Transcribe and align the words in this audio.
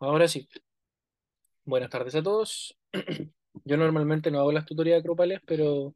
ahora 0.00 0.28
sí. 0.28 0.48
Buenas 1.64 1.90
tardes 1.90 2.14
a 2.14 2.22
todos. 2.22 2.76
Yo 3.64 3.76
normalmente 3.76 4.30
no 4.30 4.40
hago 4.40 4.52
las 4.52 4.66
tutorías 4.66 5.02
grupales, 5.02 5.40
pero 5.46 5.94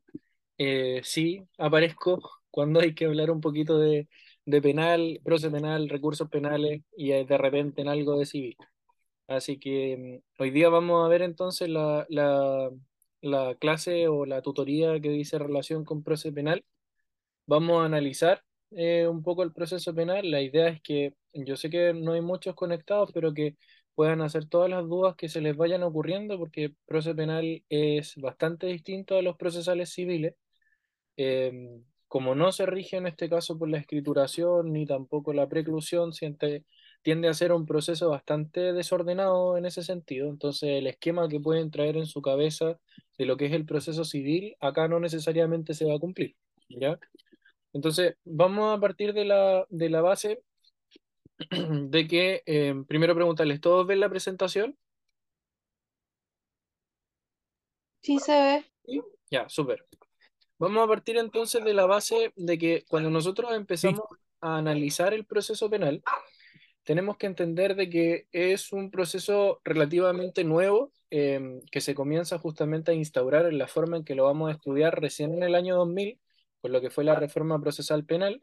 eh, 0.58 1.00
sí 1.04 1.46
aparezco 1.58 2.20
cuando 2.50 2.80
hay 2.80 2.94
que 2.94 3.06
hablar 3.06 3.30
un 3.30 3.40
poquito 3.40 3.78
de, 3.78 4.08
de 4.46 4.62
penal, 4.62 5.20
proceso 5.24 5.52
penal, 5.52 5.88
recursos 5.88 6.28
penales 6.30 6.82
y 6.96 7.12
eh, 7.12 7.24
de 7.24 7.38
repente 7.38 7.82
en 7.82 7.88
algo 7.88 8.18
de 8.18 8.26
civil. 8.26 8.56
Así 9.28 9.58
que 9.58 10.22
mm, 10.38 10.42
hoy 10.42 10.50
día 10.50 10.68
vamos 10.70 11.04
a 11.06 11.08
ver 11.08 11.22
entonces 11.22 11.68
la, 11.68 12.06
la, 12.10 12.70
la 13.22 13.56
clase 13.56 14.08
o 14.08 14.26
la 14.26 14.42
tutoría 14.42 15.00
que 15.00 15.10
dice 15.10 15.38
relación 15.38 15.84
con 15.84 16.02
proceso 16.04 16.34
penal. 16.34 16.64
Vamos 17.46 17.82
a 17.82 17.86
analizar 17.86 18.42
eh, 18.70 19.06
un 19.06 19.22
poco 19.22 19.42
el 19.42 19.52
proceso 19.52 19.94
penal. 19.94 20.30
La 20.30 20.40
idea 20.40 20.68
es 20.68 20.80
que 20.82 21.14
yo 21.32 21.56
sé 21.56 21.68
que 21.70 21.92
no 21.92 22.12
hay 22.12 22.20
muchos 22.22 22.54
conectados, 22.54 23.10
pero 23.12 23.34
que 23.34 23.56
puedan 23.94 24.20
hacer 24.22 24.46
todas 24.46 24.70
las 24.70 24.84
dudas 24.88 25.16
que 25.16 25.28
se 25.28 25.40
les 25.40 25.56
vayan 25.56 25.82
ocurriendo, 25.82 26.38
porque 26.38 26.64
el 26.64 26.76
proceso 26.86 27.16
penal 27.16 27.62
es 27.68 28.16
bastante 28.16 28.66
distinto 28.66 29.16
a 29.16 29.22
los 29.22 29.36
procesales 29.36 29.90
civiles. 29.90 30.34
Eh, 31.16 31.80
como 32.14 32.36
no 32.36 32.52
se 32.52 32.64
rige 32.66 32.96
en 32.96 33.08
este 33.08 33.28
caso 33.28 33.58
por 33.58 33.68
la 33.68 33.78
escrituración 33.78 34.72
ni 34.72 34.86
tampoco 34.86 35.32
la 35.32 35.48
preclusión, 35.48 36.12
siente, 36.12 36.64
tiende 37.02 37.26
a 37.28 37.34
ser 37.34 37.52
un 37.52 37.66
proceso 37.66 38.08
bastante 38.08 38.72
desordenado 38.72 39.56
en 39.56 39.66
ese 39.66 39.82
sentido. 39.82 40.30
Entonces, 40.30 40.70
el 40.70 40.86
esquema 40.86 41.28
que 41.28 41.40
pueden 41.40 41.72
traer 41.72 41.96
en 41.96 42.06
su 42.06 42.22
cabeza 42.22 42.78
de 43.18 43.26
lo 43.26 43.36
que 43.36 43.46
es 43.46 43.52
el 43.52 43.66
proceso 43.66 44.04
civil, 44.04 44.54
acá 44.60 44.86
no 44.86 45.00
necesariamente 45.00 45.74
se 45.74 45.86
va 45.86 45.94
a 45.96 45.98
cumplir. 45.98 46.36
¿ya? 46.68 47.00
Entonces, 47.72 48.14
vamos 48.24 48.76
a 48.78 48.80
partir 48.80 49.12
de 49.12 49.24
la, 49.24 49.66
de 49.68 49.90
la 49.90 50.00
base 50.00 50.40
de 51.50 52.06
que, 52.06 52.42
eh, 52.46 52.74
primero 52.86 53.14
preguntarles, 53.14 53.60
¿todos 53.60 53.86
ven 53.86 54.00
la 54.00 54.08
presentación? 54.08 54.76
Sí 58.00 58.18
se 58.18 58.32
ve. 58.32 58.64
¿Sí? 58.84 59.00
Ya, 59.30 59.48
súper. 59.48 59.86
Vamos 60.58 60.84
a 60.84 60.88
partir 60.88 61.16
entonces 61.16 61.64
de 61.64 61.74
la 61.74 61.86
base 61.86 62.32
de 62.36 62.58
que 62.58 62.84
cuando 62.88 63.10
nosotros 63.10 63.52
empezamos 63.52 64.02
a 64.40 64.58
analizar 64.58 65.12
el 65.14 65.24
proceso 65.24 65.68
penal, 65.68 66.02
tenemos 66.84 67.16
que 67.16 67.26
entender 67.26 67.74
de 67.74 67.88
que 67.88 68.28
es 68.30 68.72
un 68.72 68.90
proceso 68.90 69.60
relativamente 69.64 70.44
nuevo 70.44 70.92
eh, 71.10 71.60
que 71.70 71.80
se 71.80 71.94
comienza 71.94 72.38
justamente 72.38 72.92
a 72.92 72.94
instaurar 72.94 73.46
en 73.46 73.58
la 73.58 73.66
forma 73.66 73.96
en 73.96 74.04
que 74.04 74.14
lo 74.14 74.24
vamos 74.24 74.50
a 74.50 74.52
estudiar 74.52 75.00
recién 75.00 75.32
en 75.32 75.42
el 75.42 75.54
año 75.54 75.76
2000, 75.76 76.20
por 76.60 76.70
lo 76.70 76.80
que 76.80 76.90
fue 76.90 77.04
la 77.04 77.14
reforma 77.14 77.60
procesal 77.60 78.04
penal, 78.04 78.42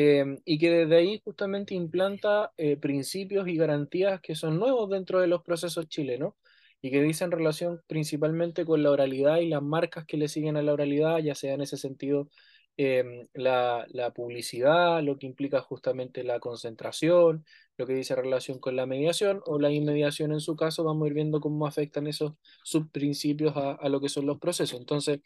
eh, 0.00 0.24
y 0.44 0.58
que 0.58 0.70
desde 0.70 0.96
ahí 0.96 1.20
justamente 1.24 1.74
implanta 1.74 2.52
eh, 2.56 2.76
principios 2.76 3.48
y 3.48 3.56
garantías 3.56 4.20
que 4.20 4.36
son 4.36 4.56
nuevos 4.60 4.88
dentro 4.90 5.18
de 5.20 5.26
los 5.26 5.42
procesos 5.42 5.88
chilenos 5.88 6.34
y 6.80 6.92
que 6.92 7.02
dicen 7.02 7.32
relación 7.32 7.82
principalmente 7.88 8.64
con 8.64 8.84
la 8.84 8.92
oralidad 8.92 9.38
y 9.38 9.48
las 9.48 9.60
marcas 9.60 10.04
que 10.06 10.16
le 10.16 10.28
siguen 10.28 10.56
a 10.56 10.62
la 10.62 10.72
oralidad, 10.72 11.18
ya 11.18 11.34
sea 11.34 11.54
en 11.54 11.62
ese 11.62 11.76
sentido 11.76 12.28
eh, 12.76 13.26
la, 13.34 13.86
la, 13.88 14.12
publicidad, 14.12 15.02
lo 15.02 15.18
que 15.18 15.26
implica 15.26 15.62
justamente 15.62 16.22
la 16.22 16.38
concentración, 16.38 17.44
lo 17.76 17.84
que 17.84 17.94
dice 17.94 18.14
relación 18.14 18.60
con 18.60 18.76
la 18.76 18.86
mediación 18.86 19.42
o 19.46 19.58
la 19.58 19.72
inmediación 19.72 20.30
en 20.30 20.40
su 20.40 20.54
caso, 20.54 20.84
vamos 20.84 21.06
a 21.06 21.08
ir 21.08 21.14
viendo 21.14 21.40
cómo 21.40 21.66
afectan 21.66 22.06
esos 22.06 22.34
subprincipios 22.62 23.56
a, 23.56 23.72
a 23.72 23.88
lo 23.88 24.00
que 24.00 24.08
son 24.08 24.26
los 24.26 24.38
procesos. 24.38 24.78
Entonces, 24.78 25.20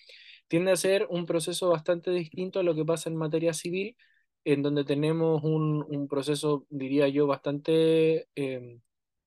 tiende 0.49 0.73
a 0.73 0.77
ser 0.77 1.07
un 1.11 1.27
proceso 1.27 1.69
bastante 1.69 2.11
distinto 2.11 2.61
a 2.61 2.63
lo 2.63 2.75
que 2.75 2.87
pasa 2.87 3.11
en 3.11 3.17
materia 3.17 3.53
civil, 3.53 3.97
en 4.45 4.63
donde 4.63 4.85
tenemos 4.85 5.43
un, 5.45 5.85
un 5.89 6.09
proceso, 6.09 6.67
diría 6.71 7.09
yo, 7.09 7.27
bastante 7.27 8.29
eh, 8.35 8.81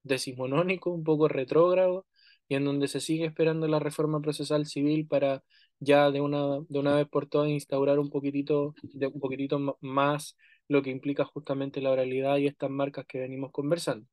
decimonónico, 0.04 0.92
un 0.92 1.04
poco 1.04 1.28
retrógrado, 1.28 2.06
y 2.48 2.56
en 2.56 2.66
donde 2.66 2.88
se 2.88 3.02
sigue 3.02 3.26
esperando 3.26 3.68
la 3.68 3.80
reforma 3.80 4.22
procesal 4.22 4.66
civil 4.66 5.08
para 5.08 5.44
ya 5.80 6.12
de 6.12 6.22
una, 6.22 6.60
de 6.70 6.80
una 6.80 6.96
vez 6.96 7.08
por 7.08 7.28
todas 7.28 7.50
instaurar 7.50 8.00
un 8.00 8.10
poquitito, 8.10 8.76
de, 8.84 9.08
un 9.08 9.20
poquitito 9.20 9.78
más 9.82 10.38
lo 10.68 10.82
que 10.82 10.90
implica 10.92 11.26
justamente 11.26 11.82
la 11.82 11.92
oralidad 11.92 12.38
y 12.38 12.48
estas 12.48 12.70
marcas 12.70 13.06
que 13.08 13.20
venimos 13.20 13.52
conversando. 13.52 14.08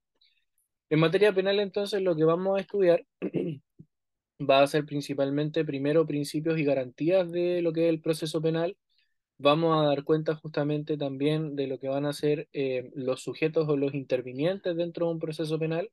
En 0.90 1.00
materia 1.00 1.34
penal, 1.34 1.58
entonces, 1.60 2.02
lo 2.02 2.14
que 2.14 2.24
vamos 2.24 2.58
a 2.58 2.60
estudiar 2.60 3.04
va 4.40 4.62
a 4.62 4.66
ser 4.66 4.84
principalmente, 4.84 5.64
primero, 5.64 6.06
principios 6.06 6.58
y 6.58 6.64
garantías 6.64 7.30
de 7.30 7.62
lo 7.62 7.72
que 7.72 7.84
es 7.86 7.90
el 7.90 8.00
proceso 8.00 8.42
penal. 8.42 8.76
Vamos 9.42 9.76
a 9.76 9.88
dar 9.88 10.04
cuenta 10.04 10.36
justamente 10.36 10.96
también 10.96 11.56
de 11.56 11.66
lo 11.66 11.80
que 11.80 11.88
van 11.88 12.06
a 12.06 12.12
ser 12.12 12.48
eh, 12.52 12.90
los 12.94 13.22
sujetos 13.22 13.68
o 13.68 13.76
los 13.76 13.92
intervinientes 13.92 14.76
dentro 14.76 15.06
de 15.06 15.12
un 15.14 15.18
proceso 15.18 15.58
penal. 15.58 15.90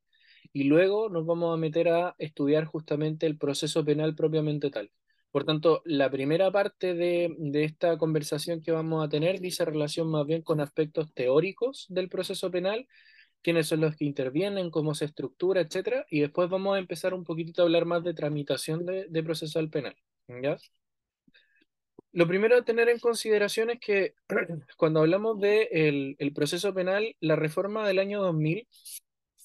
Y 0.53 0.65
luego 0.65 1.09
nos 1.09 1.25
vamos 1.25 1.51
a 1.53 1.57
meter 1.57 1.89
a 1.89 2.15
estudiar 2.19 2.65
justamente 2.65 3.25
el 3.25 3.39
proceso 3.39 3.83
penal 3.83 4.13
propiamente 4.15 4.69
tal. 4.69 4.91
Por 5.31 5.45
tanto, 5.45 5.81
la 5.85 6.11
primera 6.11 6.51
parte 6.51 6.93
de, 6.93 7.35
de, 7.39 7.63
esta 7.63 7.97
conversación 7.97 8.61
que 8.61 8.71
vamos 8.71 9.03
a 9.03 9.09
tener 9.09 9.39
dice 9.39 9.65
relación 9.65 10.11
más 10.11 10.27
bien 10.27 10.43
con 10.43 10.61
aspectos 10.61 11.11
teóricos 11.15 11.87
del 11.89 12.07
proceso 12.07 12.51
penal, 12.51 12.87
quiénes 13.41 13.67
son 13.67 13.81
los 13.81 13.95
que 13.95 14.05
intervienen, 14.05 14.69
cómo 14.69 14.93
se 14.93 15.05
estructura, 15.05 15.61
etcétera, 15.61 16.05
y 16.11 16.19
después 16.21 16.49
vamos 16.49 16.75
a 16.75 16.79
empezar 16.79 17.15
un 17.15 17.23
poquitito 17.23 17.63
a 17.63 17.65
hablar 17.65 17.85
más 17.85 18.03
de 18.03 18.13
tramitación 18.13 18.85
de, 18.85 19.07
de 19.09 19.23
procesal 19.23 19.69
penal. 19.71 19.95
¿ya? 20.27 20.57
Lo 22.11 22.27
primero 22.27 22.57
a 22.57 22.63
tener 22.63 22.89
en 22.89 22.99
consideración 22.99 23.69
es 23.69 23.79
que 23.79 24.13
cuando 24.77 25.01
hablamos 25.01 25.39
del 25.39 25.69
de 25.69 26.15
el 26.19 26.33
proceso 26.33 26.73
penal, 26.73 27.15
la 27.19 27.35
reforma 27.35 27.87
del 27.87 27.99
año 27.99 28.21
2000 28.21 28.67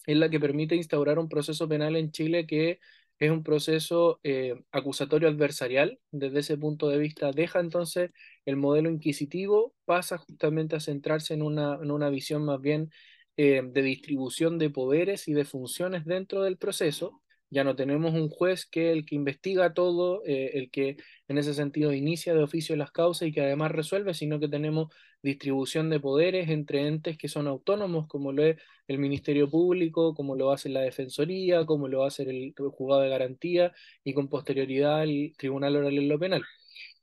es 0.07 0.17
la 0.17 0.29
que 0.31 0.41
permite 0.41 0.77
instaurar 0.77 1.19
un 1.19 1.29
proceso 1.29 1.69
penal 1.69 1.97
en 1.97 2.11
Chile 2.11 2.47
que 2.47 2.79
es 3.19 3.31
un 3.31 3.43
proceso 3.43 4.21
eh, 4.23 4.55
acusatorio 4.73 5.29
adversarial. 5.29 6.01
Desde 6.11 6.41
ese 6.41 6.59
punto 6.59 6.89
de 6.89 6.99
vista, 6.99 7.31
deja 7.33 7.61
entonces 7.61 8.11
el 8.45 8.57
modelo 8.57 8.91
inquisitivo, 8.91 9.75
pasa 9.85 10.19
justamente 10.19 10.77
a 10.77 10.81
centrarse 10.81 11.35
en 11.35 11.43
una, 11.43 11.79
en 11.83 11.91
una 11.91 12.11
visión 12.11 12.45
más 12.45 12.61
bien 12.61 12.91
eh, 13.37 13.63
de 13.65 13.83
distribución 13.83 14.59
de 14.59 14.71
poderes 14.71 15.29
y 15.29 15.33
de 15.35 15.45
funciones 15.45 16.05
dentro 16.05 16.43
del 16.43 16.57
proceso. 16.59 17.23
Ya 17.55 17.63
no 17.63 17.77
tenemos 17.77 18.15
un 18.15 18.29
juez 18.29 18.67
que 18.67 18.91
el 18.91 19.07
que 19.07 19.15
investiga 19.15 19.73
todo, 19.75 20.23
eh, 20.27 20.51
el 20.55 20.71
que 20.71 20.97
en 21.29 21.39
ese 21.39 21.55
sentido 21.55 21.93
inicia 21.93 22.35
de 22.35 22.43
oficio 22.43 22.75
las 22.75 22.91
causas 22.91 23.29
y 23.29 23.33
que 23.33 23.43
además 23.43 23.71
resuelve, 23.71 24.13
sino 24.13 24.41
que 24.41 24.49
tenemos 24.49 24.93
distribución 25.23 25.89
de 25.89 26.01
poderes 26.01 26.51
entre 26.51 26.87
entes 26.89 27.17
que 27.17 27.29
son 27.29 27.47
autónomos, 27.47 28.09
como 28.09 28.33
lo 28.33 28.45
es 28.45 28.57
el 28.89 28.99
Ministerio 28.99 29.49
Público, 29.49 30.15
como 30.15 30.35
lo 30.35 30.51
hace 30.51 30.69
la 30.69 30.81
Defensoría, 30.81 31.65
como 31.65 31.87
lo 31.87 32.05
hace 32.05 32.25
el, 32.25 32.55
el 32.59 32.69
juzgado 32.71 33.03
de 33.03 33.09
garantía 33.09 33.73
y 34.03 34.15
con 34.15 34.29
posterioridad 34.29 35.05
el 35.05 35.35
Tribunal 35.39 35.77
Oral 35.77 35.97
en 35.97 36.09
lo 36.09 36.19
Penal. 36.19 36.43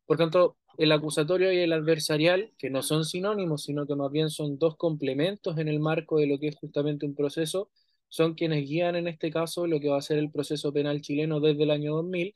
Por 0.06 0.18
tanto, 0.18 0.58
el 0.78 0.92
acusatorio 0.92 1.54
y 1.54 1.60
el 1.60 1.74
adversarial, 1.74 2.52
que 2.58 2.70
no 2.70 2.82
son 2.84 3.06
sinónimos, 3.06 3.64
sino 3.64 3.88
que 3.88 3.96
más 3.96 4.12
bien 4.12 4.30
son 4.30 4.58
dos 4.58 4.76
complementos 4.76 5.58
en 5.58 5.70
el 5.70 5.80
marco 5.80 6.18
de 6.18 6.28
lo 6.28 6.40
que 6.40 6.50
es 6.50 6.56
justamente 6.58 7.06
un 7.06 7.16
proceso, 7.16 7.70
son 8.12 8.36
quienes 8.36 8.68
guían 8.68 8.96
en 8.96 9.08
este 9.08 9.32
caso 9.32 9.68
lo 9.68 9.80
que 9.80 9.90
va 9.90 9.98
a 9.98 10.02
ser 10.02 10.20
el 10.20 10.32
proceso 10.32 10.74
penal 10.74 11.02
chileno 11.02 11.40
desde 11.40 11.64
el 11.64 11.72
año 11.72 11.94
2000, 11.96 12.36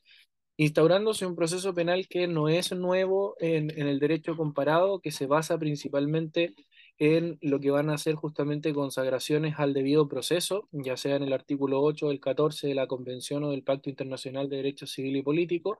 instaurándose 0.58 1.26
un 1.26 1.36
proceso 1.36 1.74
penal 1.74 2.08
que 2.08 2.26
no 2.28 2.48
es 2.48 2.72
nuevo 2.72 3.36
en, 3.40 3.70
en 3.78 3.88
el 3.88 4.00
derecho 4.00 4.36
comparado, 4.36 5.00
que 5.00 5.12
se 5.12 5.26
basa 5.26 5.58
principalmente 5.58 6.54
en 6.98 7.38
lo 7.42 7.60
que 7.60 7.70
van 7.70 7.90
a 7.90 7.98
ser 7.98 8.14
justamente 8.14 8.72
consagraciones 8.74 9.54
al 9.58 9.74
debido 9.74 10.08
proceso, 10.08 10.68
ya 10.72 10.96
sea 10.96 11.16
en 11.16 11.24
el 11.24 11.32
artículo 11.32 11.82
8 11.82 12.06
o 12.06 12.10
el 12.10 12.20
14 12.20 12.68
de 12.68 12.74
la 12.74 12.86
Convención 12.86 13.44
o 13.44 13.50
del 13.50 13.62
Pacto 13.64 13.90
Internacional 13.90 14.48
de 14.48 14.56
Derecho 14.56 14.86
Civil 14.86 15.16
y 15.16 15.22
Político, 15.22 15.78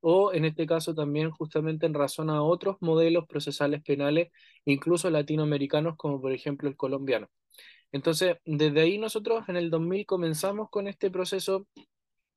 o 0.00 0.32
en 0.32 0.44
este 0.44 0.66
caso 0.66 0.94
también 0.94 1.30
justamente 1.30 1.86
en 1.86 1.94
razón 1.94 2.30
a 2.30 2.42
otros 2.42 2.76
modelos 2.80 3.26
procesales 3.26 3.82
penales, 3.82 4.30
incluso 4.64 5.10
latinoamericanos, 5.10 5.96
como 5.96 6.20
por 6.20 6.32
ejemplo 6.32 6.68
el 6.68 6.76
colombiano. 6.76 7.28
Entonces, 7.92 8.36
desde 8.44 8.80
ahí 8.80 8.98
nosotros 8.98 9.48
en 9.48 9.56
el 9.56 9.70
2000 9.70 10.06
comenzamos 10.06 10.70
con 10.70 10.88
este 10.88 11.10
proceso 11.10 11.66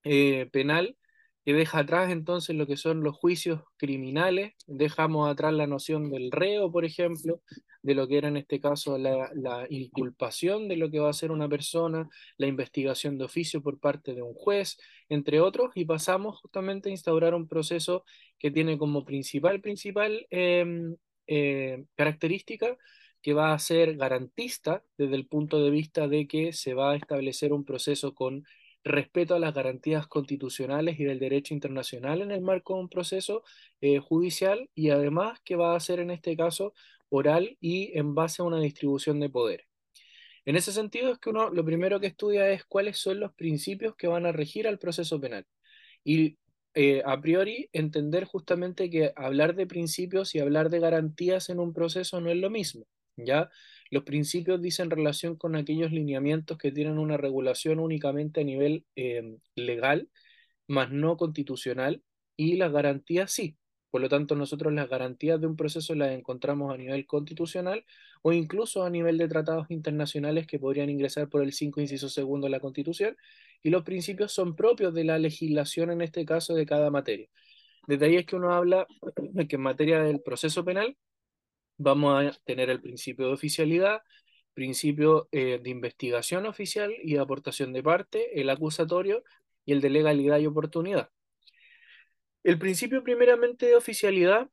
eh, 0.04 0.48
penal 0.52 0.98
que 1.46 1.54
deja 1.54 1.80
atrás 1.80 2.12
entonces 2.12 2.56
lo 2.56 2.66
que 2.66 2.76
son 2.76 3.04
los 3.04 3.16
juicios 3.16 3.62
criminales, 3.78 4.54
dejamos 4.66 5.30
atrás 5.30 5.54
la 5.54 5.68
noción 5.68 6.10
del 6.10 6.32
reo, 6.32 6.72
por 6.72 6.86
ejemplo, 6.86 7.42
de 7.84 7.94
lo 7.94 8.08
que 8.08 8.18
era 8.18 8.30
en 8.30 8.38
este 8.38 8.60
caso 8.60 8.98
la, 8.98 9.30
inculpación 9.70 10.68
de 10.68 10.78
lo 10.78 10.90
que 10.90 11.00
va 11.00 11.12
a 11.12 11.14
ser 11.14 11.32
una 11.32 11.48
persona, 11.48 12.10
la 12.38 12.48
investigación 12.48 13.18
de 13.20 13.26
oficio 13.26 13.62
por 13.62 13.80
parte 13.80 14.16
de 14.16 14.24
un 14.24 14.34
juez, 14.34 14.78
entre 15.08 15.40
otros, 15.40 15.72
y 15.76 15.86
pasamos 15.86 16.40
justamente 16.42 16.90
a 16.90 16.92
instaurar 16.92 17.36
un 17.36 17.48
proceso 17.48 18.06
que 18.40 18.50
tiene 18.50 18.78
como 18.80 19.06
principal, 19.06 19.62
principal 19.62 20.26
eh, 20.32 20.66
eh, 21.28 21.86
característica 21.96 22.76
que 23.26 23.34
va 23.34 23.54
a 23.54 23.60
ser 23.60 23.96
garantista 23.98 24.84
desde 25.00 25.16
el 25.16 25.26
punto 25.26 25.64
de 25.64 25.72
vista 25.72 26.08
de 26.08 26.28
que 26.28 26.54
se 26.54 26.76
va 26.76 26.92
a 26.92 26.96
establecer 26.96 27.54
un 27.54 27.66
proceso 27.66 28.14
con 28.14 28.46
respeto 28.84 29.34
a 29.34 29.40
las 29.40 29.52
garantías 29.52 30.06
constitucionales 30.06 31.00
y 31.00 31.06
del 31.06 31.18
derecho 31.18 31.56
internacional 31.56 32.22
en 32.22 32.30
el 32.30 32.42
marco 32.42 32.76
de 32.76 32.82
un 32.82 32.90
proceso 32.90 33.42
eh, 33.82 33.98
judicial 33.98 34.70
y 34.76 34.92
además 34.92 35.40
que 35.44 35.56
va 35.56 35.76
a 35.76 35.80
ser 35.80 36.00
en 36.02 36.12
este 36.12 36.38
caso 36.38 36.76
oral 37.10 37.58
y 37.60 37.98
en 37.98 38.14
base 38.14 38.44
a 38.44 38.46
una 38.46 38.60
distribución 38.60 39.20
de 39.20 39.30
poderes. 39.32 39.66
En 40.46 40.56
ese 40.56 40.72
sentido 40.72 41.12
es 41.12 41.18
que 41.18 41.32
uno 41.32 41.50
lo 41.50 41.66
primero 41.66 42.00
que 42.00 42.06
estudia 42.06 42.52
es 42.52 42.64
cuáles 42.64 43.00
son 43.00 43.20
los 43.20 43.34
principios 43.34 43.96
que 43.96 44.06
van 44.06 44.28
a 44.28 44.34
regir 44.34 44.68
al 44.68 44.78
proceso 44.78 45.20
penal. 45.20 45.48
Y 46.04 46.38
eh, 46.76 47.02
a 47.04 47.20
priori 47.20 47.70
entender 47.74 48.26
justamente 48.26 48.92
que 48.92 49.14
hablar 49.16 49.56
de 49.56 49.66
principios 49.66 50.36
y 50.36 50.40
hablar 50.42 50.70
de 50.70 50.80
garantías 50.80 51.50
en 51.50 51.60
un 51.60 51.74
proceso 51.74 52.22
no 52.22 52.30
es 52.30 52.38
lo 52.38 52.52
mismo, 52.52 52.86
¿ya? 53.18 53.50
Los 53.92 54.04
principios 54.04 54.62
dicen 54.62 54.90
relación 54.90 55.36
con 55.36 55.56
aquellos 55.56 55.92
lineamientos 55.92 56.58
que 56.58 56.72
tienen 56.72 56.98
una 56.98 57.18
regulación 57.18 57.80
únicamente 57.80 58.42
a 58.42 58.44
nivel 58.44 58.86
eh, 58.96 59.38
legal, 59.56 60.10
más 60.68 60.92
no 60.92 61.18
constitucional, 61.18 62.04
y 62.38 62.58
las 62.58 62.72
garantías 62.72 63.32
sí. 63.32 63.58
Por 63.92 64.02
lo 64.02 64.10
tanto, 64.10 64.36
nosotros 64.36 64.74
las 64.74 64.90
garantías 64.90 65.40
de 65.40 65.48
un 65.48 65.56
proceso 65.56 65.96
las 65.96 66.12
encontramos 66.12 66.74
a 66.74 66.78
nivel 66.78 67.06
constitucional 67.08 67.86
o 68.24 68.34
incluso 68.34 68.84
a 68.84 68.90
nivel 68.90 69.18
de 69.18 69.30
tratados 69.30 69.68
internacionales 69.72 70.48
que 70.48 70.60
podrían 70.60 70.90
ingresar 70.90 71.30
por 71.30 71.44
el 71.44 71.54
5 71.54 71.80
inciso 71.80 72.10
segundo 72.10 72.48
de 72.48 72.52
la 72.52 72.60
Constitución, 72.60 73.16
y 73.64 73.70
los 73.70 73.84
principios 73.84 74.34
son 74.34 74.56
propios 74.56 74.94
de 74.94 75.06
la 75.06 75.20
legislación, 75.20 75.92
en 75.92 76.02
este 76.02 76.26
caso, 76.26 76.54
de 76.56 76.66
cada 76.66 76.92
materia. 76.92 77.30
Desde 77.88 78.06
ahí 78.08 78.16
es 78.18 78.26
que 78.26 78.36
uno 78.36 78.54
habla 78.54 78.88
que 79.50 79.56
en 79.56 79.62
materia 79.62 80.02
del 80.02 80.22
proceso 80.22 80.66
penal 80.66 80.98
vamos 81.78 82.26
a 82.26 82.32
tener 82.46 82.70
el 82.70 82.82
principio 82.82 83.28
de 83.28 83.34
oficialidad, 83.34 84.02
principio 84.54 85.28
eh, 85.32 85.60
de 85.62 85.70
investigación 85.70 86.46
oficial 86.46 86.94
y 87.04 87.18
aportación 87.18 87.74
de 87.74 87.84
parte, 87.84 88.40
el 88.42 88.50
acusatorio 88.50 89.24
y 89.66 89.74
el 89.74 89.82
de 89.82 89.90
legalidad 89.90 90.40
y 90.40 90.48
oportunidad. 90.48 91.10
El 92.44 92.60
principio 92.60 93.04
primeramente 93.04 93.66
de 93.66 93.76
oficialidad 93.76 94.50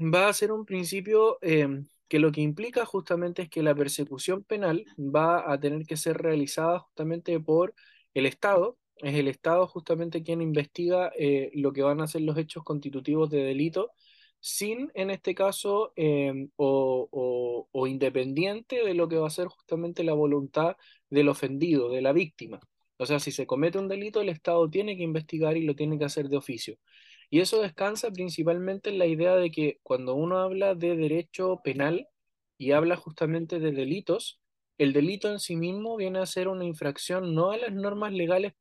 va 0.00 0.28
a 0.28 0.32
ser 0.32 0.52
un 0.52 0.64
principio 0.64 1.38
em, 1.42 1.88
que 2.08 2.18
lo 2.18 2.32
que 2.32 2.40
implica 2.40 2.84
justamente 2.86 3.42
es 3.42 3.50
que 3.50 3.62
la 3.62 3.74
persecución 3.74 4.44
penal 4.44 4.84
va 4.98 5.50
a 5.52 5.58
tener 5.60 5.86
que 5.86 5.96
ser 5.96 6.18
realizada 6.18 6.78
justamente 6.80 7.38
por 7.40 7.74
el 8.14 8.26
Estado. 8.26 8.78
Es 8.96 9.14
el 9.14 9.28
Estado 9.28 9.66
justamente 9.66 10.22
quien 10.22 10.40
investiga 10.40 11.12
eh, 11.18 11.50
lo 11.54 11.72
que 11.72 11.82
van 11.82 12.00
a 12.00 12.06
ser 12.06 12.22
los 12.22 12.38
hechos 12.38 12.64
constitutivos 12.64 13.30
de 13.30 13.44
delito, 13.44 13.92
sin, 14.40 14.90
en 14.94 15.10
este 15.10 15.34
caso, 15.34 15.92
em, 15.96 16.50
o, 16.56 17.68
o 17.72 17.86
independiente 17.86 18.84
de 18.84 18.94
lo 18.94 19.08
que 19.08 19.16
va 19.16 19.26
a 19.28 19.30
ser 19.30 19.48
justamente 19.48 20.04
la 20.04 20.12
voluntad 20.14 20.76
del 21.10 21.28
ofendido, 21.28 21.90
de 21.90 22.02
la 22.02 22.12
víctima. 22.12 22.60
O 22.98 23.06
sea, 23.06 23.20
si 23.20 23.32
se 23.32 23.46
comete 23.46 23.78
un 23.78 23.88
delito, 23.88 24.20
el 24.20 24.28
Estado 24.28 24.68
tiene 24.70 24.96
que 24.96 25.02
investigar 25.02 25.56
y 25.56 25.64
lo 25.64 25.74
tiene 25.74 25.98
que 25.98 26.04
hacer 26.06 26.28
de 26.28 26.36
oficio. 26.36 26.76
Y 27.30 27.40
eso 27.40 27.60
descansa 27.60 28.10
principalmente 28.10 28.90
en 28.90 28.98
la 28.98 29.06
idea 29.06 29.36
de 29.36 29.50
que 29.50 29.80
cuando 29.82 30.14
uno 30.14 30.38
habla 30.38 30.74
de 30.74 30.96
derecho 30.96 31.60
penal 31.64 32.08
y 32.58 32.72
habla 32.72 32.96
justamente 32.96 33.58
de 33.58 33.72
delitos, 33.72 34.40
el 34.78 34.92
delito 34.92 35.30
en 35.30 35.40
sí 35.40 35.56
mismo 35.56 35.96
viene 35.96 36.18
a 36.20 36.26
ser 36.26 36.48
una 36.48 36.64
infracción 36.64 37.34
no 37.34 37.50
a 37.50 37.56
las 37.56 37.72
normas 37.72 38.12
legales 38.12 38.52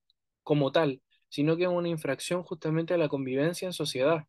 como 0.43 0.71
tal, 0.71 1.01
sino 1.29 1.57
que 1.57 1.63
es 1.63 1.69
una 1.69 1.89
infracción 1.89 2.43
justamente 2.43 2.93
a 2.93 2.97
la 2.97 3.09
convivencia 3.09 3.65
en 3.67 3.73
sociedad. 3.73 4.23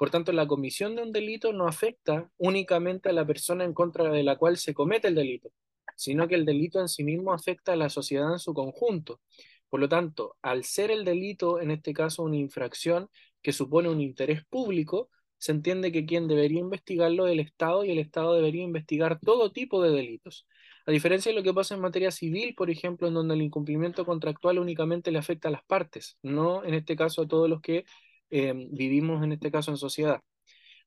Por 0.00 0.08
tanto, 0.08 0.32
la 0.32 0.46
comisión 0.46 0.96
de 0.96 1.02
un 1.02 1.12
delito 1.12 1.52
no 1.52 1.68
afecta 1.68 2.30
únicamente 2.38 3.10
a 3.10 3.12
la 3.12 3.26
persona 3.26 3.64
en 3.64 3.74
contra 3.74 4.10
de 4.10 4.22
la 4.22 4.36
cual 4.36 4.56
se 4.56 4.72
comete 4.72 5.08
el 5.08 5.14
delito, 5.14 5.50
sino 5.94 6.26
que 6.26 6.36
el 6.36 6.46
delito 6.46 6.80
en 6.80 6.88
sí 6.88 7.04
mismo 7.04 7.34
afecta 7.34 7.74
a 7.74 7.76
la 7.76 7.90
sociedad 7.90 8.32
en 8.32 8.38
su 8.38 8.54
conjunto. 8.54 9.20
Por 9.68 9.78
lo 9.78 9.90
tanto, 9.90 10.38
al 10.40 10.64
ser 10.64 10.90
el 10.90 11.04
delito, 11.04 11.60
en 11.60 11.70
este 11.70 11.92
caso, 11.92 12.22
una 12.22 12.38
infracción, 12.38 13.10
que 13.42 13.52
supone 13.52 13.90
un 13.90 14.00
interés 14.00 14.42
público, 14.46 15.10
se 15.36 15.52
entiende 15.52 15.92
que 15.92 16.06
quien 16.06 16.28
debería 16.28 16.60
investigarlo 16.60 17.26
es 17.26 17.34
el 17.34 17.40
Estado 17.40 17.84
y 17.84 17.90
el 17.90 17.98
Estado 17.98 18.34
debería 18.34 18.62
investigar 18.62 19.20
todo 19.20 19.52
tipo 19.52 19.82
de 19.82 19.90
delitos. 19.90 20.46
A 20.86 20.92
diferencia 20.92 21.30
de 21.30 21.36
lo 21.36 21.42
que 21.42 21.52
pasa 21.52 21.74
en 21.74 21.82
materia 21.82 22.10
civil, 22.10 22.54
por 22.54 22.70
ejemplo, 22.70 23.06
en 23.06 23.12
donde 23.12 23.34
el 23.34 23.42
incumplimiento 23.42 24.06
contractual 24.06 24.60
únicamente 24.60 25.10
le 25.10 25.18
afecta 25.18 25.48
a 25.48 25.52
las 25.52 25.64
partes, 25.64 26.16
no 26.22 26.64
en 26.64 26.72
este 26.72 26.96
caso 26.96 27.20
a 27.20 27.28
todos 27.28 27.50
los 27.50 27.60
que 27.60 27.84
eh, 28.30 28.54
vivimos 28.70 29.22
en 29.24 29.32
este 29.32 29.50
caso 29.50 29.70
en 29.70 29.76
sociedad. 29.76 30.20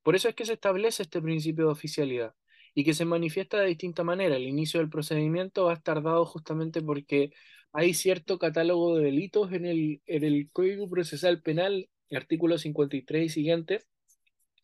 Por 0.04 0.16
eso 0.16 0.30
es 0.30 0.36
que 0.36 0.46
se 0.46 0.54
establece 0.54 1.04
este 1.04 1.22
principio 1.22 1.66
de 1.66 1.72
oficialidad 1.72 2.34
y 2.76 2.84
que 2.84 2.94
se 2.94 3.06
manifiesta 3.06 3.60
de 3.60 3.68
distinta 3.68 4.04
manera. 4.04 4.36
El 4.36 4.48
inicio 4.48 4.80
del 4.80 4.90
procedimiento 4.90 5.66
va 5.66 5.72
a 5.72 5.76
estar 5.76 6.02
dado 6.04 6.26
justamente 6.26 6.82
porque 6.82 7.32
hay 7.72 7.94
cierto 7.94 8.40
catálogo 8.40 8.98
de 8.98 9.06
delitos 9.06 9.52
en 9.54 9.66
el, 9.66 10.02
en 10.06 10.24
el 10.24 10.50
Código 10.52 10.90
Procesal 10.90 11.42
Penal 11.42 11.90
artículo 12.16 12.58
53 12.58 13.26
y 13.26 13.30
siguiente, 13.30 13.84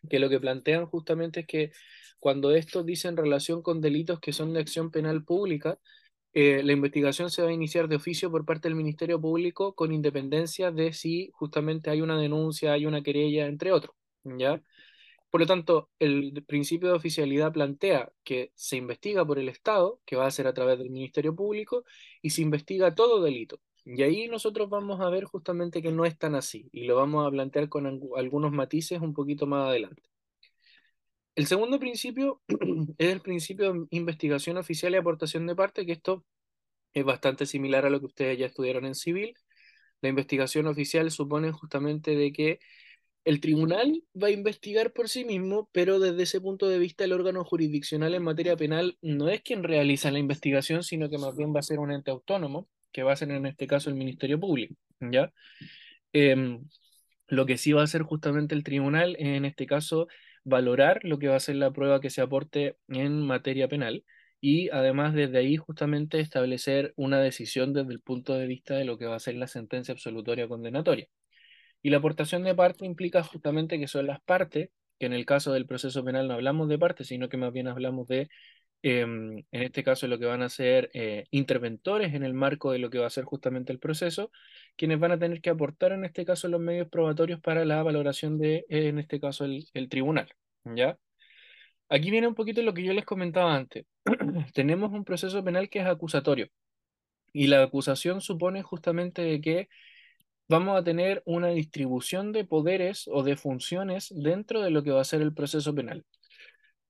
que 0.09 0.19
lo 0.19 0.29
que 0.29 0.39
plantean 0.39 0.85
justamente 0.85 1.41
es 1.41 1.47
que 1.47 1.71
cuando 2.19 2.51
esto 2.51 2.83
dice 2.83 3.07
en 3.07 3.17
relación 3.17 3.61
con 3.61 3.81
delitos 3.81 4.19
que 4.19 4.33
son 4.33 4.53
de 4.53 4.59
acción 4.59 4.91
penal 4.91 5.23
pública, 5.23 5.79
eh, 6.33 6.61
la 6.63 6.73
investigación 6.73 7.29
se 7.31 7.41
va 7.41 7.49
a 7.49 7.51
iniciar 7.53 7.87
de 7.87 7.95
oficio 7.97 8.31
por 8.31 8.45
parte 8.45 8.67
del 8.67 8.75
Ministerio 8.75 9.19
Público 9.19 9.73
con 9.75 9.91
independencia 9.93 10.71
de 10.71 10.93
si 10.93 11.31
justamente 11.33 11.89
hay 11.89 12.01
una 12.01 12.19
denuncia, 12.19 12.73
hay 12.73 12.85
una 12.85 13.01
querella, 13.01 13.47
entre 13.47 13.71
otros, 13.71 13.95
¿ya? 14.23 14.61
Por 15.29 15.41
lo 15.41 15.47
tanto, 15.47 15.89
el 15.99 16.43
principio 16.47 16.89
de 16.89 16.95
oficialidad 16.95 17.53
plantea 17.53 18.11
que 18.23 18.51
se 18.55 18.77
investiga 18.77 19.25
por 19.25 19.39
el 19.39 19.49
Estado, 19.49 20.01
que 20.05 20.15
va 20.15 20.25
a 20.25 20.31
ser 20.31 20.47
a 20.47 20.53
través 20.53 20.79
del 20.79 20.89
Ministerio 20.89 21.35
Público, 21.35 21.83
y 22.21 22.31
se 22.31 22.41
investiga 22.41 22.95
todo 22.95 23.21
delito. 23.21 23.59
Y 23.85 24.03
ahí 24.03 24.27
nosotros 24.27 24.69
vamos 24.69 25.01
a 25.01 25.09
ver 25.09 25.25
justamente 25.25 25.81
que 25.81 25.91
no 25.91 26.05
es 26.05 26.17
tan 26.17 26.35
así 26.35 26.69
y 26.71 26.85
lo 26.85 26.95
vamos 26.95 27.27
a 27.27 27.31
plantear 27.31 27.69
con 27.69 27.87
algunos 28.15 28.51
matices 28.51 29.01
un 29.01 29.13
poquito 29.13 29.47
más 29.47 29.67
adelante. 29.69 30.03
El 31.39 31.47
segundo 31.47 31.79
principio 31.79 32.41
es 32.97 33.13
el 33.13 33.21
principio 33.21 33.71
de 33.71 33.87
investigación 33.91 34.57
oficial 34.57 34.91
y 34.91 34.97
aportación 34.97 35.47
de 35.47 35.55
parte, 35.55 35.85
que 35.85 35.93
esto 35.93 36.25
es 36.91 37.05
bastante 37.05 37.45
similar 37.45 37.85
a 37.85 37.89
lo 37.89 38.01
que 38.01 38.07
ustedes 38.07 38.37
ya 38.37 38.47
estudiaron 38.47 38.85
en 38.85 38.93
civil. 38.93 39.33
La 40.01 40.09
investigación 40.09 40.67
oficial 40.67 41.09
supone 41.11 41.53
justamente 41.53 42.13
de 42.13 42.33
que 42.33 42.59
el 43.23 43.39
tribunal 43.39 44.03
va 44.21 44.27
a 44.27 44.31
investigar 44.31 44.91
por 44.91 45.07
sí 45.07 45.23
mismo, 45.23 45.69
pero 45.71 45.99
desde 46.01 46.23
ese 46.23 46.41
punto 46.41 46.67
de 46.67 46.77
vista 46.77 47.05
el 47.05 47.13
órgano 47.13 47.45
jurisdiccional 47.45 48.15
en 48.15 48.23
materia 48.23 48.57
penal 48.57 48.97
no 49.01 49.29
es 49.29 49.41
quien 49.41 49.63
realiza 49.63 50.11
la 50.11 50.19
investigación, 50.19 50.83
sino 50.83 51.09
que 51.09 51.19
más 51.19 51.37
bien 51.37 51.55
va 51.55 51.61
a 51.61 51.63
ser 51.63 51.79
un 51.79 51.93
ente 51.93 52.11
autónomo 52.11 52.67
que 52.91 53.03
va 53.03 53.13
a 53.13 53.15
ser 53.15 53.31
en 53.31 53.45
este 53.45 53.65
caso 53.65 53.89
el 53.89 53.95
Ministerio 53.95 54.41
Público, 54.41 54.75
¿ya? 54.99 55.31
Em, 56.11 56.67
lo 57.27 57.45
que 57.45 57.57
sí 57.57 57.71
va 57.71 57.79
a 57.79 57.85
hacer 57.85 58.01
justamente 58.01 58.55
el 58.55 58.65
tribunal, 58.65 59.15
en 59.19 59.45
este 59.45 59.65
caso, 59.65 60.07
valorar 60.49 60.99
lo 61.03 61.19
que 61.19 61.27
va 61.29 61.35
a 61.35 61.39
ser 61.39 61.55
la 61.55 61.71
prueba 61.71 62.01
que 62.01 62.09
se 62.09 62.21
aporte 62.21 62.77
en 62.87 63.21
materia 63.25 63.67
penal 63.67 64.03
y 64.41 64.69
además 64.69 65.13
desde 65.13 65.37
ahí 65.39 65.57
justamente 65.57 66.19
establecer 66.19 66.93
una 66.95 67.19
decisión 67.19 67.73
desde 67.73 67.91
el 67.91 68.01
punto 68.01 68.33
de 68.35 68.47
vista 68.47 68.75
de 68.75 68.85
lo 68.85 68.97
que 68.97 69.05
va 69.05 69.15
a 69.15 69.19
ser 69.19 69.35
la 69.35 69.47
sentencia 69.47 69.93
absolutoria 69.93 70.47
condenatoria. 70.47 71.07
Y 71.81 71.89
la 71.91 71.97
aportación 71.97 72.43
de 72.43 72.55
parte 72.55 72.85
implica 72.85 73.23
justamente 73.23 73.79
que 73.79 73.87
son 73.87 74.07
las 74.07 74.21
partes, 74.21 74.69
que 74.99 75.05
en 75.05 75.13
el 75.13 75.25
caso 75.25 75.53
del 75.53 75.65
proceso 75.65 76.03
penal 76.03 76.27
no 76.27 76.33
hablamos 76.35 76.69
de 76.69 76.79
partes, 76.79 77.07
sino 77.07 77.29
que 77.29 77.37
más 77.37 77.53
bien 77.53 77.67
hablamos 77.67 78.07
de 78.07 78.29
Em, 78.81 79.39
en 79.51 79.63
este 79.63 79.83
caso 79.83 80.07
lo 80.07 80.17
que 80.17 80.25
van 80.25 80.41
a 80.41 80.47
ser 80.49 80.89
eh, 80.93 81.25
interventores 81.31 82.13
en 82.13 82.23
el 82.23 82.33
marco 82.33 82.71
de 82.71 82.79
lo 82.79 82.89
que 82.89 82.97
va 82.99 83.07
a 83.07 83.09
ser 83.09 83.25
justamente 83.25 83.73
el 83.73 83.79
proceso, 83.79 84.31
quienes 84.77 84.99
van 84.99 85.11
a 85.11 85.19
tener 85.19 85.41
que 85.41 85.49
aportar 85.49 85.91
en 85.91 86.05
este 86.05 86.23
caso 86.25 86.47
los 86.47 86.61
medios 86.61 86.87
probatorios 86.87 87.41
para 87.41 87.65
la 87.65 87.83
valoración 87.83 88.37
de, 88.37 88.65
en 88.69 88.99
este 88.99 89.19
caso, 89.19 89.43
el, 89.45 89.65
el 89.73 89.89
tribunal. 89.89 90.29
¿ya? 90.63 90.97
Aquí 91.89 92.11
viene 92.11 92.27
un 92.27 92.35
poquito 92.35 92.61
lo 92.61 92.73
que 92.73 92.83
yo 92.83 92.93
les 92.93 93.05
comentaba 93.05 93.55
antes. 93.55 93.85
Tenemos 94.53 94.91
un 94.91 95.03
proceso 95.03 95.43
penal 95.43 95.69
que 95.69 95.79
es 95.79 95.85
acusatorio 95.85 96.47
y 97.33 97.47
la 97.47 97.63
acusación 97.63 98.21
supone 98.21 98.63
justamente 98.63 99.21
de 99.21 99.41
que 99.41 99.69
vamos 100.47 100.77
a 100.79 100.83
tener 100.83 101.21
una 101.25 101.49
distribución 101.49 102.31
de 102.31 102.45
poderes 102.45 103.07
o 103.07 103.23
de 103.23 103.35
funciones 103.35 104.11
dentro 104.15 104.61
de 104.61 104.71
lo 104.71 104.83
que 104.83 104.91
va 104.91 105.01
a 105.01 105.05
ser 105.05 105.21
el 105.21 105.33
proceso 105.33 105.75
penal. 105.75 106.05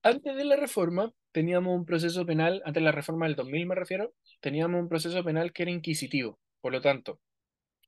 Antes 0.02 0.36
de 0.36 0.46
la 0.46 0.56
reforma, 0.56 1.12
teníamos 1.32 1.76
un 1.76 1.86
proceso 1.86 2.26
penal, 2.26 2.62
antes 2.66 2.82
de 2.82 2.86
la 2.86 2.92
reforma 2.92 3.28
del 3.28 3.36
2000 3.36 3.66
me 3.66 3.76
refiero, 3.76 4.14
teníamos 4.42 4.82
un 4.82 4.90
proceso 4.90 5.24
penal 5.24 5.54
que 5.54 5.64
era 5.64 5.72
inquisitivo. 5.72 6.40
Por 6.62 6.72
lo 6.72 6.82
tanto, 6.82 7.20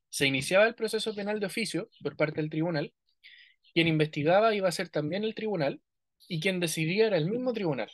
se 0.09 0.27
iniciaba 0.27 0.67
el 0.67 0.75
proceso 0.75 1.15
penal 1.15 1.39
de 1.39 1.47
oficio 1.47 1.89
por 2.01 2.15
parte 2.15 2.41
del 2.41 2.49
tribunal, 2.49 2.93
quien 3.73 3.87
investigaba 3.87 4.53
iba 4.55 4.67
a 4.67 4.71
ser 4.71 4.89
también 4.89 5.23
el 5.23 5.35
tribunal, 5.35 5.81
y 6.27 6.39
quien 6.39 6.59
decidía 6.59 7.07
era 7.07 7.17
el 7.17 7.29
mismo 7.29 7.53
tribunal, 7.53 7.89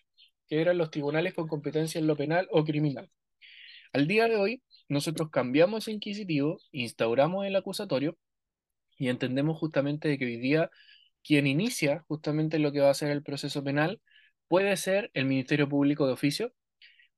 que 0.48 0.62
eran 0.62 0.78
los 0.78 0.92
tribunales 0.92 1.34
con 1.34 1.48
competencia 1.48 2.00
en 2.00 2.08
lo 2.08 2.16
penal 2.18 2.48
o 2.52 2.64
criminal. 2.66 3.10
Al 3.94 4.08
día 4.08 4.28
de 4.28 4.36
hoy, 4.38 4.64
nosotros 4.90 5.30
cambiamos 5.32 5.84
ese 5.84 5.92
inquisitivo, 5.92 6.60
instauramos 6.72 7.46
el 7.46 7.56
acusatorio, 7.56 8.18
y 8.98 9.10
entendemos 9.10 9.58
justamente 9.58 10.10
de 10.10 10.18
que 10.18 10.26
hoy 10.26 10.38
día 10.38 10.70
quien 11.24 11.48
inicia 11.48 12.04
justamente 12.08 12.60
lo 12.60 12.72
que 12.72 12.80
va 12.80 12.90
a 12.90 12.94
ser 12.94 13.12
el 13.12 13.24
proceso 13.24 13.64
penal 13.64 14.02
puede 14.48 14.78
ser 14.78 15.12
el 15.14 15.26
Ministerio 15.26 15.68
Público 15.70 16.08
de 16.08 16.14
oficio, 16.14 16.54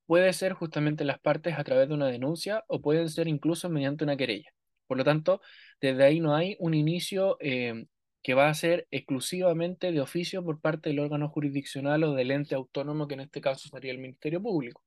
puede 0.05 0.33
ser 0.33 0.53
justamente 0.53 1.05
las 1.05 1.19
partes 1.19 1.57
a 1.57 1.63
través 1.63 1.88
de 1.88 1.93
una 1.93 2.07
denuncia 2.07 2.63
o 2.67 2.81
pueden 2.81 3.09
ser 3.09 3.27
incluso 3.27 3.69
mediante 3.69 4.03
una 4.03 4.17
querella. 4.17 4.51
Por 4.88 4.98
lo 4.98 5.03
tanto, 5.03 5.41
desde 5.81 6.03
ahí 6.03 6.19
no 6.19 6.36
hay 6.36 6.55
un 6.59 6.74
inicio 6.74 7.38
eh, 7.39 7.86
que 8.24 8.33
va 8.33 8.50
a 8.50 8.53
ser 8.53 8.88
exclusivamente 8.91 9.91
de 9.91 10.01
oficio 10.01 10.43
por 10.43 10.59
parte 10.59 10.89
del 10.89 11.00
órgano 11.00 11.29
jurisdiccional 11.29 12.03
o 12.03 12.15
del 12.15 12.31
ente 12.31 12.55
autónomo, 12.55 13.07
que 13.07 13.13
en 13.13 13.21
este 13.21 13.41
caso 13.41 13.69
sería 13.69 13.91
el 13.91 14.00
Ministerio 14.00 14.41
Público. 14.41 14.83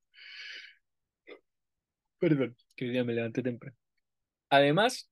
Perdón, 2.19 2.57
que 2.77 2.87
hoy 2.87 2.91
día 2.91 3.05
me 3.05 3.15
levanté 3.15 3.43
temprano. 3.43 3.77
Además, 4.51 5.12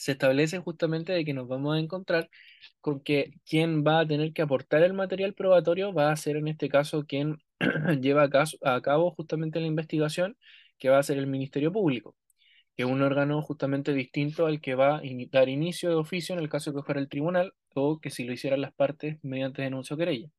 se 0.00 0.12
establece 0.12 0.58
justamente 0.60 1.12
de 1.12 1.24
que 1.26 1.34
nos 1.34 1.46
vamos 1.46 1.76
a 1.76 1.78
encontrar 1.78 2.30
con 2.80 3.00
que 3.00 3.34
quien 3.46 3.84
va 3.84 4.00
a 4.00 4.06
tener 4.06 4.32
que 4.32 4.42
aportar 4.42 4.82
el 4.82 4.94
material 4.94 5.34
probatorio 5.34 5.92
va 5.92 6.10
a 6.10 6.16
ser 6.16 6.36
en 6.36 6.48
este 6.48 6.70
caso 6.70 7.04
quien 7.06 7.38
lleva 8.00 8.24
a, 8.62 8.80
cabo 8.82 9.10
justamente 9.12 9.60
la 9.60 9.66
investigación, 9.66 10.38
que 10.78 10.88
va 10.88 10.98
a 10.98 11.02
ser 11.02 11.18
el 11.18 11.26
Ministerio 11.26 11.70
Público, 11.72 12.16
que 12.76 12.84
es 12.84 12.88
un 12.88 13.02
órgano 13.02 13.42
justamente 13.42 13.92
distinto 13.94 14.46
al 14.46 14.60
que 14.62 14.74
va 14.74 14.98
a 14.98 15.02
dar 15.32 15.48
inicio 15.50 15.90
de 15.90 15.96
oficio 15.96 16.34
en 16.34 16.40
el 16.40 16.48
caso 16.48 16.74
que 16.74 16.82
fuera 16.82 17.00
el 17.00 17.08
tribunal 17.10 17.52
o 17.74 18.00
que 18.00 18.10
si 18.10 18.24
lo 18.24 18.32
hicieran 18.32 18.62
las 18.62 18.72
partes 18.72 19.18
mediante 19.22 19.62
denuncio 19.62 19.96
o 19.96 19.98
querella. 19.98 20.30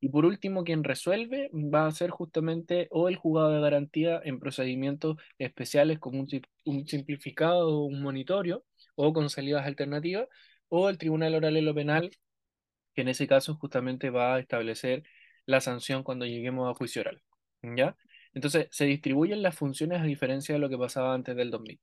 Y 0.00 0.08
por 0.10 0.24
último, 0.26 0.64
quien 0.64 0.84
resuelve 0.84 1.50
va 1.52 1.86
a 1.86 1.92
ser 1.92 2.10
justamente 2.10 2.88
o 2.90 3.08
el 3.08 3.16
juzgado 3.16 3.52
de 3.52 3.60
garantía 3.60 4.20
en 4.24 4.40
procedimientos 4.40 5.16
especiales 5.38 5.98
como 6.00 6.20
un, 6.20 6.28
un 6.64 6.86
simplificado 6.88 7.68
o 7.80 7.84
un 7.86 8.02
monitorio 8.02 8.64
o 8.94 9.12
con 9.12 9.30
salidas 9.30 9.66
alternativas, 9.66 10.28
o 10.68 10.88
el 10.88 10.98
Tribunal 10.98 11.34
Oral 11.34 11.56
en 11.56 11.64
lo 11.66 11.74
Penal, 11.74 12.10
que 12.94 13.02
en 13.02 13.08
ese 13.08 13.26
caso 13.26 13.54
justamente 13.56 14.10
va 14.10 14.36
a 14.36 14.40
establecer 14.40 15.02
la 15.46 15.60
sanción 15.60 16.02
cuando 16.02 16.26
lleguemos 16.26 16.70
a 16.70 16.74
juicio 16.74 17.02
oral. 17.02 17.22
¿Ya? 17.62 17.96
Entonces, 18.34 18.68
se 18.70 18.86
distribuyen 18.86 19.42
las 19.42 19.56
funciones 19.56 20.00
a 20.00 20.04
diferencia 20.04 20.54
de 20.54 20.58
lo 20.60 20.68
que 20.68 20.78
pasaba 20.78 21.14
antes 21.14 21.36
del 21.36 21.50
2000. 21.50 21.80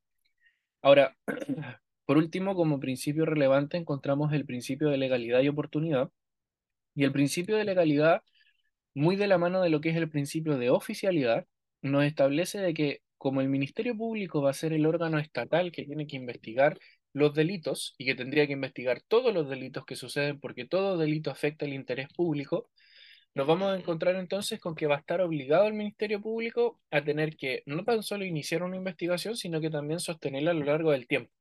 Ahora, 0.82 1.18
por 2.06 2.18
último, 2.18 2.56
como 2.56 2.80
principio 2.80 3.26
relevante 3.26 3.78
encontramos 3.78 4.34
el 4.34 4.46
principio 4.46 4.90
de 4.90 4.98
legalidad 4.98 5.42
y 5.42 5.50
oportunidad, 5.50 6.10
y 6.96 7.04
el 7.06 7.12
principio 7.12 7.58
de 7.58 7.66
legalidad, 7.66 8.24
muy 8.94 9.16
de 9.16 9.28
la 9.28 9.38
mano 9.38 9.62
de 9.62 9.70
lo 9.70 9.82
que 9.82 9.90
es 9.90 9.96
el 9.96 10.10
principio 10.10 10.58
de 10.58 10.70
oficialidad, 10.70 11.46
nos 11.82 12.04
establece 12.06 12.60
de 12.60 12.74
que 12.74 13.02
como 13.18 13.42
el 13.42 13.50
Ministerio 13.50 13.96
Público 13.96 14.42
va 14.42 14.52
a 14.52 14.54
ser 14.54 14.74
el 14.74 14.86
órgano 14.86 15.20
estatal 15.20 15.72
que 15.72 15.86
tiene 15.86 16.08
que 16.08 16.16
investigar 16.18 16.80
los 17.14 17.34
delitos 17.34 17.96
y 17.98 18.06
que 18.06 18.16
tendría 18.16 18.48
que 18.48 18.54
investigar 18.54 19.02
todos 19.02 19.34
los 19.34 19.50
delitos 19.50 19.86
que 19.86 19.96
suceden 19.96 20.40
porque 20.40 20.66
todo 20.66 20.98
delito 20.98 21.32
afecta 21.32 21.66
el 21.66 21.74
interés 21.74 22.08
público, 22.14 22.70
nos 23.36 23.48
vamos 23.48 23.72
a 23.72 23.76
encontrar 23.78 24.16
entonces 24.16 24.60
con 24.60 24.76
que 24.76 24.88
va 24.88 24.96
a 24.96 25.00
estar 25.00 25.22
obligado 25.22 25.68
el 25.68 25.74
Ministerio 25.74 26.22
Público 26.22 26.82
a 26.92 27.04
tener 27.04 27.38
que 27.38 27.64
no 27.66 27.84
tan 27.84 28.04
solo 28.04 28.26
iniciar 28.26 28.64
una 28.64 28.76
investigación, 28.76 29.36
sino 29.38 29.62
que 29.62 29.70
también 29.70 30.00
sostenerla 30.00 30.52
a 30.52 30.56
lo 30.56 30.66
largo 30.66 30.92
del 30.92 31.08
tiempo. 31.08 31.32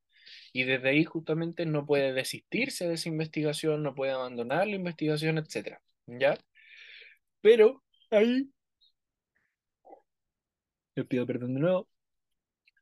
Y 0.52 0.64
desde 0.64 0.90
ahí 0.90 1.04
justamente 1.04 1.66
no 1.66 1.86
puede 1.86 2.12
desistirse 2.12 2.88
de 2.88 2.94
esa 2.94 3.08
investigación, 3.08 3.82
no 3.82 3.94
puede 3.94 4.12
abandonar 4.12 4.66
la 4.66 4.76
investigación, 4.76 5.38
etc. 5.38 5.78
¿Ya? 6.06 6.38
Pero 7.40 7.82
ahí, 8.10 8.50
les 10.94 11.06
pido 11.06 11.26
perdón 11.26 11.54
de 11.54 11.60
nuevo, 11.60 11.88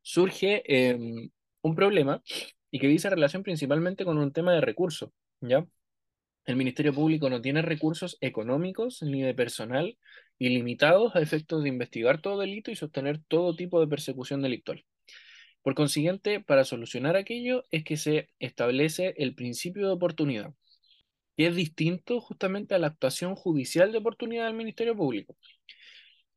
surge 0.02 0.62
em, 0.66 1.30
un 1.62 1.74
problema 1.74 2.22
y 2.70 2.78
que 2.78 2.88
dice 2.88 3.10
relación 3.10 3.42
principalmente 3.42 4.04
con 4.04 4.18
un 4.18 4.32
tema 4.32 4.52
de 4.52 4.60
recursos, 4.60 5.10
¿ya? 5.40 5.66
El 6.44 6.56
Ministerio 6.56 6.94
Público 6.94 7.28
no 7.28 7.40
tiene 7.40 7.60
recursos 7.62 8.18
económicos 8.20 9.02
ni 9.02 9.22
de 9.22 9.34
personal 9.34 9.98
ilimitados 10.38 11.16
a 11.16 11.20
efectos 11.20 11.62
de 11.62 11.68
investigar 11.70 12.20
todo 12.20 12.38
delito 12.38 12.70
y 12.70 12.76
sostener 12.76 13.20
todo 13.26 13.56
tipo 13.56 13.80
de 13.80 13.88
persecución 13.88 14.42
delictual. 14.42 14.84
Por 15.62 15.74
consiguiente, 15.74 16.40
para 16.40 16.64
solucionar 16.64 17.16
aquello 17.16 17.64
es 17.72 17.82
que 17.82 17.96
se 17.96 18.30
establece 18.38 19.14
el 19.16 19.34
principio 19.34 19.88
de 19.88 19.94
oportunidad, 19.94 20.54
que 21.36 21.48
es 21.48 21.56
distinto 21.56 22.20
justamente 22.20 22.76
a 22.76 22.78
la 22.78 22.86
actuación 22.86 23.34
judicial 23.34 23.90
de 23.90 23.98
oportunidad 23.98 24.46
del 24.46 24.54
Ministerio 24.54 24.96
Público. 24.96 25.36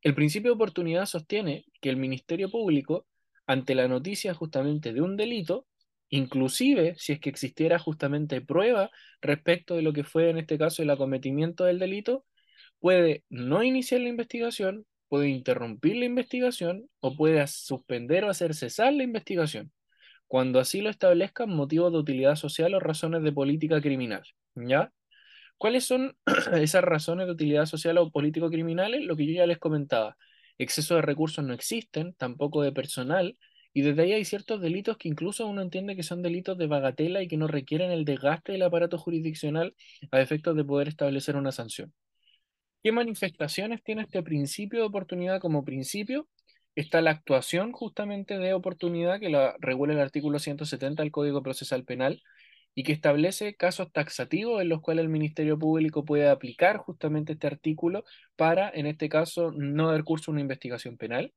El 0.02 0.16
principio 0.16 0.50
de 0.50 0.56
oportunidad 0.56 1.06
sostiene 1.06 1.66
que 1.80 1.90
el 1.90 1.96
Ministerio 1.96 2.50
Público, 2.50 3.06
ante 3.46 3.76
la 3.76 3.86
noticia 3.86 4.34
justamente 4.34 4.92
de 4.92 5.02
un 5.02 5.16
delito, 5.16 5.66
inclusive 6.10 6.94
si 6.96 7.12
es 7.12 7.20
que 7.20 7.30
existiera 7.30 7.78
justamente 7.78 8.40
prueba 8.40 8.90
respecto 9.22 9.76
de 9.76 9.82
lo 9.82 9.92
que 9.92 10.04
fue 10.04 10.30
en 10.30 10.38
este 10.38 10.58
caso 10.58 10.82
el 10.82 10.90
acometimiento 10.90 11.64
del 11.64 11.78
delito, 11.78 12.24
puede 12.80 13.24
no 13.30 13.62
iniciar 13.62 14.00
la 14.02 14.08
investigación, 14.08 14.86
puede 15.08 15.28
interrumpir 15.28 15.96
la 15.96 16.04
investigación 16.06 16.88
o 17.00 17.16
puede 17.16 17.46
suspender 17.46 18.24
o 18.24 18.30
hacer 18.30 18.54
cesar 18.54 18.92
la 18.92 19.04
investigación, 19.04 19.72
cuando 20.26 20.60
así 20.60 20.80
lo 20.80 20.90
establezcan 20.90 21.50
motivos 21.50 21.92
de 21.92 21.98
utilidad 21.98 22.36
social 22.36 22.74
o 22.74 22.80
razones 22.80 23.22
de 23.22 23.32
política 23.32 23.80
criminal. 23.80 24.22
¿Ya? 24.54 24.92
¿Cuáles 25.58 25.84
son 25.84 26.16
esas 26.54 26.82
razones 26.84 27.26
de 27.26 27.32
utilidad 27.32 27.66
social 27.66 27.98
o 27.98 28.10
político-criminales? 28.10 29.04
Lo 29.04 29.16
que 29.16 29.26
yo 29.26 29.34
ya 29.34 29.46
les 29.46 29.58
comentaba. 29.58 30.16
Exceso 30.58 30.94
de 30.96 31.02
recursos 31.02 31.44
no 31.44 31.54
existen, 31.54 32.14
tampoco 32.14 32.62
de 32.62 32.72
personal, 32.72 33.36
y 33.72 33.82
desde 33.82 34.02
ahí 34.02 34.12
hay 34.12 34.24
ciertos 34.24 34.60
delitos 34.60 34.96
que 34.96 35.08
incluso 35.08 35.46
uno 35.46 35.62
entiende 35.62 35.96
que 35.96 36.02
son 36.02 36.22
delitos 36.22 36.58
de 36.58 36.66
bagatela 36.66 37.22
y 37.22 37.28
que 37.28 37.36
no 37.36 37.46
requieren 37.46 37.92
el 37.92 38.04
desgaste 38.04 38.52
del 38.52 38.62
aparato 38.62 38.98
jurisdiccional 38.98 39.74
a 40.10 40.20
efectos 40.20 40.56
de 40.56 40.64
poder 40.64 40.88
establecer 40.88 41.36
una 41.36 41.52
sanción. 41.52 41.92
¿Qué 42.82 42.92
manifestaciones 42.92 43.82
tiene 43.82 44.02
este 44.02 44.22
principio 44.22 44.80
de 44.80 44.86
oportunidad 44.86 45.40
como 45.40 45.64
principio? 45.64 46.28
Está 46.74 47.00
la 47.02 47.10
actuación 47.10 47.72
justamente 47.72 48.38
de 48.38 48.54
oportunidad 48.54 49.20
que 49.20 49.28
la 49.28 49.54
regula 49.60 49.92
el 49.92 50.00
artículo 50.00 50.38
170 50.38 51.02
del 51.02 51.12
Código 51.12 51.42
Procesal 51.42 51.84
Penal 51.84 52.22
y 52.74 52.84
que 52.84 52.92
establece 52.92 53.54
casos 53.54 53.92
taxativos 53.92 54.62
en 54.62 54.68
los 54.68 54.80
cuales 54.80 55.02
el 55.04 55.10
Ministerio 55.10 55.58
Público 55.58 56.04
puede 56.04 56.28
aplicar 56.28 56.78
justamente 56.78 57.34
este 57.34 57.46
artículo 57.46 58.04
para, 58.36 58.70
en 58.70 58.86
este 58.86 59.08
caso, 59.08 59.52
no 59.52 59.90
dar 59.90 60.04
curso 60.04 60.30
a 60.30 60.32
una 60.32 60.40
investigación 60.40 60.96
penal. 60.96 61.32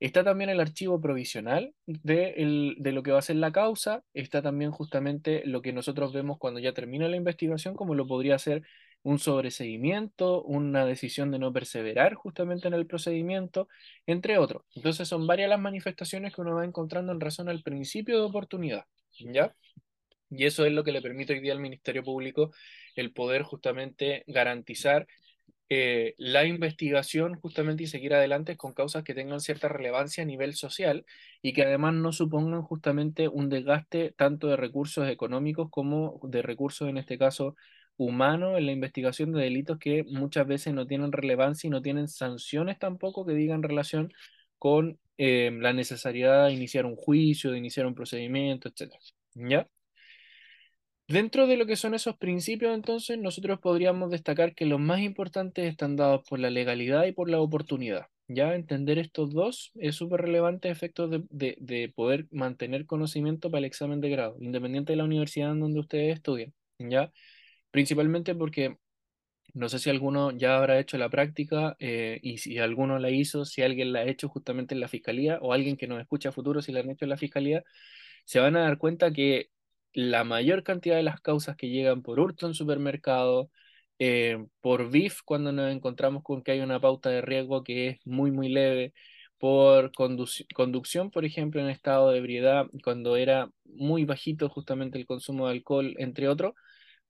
Está 0.00 0.22
también 0.22 0.50
el 0.50 0.60
archivo 0.60 1.00
provisional 1.00 1.74
de, 1.86 2.74
de, 2.78 2.92
lo 2.92 3.02
que 3.02 3.10
va 3.10 3.18
a 3.18 3.22
ser 3.22 3.36
la 3.36 3.50
causa. 3.50 4.04
Está 4.14 4.42
también 4.42 4.70
justamente 4.70 5.42
lo 5.44 5.60
que 5.60 5.72
nosotros 5.72 6.12
vemos 6.12 6.38
cuando 6.38 6.60
ya 6.60 6.72
termina 6.72 7.08
la 7.08 7.16
investigación, 7.16 7.74
como 7.74 7.94
lo 7.94 8.06
podría 8.06 8.38
ser 8.38 8.62
un 9.02 9.18
sobreseguimiento, 9.18 10.42
una 10.42 10.84
decisión 10.84 11.30
de 11.30 11.38
no 11.38 11.52
perseverar 11.52 12.14
justamente 12.14 12.68
en 12.68 12.74
el 12.74 12.86
procedimiento, 12.86 13.68
entre 14.06 14.38
otros. 14.38 14.62
Entonces 14.74 15.08
son 15.08 15.26
varias 15.26 15.48
las 15.48 15.60
manifestaciones 15.60 16.34
que 16.34 16.40
uno 16.40 16.54
va 16.54 16.64
encontrando 16.64 17.12
en 17.12 17.20
razón 17.20 17.48
al 17.48 17.62
principio 17.62 18.18
de 18.18 18.24
oportunidad. 18.24 18.84
¿Ya? 19.18 19.54
Y 20.30 20.44
eso 20.44 20.64
es 20.64 20.72
lo 20.72 20.84
que 20.84 20.92
le 20.92 21.02
permite 21.02 21.32
hoy 21.32 21.40
día 21.40 21.52
al 21.52 21.60
Ministerio 21.60 22.04
Público 22.04 22.52
el 22.94 23.12
poder 23.12 23.42
justamente 23.42 24.24
garantizar 24.26 25.06
eh, 25.70 26.14
la 26.16 26.46
investigación 26.46 27.34
justamente 27.34 27.82
y 27.82 27.86
seguir 27.86 28.14
adelante 28.14 28.56
con 28.56 28.72
causas 28.72 29.04
que 29.04 29.14
tengan 29.14 29.40
cierta 29.40 29.68
relevancia 29.68 30.22
a 30.22 30.26
nivel 30.26 30.54
social 30.54 31.04
y 31.42 31.52
que 31.52 31.62
además 31.62 31.94
no 31.94 32.12
supongan 32.12 32.62
justamente 32.62 33.28
un 33.28 33.50
desgaste 33.50 34.12
tanto 34.16 34.48
de 34.48 34.56
recursos 34.56 35.08
económicos 35.08 35.68
como 35.70 36.20
de 36.22 36.40
recursos, 36.42 36.88
en 36.88 36.96
este 36.96 37.18
caso, 37.18 37.54
humanos 37.98 38.56
en 38.58 38.66
la 38.66 38.72
investigación 38.72 39.32
de 39.32 39.42
delitos 39.42 39.78
que 39.78 40.04
muchas 40.04 40.46
veces 40.46 40.72
no 40.72 40.86
tienen 40.86 41.12
relevancia 41.12 41.68
y 41.68 41.70
no 41.70 41.82
tienen 41.82 42.08
sanciones 42.08 42.78
tampoco 42.78 43.26
que 43.26 43.34
digan 43.34 43.62
relación 43.62 44.12
con 44.58 44.98
eh, 45.18 45.50
la 45.52 45.72
necesidad 45.72 46.46
de 46.46 46.52
iniciar 46.52 46.86
un 46.86 46.96
juicio, 46.96 47.50
de 47.50 47.58
iniciar 47.58 47.86
un 47.86 47.94
procedimiento, 47.94 48.68
etc. 48.68 48.94
¿Ya? 49.34 49.68
Dentro 51.08 51.46
de 51.46 51.56
lo 51.56 51.64
que 51.64 51.76
son 51.76 51.94
esos 51.94 52.18
principios, 52.18 52.74
entonces, 52.74 53.18
nosotros 53.18 53.58
podríamos 53.60 54.10
destacar 54.10 54.54
que 54.54 54.66
los 54.66 54.78
más 54.78 55.00
importantes 55.00 55.64
están 55.64 55.96
dados 55.96 56.22
por 56.28 56.38
la 56.38 56.50
legalidad 56.50 57.06
y 57.06 57.12
por 57.12 57.30
la 57.30 57.40
oportunidad. 57.40 58.08
Ya 58.28 58.54
entender 58.54 58.98
estos 58.98 59.32
dos 59.32 59.72
es 59.76 59.94
súper 59.96 60.20
relevante 60.20 60.68
a 60.68 60.70
efectos 60.72 61.10
de, 61.10 61.56
de, 61.58 61.88
poder 61.94 62.26
mantener 62.30 62.84
conocimiento 62.84 63.50
para 63.50 63.60
el 63.60 63.64
examen 63.64 64.02
de 64.02 64.10
grado, 64.10 64.36
independiente 64.38 64.92
de 64.92 64.98
la 64.98 65.04
universidad 65.04 65.52
en 65.52 65.60
donde 65.60 65.80
ustedes 65.80 66.14
estudian. 66.14 66.52
¿ya? 66.78 67.10
Principalmente 67.70 68.34
porque 68.34 68.76
no 69.54 69.70
sé 69.70 69.78
si 69.78 69.90
alguno 69.90 70.30
ya 70.32 70.58
habrá 70.58 70.78
hecho 70.78 70.98
la 70.98 71.08
práctica 71.08 71.74
eh, 71.78 72.20
y 72.22 72.38
si 72.38 72.58
alguno 72.58 72.98
la 72.98 73.10
hizo, 73.10 73.46
si 73.46 73.62
alguien 73.62 73.94
la 73.94 74.00
ha 74.00 74.04
hecho 74.04 74.28
justamente 74.28 74.74
en 74.74 74.80
la 74.80 74.88
fiscalía 74.88 75.38
o 75.40 75.54
alguien 75.54 75.78
que 75.78 75.86
nos 75.88 76.00
escucha 76.00 76.30
a 76.30 76.32
futuro 76.32 76.60
si 76.62 76.72
la 76.72 76.80
han 76.80 76.90
hecho 76.90 77.06
en 77.06 77.10
la 77.10 77.16
fiscalía, 77.16 77.64
se 78.26 78.40
van 78.40 78.56
a 78.56 78.60
dar 78.62 78.78
cuenta 78.78 79.10
que 79.12 79.50
la 79.92 80.24
mayor 80.24 80.62
cantidad 80.62 80.96
de 80.96 81.02
las 81.02 81.20
causas 81.20 81.56
que 81.56 81.68
llegan 81.70 82.02
por 82.02 82.20
hurto 82.20 82.46
en 82.46 82.54
supermercado, 82.54 83.50
eh, 83.98 84.38
por 84.60 84.90
BIF 84.90 85.22
cuando 85.24 85.52
nos 85.52 85.72
encontramos 85.72 86.22
con 86.22 86.42
que 86.42 86.52
hay 86.52 86.60
una 86.60 86.80
pauta 86.80 87.10
de 87.10 87.20
riesgo 87.22 87.64
que 87.64 87.88
es 87.88 87.98
muy, 88.06 88.30
muy 88.30 88.48
leve, 88.48 88.92
por 89.38 89.92
conducción, 89.92 91.10
por 91.10 91.24
ejemplo, 91.24 91.60
en 91.60 91.68
estado 91.70 92.10
de 92.10 92.18
ebriedad, 92.18 92.66
cuando 92.82 93.16
era 93.16 93.50
muy 93.64 94.04
bajito 94.04 94.48
justamente 94.48 94.98
el 94.98 95.06
consumo 95.06 95.46
de 95.46 95.52
alcohol, 95.52 95.94
entre 95.98 96.28
otros, 96.28 96.54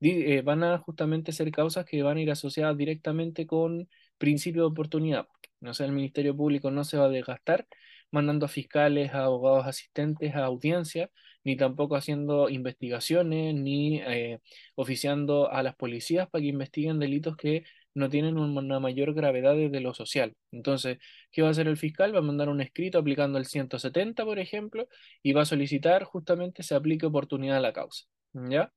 eh, 0.01 0.43
van 0.43 0.63
a 0.65 0.79
justamente 0.79 1.33
ser 1.33 1.51
causas 1.51 1.85
que 1.87 2.03
van 2.03 2.19
a 2.19 2.21
ir 2.21 2.31
asociadas 2.31 2.77
directamente 2.77 3.47
con 3.47 3.89
principio 4.19 4.63
de 4.63 4.69
oportunidad. 4.69 5.27
No 5.61 5.75
sea, 5.75 5.87
el 5.87 5.93
Ministerio 5.93 6.37
Público 6.37 6.71
no 6.71 6.85
se 6.85 6.99
va 6.99 7.07
a 7.07 7.09
desgastar 7.09 7.67
mandando 8.11 8.47
a 8.47 8.49
fiscales, 8.49 9.13
a 9.15 9.25
abogados 9.25 9.67
asistentes, 9.67 10.35
a 10.35 10.45
audiencias, 10.45 11.11
ni 11.45 11.57
tampoco 11.57 11.97
haciendo 11.97 12.49
investigaciones, 12.49 13.55
ni 13.55 14.01
eh, 14.01 14.41
oficiando 14.75 15.51
a 15.51 15.63
las 15.63 15.77
policías 15.77 16.29
para 16.29 16.43
que 16.43 16.49
investiguen 16.49 16.99
delitos 16.99 17.37
que 17.37 17.65
no 17.95 18.09
tienen 18.09 18.39
una 18.39 18.81
mayor 18.81 19.13
gravedad 19.15 19.55
desde 19.55 19.81
lo 19.81 19.93
social. 19.95 20.35
Entonces, 20.53 20.99
¿qué 21.33 21.43
va 21.43 21.49
a 21.49 21.51
hacer 21.51 21.69
el 21.69 21.77
fiscal? 21.77 22.15
Va 22.15 22.19
a 22.21 22.23
mandar 22.23 22.49
un 22.49 22.61
escrito 22.61 22.99
aplicando 22.99 23.39
el 23.39 23.47
170, 23.47 24.25
por 24.25 24.39
ejemplo, 24.39 24.89
y 25.23 25.33
va 25.33 25.43
a 25.43 25.45
solicitar 25.45 26.05
justamente 26.05 26.63
se 26.63 26.75
aplique 26.75 27.07
oportunidad 27.07 27.59
a 27.59 27.61
la 27.61 27.73
causa. 27.73 28.05
¿Ya? 28.33 28.73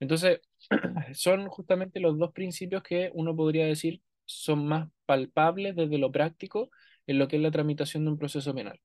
Entonces, 0.00 0.40
son 1.14 1.48
justamente 1.48 2.00
los 2.00 2.18
dos 2.18 2.32
principios 2.32 2.82
que 2.82 3.10
uno 3.14 3.36
podría 3.36 3.66
decir 3.66 4.02
son 4.26 4.66
más 4.66 4.88
palpables 5.06 5.76
desde 5.76 5.98
lo 5.98 6.10
práctico 6.10 6.70
en 7.06 7.18
lo 7.18 7.28
que 7.28 7.36
es 7.36 7.42
la 7.42 7.50
tramitación 7.50 8.04
de 8.04 8.10
un 8.12 8.18
proceso 8.18 8.54
penal. 8.54 8.80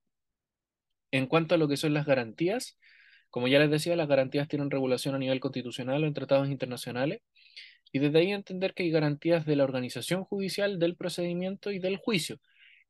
En 1.10 1.26
cuanto 1.26 1.54
a 1.54 1.58
lo 1.58 1.68
que 1.68 1.76
son 1.76 1.94
las 1.94 2.06
garantías, 2.06 2.78
como 3.30 3.48
ya 3.48 3.58
les 3.58 3.70
decía, 3.70 3.96
las 3.96 4.08
garantías 4.08 4.48
tienen 4.48 4.70
regulación 4.70 5.14
a 5.14 5.18
nivel 5.18 5.40
constitucional 5.40 6.04
o 6.04 6.06
en 6.06 6.14
tratados 6.14 6.48
internacionales, 6.48 7.20
y 7.92 7.98
desde 7.98 8.18
ahí 8.20 8.32
entender 8.32 8.74
que 8.74 8.84
hay 8.84 8.90
garantías 8.90 9.46
de 9.46 9.56
la 9.56 9.64
organización 9.64 10.24
judicial, 10.24 10.78
del 10.78 10.96
procedimiento 10.96 11.70
y 11.72 11.78
del 11.78 11.96
juicio. 11.96 12.38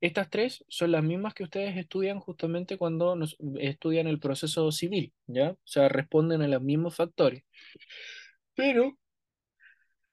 Estas 0.01 0.31
tres 0.31 0.65
son 0.69 0.93
las 0.93 1.05
mismas 1.05 1.35
que 1.35 1.43
ustedes 1.45 1.77
estudian 1.77 2.21
justamente 2.21 2.79
cuando 2.79 3.19
estudian 3.59 4.07
el 4.07 4.19
proceso 4.19 4.73
civil, 4.73 5.13
¿ya? 5.27 5.51
O 5.53 5.59
sea, 5.65 5.89
responden 5.89 6.43
a 6.43 6.49
los 6.49 6.63
mismos 6.63 6.97
factores. 6.97 7.45
Pero, 8.55 8.99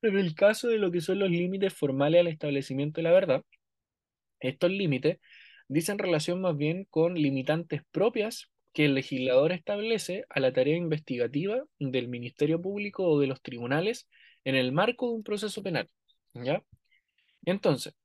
en 0.02 0.18
el 0.18 0.36
caso 0.36 0.68
de 0.68 0.78
lo 0.78 0.92
que 0.92 1.02
son 1.02 1.20
los 1.20 1.30
límites 1.30 1.74
formales 1.74 2.22
al 2.22 2.28
establecimiento 2.28 3.00
de 3.00 3.04
la 3.04 3.12
verdad, 3.12 3.44
estos 4.40 4.72
límites 4.72 5.20
dicen 5.68 5.98
relación 5.98 6.42
más 6.42 6.56
bien 6.58 6.86
con 6.90 7.16
limitantes 7.16 7.82
propias 7.92 8.50
que 8.74 8.86
el 8.86 8.96
legislador 8.96 9.52
establece 9.52 10.26
a 10.30 10.40
la 10.40 10.54
tarea 10.54 10.78
investigativa 10.78 11.64
del 11.80 12.08
Ministerio 12.08 12.62
Público 12.62 13.06
o 13.08 13.20
de 13.20 13.28
los 13.28 13.42
tribunales 13.42 14.08
en 14.44 14.56
el 14.56 14.72
marco 14.72 15.08
de 15.08 15.14
un 15.16 15.24
proceso 15.24 15.64
penal. 15.64 15.90
¿Ya? 16.34 16.64
Entonces, 17.46 17.96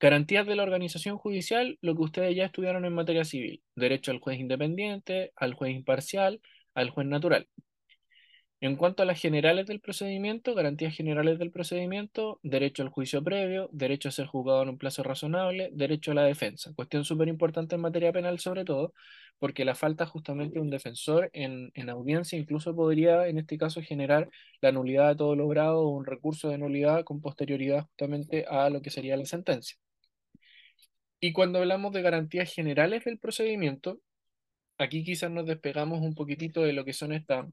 garantías 0.00 0.46
de 0.46 0.56
la 0.56 0.62
organización 0.62 1.16
judicial, 1.18 1.78
lo 1.82 1.94
que 1.94 2.02
ustedes 2.02 2.36
ya 2.36 2.46
estudiaron 2.46 2.84
en 2.84 2.94
materia 2.94 3.24
civil, 3.24 3.62
derecho 3.74 4.10
al 4.10 4.18
juez 4.20 4.38
independiente, 4.40 5.32
al 5.36 5.54
juez 5.54 5.74
imparcial, 5.74 6.40
al 6.74 6.90
juez 6.90 7.06
natural. 7.06 7.48
En 8.62 8.76
cuanto 8.76 9.02
a 9.02 9.06
las 9.06 9.18
generales 9.18 9.66
del 9.66 9.80
procedimiento, 9.80 10.54
garantías 10.54 10.94
generales 10.94 11.38
del 11.38 11.50
procedimiento, 11.50 12.40
derecho 12.42 12.82
al 12.82 12.90
juicio 12.90 13.24
previo, 13.24 13.70
derecho 13.72 14.10
a 14.10 14.12
ser 14.12 14.26
juzgado 14.26 14.62
en 14.62 14.68
un 14.68 14.78
plazo 14.78 15.02
razonable, 15.02 15.70
derecho 15.72 16.10
a 16.10 16.14
la 16.14 16.24
defensa. 16.24 16.70
Cuestión 16.74 17.06
súper 17.06 17.28
importante 17.28 17.76
en 17.76 17.80
materia 17.80 18.12
penal 18.12 18.38
sobre 18.38 18.66
todo, 18.66 18.92
porque 19.38 19.64
la 19.64 19.74
falta 19.74 20.04
justamente 20.04 20.54
de 20.56 20.60
un 20.60 20.68
defensor 20.68 21.30
en, 21.32 21.70
en, 21.74 21.88
audiencia 21.88 22.38
incluso 22.38 22.76
podría 22.76 23.28
en 23.28 23.38
este 23.38 23.56
caso 23.56 23.80
generar 23.80 24.28
la 24.60 24.72
nulidad 24.72 25.08
de 25.08 25.16
todo 25.16 25.34
logrado 25.36 25.80
o 25.80 25.88
un 25.88 26.04
recurso 26.04 26.50
de 26.50 26.58
nulidad 26.58 27.04
con 27.04 27.22
posterioridad 27.22 27.84
justamente 27.86 28.44
a 28.46 28.68
lo 28.68 28.82
que 28.82 28.90
sería 28.90 29.16
la 29.16 29.24
sentencia. 29.24 29.78
Y 31.18 31.32
cuando 31.32 31.60
hablamos 31.60 31.92
de 31.92 32.02
garantías 32.02 32.52
generales 32.52 33.04
del 33.04 33.18
procedimiento, 33.18 34.00
aquí 34.78 35.04
quizás 35.04 35.30
nos 35.30 35.46
despegamos 35.46 36.00
un 36.00 36.14
poquitito 36.14 36.62
de 36.62 36.74
lo 36.74 36.84
que 36.84 36.92
son 36.92 37.12
estas 37.12 37.46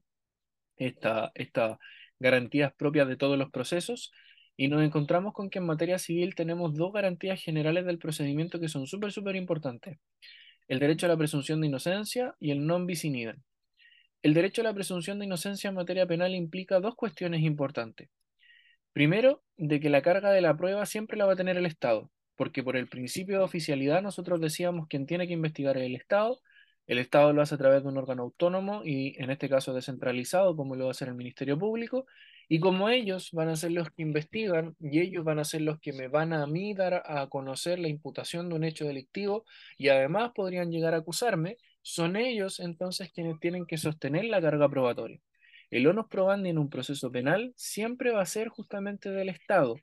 estas 0.78 1.78
garantías 2.18 2.72
propias 2.74 3.08
de 3.08 3.16
todos 3.16 3.38
los 3.38 3.50
procesos 3.50 4.12
y 4.56 4.68
nos 4.68 4.82
encontramos 4.82 5.34
con 5.34 5.50
que 5.50 5.60
en 5.60 5.66
materia 5.66 5.98
civil 5.98 6.34
tenemos 6.34 6.74
dos 6.74 6.92
garantías 6.92 7.40
generales 7.40 7.86
del 7.86 7.98
procedimiento 7.98 8.58
que 8.58 8.68
son 8.68 8.86
súper, 8.86 9.12
súper 9.12 9.36
importantes. 9.36 9.98
El 10.66 10.80
derecho 10.80 11.06
a 11.06 11.08
la 11.08 11.16
presunción 11.16 11.60
de 11.60 11.68
inocencia 11.68 12.34
y 12.40 12.50
el 12.50 12.66
non 12.66 12.86
bis. 12.86 13.04
El 13.04 14.34
derecho 14.34 14.62
a 14.62 14.64
la 14.64 14.74
presunción 14.74 15.18
de 15.18 15.26
inocencia 15.26 15.68
en 15.68 15.76
materia 15.76 16.06
penal 16.06 16.34
implica 16.34 16.80
dos 16.80 16.96
cuestiones 16.96 17.42
importantes. 17.42 18.08
Primero, 18.92 19.44
de 19.56 19.78
que 19.78 19.90
la 19.90 20.02
carga 20.02 20.32
de 20.32 20.40
la 20.40 20.56
prueba 20.56 20.84
siempre 20.86 21.16
la 21.16 21.24
va 21.24 21.34
a 21.34 21.36
tener 21.36 21.56
el 21.56 21.66
Estado, 21.66 22.10
porque 22.34 22.64
por 22.64 22.76
el 22.76 22.88
principio 22.88 23.38
de 23.38 23.44
oficialidad 23.44 24.02
nosotros 24.02 24.40
decíamos 24.40 24.88
quien 24.88 25.06
tiene 25.06 25.28
que 25.28 25.34
investigar 25.34 25.76
es 25.76 25.84
el 25.84 25.94
Estado 25.94 26.40
el 26.88 26.98
Estado 26.98 27.32
lo 27.34 27.42
hace 27.42 27.54
a 27.54 27.58
través 27.58 27.82
de 27.82 27.88
un 27.90 27.98
órgano 27.98 28.22
autónomo 28.22 28.82
y 28.82 29.14
en 29.22 29.30
este 29.30 29.48
caso 29.48 29.74
descentralizado, 29.74 30.56
como 30.56 30.74
lo 30.74 30.84
va 30.84 30.90
a 30.90 30.92
hacer 30.92 31.08
el 31.08 31.14
Ministerio 31.14 31.58
Público, 31.58 32.06
y 32.48 32.60
como 32.60 32.88
ellos 32.88 33.30
van 33.32 33.50
a 33.50 33.56
ser 33.56 33.72
los 33.72 33.90
que 33.90 34.00
investigan 34.02 34.74
y 34.80 35.00
ellos 35.00 35.22
van 35.22 35.38
a 35.38 35.44
ser 35.44 35.60
los 35.60 35.78
que 35.80 35.92
me 35.92 36.08
van 36.08 36.32
a 36.32 36.46
mí 36.46 36.72
dar 36.72 37.02
a 37.04 37.28
conocer 37.28 37.78
la 37.78 37.88
imputación 37.88 38.48
de 38.48 38.54
un 38.54 38.64
hecho 38.64 38.86
delictivo 38.86 39.44
y 39.76 39.88
además 39.88 40.32
podrían 40.34 40.70
llegar 40.70 40.94
a 40.94 40.98
acusarme, 40.98 41.58
son 41.82 42.16
ellos 42.16 42.58
entonces 42.58 43.12
quienes 43.12 43.38
tienen 43.38 43.66
que 43.66 43.76
sostener 43.76 44.24
la 44.24 44.40
carga 44.40 44.68
probatoria. 44.68 45.20
El 45.70 45.86
onus 45.86 46.06
probandi 46.08 46.48
en 46.48 46.58
un 46.58 46.70
proceso 46.70 47.12
penal 47.12 47.52
siempre 47.54 48.12
va 48.12 48.22
a 48.22 48.26
ser 48.26 48.48
justamente 48.48 49.10
del 49.10 49.28
Estado, 49.28 49.76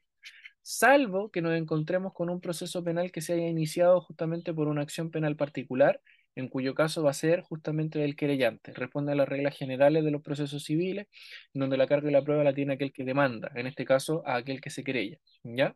salvo 0.64 1.30
que 1.30 1.44
nos 1.44 1.54
encontremos 1.54 2.14
con 2.14 2.32
un 2.32 2.42
proceso 2.42 2.84
penal 2.84 3.12
que 3.12 3.22
se 3.22 3.34
haya 3.34 3.48
iniciado 3.48 4.02
justamente 4.02 4.52
por 4.56 4.68
una 4.68 4.82
acción 4.82 5.12
penal 5.12 5.36
particular 5.36 6.02
en 6.36 6.50
cuyo 6.50 6.76
caso 6.76 7.04
va 7.04 7.12
a 7.12 7.14
ser 7.14 7.42
justamente 7.42 8.04
el 8.04 8.16
querellante. 8.16 8.74
Responde 8.74 9.14
a 9.14 9.16
las 9.16 9.28
reglas 9.28 9.58
generales 9.58 10.04
de 10.04 10.12
los 10.12 10.22
procesos 10.22 10.64
civiles, 10.64 11.08
donde 11.54 11.78
la 11.78 11.88
carga 11.88 12.08
de 12.08 12.12
la 12.12 12.24
prueba 12.24 12.44
la 12.44 12.54
tiene 12.54 12.74
aquel 12.74 12.92
que 12.94 13.04
demanda, 13.06 13.52
en 13.56 13.68
este 13.68 13.86
caso 13.86 14.24
a 14.26 14.36
aquel 14.38 14.62
que 14.62 14.70
se 14.70 14.84
querella, 14.84 15.18
¿ya? 15.44 15.76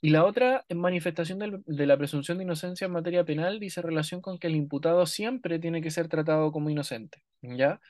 Y 0.00 0.10
la 0.10 0.24
otra 0.24 0.64
manifestación 0.74 1.62
de 1.66 1.86
la 1.86 1.96
presunción 1.96 2.38
de 2.38 2.44
inocencia 2.44 2.84
en 2.84 2.92
materia 2.92 3.24
penal 3.24 3.58
dice 3.58 3.82
relación 3.82 4.20
con 4.20 4.38
que 4.38 4.46
el 4.46 4.56
imputado 4.56 5.06
siempre 5.06 5.58
tiene 5.58 5.80
que 5.82 5.90
ser 5.90 6.08
tratado 6.08 6.52
como 6.52 6.70
inocente, 6.70 7.22
¿ya? 7.42 7.80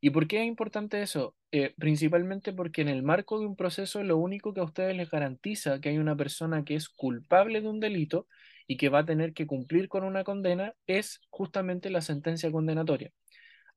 ¿Y 0.00 0.10
por 0.10 0.28
qué 0.28 0.40
es 0.42 0.46
importante 0.46 1.02
eso? 1.02 1.34
Eh, 1.50 1.74
principalmente 1.76 2.52
porque 2.52 2.82
en 2.82 2.88
el 2.88 3.02
marco 3.02 3.40
de 3.40 3.46
un 3.46 3.56
proceso 3.56 4.02
lo 4.04 4.16
único 4.18 4.54
que 4.54 4.60
a 4.60 4.64
ustedes 4.64 4.96
les 4.96 5.10
garantiza 5.10 5.80
que 5.80 5.88
hay 5.88 5.98
una 5.98 6.16
persona 6.16 6.64
que 6.64 6.76
es 6.76 6.88
culpable 6.88 7.60
de 7.60 7.68
un 7.68 7.80
delito 7.80 8.28
y 8.68 8.76
que 8.76 8.90
va 8.90 9.00
a 9.00 9.06
tener 9.06 9.32
que 9.32 9.46
cumplir 9.48 9.88
con 9.88 10.04
una 10.04 10.22
condena 10.22 10.74
es 10.86 11.20
justamente 11.30 11.90
la 11.90 12.02
sentencia 12.02 12.52
condenatoria. 12.52 13.10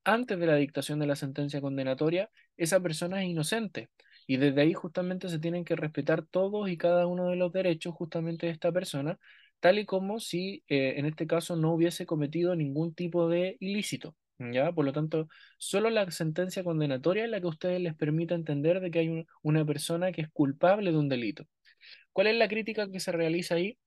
Antes 0.04 0.40
de 0.40 0.46
la 0.46 0.56
dictación 0.56 1.00
de 1.00 1.08
la 1.08 1.16
sentencia 1.16 1.62
condenatoria, 1.62 2.30
esa 2.58 2.80
persona 2.80 3.24
es 3.24 3.30
inocente 3.30 3.90
y 4.28 4.38
desde 4.38 4.62
ahí 4.62 4.74
justamente 4.74 5.30
se 5.30 5.40
tienen 5.40 5.64
que 5.66 5.76
respetar 5.76 6.24
todos 6.26 6.70
y 6.70 6.78
cada 6.78 7.08
uno 7.08 7.28
de 7.30 7.38
los 7.38 7.54
derechos 7.54 7.94
justamente 7.96 8.48
de 8.48 8.52
esta 8.52 8.72
persona, 8.72 9.18
tal 9.60 9.80
y 9.80 9.86
como 9.86 10.20
si 10.20 10.64
eh, 10.68 10.96
en 10.98 11.06
este 11.06 11.26
caso 11.26 11.56
no 11.56 11.74
hubiese 11.74 12.06
cometido 12.06 12.56
ningún 12.56 12.94
tipo 12.94 13.30
de 13.30 13.58
ilícito. 13.60 14.16
¿Ya? 14.40 14.72
Por 14.72 14.86
lo 14.86 14.92
tanto, 14.92 15.28
solo 15.60 15.92
la 15.92 16.10
sentencia 16.10 16.64
condenatoria 16.64 17.26
es 17.26 17.30
la 17.30 17.40
que 17.40 17.46
a 17.46 17.50
ustedes 17.50 17.80
les 17.80 17.94
permite 17.94 18.34
entender 18.34 18.80
de 18.80 18.90
que 18.90 18.98
hay 19.00 19.26
una 19.44 19.64
persona 19.66 20.12
que 20.12 20.22
es 20.22 20.30
culpable 20.32 20.92
de 20.92 20.98
un 20.98 21.10
delito. 21.10 21.46
¿Cuál 22.12 22.28
es 22.28 22.36
la 22.38 22.48
crítica 22.48 22.90
que 22.92 23.00
se 23.00 23.12
realiza 23.12 23.56
ahí? 23.56 23.78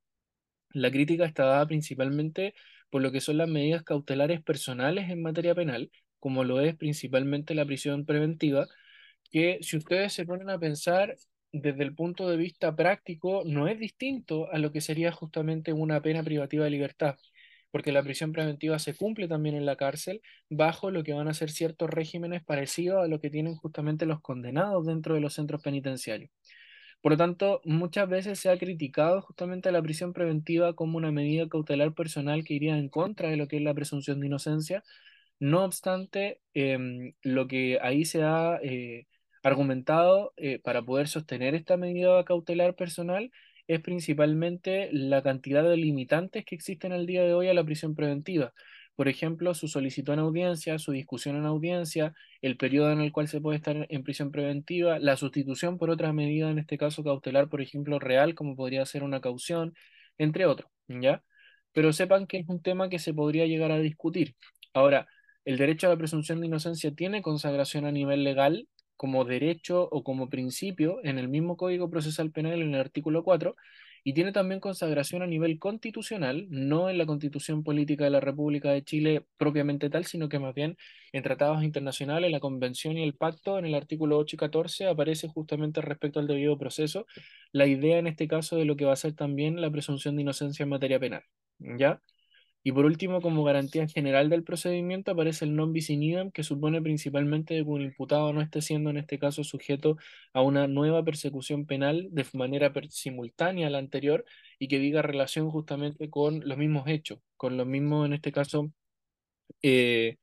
La 0.74 0.90
crítica 0.90 1.24
está 1.24 1.44
dada 1.44 1.66
principalmente 1.66 2.54
por 2.90 3.00
lo 3.00 3.12
que 3.12 3.20
son 3.20 3.38
las 3.38 3.48
medidas 3.48 3.82
cautelares 3.84 4.42
personales 4.42 5.08
en 5.10 5.22
materia 5.22 5.54
penal, 5.54 5.90
como 6.18 6.44
lo 6.44 6.60
es 6.60 6.76
principalmente 6.76 7.54
la 7.54 7.64
prisión 7.64 8.04
preventiva, 8.04 8.66
que 9.30 9.58
si 9.62 9.76
ustedes 9.76 10.12
se 10.12 10.26
ponen 10.26 10.50
a 10.50 10.58
pensar 10.58 11.16
desde 11.52 11.84
el 11.84 11.94
punto 11.94 12.28
de 12.28 12.36
vista 12.36 12.74
práctico, 12.74 13.42
no 13.46 13.68
es 13.68 13.78
distinto 13.78 14.50
a 14.52 14.58
lo 14.58 14.72
que 14.72 14.80
sería 14.80 15.12
justamente 15.12 15.72
una 15.72 16.02
pena 16.02 16.22
privativa 16.24 16.64
de 16.64 16.70
libertad, 16.70 17.16
porque 17.70 17.92
la 17.92 18.02
prisión 18.02 18.32
preventiva 18.32 18.78
se 18.80 18.94
cumple 18.96 19.28
también 19.28 19.54
en 19.56 19.66
la 19.66 19.76
cárcel 19.76 20.22
bajo 20.50 20.90
lo 20.90 21.04
que 21.04 21.12
van 21.12 21.28
a 21.28 21.34
ser 21.34 21.50
ciertos 21.50 21.90
regímenes 21.90 22.44
parecidos 22.44 23.04
a 23.04 23.08
lo 23.08 23.20
que 23.20 23.30
tienen 23.30 23.54
justamente 23.56 24.06
los 24.06 24.20
condenados 24.20 24.86
dentro 24.86 25.14
de 25.14 25.20
los 25.20 25.34
centros 25.34 25.62
penitenciarios. 25.62 26.30
Por 27.04 27.12
lo 27.12 27.18
tanto, 27.18 27.60
muchas 27.66 28.08
veces 28.08 28.38
se 28.40 28.48
ha 28.50 28.58
criticado 28.58 29.20
justamente 29.20 29.68
a 29.68 29.72
la 29.72 29.82
prisión 29.82 30.14
preventiva 30.14 30.74
como 30.74 30.96
una 30.96 31.12
medida 31.12 31.48
cautelar 31.50 31.92
personal 31.94 32.44
que 32.44 32.54
iría 32.54 32.78
en 32.78 32.88
contra 32.88 33.28
de 33.28 33.36
lo 33.36 33.46
que 33.46 33.58
es 33.58 33.62
la 33.62 33.74
presunción 33.74 34.20
de 34.20 34.28
inocencia. 34.28 34.82
No 35.40 35.64
obstante, 35.64 36.40
em, 36.54 37.14
lo 37.22 37.48
que 37.48 37.78
ahí 37.82 38.06
se 38.06 38.22
ha 38.22 38.58
eh, 38.62 39.06
argumentado 39.42 40.32
eh, 40.38 40.60
para 40.60 40.82
poder 40.82 41.08
sostener 41.08 41.54
esta 41.54 41.76
medida 41.76 42.24
cautelar 42.24 42.74
personal 42.76 43.30
es 43.68 43.80
principalmente 43.80 44.90
la 44.92 45.22
cantidad 45.22 45.64
de 45.64 45.76
limitantes 45.76 46.44
que 46.46 46.54
existen 46.54 46.92
al 46.92 47.06
día 47.06 47.24
de 47.24 47.34
hoy 47.34 47.48
a 47.48 47.54
la 47.54 47.64
prisión 47.64 47.94
preventiva 47.96 48.54
por 48.96 49.08
ejemplo, 49.08 49.54
su 49.54 49.68
solicitud 49.68 50.12
en 50.12 50.20
audiencia, 50.20 50.78
su 50.78 50.92
discusión 50.92 51.36
en 51.36 51.46
audiencia, 51.46 52.14
el 52.42 52.56
periodo 52.56 52.92
en 52.92 53.00
el 53.00 53.12
cual 53.12 53.28
se 53.28 53.40
puede 53.40 53.56
estar 53.56 53.86
en 53.88 54.02
prisión 54.04 54.30
preventiva, 54.30 54.98
la 54.98 55.16
sustitución 55.16 55.78
por 55.78 55.90
otra 55.90 56.12
medida, 56.12 56.50
en 56.50 56.58
este 56.58 56.78
caso 56.78 57.02
cautelar, 57.02 57.48
por 57.48 57.60
ejemplo, 57.60 57.98
real, 57.98 58.34
como 58.34 58.56
podría 58.56 58.86
ser 58.86 59.02
una 59.02 59.20
caución, 59.20 59.74
entre 60.18 60.46
otros, 60.46 60.70
¿ya? 60.88 61.22
Pero 61.72 61.92
sepan 61.92 62.26
que 62.26 62.38
es 62.38 62.48
un 62.48 62.62
tema 62.62 62.88
que 62.88 62.98
se 62.98 63.12
podría 63.14 63.46
llegar 63.46 63.72
a 63.72 63.78
discutir. 63.78 64.36
Ahora, 64.72 65.08
el 65.44 65.58
derecho 65.58 65.86
a 65.86 65.90
la 65.90 65.96
presunción 65.96 66.40
de 66.40 66.46
inocencia 66.46 66.92
tiene 66.94 67.22
consagración 67.22 67.84
a 67.86 67.92
nivel 67.92 68.24
legal 68.24 68.68
como 68.96 69.24
derecho 69.24 69.88
o 69.90 70.04
como 70.04 70.30
principio 70.30 71.00
en 71.02 71.18
el 71.18 71.28
mismo 71.28 71.56
Código 71.56 71.90
Procesal 71.90 72.30
Penal, 72.30 72.62
en 72.62 72.74
el 72.74 72.80
artículo 72.80 73.24
4, 73.24 73.56
y 74.04 74.12
tiene 74.12 74.32
también 74.32 74.60
consagración 74.60 75.22
a 75.22 75.26
nivel 75.26 75.58
constitucional, 75.58 76.46
no 76.50 76.90
en 76.90 76.98
la 76.98 77.06
constitución 77.06 77.64
política 77.64 78.04
de 78.04 78.10
la 78.10 78.20
República 78.20 78.70
de 78.70 78.84
Chile 78.84 79.26
propiamente 79.38 79.90
tal, 79.90 80.04
sino 80.04 80.28
que 80.28 80.38
más 80.38 80.54
bien 80.54 80.76
en 81.12 81.22
tratados 81.22 81.64
internacionales, 81.64 82.30
la 82.30 82.40
convención 82.40 82.98
y 82.98 83.02
el 83.02 83.14
pacto, 83.14 83.58
en 83.58 83.64
el 83.64 83.74
artículo 83.74 84.18
8 84.18 84.36
y 84.36 84.38
14, 84.38 84.86
aparece 84.88 85.28
justamente 85.28 85.80
respecto 85.80 86.20
al 86.20 86.26
debido 86.26 86.58
proceso 86.58 87.06
la 87.52 87.66
idea 87.66 87.98
en 87.98 88.06
este 88.06 88.28
caso 88.28 88.56
de 88.56 88.66
lo 88.66 88.76
que 88.76 88.84
va 88.84 88.92
a 88.92 88.96
ser 88.96 89.14
también 89.14 89.60
la 89.60 89.70
presunción 89.70 90.16
de 90.16 90.22
inocencia 90.22 90.64
en 90.64 90.68
materia 90.68 91.00
penal. 91.00 91.22
¿Ya? 91.58 92.00
Y 92.66 92.72
por 92.72 92.86
último, 92.86 93.20
como 93.20 93.44
garantía 93.44 93.86
general 93.88 94.30
del 94.30 94.42
procedimiento, 94.42 95.12
aparece 95.12 95.44
el 95.44 95.54
non 95.54 95.72
bis 95.74 95.90
in 95.90 96.02
idem, 96.02 96.30
que 96.32 96.42
supone 96.42 96.80
principalmente 96.82 97.56
que 97.56 97.62
un 97.62 97.82
imputado 97.82 98.32
no 98.32 98.40
esté 98.40 98.62
siendo 98.62 98.88
en 98.90 98.96
este 98.96 99.18
caso 99.18 99.44
sujeto 99.44 99.98
a 100.32 100.40
una 100.42 100.66
nueva 100.66 101.04
persecución 101.04 101.66
penal 101.66 102.08
de 102.10 102.24
manera 102.32 102.72
simultánea 102.88 103.66
a 103.68 103.70
la 103.70 103.78
anterior 103.78 104.24
y 104.58 104.68
que 104.68 104.78
diga 104.78 105.02
relación 105.02 105.50
justamente 105.50 106.08
con 106.10 106.40
los 106.48 106.56
mismos 106.58 106.88
hechos, 106.88 107.20
con 107.36 107.56
los 107.58 107.66
mismos, 107.66 108.06
en 108.06 108.14
este 108.14 108.32
caso, 108.32 108.72
eh, 109.62 110.18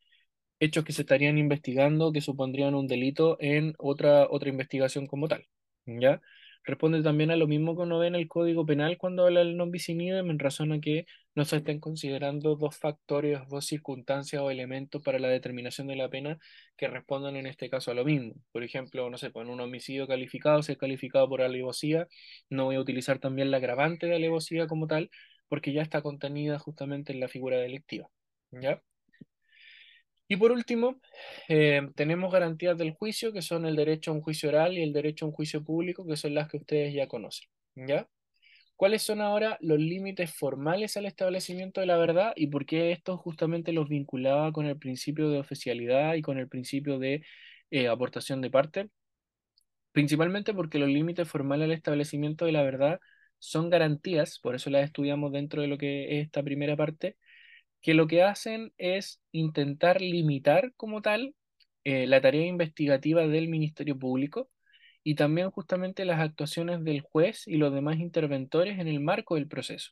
hechos 0.59 0.85
que 0.85 0.93
se 0.93 1.01
estarían 1.03 1.37
investigando 1.37 2.11
que 2.13 2.21
supondrían 2.21 2.75
un 2.75 2.87
delito 2.87 3.37
en 3.41 3.75
otra, 3.79 4.27
otra 4.29 4.49
investigación 4.49 5.07
como 5.07 5.27
tal. 5.27 5.47
¿Ya? 5.85 6.21
responde 6.63 7.01
también 7.03 7.31
a 7.31 7.35
lo 7.35 7.47
mismo 7.47 7.75
que 7.75 7.83
uno 7.83 7.99
ve 7.99 8.07
en 8.07 8.15
el 8.15 8.27
Código 8.27 8.65
Penal 8.65 8.97
cuando 8.97 9.25
habla 9.25 9.39
del 9.41 9.57
non 9.57 9.71
bis 9.71 9.89
in 9.89 10.01
idem, 10.01 10.29
en 10.29 10.39
razón 10.39 10.71
a 10.71 10.79
que 10.79 11.05
no 11.35 11.45
se 11.45 11.57
estén 11.57 11.79
considerando 11.79 12.55
dos 12.55 12.77
factores, 12.77 13.39
dos 13.49 13.65
circunstancias 13.65 14.41
o 14.41 14.51
elementos 14.51 15.01
para 15.01 15.19
la 15.19 15.29
determinación 15.29 15.87
de 15.87 15.95
la 15.95 16.09
pena 16.09 16.37
que 16.77 16.87
respondan 16.87 17.35
en 17.35 17.47
este 17.47 17.69
caso 17.69 17.91
a 17.91 17.93
lo 17.93 18.05
mismo. 18.05 18.33
Por 18.51 18.63
ejemplo, 18.63 19.09
no 19.09 19.17
sé, 19.17 19.31
pues 19.31 19.45
en 19.45 19.53
un 19.53 19.61
homicidio 19.61 20.07
calificado, 20.07 20.61
si 20.63 20.73
es 20.73 20.77
calificado 20.77 21.29
por 21.29 21.41
alevosía, 21.41 22.07
no 22.49 22.65
voy 22.65 22.75
a 22.75 22.81
utilizar 22.81 23.19
también 23.19 23.51
la 23.51 23.57
agravante 23.57 24.07
de 24.07 24.15
alevosía 24.15 24.67
como 24.67 24.87
tal, 24.87 25.09
porque 25.47 25.73
ya 25.73 25.81
está 25.81 26.01
contenida 26.01 26.59
justamente 26.59 27.13
en 27.13 27.19
la 27.19 27.27
figura 27.27 27.57
delictiva. 27.57 28.09
¿Ya? 28.51 28.81
Y 30.27 30.37
por 30.37 30.51
último, 30.53 31.01
eh, 31.49 31.81
tenemos 31.95 32.31
garantías 32.31 32.77
del 32.77 32.93
juicio, 32.93 33.33
que 33.33 33.41
son 33.41 33.65
el 33.65 33.75
derecho 33.75 34.11
a 34.11 34.13
un 34.13 34.21
juicio 34.21 34.47
oral 34.47 34.77
y 34.77 34.81
el 34.81 34.93
derecho 34.93 35.25
a 35.25 35.27
un 35.27 35.33
juicio 35.33 35.61
público, 35.63 36.05
que 36.05 36.15
son 36.15 36.33
las 36.35 36.47
que 36.49 36.57
ustedes 36.57 36.93
ya 36.93 37.07
conocen. 37.07 37.49
¿Ya? 37.75 38.07
¿Cuáles 38.81 39.03
son 39.03 39.21
ahora 39.21 39.59
los 39.61 39.77
límites 39.77 40.33
formales 40.33 40.97
al 40.97 41.05
establecimiento 41.05 41.81
de 41.81 41.85
la 41.85 41.97
verdad 41.97 42.33
y 42.35 42.47
por 42.47 42.65
qué 42.65 42.91
esto 42.91 43.15
justamente 43.15 43.73
los 43.73 43.87
vinculaba 43.87 44.51
con 44.51 44.65
el 44.65 44.79
principio 44.79 45.29
de 45.29 45.37
oficialidad 45.37 46.15
y 46.15 46.23
con 46.23 46.39
el 46.39 46.47
principio 46.49 46.97
de 46.97 47.23
eh, 47.69 47.87
aportación 47.89 48.41
de 48.41 48.49
parte? 48.49 48.89
Principalmente 49.91 50.55
porque 50.55 50.79
los 50.79 50.89
límites 50.89 51.29
formales 51.29 51.65
al 51.65 51.73
establecimiento 51.73 52.45
de 52.45 52.53
la 52.53 52.63
verdad 52.63 52.99
son 53.37 53.69
garantías, 53.69 54.39
por 54.39 54.55
eso 54.55 54.71
las 54.71 54.83
estudiamos 54.85 55.31
dentro 55.31 55.61
de 55.61 55.67
lo 55.67 55.77
que 55.77 56.17
es 56.17 56.25
esta 56.25 56.41
primera 56.41 56.75
parte, 56.75 57.17
que 57.81 57.93
lo 57.93 58.07
que 58.07 58.23
hacen 58.23 58.73
es 58.79 59.21
intentar 59.31 60.01
limitar 60.01 60.73
como 60.75 61.03
tal 61.03 61.35
eh, 61.83 62.07
la 62.07 62.21
tarea 62.21 62.47
investigativa 62.47 63.27
del 63.27 63.47
Ministerio 63.47 63.99
Público 63.99 64.49
y 65.03 65.15
también 65.15 65.51
justamente 65.51 66.05
las 66.05 66.19
actuaciones 66.19 66.83
del 66.83 67.01
juez 67.01 67.47
y 67.47 67.57
los 67.57 67.73
demás 67.73 67.99
interventores 67.99 68.79
en 68.79 68.87
el 68.87 68.99
marco 68.99 69.35
del 69.35 69.47
proceso. 69.47 69.91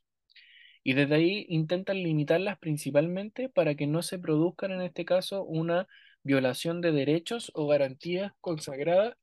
Y 0.84 0.94
desde 0.94 1.16
ahí 1.16 1.46
intentan 1.50 1.98
limitarlas 1.98 2.58
principalmente 2.60 3.50
para 3.50 3.76
que 3.76 3.88
no 3.88 4.02
se 4.02 4.20
produzcan 4.20 4.72
en 4.72 4.82
este 4.82 5.06
caso 5.06 5.44
una 5.44 5.88
violación 6.24 6.82
de 6.82 6.92
derechos 6.92 7.52
o 7.54 7.68
garantías 7.68 8.34
consagradas 8.42 9.16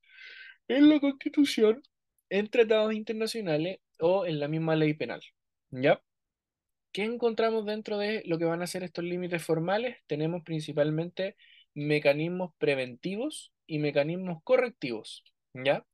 en 0.68 0.88
la 0.88 1.00
Constitución, 1.00 1.82
en 2.28 2.48
tratados 2.48 2.94
internacionales 2.94 3.78
o 4.00 4.26
en 4.26 4.40
la 4.40 4.48
misma 4.48 4.76
ley 4.76 4.94
penal. 4.94 5.22
¿Ya? 5.70 6.02
¿Qué 6.92 7.04
encontramos 7.04 7.66
dentro 7.66 7.98
de 7.98 8.22
lo 8.26 8.38
que 8.38 8.44
van 8.46 8.62
a 8.62 8.66
ser 8.66 8.82
estos 8.82 9.04
límites 9.04 9.44
formales? 9.44 9.98
Tenemos 10.06 10.42
principalmente 10.42 11.36
mecanismos 11.74 12.52
preventivos 12.58 13.52
y 13.66 13.78
mecanismos 13.78 14.42
correctivos, 14.42 15.22
¿ya? 15.64 15.84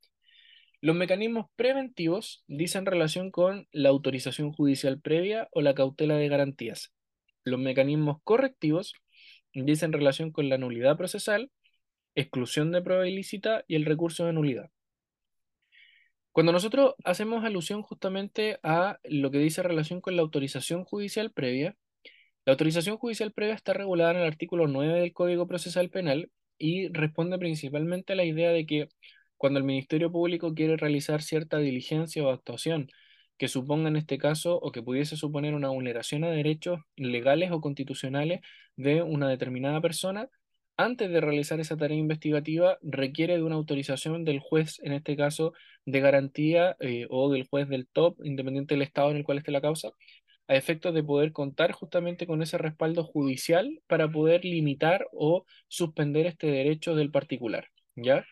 Los 0.81 0.95
mecanismos 0.95 1.45
preventivos 1.55 2.43
dicen 2.47 2.85
relación 2.85 3.31
con 3.31 3.67
la 3.71 3.89
autorización 3.89 4.51
judicial 4.51 4.99
previa 4.99 5.47
o 5.51 5.61
la 5.61 5.73
cautela 5.73 6.15
de 6.15 6.27
garantías. 6.27 6.93
Los 7.45 7.59
mecanismos 7.59 8.17
correctivos 8.23 8.93
dicen 9.53 9.93
relación 9.93 10.31
con 10.31 10.49
la 10.49 10.57
nulidad 10.57 10.97
procesal, 10.97 11.51
exclusión 12.15 12.71
de 12.71 12.81
prueba 12.81 13.07
ilícita 13.07 13.63
y 13.67 13.75
el 13.75 13.85
recurso 13.85 14.25
de 14.25 14.33
nulidad. 14.33 14.71
Cuando 16.33 16.51
nosotros 16.51 16.95
hacemos 17.05 17.45
alusión 17.45 17.83
justamente 17.83 18.59
a 18.63 18.99
lo 19.03 19.29
que 19.29 19.37
dice 19.37 19.61
relación 19.61 20.01
con 20.01 20.15
la 20.15 20.23
autorización 20.23 20.83
judicial 20.83 21.31
previa, 21.31 21.77
la 22.45 22.53
autorización 22.53 22.97
judicial 22.97 23.31
previa 23.31 23.53
está 23.53 23.73
regulada 23.73 24.11
en 24.11 24.17
el 24.17 24.27
artículo 24.27 24.67
9 24.67 24.99
del 24.99 25.13
Código 25.13 25.47
Procesal 25.47 25.89
Penal 25.89 26.31
y 26.57 26.89
responde 26.89 27.37
principalmente 27.37 28.13
a 28.13 28.15
la 28.15 28.25
idea 28.25 28.51
de 28.51 28.65
que 28.65 28.89
cuando 29.43 29.59
el 29.59 29.65
Ministerio 29.65 30.09
Público 30.09 30.53
quiere 30.53 30.77
realizar 30.77 31.21
cierta 31.21 31.57
diligencia 31.57 32.23
o 32.23 32.29
actuación 32.29 32.89
que 33.37 33.49
suponga 33.49 33.89
en 33.89 33.97
este 33.97 34.17
caso 34.17 34.57
o 34.57 34.71
que 34.71 34.81
pudiese 34.81 35.17
suponer 35.17 35.53
una 35.53 35.67
vulneración 35.67 36.23
a 36.23 36.29
derechos 36.29 36.79
legales 36.95 37.51
o 37.51 37.59
constitucionales 37.59 38.39
de 38.77 39.01
una 39.01 39.27
determinada 39.27 39.81
persona, 39.81 40.29
antes 40.77 41.11
de 41.11 41.19
realizar 41.19 41.59
esa 41.59 41.75
tarea 41.75 41.97
investigativa 41.97 42.77
requiere 42.81 43.35
de 43.35 43.43
una 43.43 43.55
autorización 43.55 44.23
del 44.23 44.39
juez, 44.39 44.79
en 44.81 44.93
este 44.93 45.17
caso 45.17 45.51
de 45.85 45.99
garantía 45.99 46.77
eh, 46.79 47.05
o 47.09 47.29
del 47.29 47.45
juez 47.45 47.67
del 47.67 47.85
top, 47.89 48.15
independiente 48.23 48.75
del 48.75 48.83
estado 48.83 49.11
en 49.11 49.17
el 49.17 49.25
cual 49.25 49.39
esté 49.39 49.51
la 49.51 49.59
causa, 49.59 49.89
a 50.47 50.55
efectos 50.55 50.93
de 50.93 51.03
poder 51.03 51.33
contar 51.33 51.73
justamente 51.73 52.27
con 52.27 52.41
ese 52.41 52.57
respaldo 52.57 53.03
judicial 53.03 53.81
para 53.87 54.09
poder 54.09 54.45
limitar 54.45 55.05
o 55.11 55.43
suspender 55.67 56.27
este 56.27 56.47
derecho 56.47 56.95
del 56.95 57.11
particular, 57.11 57.67
¿ya? 57.97 58.25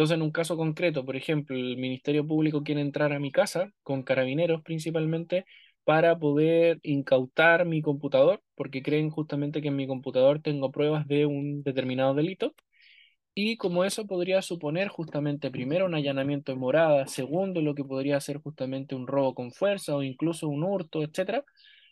Entonces, 0.00 0.14
en 0.16 0.22
un 0.22 0.30
caso 0.30 0.56
concreto, 0.56 1.04
por 1.04 1.14
ejemplo, 1.14 1.54
el 1.54 1.76
Ministerio 1.76 2.26
Público 2.26 2.62
quiere 2.62 2.80
entrar 2.80 3.12
a 3.12 3.18
mi 3.18 3.30
casa, 3.30 3.70
con 3.82 4.02
carabineros 4.02 4.62
principalmente, 4.62 5.44
para 5.84 6.18
poder 6.18 6.80
incautar 6.82 7.66
mi 7.66 7.82
computador, 7.82 8.42
porque 8.54 8.82
creen 8.82 9.10
justamente 9.10 9.60
que 9.60 9.68
en 9.68 9.76
mi 9.76 9.86
computador 9.86 10.40
tengo 10.40 10.72
pruebas 10.72 11.06
de 11.06 11.26
un 11.26 11.62
determinado 11.62 12.14
delito. 12.14 12.54
Y 13.34 13.58
como 13.58 13.84
eso 13.84 14.06
podría 14.06 14.42
suponer 14.42 14.88
justamente 14.88 15.50
primero 15.50 15.86
un 15.86 15.94
allanamiento 15.94 16.52
de 16.52 16.58
morada, 16.58 17.06
segundo 17.06 17.60
lo 17.60 17.74
que 17.74 17.84
podría 17.84 18.20
ser 18.20 18.38
justamente 18.38 18.94
un 18.94 19.06
robo 19.06 19.34
con 19.34 19.52
fuerza 19.52 19.94
o 19.96 20.02
incluso 20.02 20.48
un 20.48 20.64
hurto, 20.64 21.02
etcétera, 21.02 21.44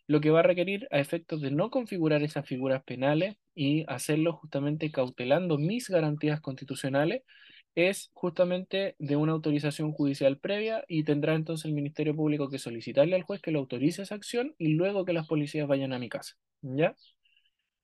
lo 0.06 0.20
que 0.20 0.30
va 0.30 0.40
a 0.40 0.42
requerir 0.44 0.88
a 0.90 0.98
efectos 0.98 1.42
de 1.42 1.50
no 1.50 1.70
configurar 1.70 2.22
esas 2.22 2.46
figuras 2.46 2.82
penales 2.84 3.36
y 3.54 3.84
hacerlo 3.88 4.32
justamente 4.32 4.90
cautelando 4.90 5.58
mis 5.58 5.90
garantías 5.90 6.40
constitucionales, 6.40 7.22
es 7.78 8.10
justamente 8.12 8.96
de 8.98 9.14
una 9.14 9.32
autorización 9.32 9.92
judicial 9.92 10.36
previa 10.38 10.84
y 10.88 11.04
tendrá 11.04 11.36
entonces 11.36 11.66
el 11.66 11.74
Ministerio 11.74 12.16
Público 12.16 12.50
que 12.50 12.58
solicitarle 12.58 13.14
al 13.14 13.22
juez 13.22 13.40
que 13.40 13.52
lo 13.52 13.60
autorice 13.60 14.02
esa 14.02 14.16
acción 14.16 14.56
y 14.58 14.74
luego 14.74 15.04
que 15.04 15.12
las 15.12 15.28
policías 15.28 15.68
vayan 15.68 15.92
a 15.92 16.00
mi 16.00 16.08
casa. 16.08 16.34
¿Ya? 16.60 16.96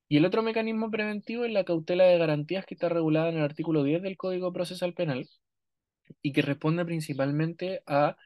Y 0.08 0.16
el 0.16 0.24
otro 0.24 0.42
mecanismo 0.42 0.90
preventivo 0.90 1.44
es 1.44 1.52
la 1.52 1.64
cautela 1.64 2.04
de 2.04 2.18
garantías 2.18 2.66
que 2.66 2.74
está 2.74 2.88
regulada 2.88 3.28
en 3.28 3.36
el 3.36 3.44
artículo 3.44 3.84
10 3.84 4.02
del 4.02 4.16
Código 4.16 4.52
Procesal 4.52 4.94
Penal 4.94 5.28
y 6.22 6.32
que 6.32 6.42
responde 6.42 6.84
principalmente 6.84 7.82
a 7.86 8.16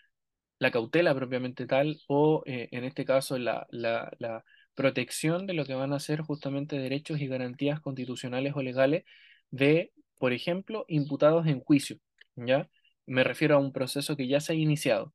la 0.59 0.71
cautela 0.71 1.15
propiamente 1.15 1.67
tal 1.67 2.01
o 2.09 2.43
eh, 2.47 2.69
en 2.73 2.85
este 2.85 3.05
caso 3.05 3.39
la, 3.39 3.67
la, 3.71 4.11
la 4.19 4.43
protección 4.75 5.47
de 5.47 5.53
lo 5.53 5.67
que 5.67 5.75
van 5.75 5.93
a 5.93 6.01
ser 6.01 6.23
justamente 6.23 6.79
derechos 6.79 7.21
y 7.21 7.27
garantías 7.29 7.81
constitucionales 7.81 8.55
o 8.57 8.63
legales 8.63 9.05
de 9.51 9.93
por 10.19 10.33
ejemplo, 10.33 10.85
imputados 10.89 11.47
en 11.47 11.61
juicio, 11.61 11.99
¿ya? 12.37 12.69
Me 13.07 13.25
refiero 13.25 13.57
a 13.57 13.59
un 13.59 13.73
proceso 13.73 14.17
que 14.17 14.29
ya 14.29 14.41
se 14.41 14.53
ha 14.53 14.57
iniciado. 14.57 15.15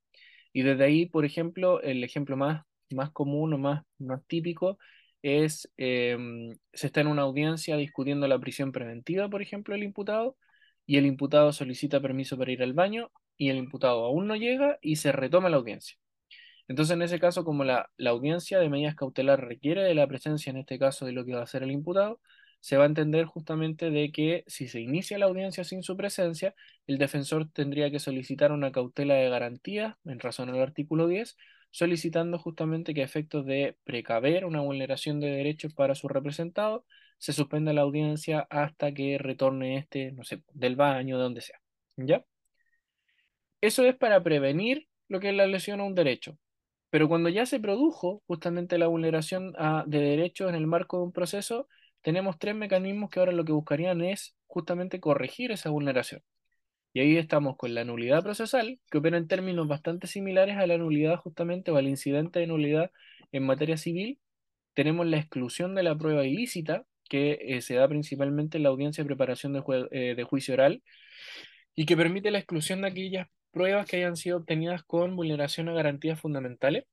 Y 0.54 0.64
desde 0.64 0.86
ahí, 0.86 1.06
por 1.08 1.26
ejemplo, 1.26 1.82
el 1.82 2.04
ejemplo 2.04 2.38
más, 2.38 2.64
más 2.92 3.12
común 3.12 3.54
o 3.54 3.58
más, 3.58 3.84
más 4.00 4.26
típico 4.28 4.78
es, 5.22 5.72
em, 5.78 6.54
se 6.74 6.88
está 6.88 7.02
en 7.02 7.08
una 7.08 7.24
audiencia 7.24 7.78
discutiendo 7.78 8.28
la 8.28 8.40
prisión 8.40 8.72
preventiva, 8.72 9.30
por 9.30 9.42
ejemplo, 9.42 9.76
el 9.76 9.84
imputado, 9.84 10.38
y 10.86 10.98
el 10.98 11.06
imputado 11.06 11.54
solicita 11.54 12.02
permiso 12.02 12.38
para 12.38 12.52
ir 12.52 12.62
al 12.64 12.74
baño, 12.74 13.12
y 13.38 13.50
el 13.50 13.58
imputado 13.58 14.06
aún 14.06 14.28
no 14.28 14.36
llega 14.36 14.78
y 14.82 14.98
se 14.98 15.12
retoma 15.12 15.50
la 15.50 15.58
audiencia. 15.58 15.98
Entonces, 16.68 16.96
en 16.96 17.02
ese 17.02 17.20
caso, 17.20 17.44
como 17.44 17.64
la, 17.64 17.90
la 17.98 18.12
audiencia 18.12 18.60
de 18.60 18.70
medidas 18.70 18.96
cautelares 18.96 19.46
requiere 19.46 19.84
de 19.84 19.96
la 19.96 20.08
presencia, 20.08 20.50
en 20.52 20.58
este 20.58 20.80
caso, 20.80 21.06
de 21.06 21.12
lo 21.14 21.26
que 21.26 21.34
va 21.34 21.42
a 21.42 21.44
hacer 21.44 21.64
el 21.64 21.72
imputado, 21.72 22.22
se 22.64 22.78
va 22.78 22.84
a 22.86 22.88
entender 22.88 23.26
justamente 23.26 23.92
de 23.92 24.12
que 24.12 24.44
si 24.48 24.68
se 24.70 24.80
inicia 24.82 25.18
la 25.18 25.26
audiencia 25.26 25.64
sin 25.66 25.84
su 25.84 25.98
presencia, 25.98 26.56
el 26.88 26.98
defensor 26.98 27.50
tendría 27.52 27.92
que 27.92 28.00
solicitar 28.00 28.52
una 28.54 28.72
cautela 28.72 29.16
de 29.16 29.30
garantía 29.30 29.98
en 30.06 30.20
razón 30.20 30.50
al 30.50 30.62
artículo 30.62 31.08
10, 31.08 31.36
solicitando 31.72 32.40
justamente 32.40 32.94
que 32.94 33.02
a 33.02 33.06
efectos 33.06 33.46
de 33.46 33.78
precaver 33.84 34.46
una 34.46 34.62
vulneración 34.62 35.20
de 35.20 35.28
derechos 35.32 35.74
para 35.74 35.94
su 35.96 36.08
representado, 36.08 36.86
se 37.18 37.34
suspenda 37.34 37.74
la 37.74 37.82
audiencia 37.82 38.48
hasta 38.50 38.94
que 38.94 39.18
retorne 39.18 39.78
este, 39.78 40.12
no 40.14 40.24
sé, 40.24 40.44
del 40.54 40.76
baño, 40.78 41.18
de 41.18 41.24
donde 41.24 41.42
sea. 41.42 41.60
¿Ya? 41.98 42.24
Eso 43.62 43.86
es 43.86 43.96
para 43.96 44.22
prevenir 44.24 44.88
lo 45.08 45.20
que 45.20 45.30
es 45.30 45.36
la 45.36 45.48
lesión 45.48 45.80
a 45.80 45.84
un 45.86 45.96
derecho. 45.96 46.38
Pero 46.90 47.08
cuando 47.10 47.30
ya 47.30 47.46
se 47.46 47.60
produjo 47.60 48.24
justamente 48.28 48.78
la 48.78 48.88
vulneración 48.88 49.54
a- 49.58 49.84
de 49.88 50.00
derechos 50.00 50.50
en 50.50 50.56
el 50.56 50.68
marco 50.68 50.98
de 50.98 51.04
un 51.06 51.12
proceso, 51.14 51.68
tenemos 52.04 52.38
tres 52.38 52.56
mecanismos 52.56 53.10
que 53.10 53.20
ahora 53.20 53.32
lo 53.32 53.46
que 53.46 53.54
buscarían 53.54 54.02
es 54.02 54.36
justamente 54.48 55.00
corregir 55.00 55.52
esa 55.52 55.70
vulneración. 55.72 56.22
Y 56.94 57.00
ahí 57.00 57.18
estamos 57.18 57.58
con 57.58 57.74
la 57.74 57.84
nulidad 57.86 58.22
procesal, 58.22 58.80
que 58.92 59.00
opera 59.00 59.18
en 59.18 59.28
términos 59.28 59.68
bastante 59.68 60.06
similares 60.08 60.58
a 60.58 60.68
la 60.68 60.78
nulidad 60.78 61.18
justamente 61.18 61.72
o 61.72 61.78
al 61.78 61.88
incidente 61.88 62.40
de 62.40 62.48
nulidad 62.48 62.92
en 63.32 63.44
materia 63.46 63.78
civil. 63.78 64.20
Tenemos 64.76 65.08
la 65.08 65.18
exclusión 65.18 65.74
de 65.76 65.84
la 65.84 65.98
prueba 65.98 66.26
ilícita, 66.26 66.86
que 67.10 67.40
eh, 67.42 67.62
se 67.62 67.76
da 67.76 67.88
principalmente 67.88 68.58
en 68.58 68.64
la 68.64 68.70
audiencia 68.70 69.04
de 69.04 69.08
preparación 69.08 69.56
eh, 69.92 70.14
de 70.16 70.24
juicio 70.24 70.54
oral 70.54 70.84
y 71.76 71.86
que 71.86 71.98
permite 71.98 72.32
la 72.32 72.40
exclusión 72.40 72.82
de 72.82 72.90
aquellas 72.90 73.28
pruebas 73.52 73.88
que 73.88 73.98
hayan 73.98 74.16
sido 74.16 74.38
obtenidas 74.38 74.84
con 74.84 75.16
vulneración 75.16 75.70
a 75.70 75.74
garantías 75.74 76.20
fundamentales. 76.20 76.86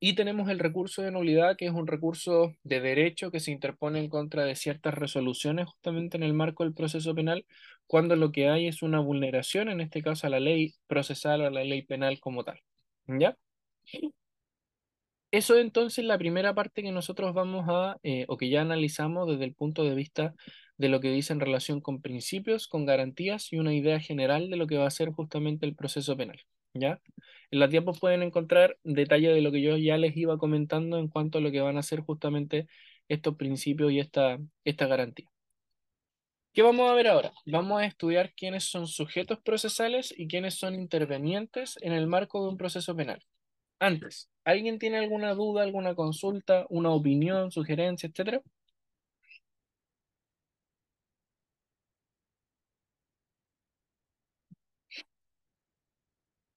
Y 0.00 0.14
tenemos 0.14 0.48
el 0.48 0.60
recurso 0.60 1.02
de 1.02 1.10
nulidad, 1.10 1.56
que 1.56 1.66
es 1.66 1.72
un 1.72 1.86
recurso 1.88 2.54
de 2.62 2.80
derecho 2.80 3.30
que 3.32 3.40
se 3.40 3.50
interpone 3.50 3.98
en 3.98 4.08
contra 4.08 4.44
de 4.44 4.54
ciertas 4.54 4.94
resoluciones 4.94 5.66
justamente 5.66 6.16
en 6.16 6.22
el 6.22 6.34
marco 6.34 6.62
del 6.64 6.74
proceso 6.74 7.14
penal, 7.14 7.44
cuando 7.86 8.14
lo 8.16 8.30
que 8.30 8.48
hay 8.48 8.68
es 8.68 8.82
una 8.82 9.00
vulneración, 9.00 9.68
en 9.68 9.80
este 9.80 10.02
caso 10.02 10.26
a 10.26 10.30
la 10.30 10.40
ley 10.40 10.74
procesal 10.86 11.42
o 11.42 11.46
a 11.46 11.50
la 11.50 11.64
ley 11.64 11.82
penal 11.82 12.20
como 12.20 12.44
tal. 12.44 12.60
¿Ya? 13.06 13.36
Eso 15.30 15.56
es 15.56 15.60
entonces 15.62 16.04
la 16.04 16.16
primera 16.18 16.54
parte 16.54 16.82
que 16.82 16.90
nosotros 16.92 17.34
vamos 17.34 17.66
a, 17.68 17.98
eh, 18.02 18.24
o 18.28 18.36
que 18.38 18.48
ya 18.48 18.62
analizamos 18.62 19.28
desde 19.28 19.44
el 19.44 19.54
punto 19.54 19.84
de 19.84 19.94
vista 19.94 20.34
de 20.78 20.88
lo 20.88 21.00
que 21.00 21.10
dice 21.10 21.32
en 21.34 21.40
relación 21.40 21.80
con 21.80 22.00
principios, 22.00 22.66
con 22.66 22.86
garantías 22.86 23.52
y 23.52 23.58
una 23.58 23.74
idea 23.74 24.00
general 24.00 24.48
de 24.48 24.56
lo 24.56 24.66
que 24.66 24.78
va 24.78 24.86
a 24.86 24.90
ser 24.90 25.10
justamente 25.10 25.66
el 25.66 25.74
proceso 25.74 26.16
penal. 26.16 26.38
¿Ya? 26.74 27.00
En 27.50 27.60
las 27.60 27.70
diapos 27.70 27.98
pueden 27.98 28.22
encontrar 28.22 28.78
detalle 28.84 29.28
de 29.30 29.40
lo 29.40 29.50
que 29.52 29.62
yo 29.62 29.76
ya 29.76 29.96
les 29.96 30.16
iba 30.16 30.38
comentando 30.38 30.98
en 30.98 31.08
cuanto 31.08 31.38
a 31.38 31.40
lo 31.40 31.50
que 31.50 31.60
van 31.60 31.78
a 31.78 31.82
ser 31.82 32.00
justamente 32.00 32.68
estos 33.08 33.36
principios 33.36 33.92
y 33.92 34.00
esta, 34.00 34.38
esta 34.64 34.86
garantía. 34.86 35.28
¿Qué 36.52 36.62
vamos 36.62 36.90
a 36.90 36.94
ver 36.94 37.06
ahora? 37.06 37.32
Vamos 37.46 37.80
a 37.80 37.86
estudiar 37.86 38.34
quiénes 38.34 38.64
son 38.64 38.86
sujetos 38.86 39.38
procesales 39.40 40.12
y 40.16 40.26
quiénes 40.28 40.54
son 40.54 40.74
intervenientes 40.74 41.78
en 41.80 41.92
el 41.92 42.06
marco 42.06 42.42
de 42.42 42.48
un 42.48 42.56
proceso 42.56 42.96
penal. 42.96 43.24
Antes, 43.78 44.28
¿alguien 44.44 44.78
tiene 44.78 44.98
alguna 44.98 45.34
duda, 45.34 45.62
alguna 45.62 45.94
consulta, 45.94 46.66
una 46.68 46.90
opinión, 46.90 47.52
sugerencia, 47.52 48.08
etcétera? 48.08 48.42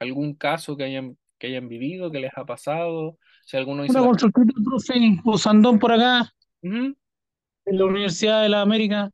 ¿Algún 0.01 0.33
caso 0.33 0.75
que 0.75 0.83
hayan, 0.83 1.15
que 1.37 1.45
hayan 1.45 1.67
vivido, 1.67 2.09
que 2.09 2.19
les 2.19 2.31
ha 2.35 2.43
pasado? 2.43 3.19
Si 3.45 3.55
alguno 3.55 3.85
hizo 3.85 3.99
Una 3.99 4.07
consultita, 4.07 4.51
profe, 4.65 5.79
por 5.79 5.91
acá, 5.91 6.33
en 6.63 6.95
la 7.65 7.85
Universidad 7.85 8.41
de 8.41 8.49
la 8.49 8.61
América. 8.61 9.11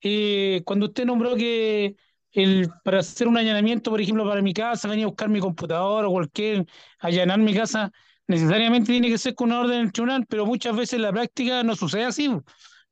Eh, 0.00 0.62
cuando 0.64 0.86
usted 0.86 1.04
nombró 1.04 1.36
que 1.36 1.94
el, 2.32 2.68
para 2.82 2.98
hacer 2.98 3.28
un 3.28 3.36
allanamiento, 3.36 3.92
por 3.92 4.00
ejemplo, 4.00 4.28
para 4.28 4.42
mi 4.42 4.52
casa, 4.52 4.88
venía 4.88 5.04
a 5.04 5.08
buscar 5.08 5.28
mi 5.28 5.38
computador 5.38 6.04
o 6.04 6.10
cualquier, 6.10 6.66
allanar 6.98 7.38
mi 7.38 7.54
casa, 7.54 7.92
necesariamente 8.26 8.90
tiene 8.90 9.08
que 9.08 9.18
ser 9.18 9.36
con 9.36 9.50
una 9.50 9.60
orden 9.60 9.82
del 9.82 9.92
tribunal, 9.92 10.26
pero 10.28 10.46
muchas 10.46 10.74
veces 10.74 10.94
en 10.94 11.02
la 11.02 11.12
práctica 11.12 11.62
no 11.62 11.76
sucede 11.76 12.06
así. 12.06 12.28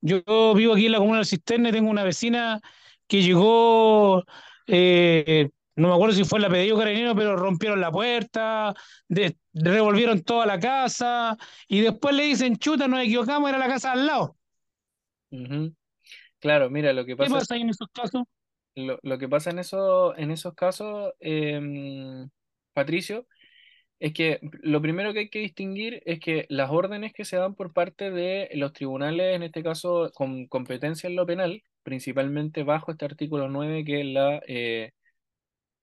Yo 0.00 0.54
vivo 0.54 0.74
aquí 0.74 0.86
en 0.86 0.92
la 0.92 0.98
comuna 0.98 1.18
del 1.18 1.26
Cisterna 1.26 1.70
y 1.70 1.72
tengo 1.72 1.90
una 1.90 2.04
vecina 2.04 2.60
que 3.08 3.20
llegó, 3.20 4.22
eh, 4.68 5.50
no 5.76 5.88
me 5.88 5.94
acuerdo 5.94 6.14
si 6.14 6.24
fue 6.24 6.40
la 6.40 6.48
pedido 6.50 6.78
carabinero, 6.78 7.14
pero 7.14 7.36
rompieron 7.36 7.80
la 7.80 7.90
puerta, 7.92 8.74
de- 9.08 9.36
revolvieron 9.54 10.22
toda 10.22 10.46
la 10.46 10.58
casa 10.60 11.36
y 11.68 11.80
después 11.80 12.14
le 12.14 12.24
dicen, 12.24 12.56
chuta, 12.56 12.88
nos 12.88 13.00
equivocamos, 13.02 13.48
era 13.48 13.58
la 13.58 13.68
casa 13.68 13.92
al 13.92 14.06
lado. 14.06 14.36
Claro, 16.40 16.70
mira, 16.70 16.92
lo 16.92 17.04
que 17.06 17.16
¿Qué 17.16 17.16
pasa, 17.16 17.34
pasa 17.38 17.54
ahí 17.54 17.62
en 17.62 17.70
esos 17.70 17.88
casos? 17.92 18.22
lo, 18.74 18.98
lo 19.02 19.18
que 19.18 19.28
pasa 19.28 19.50
en 19.50 19.58
eso, 19.58 20.16
en 20.16 20.30
esos 20.30 20.54
casos, 20.54 21.12
em, 21.20 22.28
Patricio, 22.72 23.26
es 24.00 24.12
que 24.14 24.40
lo 24.62 24.82
primero 24.82 25.12
que 25.12 25.20
hay 25.20 25.30
que 25.30 25.40
distinguir 25.40 26.02
es 26.06 26.20
que 26.20 26.46
las 26.50 26.70
órdenes 26.70 27.12
que 27.14 27.24
se 27.24 27.36
dan 27.36 27.54
por 27.54 27.72
parte 27.72 28.10
de 28.10 28.50
los 28.54 28.72
tribunales, 28.72 29.36
en 29.36 29.42
este 29.44 29.62
caso 29.62 30.10
con 30.14 30.46
competencia 30.48 31.08
en 31.08 31.16
lo 31.16 31.26
penal, 31.26 31.62
principalmente 31.84 32.64
bajo 32.64 32.92
este 32.92 33.04
artículo 33.06 33.48
9, 33.48 33.84
que 33.84 34.00
es 34.02 34.06
la, 34.06 34.42
eh, 34.48 34.92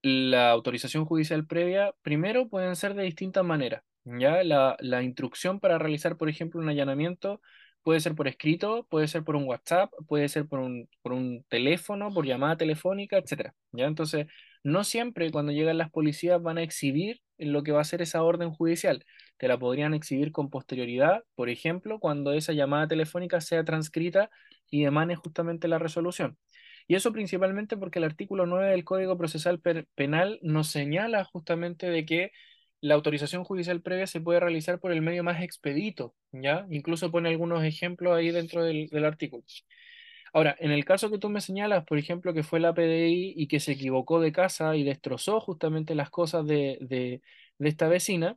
la 0.02 0.52
autorización 0.52 1.06
judicial 1.06 1.46
previa, 1.46 1.94
primero 2.02 2.48
pueden 2.50 2.76
ser 2.76 2.94
de 2.96 3.04
distintas 3.04 3.44
maneras. 3.44 3.84
¿ya? 4.04 4.44
La, 4.44 4.78
la 4.80 5.04
instrucción 5.04 5.60
para 5.60 5.78
realizar, 5.78 6.18
por 6.18 6.30
ejemplo, 6.30 6.62
un 6.62 6.70
allanamiento 6.70 7.42
puede 7.84 8.00
ser 8.00 8.16
por 8.16 8.28
escrito, 8.28 8.86
puede 8.90 9.08
ser 9.08 9.24
por 9.24 9.36
un 9.36 9.46
WhatsApp, 9.46 9.92
puede 10.08 10.30
ser 10.30 10.48
por 10.48 10.60
un, 10.60 10.90
por 11.02 11.14
un 11.14 11.44
teléfono, 11.50 12.14
por 12.14 12.26
llamada 12.26 12.58
telefónica, 12.58 13.18
etcétera. 13.18 13.56
¿ya? 13.72 13.86
Entonces, 13.86 14.28
no 14.64 14.84
siempre 14.84 15.32
cuando 15.32 15.52
llegan 15.52 15.78
las 15.78 15.90
policías 15.90 16.42
van 16.42 16.58
a 16.58 16.64
exhibir 16.64 17.22
lo 17.38 17.64
que 17.64 17.72
va 17.72 17.82
a 17.82 17.86
ser 17.86 18.02
esa 18.02 18.24
orden 18.24 18.52
judicial. 18.52 19.06
Te 19.38 19.48
la 19.48 19.58
podrían 19.58 19.94
exhibir 19.94 20.32
con 20.32 20.50
posterioridad, 20.50 21.24
por 21.36 21.50
ejemplo, 21.50 22.00
cuando 22.00 22.34
esa 22.34 22.54
llamada 22.54 22.88
telefónica 22.88 23.40
sea 23.42 23.64
transcrita 23.64 24.30
y 24.70 24.84
emane 24.84 25.16
justamente 25.16 25.68
la 25.68 25.80
resolución. 25.80 26.38
Y 26.90 26.96
eso 26.96 27.14
principalmente 27.14 27.78
porque 27.78 28.00
el 28.00 28.06
artículo 28.06 28.48
9 28.48 28.72
del 28.72 28.84
Código 28.84 29.16
Procesal 29.16 29.62
Penal 29.96 30.40
nos 30.42 30.70
señala 30.70 31.24
justamente 31.24 31.88
de 31.88 32.04
que 32.04 32.32
la 32.82 32.96
autorización 32.96 33.44
judicial 33.44 33.84
previa 33.84 34.08
se 34.08 34.22
puede 34.22 34.40
realizar 34.40 34.80
por 34.80 34.92
el 34.92 35.04
medio 35.04 35.24
más 35.24 35.44
expedito, 35.44 36.16
¿ya? 36.32 36.66
Incluso 36.72 37.12
pone 37.12 37.30
algunos 37.30 37.64
ejemplos 37.64 38.18
ahí 38.18 38.32
dentro 38.32 38.64
del, 38.64 38.90
artículo. 39.06 39.44
Ahora, 40.34 40.56
en 40.60 40.72
el 40.72 40.84
caso 40.84 41.12
que 41.12 41.20
tú 41.20 41.30
me 41.30 41.42
señalas, 41.42 41.86
por 41.86 42.00
ejemplo, 42.00 42.34
que 42.34 42.42
fue 42.44 42.60
la 42.60 42.74
PDI 42.74 43.36
y 43.38 43.48
que 43.48 43.60
se 43.60 43.74
equivocó 43.74 44.20
de 44.20 44.32
casa 44.32 44.76
y 44.76 44.84
destrozó 44.84 45.40
justamente 45.42 45.94
las 45.94 46.10
cosas 46.10 46.48
de, 46.48 46.80
de 47.60 47.70
esta 47.70 47.88
vecina, 47.88 48.36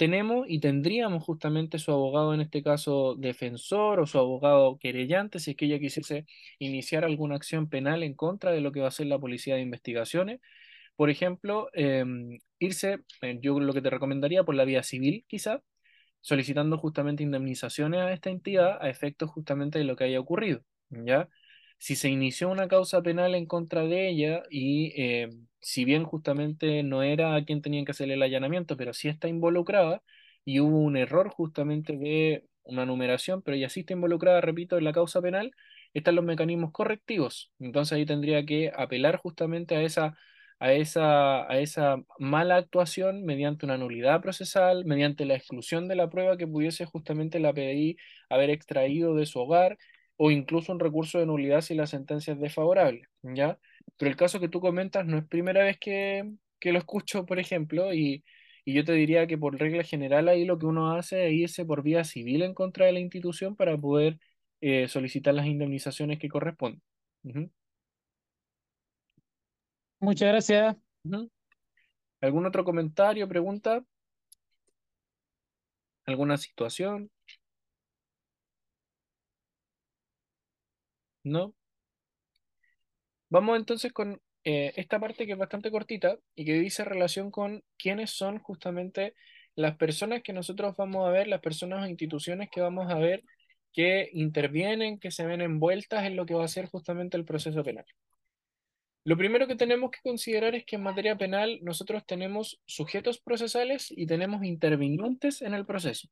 tenemos 0.00 0.46
y 0.48 0.60
tendríamos 0.60 1.22
justamente 1.22 1.78
su 1.78 1.92
abogado, 1.92 2.32
en 2.32 2.40
este 2.40 2.62
caso 2.62 3.16
defensor 3.16 4.00
o 4.00 4.06
su 4.06 4.18
abogado 4.18 4.78
querellante, 4.78 5.38
si 5.40 5.50
es 5.50 5.56
que 5.58 5.66
ella 5.66 5.78
quisiese 5.78 6.24
iniciar 6.58 7.04
alguna 7.04 7.34
acción 7.36 7.68
penal 7.68 8.02
en 8.02 8.14
contra 8.14 8.50
de 8.50 8.62
lo 8.62 8.72
que 8.72 8.80
va 8.80 8.88
a 8.88 8.90
ser 8.92 9.08
la 9.08 9.18
policía 9.18 9.56
de 9.56 9.60
investigaciones. 9.60 10.40
Por 10.96 11.10
ejemplo, 11.10 11.68
eh, 11.74 12.02
irse, 12.58 13.00
eh, 13.20 13.38
yo 13.42 13.60
lo 13.60 13.74
que 13.74 13.82
te 13.82 13.90
recomendaría 13.90 14.42
por 14.42 14.54
la 14.54 14.64
vía 14.64 14.82
civil, 14.82 15.26
quizá, 15.28 15.62
solicitando 16.22 16.78
justamente 16.78 17.22
indemnizaciones 17.22 18.00
a 18.00 18.12
esta 18.14 18.30
entidad 18.30 18.78
a 18.82 18.88
efectos 18.88 19.30
justamente 19.30 19.78
de 19.78 19.84
lo 19.84 19.96
que 19.96 20.04
haya 20.04 20.20
ocurrido, 20.20 20.64
¿ya? 20.90 21.28
Si 21.78 21.94
se 21.96 22.08
inició 22.08 22.50
una 22.50 22.68
causa 22.68 23.02
penal 23.02 23.34
en 23.34 23.46
contra 23.46 23.82
de 23.84 24.08
ella 24.08 24.44
y 24.50 24.92
eh, 24.96 25.30
si 25.60 25.84
bien 25.84 26.04
justamente 26.04 26.82
no 26.82 27.02
era 27.02 27.34
a 27.34 27.44
quien 27.44 27.62
tenían 27.62 27.84
que 27.84 27.92
hacerle 27.92 28.14
el 28.14 28.22
allanamiento, 28.22 28.76
pero 28.76 28.92
sí 28.94 29.08
está 29.08 29.28
involucrada 29.28 30.02
y 30.44 30.60
hubo 30.60 30.78
un 30.78 30.96
error 30.96 31.28
justamente 31.30 31.96
de 31.96 32.44
una 32.64 32.86
numeración, 32.86 33.42
pero 33.42 33.56
ella 33.56 33.68
sí 33.68 33.80
está 33.80 33.92
involucrada, 33.94 34.40
repito, 34.40 34.78
en 34.78 34.84
la 34.84 34.92
causa 34.92 35.20
penal, 35.20 35.52
están 35.94 36.14
los 36.16 36.24
mecanismos 36.24 36.72
correctivos. 36.72 37.52
Entonces 37.58 37.92
ahí 37.96 38.06
tendría 38.06 38.44
que 38.46 38.72
apelar 38.76 39.16
justamente 39.18 39.76
a 39.76 39.82
esa 39.82 40.16
a 40.58 40.72
esa, 40.74 41.50
a 41.50 41.58
esa 41.58 41.96
mala 42.18 42.56
actuación 42.56 43.24
mediante 43.24 43.64
una 43.66 43.78
nulidad 43.78 44.20
procesal, 44.20 44.84
mediante 44.84 45.24
la 45.24 45.34
exclusión 45.34 45.88
de 45.88 45.96
la 45.96 46.10
prueba 46.10 46.36
que 46.36 46.46
pudiese 46.46 46.84
justamente 46.84 47.40
la 47.40 47.52
PDI 47.54 47.96
haber 48.28 48.50
extraído 48.50 49.14
de 49.14 49.24
su 49.26 49.40
hogar, 49.40 49.78
o 50.16 50.30
incluso 50.30 50.70
un 50.72 50.80
recurso 50.80 51.18
de 51.18 51.24
nulidad 51.26 51.62
si 51.62 51.74
la 51.74 51.86
sentencia 51.86 52.34
es 52.34 52.40
desfavorable, 52.40 53.04
¿ya? 53.22 53.58
Pero 53.96 54.10
el 54.10 54.16
caso 54.16 54.40
que 54.40 54.48
tú 54.48 54.60
comentas 54.60 55.06
no 55.06 55.18
es 55.18 55.26
primera 55.26 55.64
vez 55.64 55.78
que, 55.78 56.30
que 56.58 56.72
lo 56.72 56.78
escucho, 56.78 57.26
por 57.26 57.38
ejemplo, 57.38 57.92
y, 57.94 58.24
y 58.64 58.74
yo 58.74 58.84
te 58.84 58.92
diría 58.92 59.26
que 59.26 59.38
por 59.38 59.58
regla 59.58 59.84
general 59.84 60.28
ahí 60.28 60.44
lo 60.44 60.58
que 60.58 60.66
uno 60.66 60.92
hace 60.94 61.26
es 61.28 61.32
irse 61.34 61.64
por 61.66 61.82
vía 61.82 62.04
civil 62.04 62.42
en 62.42 62.54
contra 62.54 62.86
de 62.86 62.92
la 62.92 63.00
institución 63.00 63.56
para 63.56 63.76
poder 63.78 64.18
eh, 64.60 64.88
solicitar 64.88 65.34
las 65.34 65.46
indemnizaciones 65.46 66.18
que 66.18 66.28
corresponden. 66.28 66.82
Ujú, 67.24 67.50
Muchas 70.00 70.28
gracias. 70.28 70.76
¿Algún 72.22 72.46
otro 72.46 72.64
comentario, 72.64 73.28
pregunta? 73.28 73.84
¿Alguna 76.04 76.36
situación? 76.36 77.10
¿No? 81.24 81.54
Vamos 83.30 83.56
entonces 83.56 83.92
con 83.92 84.20
eh, 84.44 84.72
esta 84.76 84.98
parte 84.98 85.24
que 85.24 85.32
es 85.32 85.38
bastante 85.38 85.70
cortita 85.70 86.18
y 86.34 86.44
que 86.44 86.54
dice 86.54 86.84
relación 86.84 87.30
con 87.30 87.62
quiénes 87.78 88.10
son 88.10 88.38
justamente 88.40 89.14
las 89.54 89.76
personas 89.76 90.22
que 90.22 90.32
nosotros 90.32 90.74
vamos 90.76 91.06
a 91.06 91.12
ver, 91.12 91.28
las 91.28 91.40
personas 91.40 91.84
o 91.84 91.88
instituciones 91.88 92.48
que 92.50 92.60
vamos 92.60 92.90
a 92.90 92.96
ver 92.96 93.22
que 93.72 94.10
intervienen, 94.12 94.98
que 94.98 95.12
se 95.12 95.26
ven 95.26 95.40
envueltas 95.42 96.04
en 96.04 96.16
lo 96.16 96.26
que 96.26 96.34
va 96.34 96.44
a 96.44 96.48
ser 96.48 96.66
justamente 96.66 97.16
el 97.16 97.24
proceso 97.24 97.62
penal. 97.62 97.84
Lo 99.04 99.16
primero 99.16 99.46
que 99.46 99.56
tenemos 99.56 99.92
que 99.92 100.00
considerar 100.02 100.54
es 100.54 100.64
que 100.64 100.76
en 100.76 100.82
materia 100.82 101.16
penal 101.16 101.60
nosotros 101.62 102.04
tenemos 102.04 102.60
sujetos 102.66 103.20
procesales 103.20 103.90
y 103.90 104.06
tenemos 104.06 104.44
intervinientes 104.44 105.40
en 105.40 105.54
el 105.54 105.64
proceso. 105.66 106.08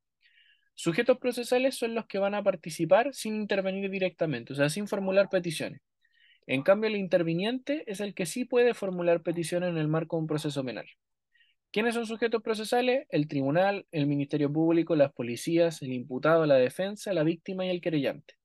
Sujetos 0.75 1.19
procesales 1.19 1.77
son 1.77 1.95
los 1.95 2.07
que 2.07 2.19
van 2.19 2.35
a 2.35 2.43
participar 2.45 3.13
sin 3.13 3.35
intervenir 3.35 3.91
directamente, 3.91 4.53
o 4.53 4.57
sea, 4.57 4.71
sin 4.71 4.87
formular 4.87 5.29
peticiones. 5.29 5.81
En 6.49 6.63
cambio, 6.63 6.89
el 6.89 6.97
interviniente 6.97 7.85
es 7.87 8.01
el 8.01 8.15
que 8.15 8.25
sí 8.25 8.47
puede 8.47 8.73
formular 8.73 9.23
peticiones 9.23 9.69
en 9.69 9.77
el 9.77 9.87
marco 9.87 10.17
de 10.17 10.23
un 10.23 10.27
proceso 10.27 10.65
penal. 10.65 10.87
¿Quiénes 11.71 11.93
son 11.93 12.07
sujetos 12.07 12.43
procesales? 12.43 13.07
El 13.11 13.29
tribunal, 13.29 13.87
el 13.93 14.07
Ministerio 14.07 14.51
Público, 14.51 14.97
las 14.97 15.13
policías, 15.13 15.83
el 15.83 15.93
imputado, 15.93 16.47
la 16.47 16.55
defensa, 16.55 17.13
la 17.13 17.23
víctima 17.23 17.67
y 17.67 17.69
el 17.69 17.83
querellante. 17.83 18.37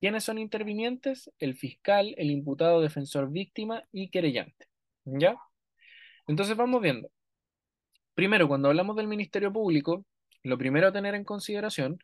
¿Quiénes 0.00 0.24
son 0.24 0.38
intervinientes? 0.38 1.30
El 1.38 1.54
fiscal, 1.54 2.12
el 2.18 2.32
imputado, 2.32 2.80
defensor, 2.80 3.30
víctima 3.30 3.84
y 3.92 4.10
querellante. 4.10 4.66
¿Ya? 5.04 5.36
Entonces 6.26 6.56
vamos 6.56 6.82
viendo. 6.82 7.08
Primero, 8.14 8.48
cuando 8.48 8.66
hablamos 8.66 8.96
del 8.96 9.06
Ministerio 9.06 9.52
Público, 9.52 10.04
lo 10.42 10.58
primero 10.58 10.88
a 10.88 10.92
tener 10.92 11.14
en 11.14 11.22
consideración 11.22 12.00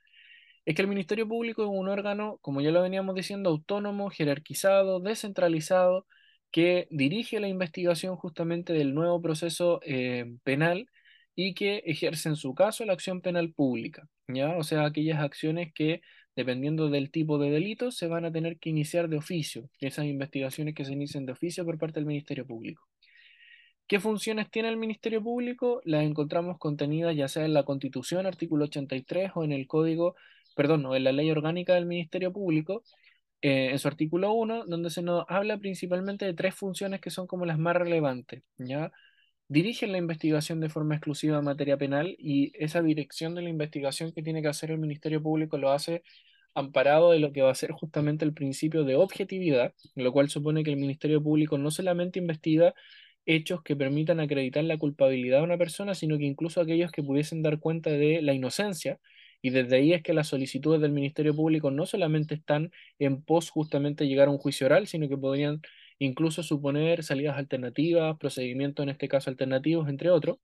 es 0.65 0.75
que 0.75 0.83
el 0.83 0.89
Ministerio 0.89 1.29
Público 1.29 1.63
es 1.63 1.69
un 1.71 1.89
órgano, 1.89 2.39
como 2.41 2.61
ya 2.61 2.71
lo 2.71 2.83
veníamos 2.83 3.15
diciendo, 3.15 3.51
autónomo, 3.51 4.11
jerarquizado, 4.11 5.01
descentralizado, 5.01 6.07
que 6.51 6.87
dirige 6.91 7.41
la 7.41 7.49
investigación 7.49 8.17
justamente 8.17 8.73
del 8.73 8.95
nuevo 8.95 9.21
proceso 9.21 9.81
eh, 9.85 10.37
penal 10.45 10.89
y 11.35 11.55
que 11.55 11.83
ejerce 11.87 12.29
en 12.29 12.37
su 12.37 12.55
caso 12.55 12.85
la 12.85 12.93
acción 12.93 13.21
penal 13.21 13.53
pública, 13.53 14.09
¿ya? 14.29 14.57
O 14.57 14.63
sea, 14.63 14.85
aquellas 14.87 15.21
acciones 15.21 15.73
que, 15.75 16.01
dependiendo 16.37 16.91
del 16.91 17.11
tipo 17.11 17.39
de 17.39 17.51
delito, 17.51 17.91
se 17.91 18.07
van 18.07 18.25
a 18.25 18.33
tener 18.33 18.59
que 18.59 18.71
iniciar 18.71 19.09
de 19.09 19.17
oficio, 19.17 19.69
esas 19.81 20.07
investigaciones 20.07 20.75
que 20.75 20.85
se 20.85 20.93
inician 20.93 21.27
de 21.27 21.33
oficio 21.33 21.65
por 21.65 21.79
parte 21.79 22.01
del 22.01 22.07
Ministerio 22.07 22.47
Público. 22.47 22.89
¿Qué 23.87 24.01
funciones 24.01 24.51
tiene 24.51 24.69
el 24.71 24.77
Ministerio 24.79 25.23
Público? 25.23 25.83
Las 25.85 26.05
encontramos 26.05 26.59
contenidas 26.59 27.15
ya 27.17 27.29
sea 27.29 27.45
en 27.45 27.53
la 27.53 27.65
Constitución, 27.65 28.27
artículo 28.27 28.65
83, 28.65 29.33
o 29.35 29.45
en 29.45 29.53
el 29.53 29.67
Código, 29.67 30.15
perdón, 30.55 30.87
o 30.87 30.97
en 30.97 31.05
la 31.05 31.13
Ley 31.13 31.31
Orgánica 31.31 31.75
del 31.75 31.87
Ministerio 31.87 32.33
Público, 32.33 32.83
eh, 33.43 33.71
en 33.73 33.79
su 33.79 33.89
artículo 33.89 34.33
1, 34.33 34.65
donde 34.67 34.91
se 34.91 35.03
nos 35.03 35.25
habla 35.29 35.59
principalmente 35.59 36.25
de 36.25 36.35
tres 36.35 36.55
funciones 36.55 37.01
que 37.01 37.11
son 37.11 37.27
como 37.27 37.45
las 37.47 37.59
más 37.59 37.77
relevantes, 37.77 38.43
¿ya? 38.59 38.91
Dirigen 39.49 39.93
la 39.93 39.99
investigación 39.99 40.61
de 40.61 40.71
forma 40.71 40.95
exclusiva 40.97 41.39
en 41.39 41.45
materia 41.45 41.77
penal 41.77 42.17
y 42.19 42.53
esa 42.59 42.83
dirección 42.83 43.35
de 43.35 43.43
la 43.43 43.51
investigación 43.51 44.13
que 44.13 44.23
tiene 44.23 44.43
que 44.43 44.49
hacer 44.49 44.71
el 44.71 44.79
Ministerio 44.79 45.23
Público 45.23 45.59
lo 45.59 45.71
hace 45.73 46.03
amparado 46.55 47.11
de 47.13 47.19
lo 47.19 47.33
que 47.33 47.43
va 47.43 47.51
a 47.51 47.55
ser 47.55 47.73
justamente 47.73 48.25
el 48.25 48.33
principio 48.33 48.85
de 48.85 48.97
objetividad, 48.97 49.75
lo 49.95 50.13
cual 50.13 50.31
supone 50.31 50.65
que 50.65 50.71
el 50.71 50.77
Ministerio 50.79 51.23
Público 51.23 51.59
no 51.59 51.71
solamente 51.71 52.19
investiga 52.19 52.75
hechos 53.27 53.63
que 53.63 53.77
permitan 53.77 54.21
acreditar 54.21 54.65
la 54.65 54.79
culpabilidad 54.79 55.39
de 55.39 55.45
una 55.45 55.59
persona, 55.59 55.95
sino 55.95 56.19
que 56.19 56.25
incluso 56.25 56.61
aquellos 56.61 56.93
que 56.93 57.03
pudiesen 57.03 57.43
dar 57.43 57.59
cuenta 57.59 57.91
de 57.91 58.23
la 58.23 58.35
inocencia 58.35 58.99
y 59.45 59.51
desde 59.51 59.77
ahí 59.77 59.93
es 59.93 60.03
que 60.03 60.15
las 60.15 60.29
solicitudes 60.29 60.81
del 60.81 60.93
Ministerio 60.93 61.37
Público 61.37 61.71
no 61.71 61.85
solamente 61.85 62.35
están 62.35 62.73
en 62.99 63.23
pos 63.23 63.51
justamente 63.51 64.07
llegar 64.07 64.29
a 64.29 64.31
un 64.31 64.39
juicio 64.39 64.67
oral, 64.67 64.87
sino 64.87 65.07
que 65.07 65.19
podrían 65.19 65.61
incluso 65.99 66.43
suponer 66.43 67.05
salidas 67.05 67.37
alternativas, 67.37 68.17
procedimientos 68.19 68.85
en 68.85 68.89
este 68.89 69.07
caso 69.07 69.29
alternativos, 69.29 69.91
entre 69.91 70.11
otros. 70.11 70.39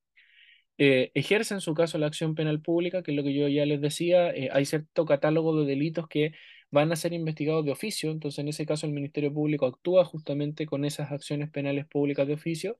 Eh, 0.78 1.12
ejerce 1.14 1.54
en 1.54 1.62
su 1.62 1.74
caso 1.74 1.96
la 1.98 2.08
acción 2.08 2.34
penal 2.34 2.60
pública, 2.60 3.02
que 3.02 3.12
es 3.12 3.16
lo 3.16 3.24
que 3.24 3.34
yo 3.34 3.48
ya 3.48 3.64
les 3.66 3.80
decía, 3.80 4.30
eh, 4.32 4.50
hay 4.52 4.66
cierto 4.66 5.06
catálogo 5.06 5.58
de 5.58 5.66
delitos 5.66 6.06
que 6.06 6.32
van 6.70 6.92
a 6.92 6.96
ser 6.96 7.14
investigados 7.14 7.64
de 7.64 7.72
oficio, 7.72 8.10
entonces 8.10 8.38
en 8.40 8.48
ese 8.48 8.66
caso 8.66 8.86
el 8.86 8.92
Ministerio 8.92 9.32
Público 9.32 9.66
actúa 9.66 10.04
justamente 10.04 10.66
con 10.66 10.84
esas 10.84 11.10
acciones 11.10 11.50
penales 11.50 11.86
públicas 11.86 12.26
de 12.26 12.34
oficio 12.34 12.76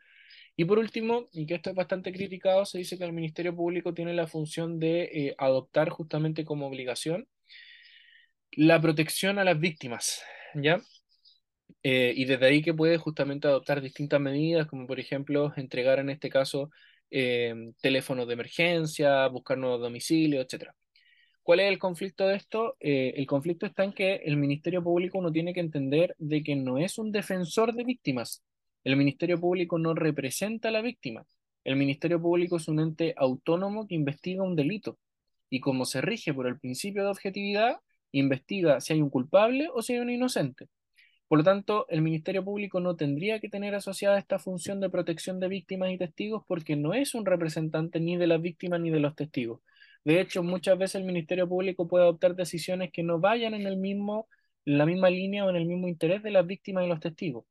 y 0.57 0.65
por 0.65 0.79
último, 0.79 1.29
y 1.33 1.47
que 1.47 1.55
esto 1.55 1.71
es 1.71 1.77
bastante 1.77 2.13
criticado, 2.13 2.65
se 2.67 2.79
dice 2.79 2.99
que 2.99 3.05
el 3.05 3.13
Ministerio 3.13 3.55
Público 3.55 3.95
tiene 3.95 4.15
la 4.15 4.27
función 4.27 4.79
de 4.79 5.03
eh, 5.05 5.35
adoptar 5.39 5.89
justamente 5.89 6.45
como 6.45 6.67
obligación 6.67 7.27
la 8.53 8.81
protección 8.81 9.39
a 9.39 9.45
las 9.45 9.59
víctimas, 9.59 10.23
¿ya? 10.55 10.81
Eh, 11.83 12.13
y 12.17 12.25
desde 12.25 12.47
ahí 12.47 12.63
que 12.63 12.75
puede 12.75 12.99
justamente 12.99 13.49
adoptar 13.49 13.81
distintas 13.81 14.21
medidas, 14.21 14.67
como 14.67 14.87
por 14.87 15.01
ejemplo 15.01 15.53
entregar 15.57 15.99
en 15.99 16.11
este 16.11 16.29
caso 16.29 16.71
eh, 17.11 17.55
teléfonos 17.81 18.27
de 18.27 18.35
emergencia, 18.35 19.27
buscar 19.29 19.57
nuevos 19.57 19.81
domicilios, 19.81 20.45
etc. 20.45 20.75
¿Cuál 21.43 21.61
es 21.61 21.69
el 21.69 21.79
conflicto 21.79 22.27
de 22.27 22.37
esto? 22.37 22.77
el 22.81 23.27
conflicto 23.27 23.67
está 23.67 23.85
en 23.85 23.93
que 23.93 24.17
el 24.17 24.37
Ministerio 24.37 24.83
Público 24.83 25.23
no 25.23 25.33
tiene 25.33 25.55
que 25.55 25.61
entender 25.61 26.15
de 26.19 26.43
que 26.43 26.57
no 26.57 26.79
es 26.79 26.99
un 26.99 27.13
defensor 27.13 27.73
de 27.75 27.85
víctimas, 27.85 28.45
el 28.85 28.97
Ministerio 28.97 29.39
Público 29.41 29.79
no 29.79 29.95
representa 29.95 30.69
a 30.69 30.73
la 30.73 30.83
víctima. 30.83 31.27
El 31.65 31.77
Ministerio 31.77 32.21
Público 32.21 32.57
es 32.57 32.69
un 32.69 32.81
ente 32.81 33.15
autónomo 33.17 33.87
que 33.87 33.95
investiga 33.95 34.43
un 34.43 34.57
delito 34.57 34.99
y 35.51 35.61
como 35.61 35.85
se 35.85 36.01
rige 36.01 36.33
por 36.33 36.47
el 36.47 36.59
principio 36.59 37.03
de 37.03 37.11
objetividad, 37.11 37.79
investiga 38.13 38.81
si 38.81 38.95
hay 38.95 39.03
un 39.03 39.11
culpable 39.11 39.69
o 39.75 39.83
si 39.83 39.95
hay 39.95 39.99
un 40.01 40.11
inocente. 40.11 40.69
Por 41.29 41.39
lo 41.39 41.45
tanto, 41.45 41.87
el 41.89 42.03
Ministerio 42.03 42.45
Público 42.45 42.81
no 42.81 42.97
tendría 42.97 43.39
que 43.41 43.49
tener 43.49 43.75
asociada 43.75 44.19
esta 44.19 44.39
función 44.39 44.81
de 44.81 44.91
protección 44.91 45.39
de 45.41 45.49
víctimas 45.49 45.93
y 45.93 45.99
testigos 45.99 46.43
porque 46.49 46.77
no 46.77 46.95
es 46.95 47.15
un 47.15 47.27
representante 47.27 48.01
ni 48.01 48.17
de 48.17 48.27
las 48.27 48.43
víctimas 48.43 48.81
ni 48.81 48.91
de 48.91 49.01
los 49.01 49.15
testigos. 49.15 49.61
De 50.05 50.21
hecho, 50.21 50.43
muchas 50.43 50.79
veces 50.79 50.97
el 50.97 51.05
Ministerio 51.05 51.49
Público 51.49 51.87
puede 51.87 52.05
adoptar 52.05 52.35
decisiones 52.35 52.91
que 52.93 53.03
no 53.03 53.21
vayan 53.21 53.55
en 53.55 53.67
el 53.67 53.77
mismo, 53.77 54.29
en 54.65 54.79
la 54.79 54.87
misma 54.87 55.11
línea 55.11 55.45
o 55.45 55.51
en 55.51 55.57
el 55.57 55.67
mismo 55.67 55.89
interés 55.89 56.23
de 56.23 56.31
las 56.31 56.47
víctimas 56.47 56.85
y 56.85 56.89
los 56.89 57.01
testigos. 57.01 57.45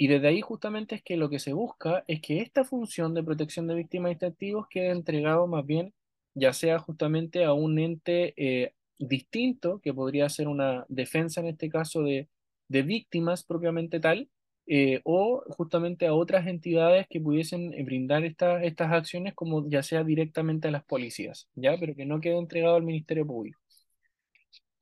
Y 0.00 0.06
desde 0.06 0.28
ahí 0.28 0.40
justamente 0.40 0.94
es 0.94 1.02
que 1.02 1.18
lo 1.18 1.28
que 1.28 1.38
se 1.38 1.52
busca 1.52 2.04
es 2.08 2.22
que 2.22 2.40
esta 2.40 2.64
función 2.64 3.12
de 3.12 3.22
protección 3.22 3.66
de 3.66 3.74
víctimas 3.74 4.12
y 4.12 4.16
testigos 4.16 4.66
quede 4.70 4.92
entregado 4.92 5.46
más 5.46 5.66
bien, 5.66 5.92
ya 6.32 6.54
sea 6.54 6.78
justamente 6.78 7.44
a 7.44 7.52
un 7.52 7.78
ente 7.78 8.32
eh, 8.38 8.72
distinto, 8.98 9.78
que 9.82 9.92
podría 9.92 10.30
ser 10.30 10.48
una 10.48 10.86
defensa 10.88 11.42
en 11.42 11.48
este 11.48 11.68
caso 11.68 12.02
de, 12.02 12.30
de 12.68 12.82
víctimas 12.82 13.44
propiamente 13.44 14.00
tal, 14.00 14.30
eh, 14.66 15.02
o 15.04 15.42
justamente 15.50 16.06
a 16.06 16.14
otras 16.14 16.46
entidades 16.46 17.06
que 17.06 17.20
pudiesen 17.20 17.74
eh, 17.74 17.82
brindar 17.84 18.24
estas 18.24 18.92
acciones, 18.92 19.34
como 19.34 19.68
ya 19.68 19.82
sea 19.82 20.02
directamente 20.02 20.68
a 20.68 20.70
las 20.70 20.84
policías, 20.84 21.50
¿ya? 21.54 21.76
Pero 21.78 21.94
que 21.94 22.06
no 22.06 22.22
quede 22.22 22.38
entregado 22.38 22.76
al 22.76 22.84
Ministerio 22.84 23.26
Público. 23.26 23.60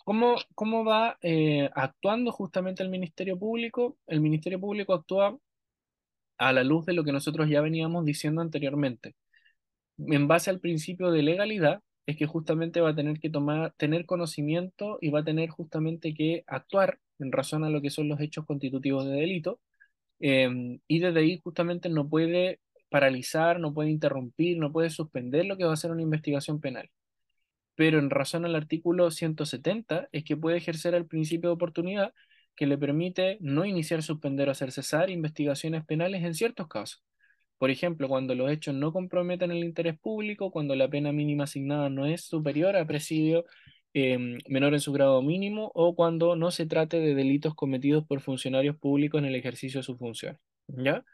¿Cómo, 0.08 0.36
cómo 0.54 0.86
va 0.86 1.18
eh, 1.20 1.68
actuando 1.74 2.32
justamente 2.32 2.82
el 2.82 2.88
Ministerio 2.88 3.38
Público? 3.38 3.98
El 4.06 4.22
Ministerio 4.22 4.58
Público 4.58 4.94
actúa 4.94 5.38
a 6.38 6.52
la 6.54 6.64
luz 6.64 6.86
de 6.86 6.94
lo 6.94 7.04
que 7.04 7.12
nosotros 7.12 7.48
ya 7.50 7.60
veníamos 7.60 8.06
diciendo 8.06 8.40
anteriormente. 8.40 9.14
En 9.98 10.28
base 10.28 10.50
al 10.50 10.60
principio 10.60 11.10
de 11.10 11.22
legalidad, 11.22 11.82
es 12.06 12.16
que 12.16 12.26
justamente 12.26 12.80
va 12.80 12.90
a 12.90 12.94
tener 12.94 13.20
que 13.20 13.30
tomar, 13.30 13.74
tener 13.76 14.06
conocimiento 14.06 14.98
y 15.02 15.10
va 15.10 15.20
a 15.20 15.24
tener 15.24 15.50
justamente 15.50 16.14
que 16.14 16.42
actuar 16.46 16.98
en 17.18 17.30
razón 17.32 17.64
a 17.64 17.70
lo 17.70 17.82
que 17.82 17.90
son 17.90 18.08
los 18.08 18.20
hechos 18.20 18.46
constitutivos 18.46 19.06
de 19.06 19.12
delito. 19.12 19.60
Em, 20.20 20.80
y 20.88 21.00
desde 21.00 21.20
ahí 21.20 21.40
justamente 21.44 21.90
no 21.90 22.08
puede 22.08 22.60
paralizar, 22.90 23.60
no 23.60 23.74
puede 23.74 23.90
interrumpir, 23.90 24.58
no 24.58 24.72
puede 24.72 24.90
suspender 24.90 25.46
lo 25.46 25.58
que 25.58 25.64
va 25.64 25.74
a 25.74 25.76
ser 25.76 25.90
una 25.90 26.02
investigación 26.02 26.60
penal 26.60 26.90
pero 27.78 28.00
en 28.00 28.10
razón 28.10 28.44
al 28.44 28.56
artículo 28.56 29.08
170 29.12 30.08
es 30.10 30.24
que 30.24 30.36
puede 30.36 30.56
ejercer 30.56 30.94
el 30.96 31.06
principio 31.06 31.50
de 31.50 31.54
oportunidad 31.54 32.12
que 32.56 32.66
le 32.66 32.76
permite 32.76 33.38
no 33.40 33.64
iniciar, 33.64 34.02
suspender 34.02 34.48
o 34.48 34.50
hacer 34.50 34.72
cesar 34.72 35.10
investigaciones 35.10 35.84
penales 35.84 36.24
en 36.24 36.34
ciertos 36.34 36.66
casos. 36.66 37.04
Por 37.56 37.70
ejemplo, 37.70 38.08
cuando 38.08 38.34
los 38.34 38.50
hechos 38.50 38.74
no 38.74 38.92
comprometen 38.92 39.52
el 39.52 39.58
interés 39.58 39.96
público, 39.96 40.50
cuando 40.50 40.74
la 40.74 40.88
pena 40.88 41.12
mínima 41.12 41.44
asignada 41.44 41.88
no 41.88 42.04
es 42.04 42.24
superior 42.24 42.74
a 42.74 42.84
presidio 42.84 43.44
em, 43.92 44.38
menor 44.48 44.74
en 44.74 44.80
su 44.80 44.90
grado 44.90 45.22
mínimo 45.22 45.70
o 45.72 45.94
cuando 45.94 46.34
no 46.34 46.50
se 46.50 46.66
trate 46.66 46.98
de 46.98 47.14
delitos 47.14 47.54
cometidos 47.54 48.04
por 48.04 48.20
funcionarios 48.20 48.76
públicos 48.76 49.20
en 49.20 49.26
el 49.26 49.36
ejercicio 49.36 49.78
de 49.78 49.84
su 49.84 49.96
función. 49.96 50.36
¿Ya? 50.66 51.04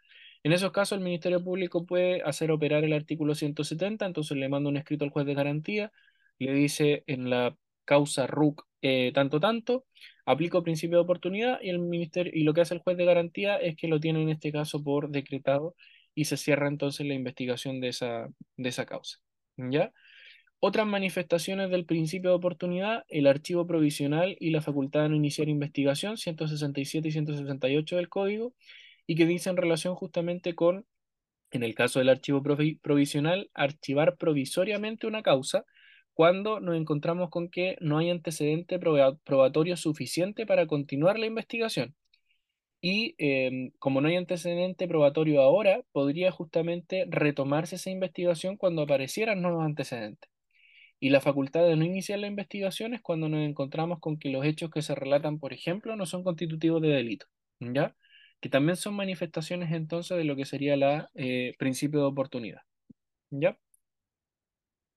En 0.42 0.52
esos 0.52 0.72
casos, 0.72 0.96
el 0.96 1.04
Ministerio 1.04 1.44
Público 1.44 1.84
puede 1.84 2.22
hacer 2.22 2.50
operar 2.50 2.84
el 2.84 2.94
artículo 2.94 3.34
170, 3.34 4.06
entonces 4.06 4.38
le 4.38 4.48
manda 4.48 4.70
un 4.70 4.78
escrito 4.78 5.04
al 5.04 5.10
juez 5.10 5.26
de 5.26 5.34
garantía 5.34 5.92
le 6.38 6.52
dice 6.54 7.04
en 7.06 7.30
la 7.30 7.56
causa 7.84 8.26
RUC 8.26 8.66
eh, 8.86 9.12
tanto 9.14 9.40
tanto, 9.40 9.86
aplico 10.26 10.62
principio 10.62 10.98
de 10.98 11.04
oportunidad 11.04 11.58
y 11.62 11.70
el 11.70 11.78
ministerio 11.78 12.32
y 12.34 12.44
lo 12.44 12.52
que 12.52 12.60
hace 12.60 12.74
el 12.74 12.80
juez 12.80 12.98
de 12.98 13.06
garantía 13.06 13.56
es 13.56 13.76
que 13.76 13.88
lo 13.88 13.98
tiene 13.98 14.22
en 14.22 14.28
este 14.28 14.52
caso 14.52 14.82
por 14.82 15.08
decretado 15.08 15.74
y 16.14 16.26
se 16.26 16.36
cierra 16.36 16.68
entonces 16.68 17.06
la 17.06 17.14
investigación 17.14 17.80
de 17.80 17.88
esa, 17.88 18.28
de 18.56 18.68
esa 18.68 18.84
causa. 18.86 19.18
¿Ya? 19.56 19.90
Otras 20.60 20.86
manifestaciones 20.86 21.70
del 21.70 21.86
principio 21.86 22.30
de 22.30 22.36
oportunidad, 22.36 23.04
el 23.08 23.26
archivo 23.26 23.66
provisional 23.66 24.36
y 24.40 24.50
la 24.50 24.62
facultad 24.62 25.02
de 25.02 25.10
no 25.10 25.16
iniciar 25.16 25.48
investigación, 25.48 26.16
167 26.16 27.08
y 27.08 27.12
168 27.12 27.96
del 27.96 28.08
código, 28.08 28.54
y 29.06 29.14
que 29.16 29.26
dice 29.26 29.50
en 29.50 29.56
relación 29.56 29.94
justamente 29.94 30.54
con, 30.54 30.86
en 31.50 31.62
el 31.62 31.74
caso 31.74 31.98
del 31.98 32.08
archivo 32.08 32.42
provisional, 32.82 33.50
archivar 33.54 34.16
provisoriamente 34.16 35.06
una 35.06 35.22
causa 35.22 35.64
cuando 36.14 36.60
nos 36.60 36.76
encontramos 36.76 37.30
con 37.30 37.50
que 37.50 37.76
no 37.80 37.98
hay 37.98 38.10
antecedente 38.10 38.78
probatorio 38.78 39.76
suficiente 39.76 40.46
para 40.46 40.66
continuar 40.66 41.18
la 41.18 41.26
investigación. 41.26 41.94
Y 42.80 43.14
em, 43.18 43.72
como 43.78 44.00
no 44.00 44.08
hay 44.08 44.16
antecedente 44.16 44.86
probatorio 44.88 45.40
ahora, 45.42 45.82
podría 45.92 46.30
justamente 46.30 47.06
retomarse 47.08 47.76
esa 47.76 47.90
investigación 47.90 48.56
cuando 48.56 48.82
aparecieran 48.82 49.42
nuevos 49.42 49.64
antecedentes. 49.64 50.30
Y 51.00 51.10
la 51.10 51.20
facultad 51.20 51.66
de 51.66 51.76
no 51.76 51.84
iniciar 51.84 52.18
la 52.18 52.26
investigación 52.28 52.94
es 52.94 53.02
cuando 53.02 53.28
nos 53.28 53.40
encontramos 53.40 54.00
con 54.00 54.18
que 54.18 54.30
los 54.30 54.44
hechos 54.44 54.70
que 54.70 54.82
se 54.82 54.94
relatan, 54.94 55.38
por 55.38 55.52
ejemplo, 55.52 55.96
no 55.96 56.06
son 56.06 56.24
constitutivos 56.24 56.82
de 56.82 56.88
delito, 56.88 57.26
¿ya? 57.60 57.96
Que 58.40 58.48
también 58.48 58.76
son 58.76 58.94
manifestaciones 58.94 59.72
entonces 59.72 60.16
de 60.16 60.24
lo 60.24 60.36
que 60.36 60.44
sería 60.46 60.76
la 60.76 61.10
eh, 61.14 61.54
principio 61.58 62.00
de 62.00 62.06
oportunidad, 62.06 62.62
¿ya? 63.30 63.58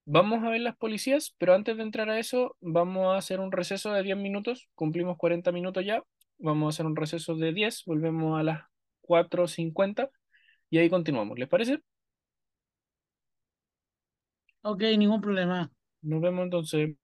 Vamos 0.10 0.42
a 0.44 0.50
ver 0.50 0.62
las 0.62 0.78
policías, 0.78 1.36
pero 1.38 1.54
antes 1.54 1.76
de 1.76 1.84
entrar 1.84 2.10
a 2.10 2.18
eso, 2.18 2.56
vamos 2.62 3.14
a 3.14 3.18
hacer 3.18 3.42
un 3.42 3.52
receso 3.52 3.92
de 3.92 4.04
10 4.04 4.16
minutos. 4.18 4.70
Cumplimos 4.74 5.18
40 5.18 5.52
minutos 5.52 5.84
ya. 5.86 6.02
Vamos 6.38 6.68
a 6.68 6.70
hacer 6.70 6.86
un 6.86 6.96
receso 6.96 7.36
de 7.36 7.52
10. 7.52 7.84
Volvemos 7.86 8.40
a 8.40 8.44
las 8.44 8.62
4.50 9.02 10.10
y 10.70 10.78
ahí 10.78 10.90
continuamos. 10.90 11.38
¿Les 11.38 11.50
parece? 11.50 11.82
Ok, 14.62 14.82
ningún 14.98 15.20
problema. 15.22 15.72
Nos 16.02 16.22
vemos 16.22 16.44
entonces. 16.44 16.96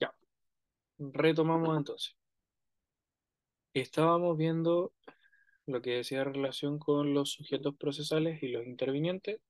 Ya. 0.00 0.14
Retomamos 0.98 1.76
entonces. 1.78 2.16
Estábamos 3.72 4.36
viendo 4.36 4.92
lo 5.66 5.82
que 5.82 5.96
decía 5.96 6.24
relación 6.24 6.78
con 6.78 7.14
los 7.14 7.32
sujetos 7.32 7.74
procesales 7.76 8.42
y 8.42 8.48
los 8.48 8.66
intervinientes. 8.66 9.40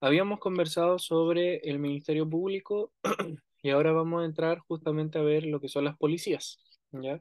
Habíamos 0.00 0.40
conversado 0.40 0.98
sobre 0.98 1.58
el 1.58 1.78
Ministerio 1.78 2.28
Público 2.28 2.92
y 3.62 3.70
ahora 3.70 3.92
vamos 3.92 4.22
a 4.22 4.24
entrar 4.24 4.58
justamente 4.60 5.18
a 5.18 5.22
ver 5.22 5.44
lo 5.46 5.60
que 5.60 5.68
son 5.68 5.84
las 5.84 5.96
policías. 5.96 6.58
¿ya? 6.92 7.20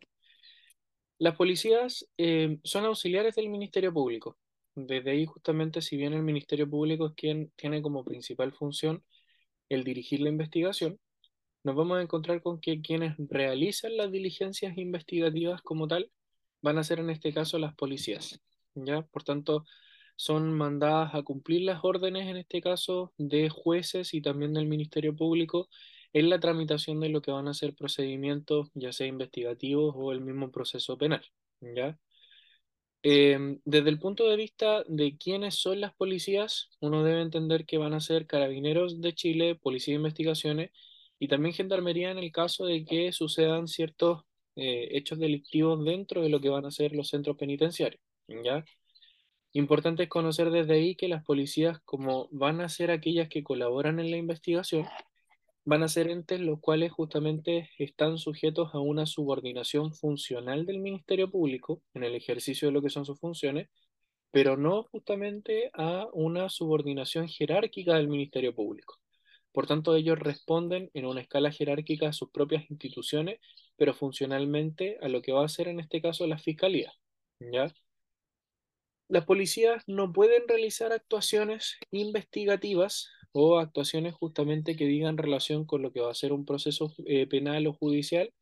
Las 1.18 1.36
policías 1.36 2.08
eh, 2.18 2.60
son 2.64 2.86
auxiliares 2.86 3.36
del 3.36 3.50
Ministerio 3.50 3.94
Público. 3.94 4.38
Desde 4.76 5.12
ahí 5.12 5.26
justamente, 5.26 5.82
si 5.82 5.98
bien 5.98 6.14
el 6.14 6.24
Ministerio 6.24 6.70
Público 6.70 7.08
es 7.08 7.14
quien 7.16 7.52
tiene 7.56 7.82
como 7.82 8.06
principal 8.06 8.54
función 8.54 9.04
el 9.68 9.84
dirigir 9.84 10.22
la 10.22 10.30
investigación, 10.30 11.00
nos 11.64 11.76
vamos 11.76 11.98
a 12.00 12.02
encontrar 12.02 12.42
con 12.42 12.62
que 12.62 12.82
quienes 12.82 13.16
realizan 13.18 13.98
las 13.98 14.12
diligencias 14.12 14.78
investigativas 14.78 15.62
como 15.62 15.88
tal 15.88 16.10
van 16.62 16.78
a 16.78 16.84
ser 16.84 16.99
en 16.99 17.10
este 17.10 17.34
caso 17.34 17.60
las 17.60 17.74
policías, 17.76 18.39
¿ya? 18.76 19.01
Por 19.03 19.24
tanto, 19.24 19.66
son 20.16 20.53
mandadas 20.53 21.16
a 21.16 21.24
cumplir 21.24 21.62
las 21.62 21.80
órdenes, 21.84 22.28
en 22.28 22.38
este 22.38 22.62
caso, 22.62 23.14
de 23.18 23.49
jueces 23.49 24.14
y 24.14 24.22
también 24.22 24.53
del 24.53 24.68
Ministerio 24.68 25.16
Público 25.16 25.70
en 26.14 26.30
la 26.30 26.39
tramitación 26.39 26.99
de 26.99 27.10
lo 27.10 27.22
que 27.22 27.32
van 27.32 27.47
a 27.47 27.53
ser 27.53 27.76
procedimientos, 27.76 28.70
ya 28.74 28.91
sea 28.91 29.07
investigativos 29.07 29.93
o 29.97 30.12
el 30.12 30.22
mismo 30.22 30.51
proceso 30.51 30.97
penal, 30.97 31.24
¿ya? 31.62 31.97
Em, 33.01 33.62
desde 33.64 33.89
el 33.89 33.99
punto 33.99 34.28
de 34.28 34.36
vista 34.36 34.84
de 34.88 35.18
quiénes 35.18 35.55
son 35.55 35.80
las 35.80 35.93
policías, 35.95 36.70
uno 36.82 37.03
debe 37.03 37.22
entender 37.22 37.66
que 37.66 37.78
van 37.78 37.93
a 37.93 38.01
ser 38.01 38.28
carabineros 38.28 38.99
de 38.99 39.14
Chile, 39.14 39.55
policía 39.55 39.93
de 39.93 39.97
investigaciones 39.97 40.72
y 41.18 41.30
también 41.30 41.53
gendarmería 41.55 42.12
en 42.12 42.18
el 42.18 42.32
caso 42.34 42.66
de 42.66 42.84
que 42.84 43.14
sucedan 43.14 43.68
ciertos 43.70 44.24
eh, 44.56 44.89
hechos 44.91 45.20
delictivos 45.20 45.84
dentro 45.84 46.22
de 46.22 46.30
lo 46.30 46.41
que 46.41 46.50
van 46.50 46.66
a 46.66 46.72
ser 46.72 46.93
los 46.93 47.10
centros 47.10 47.38
penitenciarios. 47.38 48.02
¿ya? 48.28 48.64
Importante 49.54 50.04
es 50.04 50.10
conocer 50.10 50.52
desde 50.52 50.74
ahí 50.74 50.95
que 50.95 51.08
las 51.08 51.24
policías, 51.24 51.80
como 51.86 52.28
van 52.32 52.62
a 52.62 52.70
ser 52.70 52.91
aquellas 52.91 53.30
que 53.30 53.43
colaboran 53.43 54.00
en 54.00 54.12
la 54.12 54.18
investigación, 54.18 54.86
van 55.66 55.84
a 55.84 55.88
ser 55.88 56.10
entes 56.10 56.39
los 56.39 56.60
cuales 56.60 56.91
justamente 56.91 57.70
están 57.78 58.18
sujetos 58.18 58.74
a 58.74 58.80
una 58.80 59.06
subordinación 59.06 59.93
funcional 59.93 60.66
del 60.66 60.80
Ministerio 60.80 61.30
Público 61.30 61.82
en 61.93 62.04
el 62.04 62.16
ejercicio 62.16 62.68
de 62.68 62.74
lo 62.74 62.82
que 62.82 62.89
son 62.89 63.06
sus 63.06 63.20
funciones, 63.20 63.70
pero 64.32 64.58
no 64.58 64.84
justamente 64.84 65.72
a 65.74 66.08
una 66.14 66.50
subordinación 66.50 67.28
jerárquica 67.28 67.95
del 67.95 68.08
Ministerio 68.08 68.54
Público. 68.56 68.95
Por 69.52 69.68
tanto, 69.68 69.95
ellos 69.95 70.20
responden 70.20 70.89
en 70.93 71.06
una 71.06 71.22
escala 71.22 71.52
jerárquica 71.52 72.10
a 72.10 72.14
sus 72.14 72.30
propias 72.30 72.70
instituciones, 72.70 73.39
pero 73.80 73.94
funcionalmente 73.94 75.00
a 75.02 75.08
lo 75.08 75.22
que 75.22 75.32
va 75.32 75.46
a 75.46 75.50
ser 75.50 75.70
en 75.70 75.80
este 75.80 76.02
caso 76.02 76.28
la 76.28 76.38
fiscalía. 76.38 76.94
¿ya? 77.40 77.74
Las 79.08 79.26
policías 79.26 79.84
no 79.88 80.12
pueden 80.12 80.48
realizar 80.48 80.92
actuaciones 80.92 81.78
investigativas 81.90 83.10
o 83.32 83.58
actuaciones 83.58 84.14
justamente 84.16 84.76
que 84.76 84.86
digan 84.86 85.18
relación 85.18 85.66
con 85.66 85.82
lo 85.82 85.94
que 85.94 86.02
va 86.02 86.12
a 86.12 86.16
ser 86.16 86.34
un 86.34 86.46
proceso 86.46 86.94
eh, 87.06 87.26
penal 87.28 87.68
o 87.68 87.74
judicial 87.74 88.34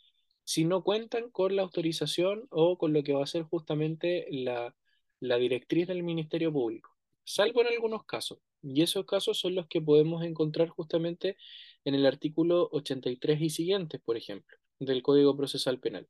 si 0.44 0.66
no 0.66 0.84
cuentan 0.84 1.30
con 1.30 1.56
la 1.56 1.62
autorización 1.62 2.48
o 2.50 2.78
con 2.78 2.94
lo 2.94 3.04
que 3.04 3.14
va 3.14 3.24
a 3.24 3.28
ser 3.28 3.44
justamente 3.44 4.26
la, 4.32 4.76
la 5.20 5.38
directriz 5.38 5.88
del 5.88 6.04
Ministerio 6.04 6.52
Público, 6.52 6.96
salvo 7.26 7.62
en 7.62 7.68
algunos 7.68 8.06
casos. 8.06 8.40
Y 8.64 8.82
esos 8.82 9.06
casos 9.06 9.38
son 9.40 9.56
los 9.56 9.68
que 9.68 9.82
podemos 9.82 10.24
encontrar 10.24 10.70
justamente 10.70 11.38
en 11.86 11.96
el 11.96 12.06
artículo 12.06 12.70
83 12.72 13.42
y 13.42 13.50
siguientes, 13.50 14.02
por 14.04 14.18
ejemplo, 14.18 14.58
del 14.80 15.04
Código 15.04 15.36
Procesal 15.36 15.80
Penal, 15.80 16.08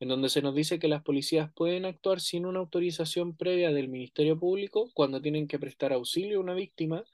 en 0.00 0.08
donde 0.08 0.28
se 0.28 0.42
nos 0.42 0.54
dice 0.54 0.78
que 0.78 0.88
las 0.88 1.02
policías 1.02 1.52
pueden 1.52 1.84
actuar 1.84 2.20
sin 2.20 2.46
una 2.46 2.60
autorización 2.60 3.36
previa 3.36 3.72
del 3.72 3.88
Ministerio 3.88 4.38
Público 4.38 4.90
cuando 4.94 5.20
tienen 5.20 5.48
que 5.48 5.58
prestar 5.58 5.92
auxilio 5.92 6.38
a 6.38 6.40
una 6.42 6.54
víctima, 6.54 7.04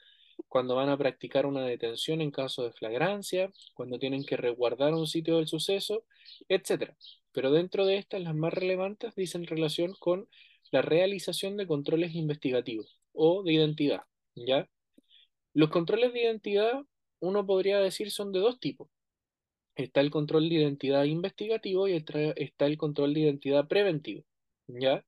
cuando 0.48 0.74
van 0.74 0.88
a 0.88 0.96
practicar 0.96 1.46
una 1.46 1.64
detención 1.64 2.20
en 2.20 2.30
caso 2.30 2.64
de 2.64 2.72
flagrancia, 2.72 3.52
cuando 3.74 3.98
tienen 3.98 4.24
que 4.24 4.36
resguardar 4.36 4.94
un 4.94 5.06
sitio 5.06 5.36
del 5.36 5.46
suceso, 5.46 6.04
etc. 6.48 6.94
Pero 7.32 7.52
dentro 7.52 7.86
de 7.86 7.96
estas, 7.96 8.22
las 8.22 8.34
más 8.34 8.52
relevantes 8.52 9.14
dicen 9.14 9.46
relación 9.46 9.94
con 9.98 10.28
la 10.70 10.82
realización 10.82 11.56
de 11.56 11.66
controles 11.66 12.14
investigativos 12.14 12.98
o 13.12 13.42
de 13.42 13.52
identidad. 13.52 14.02
¿ya? 14.34 14.68
Los 15.52 15.70
controles 15.70 16.12
de 16.12 16.22
identidad, 16.22 16.82
uno 17.20 17.46
podría 17.46 17.80
decir, 17.80 18.10
son 18.10 18.32
de 18.32 18.40
dos 18.40 18.60
tipos. 18.60 18.88
Está 19.80 20.00
el 20.02 20.10
control 20.10 20.48
de 20.48 20.56
identidad 20.56 21.04
investigativo 21.04 21.88
y 21.88 21.92
está 21.94 22.66
el 22.66 22.76
control 22.76 23.14
de 23.14 23.20
identidad 23.20 23.66
preventivo, 23.66 24.24
¿ya? 24.66 25.04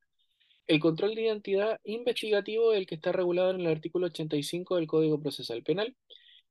El 0.66 0.80
control 0.80 1.14
de 1.14 1.22
identidad 1.22 1.78
investigativo 1.84 2.72
es 2.72 2.78
el 2.78 2.86
que 2.86 2.94
está 2.94 3.12
regulado 3.12 3.50
en 3.50 3.60
el 3.60 3.66
artículo 3.66 4.06
85 4.06 4.76
del 4.76 4.86
Código 4.86 5.20
Procesal 5.20 5.62
Penal 5.62 5.94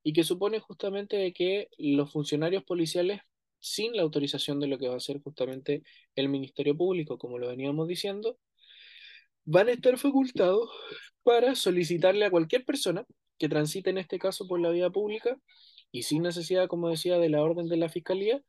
y 0.04 0.14
que 0.14 0.24
supone 0.24 0.60
justamente 0.60 1.18
de 1.18 1.34
que 1.34 1.70
los 1.80 2.12
funcionarios 2.12 2.64
policiales, 2.64 3.22
sin 3.60 3.96
la 3.96 4.04
autorización 4.04 4.60
de 4.60 4.68
lo 4.68 4.78
que 4.78 4.88
va 4.88 4.98
a 4.98 5.00
ser 5.00 5.20
justamente 5.22 5.84
el 6.16 6.30
Ministerio 6.30 6.78
Público, 6.78 7.18
como 7.18 7.40
lo 7.40 7.48
veníamos 7.48 7.88
diciendo, 7.88 8.38
van 9.46 9.70
a 9.70 9.72
estar 9.72 9.98
facultados 9.98 10.70
para 11.24 11.56
solicitarle 11.56 12.26
a 12.26 12.32
cualquier 12.32 12.66
persona 12.66 13.06
que 13.40 13.50
transite 13.50 13.90
en 13.90 13.98
este 13.98 14.20
caso 14.20 14.48
por 14.48 14.60
la 14.60 14.70
vía 14.70 14.92
pública 14.92 15.38
y 15.92 16.04
sin 16.04 16.24
necesidad, 16.24 16.68
como 16.68 16.90
decía, 16.90 17.18
de 17.20 17.30
la 17.30 17.42
orden 17.42 17.68
de 17.68 17.78
la 17.78 17.90
fiscalía, 17.90 18.42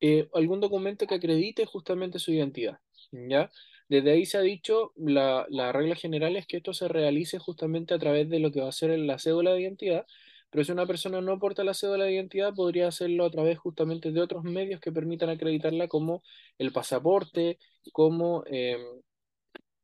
eh, 0.00 0.28
algún 0.34 0.60
documento 0.60 1.06
que 1.06 1.14
acredite 1.16 1.66
justamente 1.66 2.18
su 2.18 2.32
identidad. 2.32 2.78
¿ya? 3.12 3.50
Desde 3.88 4.12
ahí 4.12 4.26
se 4.26 4.38
ha 4.38 4.40
dicho, 4.42 4.92
la, 4.96 5.46
la 5.50 5.72
regla 5.72 5.94
general 5.96 6.36
es 6.36 6.46
que 6.46 6.58
esto 6.58 6.74
se 6.74 6.88
realice 6.88 7.38
justamente 7.38 7.94
a 7.94 7.98
través 7.98 8.28
de 8.28 8.38
lo 8.40 8.50
que 8.52 8.60
va 8.60 8.68
a 8.68 8.72
ser 8.72 8.98
la 8.98 9.18
cédula 9.18 9.52
de 9.52 9.62
identidad, 9.62 10.06
pero 10.50 10.64
si 10.64 10.72
una 10.72 10.86
persona 10.86 11.20
no 11.20 11.38
porta 11.40 11.64
la 11.64 11.74
cédula 11.74 12.04
de 12.04 12.12
identidad, 12.14 12.54
podría 12.54 12.88
hacerlo 12.88 13.24
a 13.24 13.30
través 13.30 13.58
justamente 13.58 14.12
de 14.12 14.20
otros 14.20 14.44
medios 14.44 14.80
que 14.80 14.92
permitan 14.92 15.28
acreditarla 15.30 15.88
como 15.88 16.22
el 16.58 16.72
pasaporte, 16.72 17.58
como 17.92 18.44
em, 18.46 18.80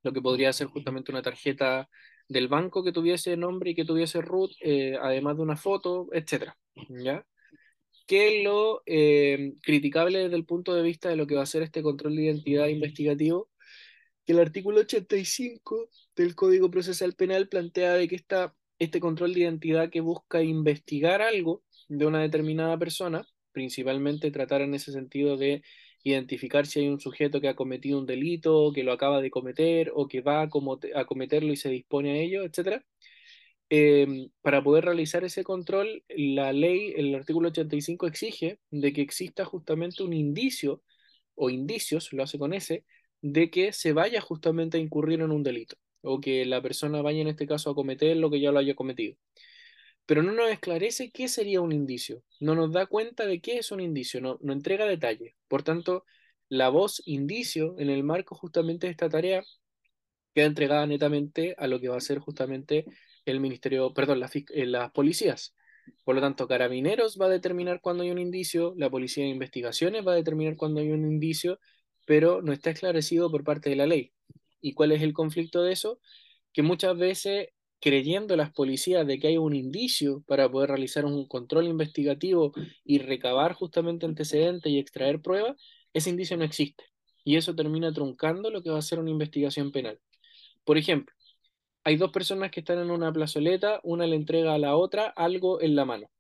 lo 0.03 0.13
que 0.13 0.23
podría 0.23 0.53
ser 0.53 0.69
justamente 0.69 1.13
una 1.13 1.23
tarjeta 1.23 1.89
del 2.31 2.47
banco 2.47 2.85
que 2.85 2.93
tuviese 2.93 3.37
nombre 3.37 3.73
y 3.73 3.75
que 3.75 3.85
tuviese 3.85 4.23
root, 4.23 4.53
eh, 4.61 4.97
además 5.03 5.37
de 5.37 5.43
una 5.43 5.57
foto, 5.57 6.09
etcétera, 6.13 6.57
¿ya? 6.89 7.27
¿Qué 8.07 8.39
es 8.39 8.45
lo 8.45 8.83
eh, 8.87 9.55
criticable 9.63 10.21
desde 10.21 10.37
el 10.37 10.45
punto 10.45 10.73
de 10.75 10.83
vista 10.83 11.09
de 11.09 11.17
lo 11.17 11.27
que 11.27 11.35
va 11.35 11.43
a 11.43 11.47
ser 11.47 11.63
este 11.63 11.83
control 11.83 12.15
de 12.15 12.23
identidad 12.25 12.69
investigativo? 12.69 13.51
Que 14.25 14.33
el 14.33 14.39
artículo 14.39 14.81
85 14.81 15.91
del 16.15 16.37
Código 16.37 16.71
Procesal 16.71 17.15
Penal 17.15 17.49
plantea 17.49 17.95
de 17.95 18.07
que 18.07 18.15
esta, 18.15 18.55
este 18.79 19.01
control 19.01 19.35
de 19.35 19.41
identidad 19.41 19.91
que 19.91 20.01
busca 20.01 20.41
investigar 20.41 21.23
algo 21.23 21.65
de 21.89 22.07
una 22.07 22.21
determinada 22.23 22.79
persona, 22.79 23.27
principalmente 23.51 24.31
tratar 24.31 24.63
en 24.63 24.75
ese 24.75 24.93
sentido 24.93 25.37
de 25.37 25.63
identificar 26.03 26.67
si 26.67 26.81
hay 26.81 26.89
un 26.89 27.01
sujeto 27.01 27.41
que 27.41 27.49
ha 27.49 27.57
cometido 27.57 27.99
un 27.99 28.07
delito, 28.07 28.73
que 28.73 28.85
lo 28.85 28.93
acaba 28.93 29.21
de 29.21 29.31
cometer 29.31 29.93
o 29.95 30.09
que 30.09 30.21
va 30.23 30.43
a, 30.43 30.49
cometerlo 31.07 31.53
y 31.53 31.57
se 31.57 31.69
dispone 31.71 32.13
a 32.13 32.17
ello, 32.17 32.45
etc. 32.45 32.83
Em, 33.69 34.31
para 34.43 34.63
poder 34.63 34.85
realizar 34.85 35.25
ese 35.25 35.45
control, 35.45 36.05
la 36.09 36.53
ley, 36.53 36.93
el 36.97 37.15
artículo 37.15 37.49
85 37.51 38.07
exige 38.07 38.61
de 38.71 38.93
que 38.93 39.03
exista 39.03 39.45
justamente 39.45 40.03
un 40.03 40.13
indicio 40.13 40.83
o 41.35 41.51
indicios, 41.51 42.13
lo 42.13 42.23
hace 42.25 42.39
con 42.39 42.53
ese, 42.53 42.85
de 43.23 43.51
que 43.51 43.73
se 43.73 43.93
vaya 43.93 44.21
justamente 44.21 44.79
a 44.79 44.81
incurrir 44.81 45.21
en 45.21 45.33
un 45.33 45.43
delito 45.43 45.77
o 46.03 46.21
que 46.21 46.45
la 46.47 46.63
persona 46.63 47.03
vaya 47.03 47.21
en 47.21 47.29
este 47.29 47.47
caso 47.47 47.71
a 47.71 47.75
cometer 47.75 48.17
lo 48.17 48.31
que 48.31 48.41
ya 48.41 48.53
lo 48.53 48.59
haya 48.59 48.75
cometido. 48.75 49.17
Pero 50.11 50.25
no 50.25 50.33
nos 50.33 50.51
esclarece 50.51 51.13
qué 51.13 51.29
sería 51.29 51.61
un 51.61 51.71
indicio, 51.71 52.25
no 52.41 52.57
nos 52.57 52.73
da 52.73 52.87
cuenta 52.87 53.27
de 53.27 53.41
qué 53.41 53.59
es 53.59 53.71
un 53.71 53.79
indicio, 53.79 54.21
no, 54.21 54.41
entrega 54.53 54.85
detalles. 54.85 55.37
Por 55.47 55.63
tanto, 55.63 56.05
la 56.49 56.69
voz 56.69 57.01
indicio 57.07 57.77
en 57.79 57.91
el 57.91 58.03
marco 58.03 58.35
justamente 58.35 58.89
de 58.89 58.91
esta 58.91 59.09
tarea 59.09 59.45
queda 60.35 60.47
entregada 60.47 60.85
netamente 60.89 61.55
a 61.59 61.69
lo 61.69 61.79
que 61.79 61.89
va 61.89 61.97
a 61.97 62.01
ser 62.01 62.19
justamente 62.19 62.87
el 63.25 63.39
ministerio, 63.39 63.95
perdón, 63.95 64.21
eh, 64.25 64.67
las 64.67 64.91
policías. 64.91 65.55
Por 66.03 66.17
lo 66.17 66.21
tanto, 66.21 66.49
Carabineros 66.49 67.17
va 67.17 67.27
a 67.27 67.29
determinar 67.29 67.81
cuándo 67.81 68.03
hay 68.03 68.11
un 68.11 68.19
indicio, 68.19 68.75
la 68.77 68.91
Policía 68.91 69.23
de 69.23 69.31
Investigaciones 69.31 70.05
va 70.05 70.15
a 70.15 70.17
determinar 70.17 70.57
cuándo 70.57 70.81
hay 70.81 70.91
un 70.91 71.05
indicio, 71.05 71.61
pero 72.05 72.43
no 72.43 72.53
está 72.53 72.71
esclarecido 72.71 73.31
por 73.31 73.45
parte 73.45 73.71
de 73.71 73.77
la 73.77 73.87
ley. 73.87 74.13
¿Y 74.61 74.75
cuál 74.75 74.91
es 74.91 75.03
el 75.03 75.13
conflicto 75.13 75.63
de 75.63 75.71
eso? 75.73 76.01
Que 76.53 76.63
muchas 76.63 76.99
veces, 76.99 77.51
creyendo 77.81 78.37
las 78.37 78.53
policías 78.53 79.07
de 79.07 79.19
que 79.19 79.29
hay 79.29 79.39
un 79.39 79.55
indicio 79.55 80.23
para 80.27 80.51
poder 80.51 80.71
realizar 80.71 81.05
un 81.05 81.27
control 81.27 81.67
investigativo 81.67 82.53
y 82.85 82.99
recabar 82.99 83.55
justamente 83.55 84.07
antecedentes 84.07 84.71
y 84.71 84.79
extraer 84.79 85.21
pruebas, 85.21 85.57
ese 85.93 86.11
indicio 86.11 86.37
no 86.37 86.45
existe. 86.45 86.85
Y 87.25 87.37
eso 87.37 87.55
termina 87.55 87.93
truncando 87.93 88.51
lo 88.51 88.63
que 88.63 88.71
va 88.71 88.79
a 88.79 88.83
ser 88.83 88.99
una 88.99 89.11
investigación 89.11 89.73
penal. 89.73 89.99
Por 90.65 90.79
ejemplo, 90.79 91.15
hay 91.85 91.97
dos 91.97 92.11
personas 92.13 92.51
que 92.51 92.61
están 92.61 92.79
en 92.79 92.91
una 92.91 93.13
plazoleta, 93.13 93.81
una 93.83 94.07
le 94.07 94.17
entrega 94.17 94.55
a 94.55 94.59
la 94.59 94.77
otra 94.77 95.07
algo 95.09 95.61
en 95.61 95.77
la 95.77 95.85
mano 95.85 96.11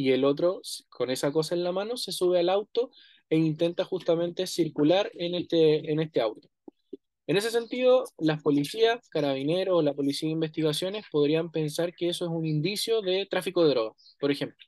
y 0.00 0.12
el 0.12 0.24
otro 0.24 0.62
con 0.88 1.10
esa 1.10 1.30
cosa 1.30 1.54
en 1.54 1.62
la 1.62 1.72
mano 1.72 1.96
se 1.98 2.12
sube 2.12 2.38
al 2.38 2.48
auto 2.48 2.90
e 3.28 3.36
intenta 3.36 3.84
justamente 3.84 4.46
circular 4.46 5.10
en 5.14 5.34
este, 5.34 5.92
en 5.92 6.00
este 6.00 6.22
auto. 6.22 6.48
En 7.30 7.36
ese 7.36 7.52
sentido, 7.52 8.06
las 8.18 8.42
policías, 8.42 9.08
carabineros 9.08 9.78
o 9.78 9.82
la 9.82 9.94
policía 9.94 10.26
de 10.26 10.32
investigaciones 10.32 11.04
podrían 11.12 11.52
pensar 11.52 11.94
que 11.94 12.08
eso 12.08 12.24
es 12.24 12.30
un 12.32 12.44
indicio 12.44 13.02
de 13.02 13.24
tráfico 13.30 13.62
de 13.62 13.70
drogas, 13.70 14.16
por 14.18 14.32
ejemplo. 14.32 14.58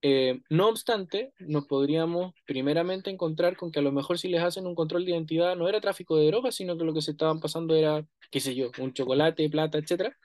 Eh, 0.00 0.40
no 0.48 0.70
obstante, 0.70 1.34
nos 1.38 1.66
podríamos 1.66 2.32
primeramente 2.46 3.10
encontrar 3.10 3.58
con 3.58 3.70
que 3.70 3.80
a 3.80 3.82
lo 3.82 3.92
mejor 3.92 4.18
si 4.18 4.28
les 4.28 4.42
hacen 4.42 4.66
un 4.66 4.74
control 4.74 5.04
de 5.04 5.10
identidad 5.10 5.54
no 5.54 5.68
era 5.68 5.82
tráfico 5.82 6.16
de 6.16 6.28
drogas, 6.28 6.54
sino 6.54 6.78
que 6.78 6.84
lo 6.84 6.94
que 6.94 7.02
se 7.02 7.10
estaban 7.10 7.40
pasando 7.40 7.74
era, 7.74 8.06
qué 8.30 8.40
sé 8.40 8.54
yo, 8.54 8.70
un 8.78 8.94
chocolate, 8.94 9.50
plata, 9.50 9.76
etc. 9.76 10.16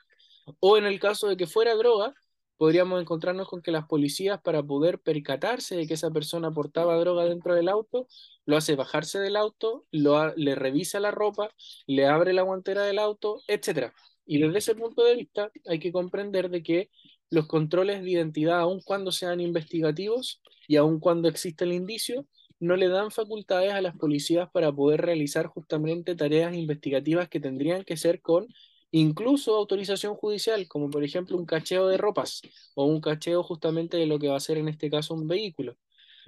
O 0.61 0.77
en 0.77 0.85
el 0.85 1.01
caso 1.01 1.27
de 1.27 1.35
que 1.35 1.47
fuera 1.47 1.75
droga, 1.75 2.13
podríamos 2.61 3.01
encontrarnos 3.01 3.49
con 3.49 3.63
que 3.63 3.71
las 3.71 3.87
policías, 3.87 4.39
para 4.39 4.61
poder 4.61 4.99
percatarse 4.99 5.75
de 5.75 5.87
que 5.87 5.95
esa 5.95 6.11
persona 6.11 6.51
portaba 6.51 6.95
droga 6.99 7.25
dentro 7.25 7.55
del 7.55 7.67
auto, 7.67 8.07
lo 8.45 8.55
hace 8.55 8.75
bajarse 8.75 9.17
del 9.17 9.35
auto, 9.35 9.87
lo, 9.89 10.31
le 10.35 10.53
revisa 10.53 10.99
la 10.99 11.09
ropa, 11.09 11.49
le 11.87 12.05
abre 12.05 12.33
la 12.33 12.43
guantera 12.43 12.83
del 12.83 12.99
auto, 12.99 13.41
etc. 13.47 13.93
Y 14.27 14.37
desde 14.37 14.59
ese 14.59 14.75
punto 14.75 15.03
de 15.03 15.15
vista 15.15 15.51
hay 15.65 15.79
que 15.79 15.91
comprender 15.91 16.51
de 16.51 16.61
que 16.61 16.91
los 17.31 17.47
controles 17.47 18.03
de 18.03 18.11
identidad, 18.11 18.59
aun 18.59 18.79
cuando 18.79 19.11
sean 19.11 19.39
investigativos 19.41 20.39
y 20.67 20.75
aun 20.75 20.99
cuando 20.99 21.29
existe 21.29 21.63
el 21.63 21.73
indicio, 21.73 22.27
no 22.59 22.75
le 22.75 22.89
dan 22.89 23.09
facultades 23.09 23.73
a 23.73 23.81
las 23.81 23.97
policías 23.97 24.51
para 24.51 24.71
poder 24.71 25.01
realizar 25.01 25.47
justamente 25.47 26.15
tareas 26.15 26.53
investigativas 26.53 27.27
que 27.27 27.39
tendrían 27.39 27.83
que 27.85 27.97
ser 27.97 28.21
con 28.21 28.49
incluso 28.91 29.55
autorización 29.55 30.15
judicial, 30.15 30.67
como 30.67 30.89
por 30.89 31.03
ejemplo 31.03 31.37
un 31.37 31.45
cacheo 31.45 31.87
de 31.87 31.97
ropas 31.97 32.41
o 32.75 32.85
un 32.85 33.01
cacheo 33.01 33.43
justamente 33.43 33.97
de 33.97 34.05
lo 34.05 34.19
que 34.19 34.27
va 34.27 34.37
a 34.37 34.39
ser 34.39 34.57
en 34.57 34.67
este 34.67 34.89
caso 34.89 35.13
un 35.13 35.27
vehículo. 35.27 35.77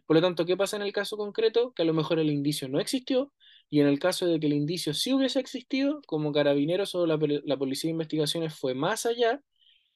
Por 0.06 0.16
lo 0.18 0.22
tanto, 0.22 0.46
¿qué 0.46 0.58
pasa 0.58 0.76
en 0.76 0.82
el 0.84 0.92
caso 0.94 1.18
concreto? 1.18 1.74
Que 1.74 1.84
a 1.84 1.86
lo 1.86 1.94
mejor 1.94 2.20
el 2.20 2.30
indicio 2.30 2.68
no 2.68 2.80
existió 2.80 3.32
y 3.70 3.80
en 3.80 3.88
el 3.88 4.00
caso 4.00 4.26
de 4.28 4.40
que 4.40 4.48
el 4.48 4.54
indicio 4.54 4.94
sí 4.94 5.14
hubiese 5.14 5.40
existido, 5.40 6.02
como 6.08 6.32
carabineros 6.32 6.94
o 6.96 7.06
la, 7.06 7.18
Policía 7.18 7.88
de 7.90 7.92
Investigaciones 7.94 8.54
fue 8.56 8.76
más 8.76 9.06
allá, 9.06 9.42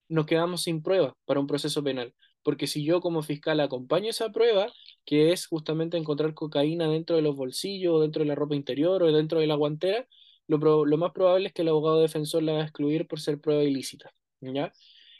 nos 0.09 0.25
quedamos 0.25 0.63
sin 0.63 0.81
prueba 0.83 1.15
para 1.25 1.39
un 1.39 1.47
proceso 1.47 1.83
penal. 1.83 2.13
Porque 2.43 2.67
si 2.67 2.83
yo 2.85 3.01
como 3.01 3.23
fiscal 3.23 3.59
acompaño 3.59 4.09
esa 4.09 4.31
prueba, 4.31 4.71
que 5.05 5.33
es 5.33 5.47
justamente 5.47 5.97
encontrar 5.97 6.33
cocaína 6.33 6.87
dentro 6.89 7.15
de 7.17 7.21
los 7.21 7.35
bolsillos, 7.35 7.93
o 7.95 7.99
dentro 8.01 8.23
de 8.23 8.29
la 8.29 8.35
ropa 8.35 8.55
interior 8.55 9.03
o 9.03 9.11
dentro 9.11 9.39
de 9.39 9.47
la 9.47 9.55
guantera, 9.55 10.07
lo, 10.47 10.85
lo 10.85 10.97
más 10.97 11.11
probable 11.11 11.47
es 11.47 11.53
que 11.53 11.61
el 11.61 11.69
abogado 11.69 12.01
defensor 12.01 12.43
la 12.43 12.53
va 12.53 12.59
a 12.61 12.63
excluir 12.63 13.07
por 13.07 13.19
ser 13.19 13.39
prueba 13.39 13.63
ilícita. 13.63 14.13
¿ya? 14.41 14.73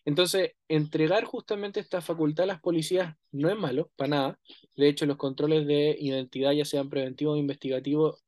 Entonces, 0.06 0.54
entregar 0.70 1.26
justamente 1.26 1.80
esta 1.80 2.02
facultad 2.02 2.46
a 2.46 2.48
las 2.48 2.62
policías 2.62 3.16
no 3.32 3.50
es 3.50 3.58
malo, 3.58 3.92
para 3.96 4.10
nada. 4.10 4.40
De 4.76 4.88
hecho, 4.88 5.06
los 5.06 5.18
controles 5.18 5.68
de 5.68 5.98
identidad, 6.00 6.54
ya 6.54 6.66
sean 6.66 6.90
preventivos 6.90 7.36
o 7.36 7.38
investigativos, 7.38 8.24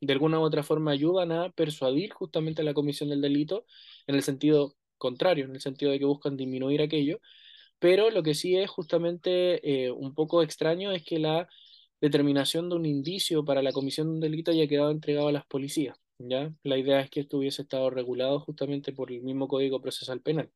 de 0.00 0.12
alguna 0.12 0.38
u 0.40 0.42
otra 0.42 0.62
forma 0.62 0.92
ayudan 0.92 1.32
a 1.32 1.50
persuadir 1.50 2.12
justamente 2.12 2.62
a 2.62 2.64
la 2.64 2.74
comisión 2.74 3.10
del 3.10 3.20
delito 3.20 3.66
en 4.06 4.14
el 4.14 4.22
sentido 4.22 4.76
contrario, 4.96 5.44
en 5.46 5.54
el 5.54 5.60
sentido 5.60 5.90
de 5.92 5.98
que 5.98 6.04
buscan 6.04 6.36
disminuir 6.36 6.80
aquello, 6.82 7.20
pero 7.78 8.10
lo 8.10 8.22
que 8.22 8.34
sí 8.34 8.56
es 8.56 8.70
justamente 8.70 9.84
eh, 9.86 9.90
un 9.90 10.14
poco 10.14 10.42
extraño 10.42 10.92
es 10.92 11.04
que 11.04 11.18
la 11.18 11.48
determinación 12.00 12.68
de 12.70 12.76
un 12.76 12.86
indicio 12.86 13.44
para 13.44 13.62
la 13.62 13.72
comisión 13.72 14.08
de 14.08 14.14
un 14.14 14.20
delito 14.20 14.50
haya 14.52 14.68
quedado 14.68 14.90
entregado 14.90 15.28
a 15.28 15.32
las 15.32 15.46
policías. 15.46 15.96
¿Ya? 16.18 16.52
La 16.62 16.78
idea 16.78 17.00
es 17.00 17.10
que 17.10 17.20
esto 17.20 17.38
hubiese 17.38 17.62
estado 17.62 17.90
regulado 17.90 18.40
justamente 18.40 18.92
por 18.92 19.12
el 19.12 19.22
mismo 19.22 19.48
Código 19.48 19.80
Procesal 19.80 20.20
Penal. 20.20 20.50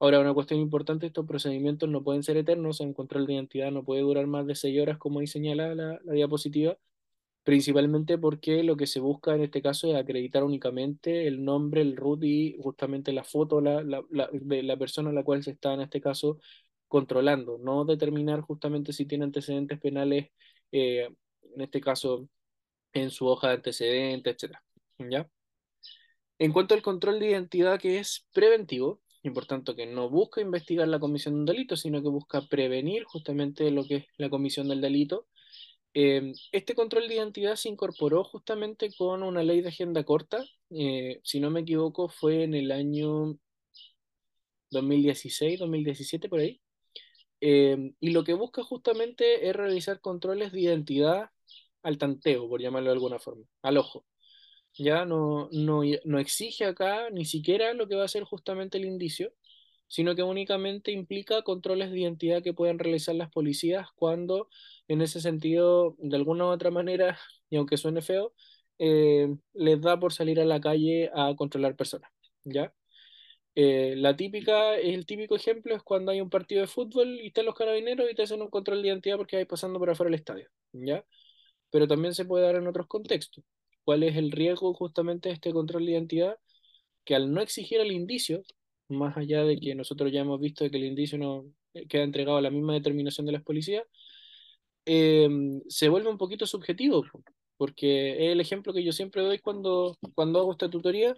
Ahora, 0.00 0.20
una 0.20 0.34
cuestión 0.34 0.60
importante, 0.60 1.06
estos 1.06 1.26
procedimientos 1.26 1.88
no 1.88 2.04
pueden 2.04 2.22
ser 2.22 2.36
eternos, 2.36 2.80
un 2.80 2.94
control 2.94 3.26
de 3.26 3.34
identidad 3.34 3.72
no 3.72 3.84
puede 3.84 4.02
durar 4.02 4.26
más 4.28 4.46
de 4.46 4.54
seis 4.54 4.80
horas, 4.80 4.98
como 4.98 5.18
ahí 5.20 5.26
señala 5.26 5.74
la 5.74 6.00
diapositiva, 6.12 6.78
principalmente 7.44 8.18
porque 8.18 8.62
lo 8.64 8.76
que 8.76 8.86
se 8.86 9.00
busca 9.00 9.34
en 9.34 9.42
este 9.42 9.62
caso 9.62 9.88
es 9.88 9.96
acreditar 9.96 10.44
únicamente 10.44 11.26
el 11.28 11.44
nombre, 11.44 11.82
el 11.82 11.96
root 11.96 12.24
y 12.24 12.56
justamente 12.62 13.12
la 13.12 13.24
foto 13.24 13.60
la, 13.60 13.82
de 14.32 14.62
la 14.62 14.76
persona 14.76 15.10
a 15.10 15.12
la 15.14 15.24
cual 15.24 15.42
se 15.44 15.52
está 15.52 15.74
en 15.74 15.82
este 15.82 16.00
caso 16.00 16.40
controlando, 16.88 17.58
no 17.58 17.84
determinar 17.84 18.42
justamente 18.42 18.92
si 18.92 19.06
tiene 19.06 19.24
antecedentes 19.24 19.80
penales, 19.80 20.30
eh, 20.72 21.08
en 21.54 21.60
este 21.62 21.80
caso 21.80 22.28
en 22.92 23.10
su 23.10 23.26
hoja 23.26 23.48
de 23.48 23.54
antecedentes, 23.54 24.42
etc. 24.42 24.58
¿Ya? 24.98 25.30
En 26.38 26.52
cuanto 26.52 26.74
al 26.74 26.82
control 26.82 27.18
de 27.20 27.30
identidad 27.30 27.80
que 27.80 27.98
es 27.98 28.26
preventivo, 28.32 29.00
importante 29.22 29.74
que 29.74 29.86
no 29.86 30.08
busca 30.08 30.40
investigar 30.40 30.88
la 30.88 31.00
comisión 31.00 31.34
de 31.34 31.40
un 31.40 31.46
delito, 31.46 31.76
sino 31.76 32.02
que 32.02 32.08
busca 32.08 32.42
prevenir 32.48 33.04
justamente 33.04 33.70
lo 33.70 33.84
que 33.84 33.96
es 33.96 34.06
la 34.16 34.30
comisión 34.30 34.68
del 34.68 34.80
delito, 34.80 35.26
Em, 35.94 36.32
este 36.52 36.74
control 36.74 37.08
de 37.08 37.14
identidad 37.16 37.56
se 37.56 37.68
incorporó 37.68 38.22
justamente 38.24 38.90
con 38.96 39.22
una 39.22 39.42
ley 39.42 39.62
de 39.62 39.68
agenda 39.70 40.04
corta, 40.04 40.44
eh, 40.70 41.20
si 41.24 41.40
no 41.40 41.50
me 41.50 41.60
equivoco 41.60 42.08
fue 42.08 42.44
en 42.44 42.54
el 42.54 42.70
año 42.72 43.36
2016, 44.70 45.58
2017 45.58 46.28
por 46.28 46.40
ahí, 46.40 46.60
em, 47.40 47.94
y 48.00 48.10
lo 48.10 48.24
que 48.24 48.34
busca 48.34 48.62
justamente 48.62 49.48
es 49.48 49.56
realizar 49.56 50.00
controles 50.00 50.52
de 50.52 50.60
identidad 50.60 51.30
al 51.82 51.98
tanteo, 51.98 52.48
por 52.48 52.60
llamarlo 52.60 52.90
de 52.90 52.94
alguna 52.94 53.18
forma, 53.18 53.44
al 53.62 53.78
ojo. 53.78 54.04
Ya 54.74 55.04
no, 55.04 55.48
no, 55.52 55.82
no 56.04 56.18
exige 56.18 56.64
acá 56.64 57.10
ni 57.10 57.24
siquiera 57.24 57.74
lo 57.74 57.88
que 57.88 57.96
va 57.96 58.04
a 58.04 58.08
ser 58.08 58.24
justamente 58.24 58.78
el 58.78 58.84
indicio, 58.84 59.32
sino 59.88 60.14
que 60.14 60.22
únicamente 60.22 60.92
implica 60.92 61.42
controles 61.42 61.90
de 61.90 62.00
identidad 62.00 62.42
que 62.42 62.54
puedan 62.54 62.78
realizar 62.78 63.14
las 63.14 63.30
policías 63.30 63.88
cuando 63.96 64.48
en 64.88 65.02
ese 65.02 65.20
sentido, 65.20 65.96
de 65.98 66.16
alguna 66.16 66.44
u 66.46 66.48
otra 66.48 66.70
manera, 66.70 67.18
y 67.50 67.56
aunque 67.56 67.76
suene 67.76 68.02
feo, 68.02 68.34
eh, 68.78 69.34
les 69.54 69.80
da 69.80 69.98
por 69.98 70.12
salir 70.12 70.40
a 70.40 70.44
la 70.44 70.60
calle 70.60 71.10
a 71.14 71.34
controlar 71.36 71.74
personas, 71.76 72.10
¿ya? 72.44 72.72
Eh, 73.54 73.94
la 73.96 74.16
típica, 74.16 74.76
el 74.76 75.04
típico 75.06 75.34
ejemplo 75.34 75.74
es 75.74 75.82
cuando 75.82 76.12
hay 76.12 76.20
un 76.20 76.30
partido 76.30 76.60
de 76.60 76.68
fútbol 76.68 77.08
y 77.20 77.28
están 77.28 77.44
los 77.46 77.56
carabineros 77.56 78.08
y 78.10 78.14
te 78.14 78.22
hacen 78.22 78.40
un 78.40 78.50
control 78.50 78.82
de 78.82 78.88
identidad 78.88 79.16
porque 79.16 79.36
hay 79.36 79.44
pasando 79.46 79.78
por 79.80 79.90
afuera 79.90 80.10
del 80.10 80.20
estadio, 80.20 80.48
¿ya? 80.72 81.04
Pero 81.70 81.88
también 81.88 82.14
se 82.14 82.24
puede 82.24 82.44
dar 82.44 82.56
en 82.56 82.66
otros 82.66 82.86
contextos. 82.86 83.44
¿Cuál 83.84 84.02
es 84.02 84.16
el 84.16 84.30
riesgo 84.32 84.74
justamente 84.74 85.28
de 85.28 85.34
este 85.34 85.52
control 85.52 85.86
de 85.86 85.92
identidad? 85.92 86.38
Que 87.04 87.14
al 87.14 87.32
no 87.32 87.40
exigir 87.40 87.80
el 87.80 87.92
indicio, 87.92 88.42
más 88.88 89.16
allá 89.16 89.44
de 89.44 89.58
que 89.58 89.74
nosotros 89.74 90.12
ya 90.12 90.20
hemos 90.20 90.40
visto 90.40 90.68
que 90.70 90.76
el 90.78 90.84
indicio 90.84 91.18
no 91.18 91.46
eh, 91.74 91.86
queda 91.88 92.04
entregado 92.04 92.38
a 92.38 92.42
la 92.42 92.50
misma 92.50 92.74
determinación 92.74 93.26
de 93.26 93.32
las 93.32 93.42
policías, 93.42 93.84
Em, 94.90 95.60
se 95.68 95.90
vuelve 95.90 96.08
un 96.08 96.16
poquito 96.16 96.46
subjetivo, 96.46 97.04
porque 97.58 98.12
es 98.12 98.32
el 98.32 98.40
ejemplo 98.40 98.72
que 98.72 98.82
yo 98.82 98.90
siempre 98.92 99.20
doy 99.22 99.38
cuando, 99.38 99.98
cuando 100.14 100.38
hago 100.38 100.52
esta 100.52 100.70
tutoría 100.70 101.14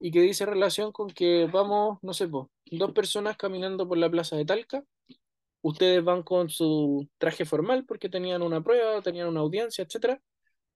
y 0.00 0.12
que 0.12 0.20
dice 0.20 0.46
relación 0.46 0.92
con 0.92 1.10
que 1.10 1.46
vamos, 1.52 1.98
no 2.02 2.14
sé, 2.14 2.28
dos 2.28 2.92
personas 2.92 3.36
caminando 3.36 3.88
por 3.88 3.98
la 3.98 4.10
plaza 4.10 4.36
de 4.36 4.44
Talca, 4.44 4.84
ustedes 5.62 6.04
van 6.04 6.22
con 6.22 6.50
su 6.50 7.08
traje 7.18 7.44
formal 7.44 7.84
porque 7.86 8.08
tenían 8.08 8.42
una 8.42 8.62
prueba, 8.62 9.00
tenían 9.02 9.28
una 9.28 9.40
audiencia, 9.40 9.84
etc. 9.84 10.20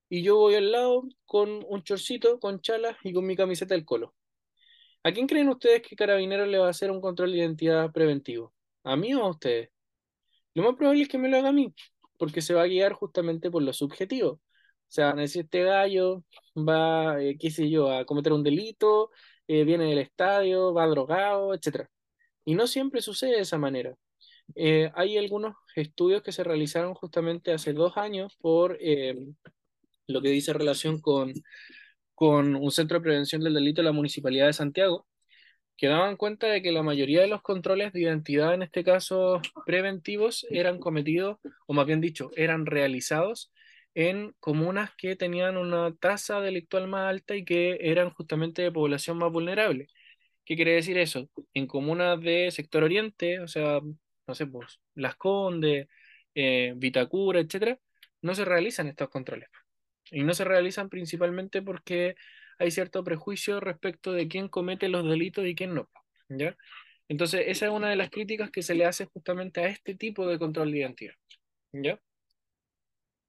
Y 0.09 0.23
yo 0.23 0.37
voy 0.37 0.55
al 0.55 0.71
lado 0.71 1.03
con 1.25 1.63
un 1.67 1.83
chorcito, 1.83 2.39
con 2.39 2.61
chalas 2.61 2.97
y 3.03 3.13
con 3.13 3.25
mi 3.25 3.35
camiseta 3.35 3.75
del 3.75 3.85
colo. 3.85 4.15
¿A 5.03 5.11
quién 5.13 5.27
creen 5.27 5.49
ustedes 5.49 5.81
que 5.81 5.95
Carabinero 5.95 6.45
le 6.45 6.57
va 6.57 6.67
a 6.67 6.71
hacer 6.71 6.91
un 6.91 7.01
control 7.01 7.31
de 7.31 7.39
identidad 7.39 7.91
preventivo? 7.91 8.53
¿A 8.83 8.95
mí 8.95 9.13
o 9.15 9.23
a 9.23 9.29
ustedes? 9.29 9.69
Lo 10.53 10.63
más 10.63 10.75
probable 10.75 11.03
es 11.03 11.09
que 11.09 11.17
me 11.17 11.29
lo 11.29 11.37
haga 11.37 11.49
a 11.49 11.51
mí, 11.53 11.73
porque 12.17 12.41
se 12.41 12.53
va 12.53 12.63
a 12.63 12.67
guiar 12.67 12.93
justamente 12.93 13.51
por 13.51 13.63
lo 13.63 13.73
subjetivo. 13.73 14.31
O 14.31 14.41
sea, 14.87 15.15
si 15.27 15.39
este 15.39 15.63
gallo 15.63 16.23
va, 16.55 17.21
eh, 17.21 17.37
qué 17.37 17.51
sé 17.51 17.69
yo, 17.69 17.91
a 17.91 18.05
cometer 18.05 18.33
un 18.33 18.43
delito, 18.43 19.11
eh, 19.47 19.63
viene 19.65 19.85
del 19.85 19.99
estadio, 19.99 20.73
va 20.73 20.87
drogado, 20.87 21.53
etc. 21.53 21.87
Y 22.45 22.55
no 22.55 22.67
siempre 22.67 23.01
sucede 23.01 23.33
de 23.35 23.41
esa 23.41 23.57
manera. 23.57 23.95
Eh, 24.55 24.91
hay 24.95 25.17
algunos 25.17 25.55
estudios 25.75 26.23
que 26.23 26.31
se 26.31 26.43
realizaron 26.43 26.93
justamente 26.93 27.51
hace 27.51 27.73
dos 27.73 27.97
años 27.97 28.35
por 28.39 28.77
eh, 28.81 29.15
lo 30.07 30.21
que 30.21 30.29
dice 30.29 30.53
relación 30.53 31.01
con, 31.01 31.33
con 32.15 32.55
un 32.55 32.71
centro 32.71 32.97
de 32.97 33.03
prevención 33.03 33.43
del 33.43 33.53
delito 33.53 33.81
de 33.81 33.85
la 33.85 33.91
Municipalidad 33.91 34.47
de 34.47 34.53
Santiago, 34.53 35.07
que 35.77 35.87
daban 35.87 36.17
cuenta 36.17 36.47
de 36.47 36.61
que 36.61 36.71
la 36.71 36.83
mayoría 36.83 37.21
de 37.21 37.27
los 37.27 37.41
controles 37.43 37.93
de 37.93 38.01
identidad, 38.01 38.53
en 38.53 38.63
este 38.63 38.83
caso 38.83 39.41
preventivos, 39.65 40.45
eran 40.49 40.79
cometidos, 40.79 41.37
o 41.67 41.73
más 41.73 41.85
bien 41.85 42.01
dicho, 42.01 42.31
eran 42.35 42.65
realizados 42.65 43.51
en 43.93 44.33
comunas 44.39 44.91
que 44.97 45.15
tenían 45.15 45.57
una 45.57 45.95
tasa 45.95 46.39
delictual 46.41 46.87
más 46.87 47.09
alta 47.09 47.35
y 47.35 47.45
que 47.45 47.77
eran 47.81 48.11
justamente 48.11 48.61
de 48.61 48.71
población 48.71 49.17
más 49.17 49.31
vulnerable. 49.31 49.87
¿Qué 50.45 50.55
quiere 50.55 50.73
decir 50.73 50.97
eso? 50.97 51.29
En 51.53 51.67
comunas 51.67 52.19
de 52.21 52.49
sector 52.51 52.83
oriente, 52.83 53.39
o 53.39 53.47
sea, 53.47 53.81
no 54.27 54.35
sé, 54.35 54.47
pues, 54.47 54.79
Las 54.95 55.15
Condes, 55.15 55.87
eh, 56.35 56.73
Vitacura, 56.75 57.39
etcétera, 57.39 57.79
no 58.21 58.35
se 58.35 58.45
realizan 58.45 58.87
estos 58.87 59.09
controles. 59.09 59.49
Y 60.11 60.23
no 60.23 60.33
se 60.33 60.45
realizan 60.45 60.89
principalmente 60.89 61.61
porque 61.61 62.15
hay 62.59 62.71
cierto 62.71 63.03
prejuicio 63.03 63.59
respecto 63.59 64.11
de 64.13 64.27
quién 64.27 64.47
comete 64.49 64.89
los 64.89 65.05
delitos 65.07 65.45
y 65.45 65.55
quién 65.55 65.73
no. 65.75 65.89
¿ya? 66.29 66.55
Entonces, 67.07 67.45
esa 67.47 67.67
es 67.67 67.71
una 67.71 67.89
de 67.89 67.95
las 67.95 68.09
críticas 68.09 68.51
que 68.51 68.63
se 68.63 68.75
le 68.75 68.85
hace 68.85 69.05
justamente 69.05 69.61
a 69.61 69.67
este 69.67 69.95
tipo 69.95 70.27
de 70.27 70.39
control 70.39 70.71
de 70.71 70.79
identidad. 70.79 71.13
¿ya? 71.71 71.99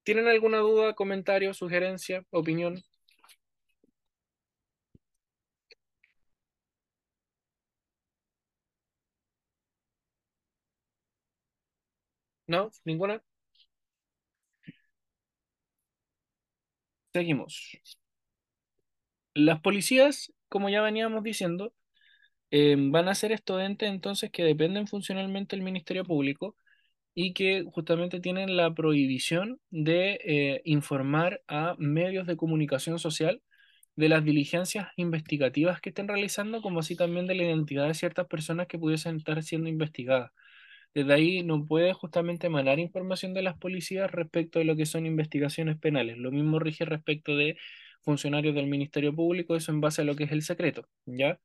¿Tienen 0.03 0.27
alguna 0.27 0.59
duda, 0.59 0.93
comentario, 0.95 1.53
sugerencia, 1.53 2.23
opinión? 2.31 2.81
¿No? 12.49 12.69
¿Ninguna? 12.83 13.21
Seguimos. 17.13 17.53
Las 19.33 19.61
policías, 19.61 20.33
como 20.49 20.69
ya 20.69 20.81
veníamos 20.81 21.23
diciendo, 21.23 21.73
eh, 22.51 22.75
van 22.79 23.09
a 23.09 23.15
ser 23.15 23.31
estos 23.31 23.61
entonces 23.61 24.31
que 24.31 24.43
dependen 24.43 24.87
funcionalmente 24.87 25.55
del 25.55 25.65
Ministerio 25.65 26.05
Público 26.05 26.57
y 27.15 27.33
que 27.33 27.65
justamente 27.73 28.21
tienen 28.21 28.57
la 28.57 28.73
prohibición 28.75 29.61
de 29.71 30.19
eh, 30.25 30.61
informar 30.65 31.41
a 31.47 31.75
medios 31.79 32.27
de 32.27 32.37
comunicación 32.37 32.99
social 32.99 33.41
de 33.95 34.09
las 34.09 34.25
diligencias 34.25 34.89
investigativas 34.97 35.81
que 35.81 35.89
estén 35.89 36.07
realizando, 36.09 36.61
como 36.61 36.79
así 36.81 36.95
también 36.97 37.27
de 37.27 37.35
la 37.35 37.43
identidad 37.45 37.87
de 37.87 37.95
ciertas 37.95 38.27
personas 38.27 38.67
que 38.67 38.79
pudiesen 38.79 39.17
estar 39.17 39.43
siendo 39.43 39.69
investigadas. 39.69 40.31
Desde 40.93 41.13
ahí 41.13 41.43
no 41.43 41.65
puede 41.65 41.93
justamente 41.93 42.47
emanar 42.47 42.79
información 42.79 43.33
de 43.33 43.43
las 43.43 43.57
policías 43.57 44.11
respecto 44.11 44.59
de 44.59 44.65
lo 44.65 44.75
que 44.75 44.85
son 44.85 45.05
investigaciones 45.05 45.77
penales. 45.77 46.17
Lo 46.17 46.31
mismo 46.31 46.59
rige 46.59 46.85
respecto 46.85 47.37
de 47.37 47.57
funcionarios 48.01 48.55
del 48.55 48.67
Ministerio 48.67 49.15
Público, 49.15 49.55
eso 49.55 49.71
en 49.71 49.81
base 49.81 50.01
a 50.01 50.05
lo 50.05 50.15
que 50.15 50.23
es 50.25 50.31
el 50.31 50.41
secreto, 50.41 50.87
¿ya? 51.05 51.39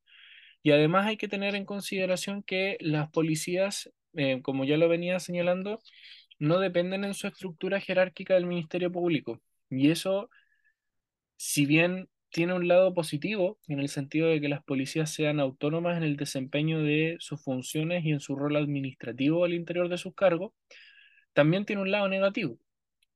Y 0.62 0.72
además 0.72 1.06
hay 1.06 1.16
que 1.18 1.28
tener 1.28 1.54
en 1.56 1.66
consideración 1.66 2.42
que 2.42 2.78
las 2.80 3.10
policías, 3.10 3.92
eh, 4.14 4.40
como 4.42 4.64
ya 4.64 4.76
lo 4.78 4.88
venía 4.88 5.20
señalando, 5.20 5.82
no 6.38 6.58
dependen 6.60 7.04
en 7.04 7.14
su 7.14 7.26
estructura 7.26 7.80
jerárquica 7.80 8.34
del 8.34 8.46
Ministerio 8.46 8.90
Público. 8.92 9.40
Y 9.70 9.90
eso, 9.90 10.30
si 11.36 11.66
bien 11.66 12.08
tiene 12.34 12.52
un 12.54 12.66
lado 12.66 12.94
positivo, 12.94 13.60
en 13.68 13.78
el 13.78 13.88
sentido 13.88 14.26
de 14.28 14.40
que 14.40 14.48
las 14.48 14.64
policías 14.64 15.08
sean 15.12 15.38
autónomas 15.38 15.96
en 15.98 16.02
el 16.02 16.16
desempeño 16.16 16.82
de 16.82 17.16
sus 17.20 17.40
funciones 17.40 18.04
y 18.04 18.10
en 18.10 18.18
su 18.18 18.34
rol 18.34 18.56
administrativo 18.56 19.44
al 19.44 19.54
interior 19.54 19.88
de 19.88 19.98
sus 19.98 20.14
cargos, 20.16 20.52
también 21.32 21.64
tiene 21.66 21.82
un 21.82 21.92
lado 21.92 22.08
negativo, 22.08 22.58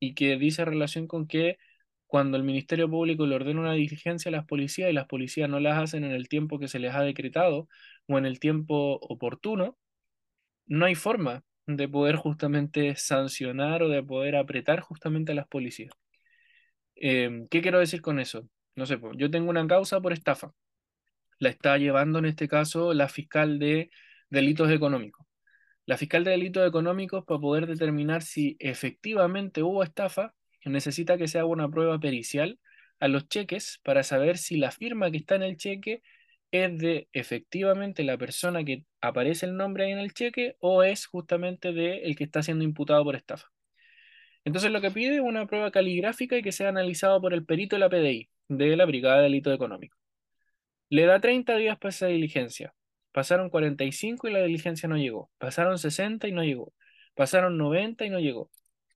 y 0.01 0.15
que 0.15 0.37
dice 0.39 0.65
relación 0.65 1.09
con 1.09 1.27
que 1.27 1.59
cuando 2.07 2.37
el 2.37 2.45
Ministerio 2.45 2.89
Público 2.91 3.27
le 3.27 3.35
ordena 3.37 3.61
una 3.61 3.73
diligencia 3.75 4.31
a 4.31 4.33
las 4.33 4.47
policías 4.47 4.91
y 4.91 4.95
las 4.95 5.09
policías 5.09 5.51
no 5.51 5.61
las 5.61 5.79
hacen 5.83 6.05
en 6.05 6.13
el 6.13 6.29
tiempo 6.29 6.61
que 6.61 6.69
se 6.69 6.79
les 6.79 6.95
ha 6.95 7.03
decretado 7.03 7.69
o 8.09 8.19
en 8.19 8.27
el 8.27 8.41
tiempo 8.41 8.99
oportuno, 9.03 9.77
no 10.67 10.87
hay 10.87 10.95
forma 10.95 11.45
de 11.67 11.89
poder 11.89 12.17
justamente 12.17 12.95
sancionar 12.97 13.83
o 13.83 13.89
de 13.89 14.03
poder 14.03 14.37
apretar 14.37 14.81
justamente 14.81 15.33
a 15.33 15.35
las 15.37 15.49
policías. 15.49 15.93
Em, 16.97 17.49
¿qué 17.49 17.63
quiero 17.63 17.79
decir 17.79 18.01
con 18.03 18.21
eso? 18.21 18.49
No 18.79 18.87
sé, 18.87 18.97
yo 19.17 19.29
tengo 19.29 19.51
una 19.51 19.67
causa 19.67 20.01
por 20.01 20.13
estafa. 20.13 20.53
La 21.41 21.49
está 21.49 21.79
llevando 21.79 22.21
en 22.21 22.27
este 22.27 22.47
caso 22.47 22.95
la 22.95 23.09
fiscal 23.09 23.59
de 23.59 23.91
delitos 24.31 24.71
económicos. 24.71 25.27
La 25.85 25.97
fiscal 25.97 26.23
de 26.23 26.31
delitos 26.31 26.69
económicos, 26.69 27.25
para 27.25 27.41
poder 27.41 27.67
determinar 27.67 28.23
si 28.23 28.57
efectivamente 28.61 29.65
hubo 29.65 29.83
estafa, 29.83 30.33
necesita 30.65 31.19
que 31.19 31.27
se 31.27 31.39
haga 31.39 31.49
una 31.49 31.69
prueba 31.69 31.99
pericial 31.99 32.61
a 33.01 33.09
los 33.09 33.29
cheques 33.29 33.81
para 33.83 34.05
saber 34.05 34.39
si 34.39 34.59
la 34.59 34.71
firma 34.71 35.11
que 35.11 35.17
está 35.17 35.35
en 35.35 35.43
el 35.43 35.57
cheque 35.57 36.03
es 36.53 36.79
de 36.79 37.09
efectivamente 37.13 38.05
la 38.05 38.17
persona 38.17 38.63
que 38.63 38.85
aparece 39.01 39.47
el 39.47 39.57
nombre 39.57 39.87
ahí 39.87 39.91
en 39.91 39.99
el 39.99 40.15
cheque 40.15 40.55
o 40.61 40.85
es 40.85 41.07
justamente 41.07 41.73
de 41.73 42.03
el 42.05 42.15
que 42.15 42.23
está 42.25 42.45
siendo 42.45 42.63
imputado 42.63 43.03
por 43.03 43.17
estafa. 43.17 43.49
Entonces 44.45 44.71
lo 44.71 44.81
que 44.81 44.93
pide 44.93 45.17
es 45.17 45.21
una 45.21 45.47
prueba 45.47 45.73
caligráfica 45.73 46.39
y 46.39 46.43
que 46.43 46.53
sea 46.53 46.69
analizado 46.69 47.21
por 47.21 47.35
el 47.35 47.45
perito 47.45 47.75
de 47.75 47.81
la 47.81 47.89
PDI, 47.89 48.31
de 48.49 48.77
la 48.77 48.85
Brigada 48.87 49.19
de 49.19 49.25
Delito 49.25 49.53
Económico. 49.53 49.97
Le 50.91 51.07
da 51.07 51.21
30 51.21 51.57
días 51.57 51.79
para 51.79 51.91
esa 51.91 52.07
diligencia. 52.07 52.75
Pasaron 53.13 53.51
45 53.51 54.29
y 54.29 54.33
la 54.33 54.43
diligencia 54.43 54.89
no 54.89 54.97
llegó. 54.97 55.31
Pasaron 55.39 55.79
60 55.79 56.29
y 56.29 56.33
no 56.33 56.45
llegó. 56.45 56.73
Pasaron 57.15 57.59
90 57.59 58.05
y 58.07 58.11
no 58.11 58.21
llegó. 58.21 58.51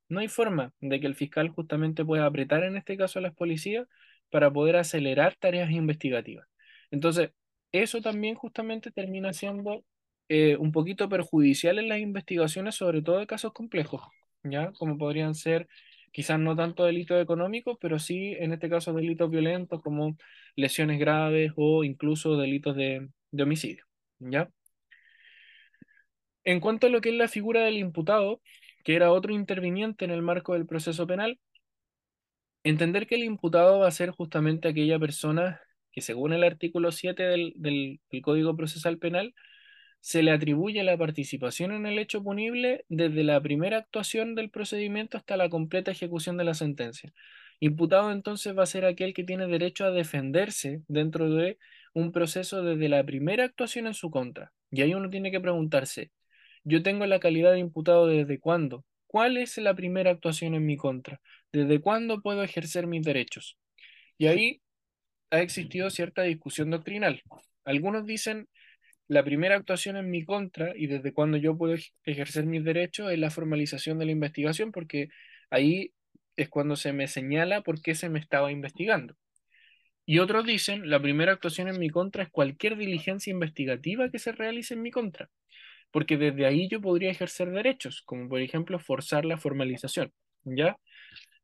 No 0.08 0.20
hay 0.20 0.28
forma 0.28 0.72
de 0.80 1.00
que 1.00 1.06
el 1.06 1.14
fiscal 1.14 1.48
justamente 1.50 2.04
pueda 2.04 2.26
apretar 2.26 2.64
en 2.64 2.76
este 2.76 2.96
caso 2.96 3.18
a 3.18 3.22
las 3.22 3.34
policías 3.34 3.86
para 4.30 4.52
poder 4.52 4.76
acelerar 4.76 5.36
tareas 5.36 5.70
investigativas. 5.70 6.46
Entonces, 6.90 7.30
eso 7.72 8.00
también 8.02 8.34
justamente 8.34 8.90
termina 8.90 9.32
siendo 9.32 9.84
eh, 10.28 10.56
un 10.56 10.72
poquito 10.72 11.08
perjudicial 11.08 11.78
en 11.78 11.88
las 11.88 11.98
investigaciones, 11.98 12.74
sobre 12.74 13.02
todo 13.02 13.18
de 13.18 13.26
casos 13.26 13.52
complejos, 13.52 14.02
¿ya? 14.44 14.72
Como 14.72 14.98
podrían 14.98 15.34
ser 15.34 15.68
quizás 16.12 16.38
no 16.38 16.54
tanto 16.56 16.84
delitos 16.84 17.20
económicos, 17.22 17.78
pero 17.80 17.98
sí 17.98 18.36
en 18.38 18.52
este 18.52 18.68
caso 18.70 18.92
delitos 18.92 19.30
violentos 19.30 19.82
como 19.82 20.16
lesiones 20.56 21.00
graves 21.00 21.52
o 21.56 21.84
incluso 21.84 22.36
delitos 22.36 22.76
de, 22.76 23.08
homicidio, 23.40 23.84
¿ya? 24.20 24.50
En 26.44 26.60
cuanto 26.60 26.86
a 26.86 26.90
lo 26.90 27.00
que 27.00 27.10
es 27.10 27.14
la 27.16 27.28
figura 27.28 27.62
del 27.64 27.78
imputado, 27.78 28.40
que 28.84 28.94
era 28.96 29.12
otro 29.12 29.32
interviniente 29.32 30.04
en 30.04 30.10
el 30.10 30.22
marco 30.22 30.54
del 30.54 30.66
proceso 30.66 31.06
penal, 31.06 31.38
entender 32.64 33.06
que 33.06 33.16
el 33.16 33.24
imputado 33.24 33.80
va 33.80 33.88
a 33.88 33.90
ser 33.90 34.10
justamente 34.10 34.68
aquella 34.68 34.98
persona 34.98 35.60
que 35.92 36.00
según 36.00 36.32
el 36.32 36.44
artículo 36.44 36.90
7 36.92 37.22
del, 37.22 37.52
del, 37.56 38.00
Código 38.22 38.56
Procesal 38.56 38.98
Penal, 38.98 39.34
se 40.02 40.22
le 40.24 40.32
atribuye 40.32 40.82
la 40.82 40.98
participación 40.98 41.70
en 41.70 41.86
el 41.86 41.98
hecho 42.00 42.24
punible 42.24 42.84
desde 42.88 43.22
la 43.22 43.40
primera 43.40 43.78
actuación 43.78 44.34
del 44.34 44.50
procedimiento 44.50 45.16
hasta 45.16 45.36
la 45.36 45.48
completa 45.48 45.92
ejecución 45.92 46.36
de 46.36 46.44
la 46.44 46.54
sentencia. 46.54 47.12
Imputado 47.60 48.10
entonces 48.10 48.58
va 48.58 48.64
a 48.64 48.66
ser 48.66 48.84
aquel 48.84 49.14
que 49.14 49.22
tiene 49.22 49.46
derecho 49.46 49.84
a 49.84 49.92
defenderse 49.92 50.82
dentro 50.88 51.30
de 51.30 51.56
un 51.94 52.10
proceso 52.10 52.64
desde 52.64 52.88
la 52.88 53.04
primera 53.04 53.44
actuación 53.44 53.86
en 53.86 53.94
su 53.94 54.10
contra. 54.10 54.52
Y 54.72 54.82
ahí 54.82 54.92
uno 54.92 55.08
tiene 55.08 55.30
que 55.30 55.40
preguntarse, 55.40 56.10
yo 56.64 56.82
tengo 56.82 57.06
la 57.06 57.20
calidad 57.20 57.52
de 57.52 57.60
imputado 57.60 58.08
desde 58.08 58.40
cuándo. 58.40 58.84
¿Cuál 59.06 59.36
es 59.36 59.56
la 59.58 59.74
primera 59.74 60.10
actuación 60.10 60.56
en 60.56 60.66
mi 60.66 60.76
contra? 60.76 61.20
¿Desde 61.52 61.80
cuándo 61.80 62.22
puedo 62.22 62.42
ejercer 62.42 62.88
mis 62.88 63.04
derechos? 63.04 63.56
Y 64.18 64.26
ahí 64.26 64.62
ha 65.30 65.40
existido 65.42 65.90
cierta 65.90 66.22
discusión 66.22 66.70
doctrinal. 66.70 67.22
Algunos 67.64 68.04
dicen 68.04 68.48
la 69.08 69.24
primera 69.24 69.56
actuación 69.56 69.96
en 69.96 70.10
mi 70.10 70.24
contra 70.24 70.72
y 70.76 70.86
desde 70.86 71.12
cuándo 71.12 71.36
yo 71.36 71.56
puedo 71.56 71.74
ejercer 72.04 72.46
mis 72.46 72.64
derechos 72.64 73.12
es 73.12 73.18
la 73.18 73.30
formalización 73.30 73.98
de 73.98 74.06
la 74.06 74.12
investigación, 74.12 74.72
porque 74.72 75.08
ahí 75.50 75.92
es 76.36 76.48
cuando 76.48 76.76
se 76.76 76.92
me 76.92 77.08
señala 77.08 77.62
por 77.62 77.82
qué 77.82 77.94
se 77.94 78.08
me 78.08 78.18
estaba 78.18 78.52
investigando. 78.52 79.14
Y 80.06 80.18
otros 80.18 80.46
dicen 80.46 80.90
la 80.90 81.00
primera 81.00 81.32
actuación 81.32 81.68
en 81.68 81.78
mi 81.78 81.90
contra 81.90 82.24
es 82.24 82.30
cualquier 82.30 82.76
diligencia 82.76 83.30
investigativa 83.30 84.10
que 84.10 84.18
se 84.18 84.32
realice 84.32 84.74
en 84.74 84.82
mi 84.82 84.90
contra 84.90 85.30
porque 85.92 86.16
desde 86.16 86.46
ahí 86.46 86.68
yo 86.68 86.80
podría 86.80 87.10
ejercer 87.10 87.50
derechos, 87.52 88.02
como 88.02 88.28
por 88.28 88.40
ejemplo 88.40 88.78
forzar 88.80 89.24
la 89.24 89.36
formalización, 89.36 90.12
¿ya? 90.44 90.76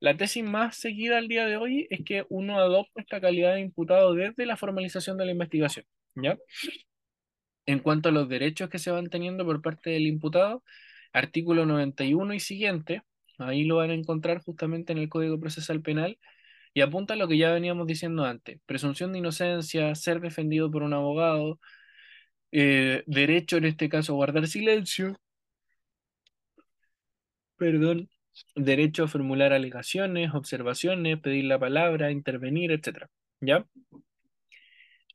La 0.00 0.16
tesis 0.16 0.44
más 0.44 0.76
seguida 0.76 1.18
al 1.18 1.28
día 1.28 1.46
de 1.46 1.56
hoy 1.56 1.86
es 1.90 2.04
que 2.04 2.24
uno 2.28 2.58
adopta 2.58 3.00
esta 3.00 3.20
calidad 3.20 3.54
de 3.54 3.60
imputado 3.60 4.14
desde 4.14 4.46
la 4.46 4.56
formalización 4.56 5.18
de 5.18 5.26
la 5.26 5.32
investigación, 5.32 5.84
¿ya? 6.16 6.38
En 7.68 7.80
cuanto 7.80 8.08
a 8.08 8.12
los 8.12 8.28
derechos 8.30 8.70
que 8.70 8.78
se 8.78 8.90
van 8.90 9.10
teniendo 9.10 9.44
por 9.44 9.60
parte 9.60 9.90
del 9.90 10.06
imputado, 10.06 10.64
artículo 11.12 11.66
91 11.66 12.32
y 12.34 12.40
siguiente, 12.40 13.02
ahí 13.38 13.64
lo 13.64 13.76
van 13.76 13.90
a 13.90 13.94
encontrar 13.94 14.40
justamente 14.42 14.92
en 14.92 14.98
el 14.98 15.10
Código 15.10 15.38
Procesal 15.38 15.82
Penal, 15.82 16.18
y 16.74 16.80
apunta 16.82 17.14
a 17.14 17.16
lo 17.18 17.28
que 17.28 17.38
ya 17.38 17.52
veníamos 17.52 17.86
diciendo 17.86 18.24
antes, 18.24 18.60
presunción 18.66 19.12
de 19.12 19.18
inocencia, 19.20 19.94
ser 19.94 20.20
defendido 20.20 20.70
por 20.70 20.82
un 20.82 20.94
abogado, 20.94 21.60
eh, 22.52 23.02
derecho 23.06 23.58
en 23.58 23.66
este 23.66 23.88
caso 23.90 24.12
a 24.14 24.16
guardar 24.16 24.46
silencio, 24.48 25.18
perdón, 27.56 28.08
derecho 28.54 29.04
a 29.04 29.08
formular 29.08 29.52
alegaciones, 29.52 30.32
observaciones, 30.34 31.20
pedir 31.20 31.44
la 31.44 31.58
palabra, 31.58 32.10
intervenir, 32.10 32.72
etcétera, 32.72 33.10
¿ya? 33.40 33.66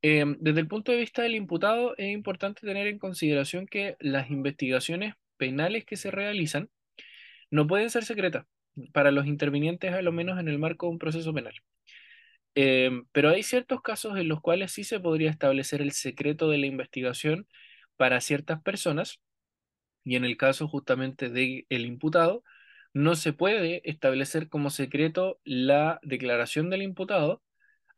Em, 0.05 0.35
desde 0.41 0.59
el 0.59 0.67
punto 0.67 0.91
de 0.91 0.97
vista 0.97 1.21
del 1.21 1.33
imputado, 1.35 1.95
es 1.97 2.11
importante 2.11 2.67
tener 2.67 2.87
en 2.87 2.99
consideración 2.99 3.65
que 3.65 3.95
las 4.01 4.29
investigaciones 4.29 5.15
penales 5.37 5.85
que 5.85 5.95
se 5.95 6.11
realizan 6.11 6.69
no 7.51 7.67
pueden 7.67 7.89
ser 7.89 8.05
secretas 8.05 8.45
para 8.93 9.11
los 9.11 9.27
intervinientes, 9.27 9.93
a 9.93 10.01
lo 10.01 10.11
menos 10.11 10.39
en 10.39 10.49
el 10.49 10.59
marco 10.59 10.87
de 10.87 10.93
un 10.93 10.99
proceso 10.99 11.33
penal. 11.33 11.53
Em, 12.55 13.05
pero 13.11 13.29
hay 13.29 13.43
ciertos 13.43 13.81
casos 13.81 14.17
en 14.17 14.27
los 14.27 14.41
cuales 14.41 14.71
sí 14.71 14.83
se 14.83 14.99
podría 14.99 15.31
establecer 15.31 15.81
el 15.81 15.91
secreto 15.93 16.49
de 16.49 16.59
la 16.59 16.67
investigación 16.67 17.47
para 17.97 18.21
ciertas 18.21 18.61
personas, 18.61 19.21
y 20.03 20.15
en 20.17 20.25
el 20.25 20.37
caso 20.37 20.67
justamente 20.67 21.29
del 21.29 21.65
el 21.69 21.85
imputado, 21.85 22.43
no 22.93 23.15
se 23.15 23.33
puede 23.33 23.81
establecer 23.89 24.49
como 24.49 24.69
secreto 24.69 25.39
la 25.45 25.99
declaración 26.03 26.69
del 26.69 26.83
imputado, 26.83 27.41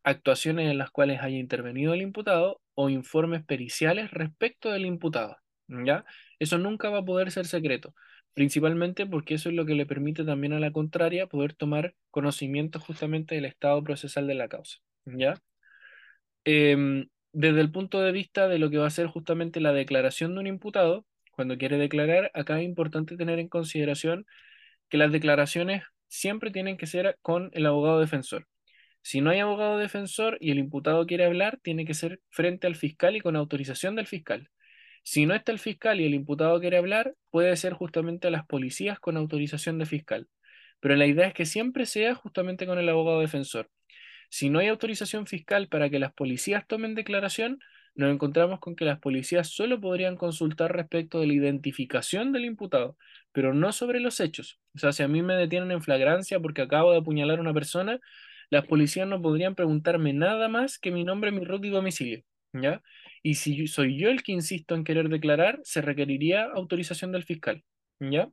actuaciones 0.05 0.71
en 0.71 0.77
las 0.77 0.91
cuales 0.91 1.21
haya 1.21 1.37
intervenido 1.37 1.93
el 1.93 2.01
imputado 2.01 2.61
o 2.75 2.89
informes 2.89 3.43
periciales 3.43 4.11
respecto 4.11 4.71
del 4.71 4.85
imputado. 4.85 5.37
¿Ya? 5.67 6.05
Eso 6.39 6.57
nunca 6.59 6.89
va 6.89 6.99
a 6.99 7.05
poder 7.05 7.31
ser 7.31 7.47
secreto, 7.47 7.95
principalmente 8.33 9.07
porque 9.07 9.33
eso 9.33 9.49
es 9.49 9.55
lo 9.55 9.65
que 9.65 9.73
le 9.73 9.87
permite 9.87 10.23
también 10.23 10.53
a 10.53 10.59
la 10.59 10.71
contraria 10.71 11.27
poder 11.27 11.53
tomar 11.53 11.95
conocimiento 12.11 12.79
justamente 12.79 13.35
del 13.35 13.45
estado 13.45 13.83
procesal 13.83 14.27
de 14.27 14.35
la 14.35 14.47
causa. 14.47 14.77
¿Ya? 15.05 15.35
Em, 16.43 17.07
desde 17.33 17.61
el 17.61 17.71
punto 17.71 18.01
de 18.01 18.11
vista 18.11 18.47
de 18.47 18.59
lo 18.59 18.69
que 18.69 18.77
va 18.77 18.87
a 18.87 18.89
ser 18.91 19.07
justamente 19.07 19.59
la 19.59 19.73
declaración 19.73 20.35
de 20.35 20.41
un 20.41 20.47
imputado, 20.47 21.05
cuando 21.31 21.57
quiere 21.57 21.77
declarar, 21.77 22.31
acá 22.33 22.59
es 22.59 22.65
importante 22.65 23.17
tener 23.17 23.39
en 23.39 23.49
consideración 23.49 24.25
que 24.89 24.97
las 24.97 25.11
declaraciones 25.11 25.83
siempre 26.07 26.51
tienen 26.51 26.77
que 26.77 26.87
ser 26.87 27.17
con 27.21 27.49
el 27.53 27.65
abogado 27.65 27.99
defensor. 27.99 28.47
Si 29.05 29.21
no 29.21 29.29
hay 29.29 29.37
abogado 29.37 29.77
defensor 29.77 30.39
y 30.41 30.49
el 30.49 30.57
imputado 30.57 31.05
quiere 31.05 31.25
hablar, 31.25 31.59
tiene 31.61 31.85
que 31.85 31.93
ser 31.93 32.21
frente 32.31 32.65
al 32.65 32.75
fiscal 32.75 33.15
y 33.15 33.21
con 33.21 33.35
autorización 33.35 33.95
del 33.95 34.07
fiscal. 34.07 34.49
Si 35.03 35.27
no 35.27 35.35
está 35.35 35.51
el 35.51 35.59
fiscal 35.59 36.01
y 36.01 36.05
el 36.05 36.15
imputado 36.15 36.59
quiere 36.59 36.77
hablar, 36.77 37.13
puede 37.29 37.55
ser 37.55 37.73
justamente 37.73 38.27
a 38.27 38.31
las 38.31 38.47
policías 38.47 38.99
con 38.99 39.15
autorización 39.15 39.77
de 39.77 39.85
fiscal. 39.85 40.27
Pero 40.79 40.95
la 40.95 41.05
idea 41.05 41.27
es 41.27 41.35
que 41.35 41.45
siempre 41.45 41.85
sea 41.85 42.15
justamente 42.15 42.65
con 42.65 42.79
el 42.79 42.89
abogado 42.89 43.19
defensor. 43.19 43.69
Si 44.31 44.49
no 44.49 44.57
hay 44.57 44.69
autorización 44.69 45.27
fiscal 45.27 45.67
para 45.67 45.91
que 45.91 45.99
las 45.99 46.11
policías 46.11 46.65
tomen 46.65 46.95
declaración, 46.95 47.59
nos 47.93 48.11
encontramos 48.11 48.59
con 48.59 48.75
que 48.75 48.85
las 48.85 48.97
policías 48.97 49.49
solo 49.49 49.79
podrían 49.79 50.17
consultar 50.17 50.75
respecto 50.75 51.19
de 51.19 51.27
la 51.27 51.33
identificación 51.33 52.31
del 52.31 52.45
imputado, 52.45 52.97
pero 53.31 53.53
no 53.53 53.71
sobre 53.71 53.99
los 53.99 54.19
hechos. 54.19 54.59
O 54.73 54.79
sea, 54.79 54.93
si 54.93 55.03
a 55.03 55.07
mí 55.07 55.21
me 55.21 55.35
detienen 55.35 55.71
en 55.71 55.83
flagrancia 55.83 56.39
porque 56.39 56.63
acabo 56.63 56.91
de 56.91 56.97
apuñalar 56.97 57.37
a 57.37 57.41
una 57.41 57.53
persona, 57.53 57.99
las 58.49 58.65
policías 58.67 59.07
no 59.07 59.21
podrían 59.21 59.55
preguntarme 59.55 60.13
nada 60.13 60.47
más 60.47 60.79
que 60.79 60.91
mi 60.91 61.03
nombre, 61.03 61.31
mi 61.31 61.43
root 61.43 61.65
y 61.65 61.69
domicilio, 61.69 62.23
¿ya? 62.53 62.81
Y 63.23 63.35
si 63.35 63.67
soy 63.67 63.97
yo 63.97 64.09
el 64.09 64.23
que 64.23 64.31
insisto 64.33 64.75
en 64.75 64.83
querer 64.83 65.09
declarar, 65.09 65.59
se 65.63 65.81
requeriría 65.81 66.45
autorización 66.45 67.11
del 67.11 67.23
fiscal, 67.23 67.63
¿ya? 67.99 68.29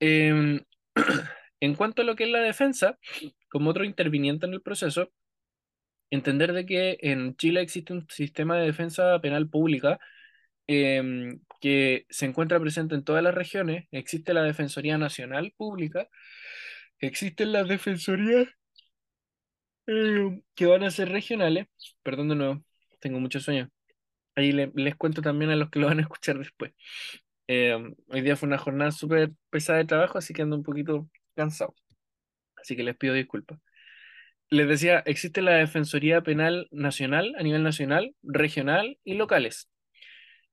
Em, 0.00 0.60
en 1.60 1.74
cuanto 1.74 2.02
a 2.02 2.04
lo 2.04 2.16
que 2.16 2.24
es 2.24 2.30
la 2.30 2.40
defensa, 2.40 2.98
como 3.48 3.70
otro 3.70 3.84
interviniente 3.84 4.46
en 4.46 4.54
el 4.54 4.62
proceso, 4.62 5.12
entender 6.10 6.52
de 6.52 6.66
que 6.66 6.98
en 7.00 7.36
Chile 7.36 7.60
existe 7.60 7.92
un 7.92 8.06
sistema 8.08 8.56
de 8.58 8.66
defensa 8.66 9.20
penal 9.20 9.48
pública 9.48 9.98
em, 10.66 11.40
que 11.60 12.06
se 12.10 12.26
encuentra 12.26 12.60
presente 12.60 12.94
en 12.94 13.04
todas 13.04 13.22
las 13.22 13.34
regiones, 13.34 13.86
existe 13.92 14.34
la 14.34 14.42
Defensoría 14.42 14.98
Nacional 14.98 15.52
Pública, 15.56 16.08
existen 17.00 17.52
las 17.52 17.68
defensorías 17.68 18.48
eh, 19.86 20.42
que 20.54 20.66
van 20.66 20.84
a 20.84 20.90
ser 20.90 21.08
regionales, 21.10 21.66
perdón 22.02 22.28
de 22.28 22.36
nuevo, 22.36 22.64
tengo 23.00 23.20
mucho 23.20 23.40
sueño. 23.40 23.70
Ahí 24.36 24.52
les 24.52 24.96
cuento 24.96 25.22
también 25.22 25.50
a 25.50 25.56
los 25.56 25.70
que 25.70 25.80
lo 25.80 25.86
van 25.88 25.98
a 26.00 26.02
escuchar 26.02 26.38
después. 26.38 26.72
Em, 27.46 27.94
hoy 28.08 28.22
día 28.22 28.36
fue 28.36 28.48
una 28.48 28.58
jornada 28.58 28.92
súper 28.92 29.32
pesada 29.50 29.78
de 29.78 29.86
trabajo, 29.86 30.18
así 30.18 30.34
que 30.34 30.42
ando 30.42 30.56
un 30.56 30.62
poquito 30.62 31.08
cansado. 31.34 31.74
Así 32.56 32.76
que 32.76 32.82
les 32.84 32.96
pido 32.96 33.14
disculpas 33.14 33.58
les 34.50 34.68
decía, 34.68 35.02
existe 35.06 35.42
la 35.42 35.52
Defensoría 35.52 36.22
Penal 36.22 36.68
Nacional 36.72 37.34
a 37.38 37.42
nivel 37.42 37.62
nacional, 37.62 38.14
regional 38.22 38.98
y 39.04 39.14
locales. 39.14 39.70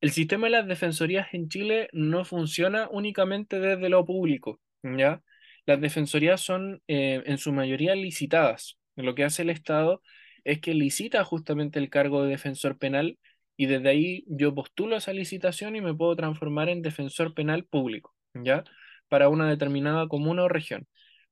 El 0.02 0.12
sistema 0.12 0.48
de 0.48 0.52
las 0.52 0.68
defensorías 0.68 1.34
en 1.34 1.50
Chile 1.50 1.90
no 1.94 2.24
funciona 2.24 2.88
únicamente 2.92 3.60
desde 3.60 3.90
lo 3.90 4.06
público, 4.06 4.62
¿ya? 4.84 5.24
Las 5.68 5.80
defensorías 5.82 6.42
son 6.42 6.82
eh, 6.88 7.22
en 7.26 7.38
su 7.38 7.54
mayoría 7.54 7.94
licitadas. 7.96 8.80
Lo 8.96 9.14
que 9.14 9.24
hace 9.24 9.44
el 9.44 9.52
Estado 9.52 10.02
es 10.44 10.60
que 10.60 10.74
licita 10.74 11.24
justamente 11.24 11.78
el 11.80 11.90
cargo 11.90 12.24
de 12.24 12.30
defensor 12.32 12.80
penal 12.80 13.20
y 13.56 13.68
desde 13.68 13.90
ahí 13.90 14.26
yo 14.28 14.56
postulo 14.56 14.98
esa 14.98 15.14
licitación 15.14 15.76
y 15.76 15.82
me 15.82 15.94
puedo 15.94 16.16
transformar 16.16 16.70
en 16.70 16.82
defensor 16.82 17.36
penal 17.36 17.66
público, 17.66 18.16
¿ya? 18.34 18.64
Para 19.10 19.30
una 19.30 19.50
determinada 19.50 20.08
comuna 20.08 20.44
o 20.44 20.50
región 20.50 20.88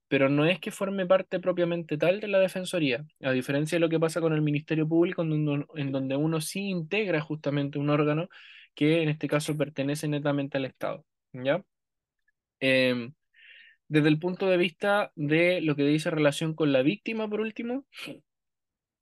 pero 0.07 0.29
no 0.29 0.45
es 0.45 0.59
que 0.59 0.71
forme 0.71 1.05
parte 1.05 1.39
propiamente 1.39 1.97
tal 1.97 2.19
de 2.19 2.27
la 2.27 2.39
Defensoría, 2.39 3.05
a 3.21 3.31
diferencia 3.31 3.77
de 3.77 3.79
lo 3.79 3.89
que 3.89 3.99
pasa 3.99 4.21
con 4.21 4.33
el 4.33 4.41
Ministerio 4.41 4.87
Público, 4.87 5.23
en 5.23 5.91
donde, 5.91 6.15
uno 6.15 6.41
sí 6.41 6.69
integra 6.69 7.21
justamente 7.21 7.79
un 7.79 7.89
órgano 7.89 8.29
que 8.75 9.01
en 9.01 9.09
este 9.09 9.27
caso 9.27 9.57
pertenece 9.57 10.07
netamente 10.07 10.57
al 10.57 10.65
Estado. 10.65 11.05
¿ya? 11.33 11.63
Em, 12.59 13.13
desde 13.87 14.09
el 14.09 14.19
punto 14.19 14.47
de 14.49 14.57
vista 14.57 15.11
de 15.15 15.61
lo 15.61 15.75
que 15.75 15.83
dice 15.83 16.09
relación 16.09 16.53
con 16.55 16.71
la 16.71 16.81
víctima, 16.81 17.29
por 17.29 17.41
último, 17.41 17.85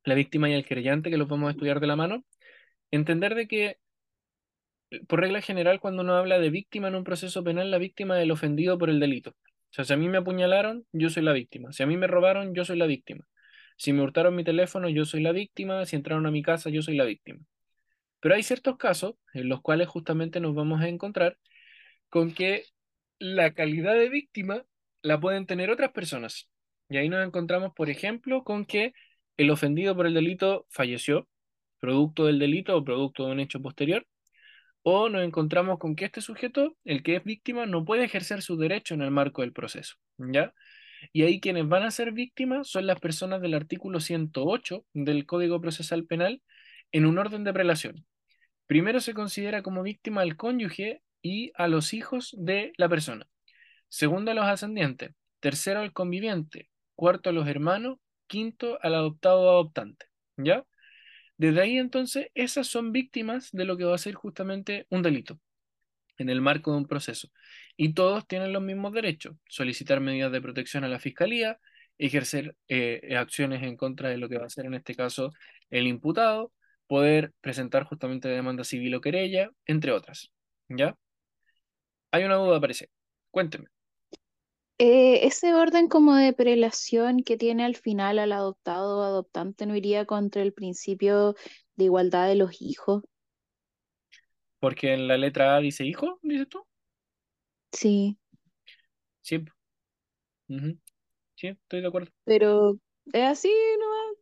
la 0.04 0.16
víctima 0.16 0.50
y 0.50 0.54
el 0.54 0.66
querellante, 0.66 1.10
que 1.10 1.18
los 1.18 1.28
vamos 1.28 1.48
a 1.48 1.52
estudiar 1.52 1.80
de 1.80 1.88
la 1.88 1.96
mano, 1.96 2.26
entender 2.92 3.36
de 3.36 3.48
que, 3.48 3.78
por 5.08 5.22
regla 5.22 5.42
general, 5.42 5.80
cuando 5.80 6.04
uno 6.04 6.16
habla 6.16 6.40
de 6.40 6.50
víctima 6.50 6.88
en 6.90 6.96
un 6.96 7.04
proceso 7.04 7.44
penal, 7.44 7.72
la 7.72 7.78
víctima 7.78 8.18
es 8.18 8.24
el 8.24 8.32
ofendido 8.32 8.78
por 8.78 8.90
el 8.90 9.00
delito. 9.00 9.32
O 9.32 9.76
sea, 9.76 9.86
si 9.86 9.94
a 9.94 9.98
mí 9.98 10.08
me 10.08 10.20
apuñalaron, 10.20 10.86
yo 10.92 11.10
soy 11.10 11.24
la 11.24 11.34
víctima. 11.34 11.74
Si 11.74 11.82
a 11.82 11.88
mí 11.88 11.98
me 11.98 12.06
robaron, 12.06 12.54
yo 12.54 12.64
soy 12.64 12.78
la 12.78 12.86
víctima. 12.86 13.26
Si 13.76 13.92
me 13.92 14.04
hurtaron 14.04 14.36
mi 14.36 14.44
teléfono, 14.44 14.88
yo 14.88 15.06
soy 15.06 15.22
la 15.24 15.32
víctima. 15.32 15.86
Si 15.86 15.96
entraron 15.96 16.28
a 16.28 16.32
mi 16.32 16.44
casa, 16.44 16.70
yo 16.70 16.84
soy 16.84 16.96
la 16.96 17.06
víctima. 17.06 17.40
Pero 18.20 18.36
hay 18.36 18.44
ciertos 18.44 18.78
casos 18.78 19.16
en 19.34 19.50
los 19.50 19.62
cuales 19.62 19.88
justamente 19.88 20.40
nos 20.40 20.54
vamos 20.54 20.82
a 20.82 20.88
encontrar 20.88 21.40
con 22.10 22.34
que 22.34 22.66
la 23.18 23.54
calidad 23.54 23.96
de 23.96 24.10
víctima 24.10 24.64
la 25.04 25.20
pueden 25.20 25.46
tener 25.46 25.70
otras 25.70 25.92
personas. 25.92 26.50
Y 26.90 26.98
ahí 26.98 27.10
nos 27.10 27.26
encontramos, 27.26 27.74
por 27.76 27.90
ejemplo, 27.90 28.44
con 28.44 28.66
que 28.66 28.94
el 29.38 29.52
ofendido 29.52 29.96
por 29.96 30.08
el 30.08 30.14
delito 30.14 30.66
falleció, 30.70 31.28
producto 31.80 32.26
del 32.26 32.40
delito 32.40 32.76
o 32.76 32.84
producto 32.84 33.26
de 33.26 33.32
un 33.34 33.40
hecho 33.40 33.62
posterior, 33.62 34.08
o 34.82 35.10
nos 35.10 35.24
encontramos 35.24 35.80
con 35.80 35.96
que 35.96 36.06
este 36.06 36.22
sujeto, 36.22 36.76
el 36.84 37.04
que 37.04 37.18
es 37.18 37.24
víctima, 37.24 37.66
no 37.66 37.86
puede 37.86 38.06
ejercer 38.06 38.42
su 38.42 38.58
derecho 38.58 38.94
en 38.94 39.02
el 39.02 39.12
marco 39.12 39.42
del 39.42 39.54
proceso, 39.54 39.96
¿ya? 40.18 40.54
Y 41.12 41.24
ahí 41.24 41.40
quienes 41.40 41.68
van 41.68 41.84
a 41.84 41.92
ser 41.92 42.12
víctimas 42.14 42.70
son 42.70 42.88
las 42.88 43.00
personas 43.00 43.42
del 43.42 43.54
artículo 43.54 44.00
108 44.00 44.86
del 44.94 45.26
Código 45.26 45.60
Procesal 45.60 46.06
Penal 46.06 46.42
en 46.92 47.06
un 47.06 47.18
orden 47.18 47.44
de 47.44 47.54
prelación. 47.54 48.06
Primero 48.68 49.02
se 49.02 49.14
considera 49.14 49.64
como 49.64 49.84
víctima 49.84 50.22
al 50.22 50.38
cónyuge 50.38 51.02
y 51.22 51.52
a 51.56 51.68
los 51.68 51.94
hijos 51.94 52.36
de 52.38 52.74
la 52.78 52.88
persona. 52.88 53.28
Segundo 53.94 54.34
los 54.34 54.46
ascendientes. 54.46 55.12
Tercero 55.40 55.82
al 55.82 55.94
conviviente. 55.94 56.68
Cuarto 56.96 57.32
los 57.32 57.48
hermanos. 57.48 58.00
Quinto 58.26 58.80
al 58.82 58.96
adoptado 58.96 59.42
o 59.42 59.50
adoptante. 59.52 60.08
¿Ya? 60.36 60.66
Desde 61.38 61.62
ahí 61.62 61.78
entonces, 61.78 62.30
esas 62.34 62.66
son 62.66 62.92
víctimas 62.92 63.52
de 63.52 63.66
lo 63.66 63.78
que 63.78 63.84
va 63.84 63.94
a 63.94 64.00
ser 64.00 64.16
justamente 64.16 64.88
un 64.90 65.04
delito 65.04 65.40
en 66.18 66.30
el 66.30 66.42
marco 66.42 66.72
de 66.72 66.78
un 66.78 66.88
proceso. 66.88 67.30
Y 67.78 67.94
todos 67.94 68.26
tienen 68.28 68.52
los 68.52 68.64
mismos 68.64 68.94
derechos, 68.94 69.36
solicitar 69.48 70.00
medidas 70.00 70.32
de 70.32 70.42
protección 70.42 70.84
a 70.84 70.88
la 70.88 70.98
fiscalía, 70.98 71.60
ejercer 72.00 72.56
eh, 72.70 73.16
acciones 73.16 73.62
en 73.62 73.78
contra 73.78 74.10
de 74.10 74.18
lo 74.18 74.28
que 74.28 74.40
va 74.40 74.48
a 74.48 74.50
ser 74.50 74.66
en 74.66 74.74
este 74.74 74.96
caso 74.96 75.34
el 75.70 75.86
imputado, 75.86 76.52
poder 76.88 77.32
presentar 77.42 77.84
justamente 77.84 78.28
demanda 78.28 78.64
civil 78.64 78.96
o 78.96 79.02
querella, 79.02 79.52
entre 79.68 79.92
otras. 79.92 80.32
¿Ya? 80.68 80.98
Hay 82.12 82.24
una 82.24 82.36
duda, 82.36 82.60
parece. 82.60 82.90
Cuénteme. 83.30 83.68
Eh, 84.78 85.26
ese 85.26 85.54
orden 85.56 85.88
como 85.88 86.16
de 86.16 86.32
prelación 86.34 87.24
que 87.24 87.38
tiene 87.38 87.64
al 87.66 87.76
final 87.76 88.20
al 88.20 88.32
adoptado 88.32 89.00
o 89.00 89.04
adoptante 89.04 89.66
no 89.66 89.76
iría 89.76 90.06
contra 90.06 90.42
el 90.44 90.54
principio 90.54 91.36
de 91.76 91.86
igualdad 91.86 92.28
de 92.28 92.36
los 92.36 92.62
hijos. 92.62 93.04
Porque 94.60 94.96
en 94.96 95.08
la 95.08 95.16
letra 95.16 95.56
A 95.56 95.60
dice 95.60 95.86
hijo, 95.86 96.18
dices 96.24 96.50
tú. 96.50 96.66
Sí, 97.72 98.18
Sí. 99.22 99.44
Sí, 101.36 101.48
estoy 101.50 101.82
de 101.82 101.88
acuerdo. 101.88 102.12
pero 102.26 102.78
es 103.14 103.24
así 103.24 103.50
nomás. 103.80 104.18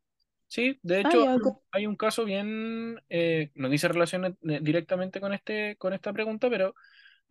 Sí, 0.48 0.80
de 0.84 1.00
Ah, 1.04 1.10
hecho 1.16 1.26
hay 1.72 1.88
un 1.88 1.96
caso 1.96 2.26
bien, 2.26 3.02
eh, 3.10 3.52
no 3.56 3.70
dice 3.70 3.88
relación 3.88 4.26
eh, 4.50 4.60
directamente 4.62 5.22
con 5.22 5.34
este, 5.34 5.78
con 5.78 5.94
esta 5.94 6.12
pregunta, 6.12 6.50
pero 6.50 6.76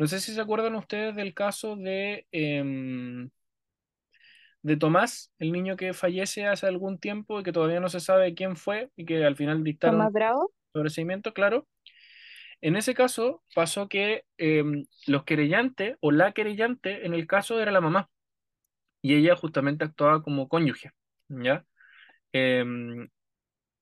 no 0.01 0.07
sé 0.07 0.19
si 0.19 0.33
se 0.33 0.41
acuerdan 0.41 0.77
ustedes 0.77 1.15
del 1.15 1.35
caso 1.35 1.77
de, 1.77 2.27
em, 2.33 3.29
de 4.63 4.77
Tomás, 4.79 5.31
el 5.39 5.53
niño 5.53 5.77
que 5.77 5.93
fallece 5.93 6.47
hace 6.47 6.67
algún 6.67 6.99
tiempo 6.99 7.39
y 7.39 7.43
que 7.43 7.53
todavía 7.53 7.81
no 7.81 7.91
se 7.91 8.01
sabe 8.01 8.35
quién 8.35 8.57
fue 8.57 8.91
y 8.97 9.05
que 9.05 9.23
al 9.27 9.37
final 9.37 9.63
dictaron 9.63 9.99
Tomás 9.99 10.13
Bravo. 10.15 10.53
sobreseimiento, 10.73 11.35
claro. 11.35 11.69
En 12.63 12.77
ese 12.77 12.95
caso 12.95 13.43
pasó 13.55 13.91
que 13.91 14.25
em, 14.39 14.87
los 15.07 15.25
querellantes 15.25 15.99
o 16.01 16.13
la 16.13 16.33
querellante 16.33 17.05
en 17.05 17.13
el 17.13 17.27
caso 17.27 17.61
era 17.61 17.71
la 17.71 17.83
mamá 17.83 18.09
y 19.03 19.17
ella 19.17 19.37
justamente 19.37 19.85
actuaba 19.85 20.23
como 20.23 20.49
cónyuge, 20.49 20.93
¿ya? 21.29 21.67
Em, 22.33 23.11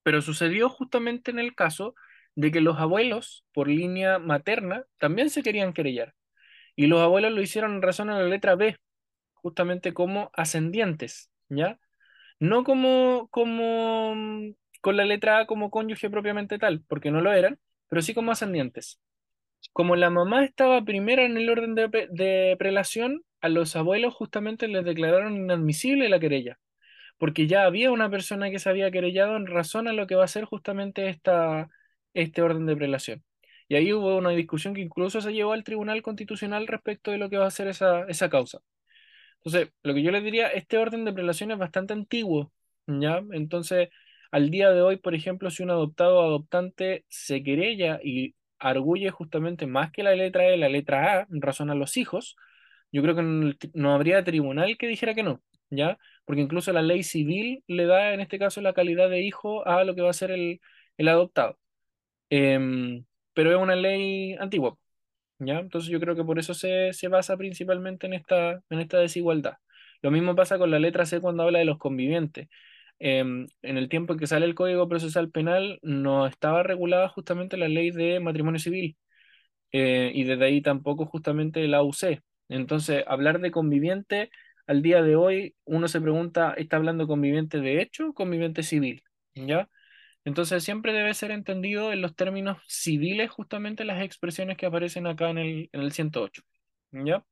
pero 0.03 0.21
sucedió 0.21 0.69
justamente 0.69 1.31
en 1.31 1.39
el 1.39 1.55
caso 1.55 1.95
de 2.39 2.53
que 2.53 2.63
los 2.63 2.79
abuelos 2.79 3.45
por 3.53 3.69
línea 3.69 4.19
materna 4.21 4.85
también 4.99 5.31
se 5.31 5.43
querían 5.45 5.75
querellar 5.75 6.15
y 6.77 6.87
los 6.87 7.01
abuelos 7.01 7.33
lo 7.33 7.43
hicieron 7.43 7.75
en 7.77 7.83
razón 7.83 8.11
a 8.11 8.19
la 8.21 8.29
letra 8.29 8.57
B, 8.57 8.77
justamente 9.35 9.95
como 9.95 10.31
ascendientes, 10.35 11.31
¿ya? 11.49 11.79
No 12.41 12.65
como, 12.65 13.29
como 13.31 14.15
mm, 14.17 14.53
con 14.83 14.97
la 14.97 15.05
letra 15.07 15.41
A 15.41 15.47
como 15.47 15.71
cónyuge 15.71 16.11
propiamente 16.11 16.59
tal, 16.59 16.85
porque 16.89 17.11
no 17.13 17.21
lo 17.23 17.33
eran, 17.33 17.59
pero 17.89 18.03
sí 18.03 18.15
como 18.15 18.33
ascendientes. 18.33 19.01
Como 19.73 19.97
la 19.97 20.11
mamá 20.11 20.45
estaba 20.45 20.85
primera 20.85 21.25
en 21.25 21.37
el 21.37 21.49
orden 21.51 21.75
de, 21.75 21.89
pre- 21.89 22.09
de 22.11 22.57
prelación, 22.59 23.23
a 23.41 23.49
los 23.49 23.77
abuelos 23.77 24.15
justamente 24.15 24.67
les 24.69 24.85
declararon 24.85 25.37
inadmisible 25.37 26.09
la 26.09 26.19
querella, 26.21 26.59
porque 27.19 27.47
ya 27.49 27.65
había 27.65 27.93
una 27.93 28.11
persona 28.11 28.51
que 28.51 28.59
se 28.61 28.71
había 28.71 28.91
querellado 28.93 29.37
en 29.37 29.47
razón 29.47 29.89
a 29.89 29.95
lo 29.95 30.07
que 30.07 30.17
va 30.17 30.25
a 30.25 30.29
ser 30.29 30.45
justamente 30.47 31.09
esta, 31.09 31.69
este 32.15 32.43
orden 32.43 32.67
de 32.67 32.77
prelación. 32.77 33.25
Y 33.69 33.77
ahí 33.77 33.93
hubo 33.93 34.17
una 34.17 34.31
discusión 34.31 34.75
que 34.75 34.81
incluso 34.81 35.21
se 35.21 35.33
llevó 35.33 35.53
al 35.53 35.65
Tribunal 35.65 36.03
Constitucional 36.03 36.67
respecto 36.67 37.11
de 37.11 37.19
lo 37.19 37.31
que 37.31 37.39
va 37.39 37.47
a 37.47 37.51
ser 37.51 37.69
esa, 37.69 38.05
esa 38.09 38.31
causa. 38.31 38.61
Entonces, 39.39 39.73
lo 39.83 39.95
que 39.95 40.03
yo 40.03 40.11
les 40.11 40.25
diría, 40.25 40.49
este 40.49 40.79
orden 40.79 41.05
de 41.05 41.13
prelación 41.13 41.51
es 41.51 41.59
bastante 41.59 41.93
antiguo, 41.93 42.53
¿ya? 42.87 43.23
Entonces, 43.33 43.89
al 44.31 44.51
día 44.51 44.71
de 44.71 44.83
hoy, 44.83 44.97
por 44.97 45.15
ejemplo, 45.15 45.51
si 45.51 45.63
un 45.63 45.71
adoptado 45.71 46.19
o 46.21 46.23
adoptante 46.23 47.05
se 47.09 47.43
querella 47.43 48.01
y 48.03 48.35
arguye 48.59 49.11
justamente 49.11 49.67
más 49.67 49.91
que 49.93 50.03
la 50.03 50.15
letra 50.15 50.47
E, 50.49 50.57
la 50.57 50.69
letra 50.69 51.21
A, 51.23 51.27
en 51.31 51.41
razón 51.43 51.71
a 51.71 51.75
los 51.75 51.97
hijos, 51.97 52.37
yo 52.93 53.03
creo 53.03 53.15
que 53.17 53.23
no, 53.75 53.95
habría 53.95 54.25
tribunal 54.25 54.77
que 54.79 54.89
dijera 54.89 55.15
que 55.15 55.23
no, 55.23 55.43
¿ya? 55.71 55.99
Porque 56.25 56.43
incluso 56.43 56.73
la 56.73 56.83
ley 56.83 57.03
civil 57.03 57.63
le 57.67 57.87
da, 57.87 58.15
en 58.15 58.21
este 58.21 58.39
caso, 58.39 58.61
la 58.61 58.73
calidad 58.75 59.11
de 59.11 59.23
hijo 59.23 59.67
a 59.67 59.85
lo 59.85 59.95
que 59.95 60.03
va 60.03 60.11
a 60.11 60.13
ser 60.13 60.31
el, 60.31 60.61
el 60.97 61.09
adoptado. 61.09 61.59
Em, 62.31 63.05
pero 63.35 63.51
es 63.53 63.57
una 63.59 63.77
ley 63.77 64.35
antigua. 64.39 64.77
¿ya? 65.39 65.61
Entonces 65.61 65.91
yo 65.91 66.01
creo 66.01 66.17
que 66.17 66.25
por 66.25 66.39
eso 66.39 66.55
se, 66.55 66.93
se 66.93 67.09
basa 67.09 67.37
principalmente 67.37 68.07
en 68.07 68.15
esta, 68.15 68.63
en 68.71 68.81
esta 68.81 68.99
desigualdad. 68.99 69.55
Lo 70.03 70.11
mismo 70.11 70.35
pasa 70.37 70.59
con 70.59 70.71
la 70.71 70.79
letra 70.79 71.07
C 71.07 71.21
cuando 71.21 71.43
habla 71.45 71.59
de 71.61 71.65
los 71.65 71.79
convivientes. 71.79 72.49
Em, 73.01 73.47
en 73.63 73.79
el 73.79 73.89
tiempo 73.89 74.13
en 74.15 74.19
que 74.21 74.27
sale 74.27 74.47
el 74.47 74.55
Código 74.57 74.89
Procesal 74.89 75.31
Penal 75.31 75.79
no 75.83 76.27
estaba 76.27 76.63
regulada 76.65 77.09
justamente 77.09 77.57
la 77.57 77.69
ley 77.69 77.91
de 77.93 78.21
matrimonio 78.21 78.61
civil 78.61 78.97
eh, 79.73 80.11
y 80.15 80.25
desde 80.25 80.45
ahí 80.47 80.63
tampoco 80.63 81.07
justamente 81.07 81.67
la 81.69 81.83
UC. 81.83 82.23
Entonces, 82.49 83.05
hablar 83.07 83.41
de 83.41 83.51
conviviente 83.51 84.31
al 84.67 84.83
día 84.83 85.03
de 85.03 85.17
hoy, 85.17 85.55
uno 85.65 85.89
se 85.89 86.01
pregunta, 86.01 86.55
¿está 86.57 86.77
hablando 86.77 87.07
conviviente 87.07 87.61
de 87.61 87.81
hecho 87.83 88.09
o 88.11 88.15
conviviente 88.15 88.63
civil? 88.63 89.03
¿Ya? 89.35 89.69
Entonces 90.25 90.63
siempre 90.65 90.93
debe 90.93 91.15
ser 91.15 91.31
entendido 91.31 91.93
en 91.93 92.03
los 92.03 92.15
términos 92.15 92.59
civiles 92.69 93.31
justamente 93.31 93.85
las 93.85 94.03
expresiones 94.03 94.57
que 94.57 94.67
aparecen 94.67 95.07
acá 95.07 95.31
en 95.31 95.39
el, 95.39 95.71
en 95.73 95.81
el 95.81 95.93
108. 95.93 96.43
¿Ya? 96.93 97.25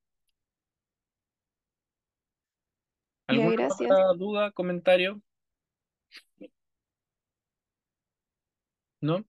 Ya, 3.28 3.46
¿Alguna 3.46 3.52
gracias. 3.56 3.90
otra 3.90 4.12
duda, 4.14 4.50
comentario? 4.52 5.22
¿No? 9.00 9.24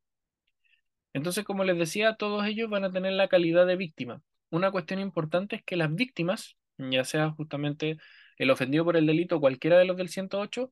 Entonces, 1.13 1.43
como 1.45 1.63
les 1.63 1.77
decía, 1.77 2.15
todos 2.15 2.45
ellos 2.45 2.69
van 2.69 2.83
a 2.83 2.91
tener 2.91 3.13
la 3.13 3.27
calidad 3.27 3.65
de 3.65 3.75
víctima. 3.75 4.21
Una 4.49 4.71
cuestión 4.71 4.99
importante 4.99 5.57
es 5.57 5.63
que 5.63 5.75
las 5.75 5.93
víctimas, 5.93 6.57
ya 6.77 7.03
sea 7.05 7.31
justamente 7.31 7.97
el 8.37 8.51
ofendido 8.51 8.85
por 8.85 8.97
el 8.97 9.07
delito, 9.07 9.39
cualquiera 9.39 9.77
de 9.79 9.85
los 9.85 9.97
del 9.97 10.09
108, 10.09 10.71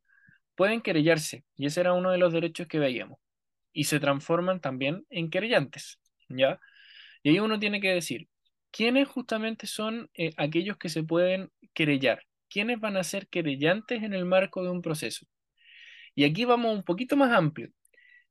pueden 0.56 0.82
querellarse. 0.82 1.44
Y 1.56 1.68
ese 1.68 1.82
era 1.82 1.94
uno 1.94 2.12
de 2.12 2.18
los 2.18 2.34
derechos 2.34 2.68
que 2.68 2.80
veíamos. 2.80 3.20
Y 3.74 3.86
se 3.86 4.00
transforman 4.00 4.62
también 4.62 5.06
en 5.10 5.30
querellantes. 5.30 6.00
¿Ya? 6.30 6.60
Y 7.24 7.30
ahí 7.30 7.40
uno 7.40 7.60
tiene 7.60 7.82
que 7.82 7.92
decir, 7.94 8.28
¿quiénes 8.72 9.08
justamente 9.08 9.68
son 9.68 10.10
eh, 10.14 10.34
aquellos 10.38 10.78
que 10.78 10.90
se 10.90 11.04
pueden 11.04 11.52
querellar? 11.74 12.24
¿Quiénes 12.50 12.80
van 12.80 12.98
a 12.98 13.04
ser 13.04 13.28
querellantes 13.28 14.04
en 14.04 14.14
el 14.14 14.26
marco 14.26 14.64
de 14.64 14.70
un 14.70 14.82
proceso? 14.82 15.26
Y 16.16 16.24
aquí 16.24 16.46
vamos 16.46 16.74
un 16.74 16.84
poquito 16.84 17.18
más 17.18 17.32
amplio. 17.32 17.70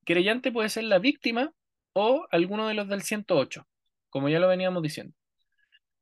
Querellante 0.05 0.53
puede 0.53 0.69
ser 0.69 0.85
la 0.85 0.99
víctima 0.99 1.53
o 1.93 2.27
alguno 2.31 2.69
de 2.69 2.75
los 2.75 2.89
del 2.89 3.03
108, 3.03 3.67
como 4.11 4.29
ya 4.29 4.39
lo 4.39 4.49
veníamos 4.49 4.83
diciendo. 4.83 5.15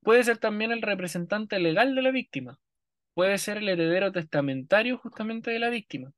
Puede 0.03 0.25
ser 0.25 0.39
también 0.39 0.73
el 0.73 0.83
representante 0.83 1.59
legal 1.59 1.95
de 1.95 2.03
la 2.03 2.11
víctima. 2.11 2.59
Puede 3.15 3.37
ser 3.39 3.59
el 3.59 3.69
heredero 3.69 4.11
testamentario 4.11 4.97
justamente 4.99 5.51
de 5.51 5.59
la 5.59 5.69
víctima. 5.69 6.13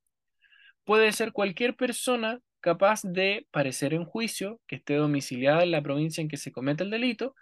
Puede 0.85 1.13
ser 1.13 1.33
cualquier 1.33 1.75
persona 1.75 2.41
capaz 2.61 3.03
de 3.03 3.47
parecer 3.51 3.95
en 3.95 4.05
juicio, 4.05 4.61
que 4.67 4.77
esté 4.77 4.95
domiciliada 4.95 5.63
en 5.65 5.71
la 5.71 5.83
provincia 5.83 6.23
en 6.23 6.29
que 6.29 6.37
se 6.37 6.53
comete 6.53 6.85
el 6.85 6.91
delito, 6.91 7.35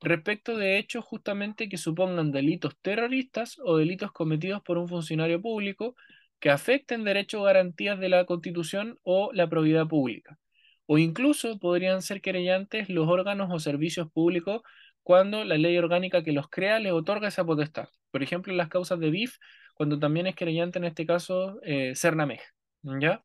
respecto 0.00 0.56
de 0.56 0.78
hechos 0.78 1.04
justamente 1.04 1.68
que 1.68 1.78
supongan 1.78 2.32
delitos 2.32 2.76
terroristas 2.82 3.56
o 3.64 3.78
delitos 3.78 4.12
cometidos 4.12 4.62
por 4.62 4.78
un 4.78 4.88
funcionario 4.88 5.40
público 5.40 5.96
que 6.38 6.50
afecten 6.50 7.02
derechos 7.02 7.40
o 7.40 7.44
garantías 7.44 7.98
de 7.98 8.08
la 8.08 8.24
Constitución 8.24 8.98
o 9.02 9.30
la 9.32 9.48
probidad 9.48 9.88
pública. 9.88 10.38
O 10.86 10.98
incluso 10.98 11.58
podrían 11.58 12.02
ser 12.02 12.20
querellantes 12.20 12.88
los 12.88 13.08
órganos 13.08 13.48
o 13.52 13.58
servicios 13.58 14.10
públicos 14.12 14.62
cuando 15.08 15.42
la 15.42 15.56
ley 15.56 15.78
orgánica 15.78 16.22
que 16.22 16.32
los 16.32 16.50
crea 16.50 16.78
les 16.78 16.92
otorga 16.92 17.28
esa 17.28 17.42
potestad. 17.42 17.88
Por 18.10 18.22
ejemplo, 18.22 18.52
en 18.52 18.58
las 18.58 18.68
causas 18.68 19.00
de 19.00 19.08
BIF, 19.08 19.38
cuando 19.72 19.98
también 19.98 20.26
es 20.26 20.34
querellante 20.34 20.78
en 20.78 20.84
este 20.84 21.06
caso 21.06 21.58
eh, 21.62 21.94
Cernamej. 21.96 22.42
¿Ya? 22.82 23.24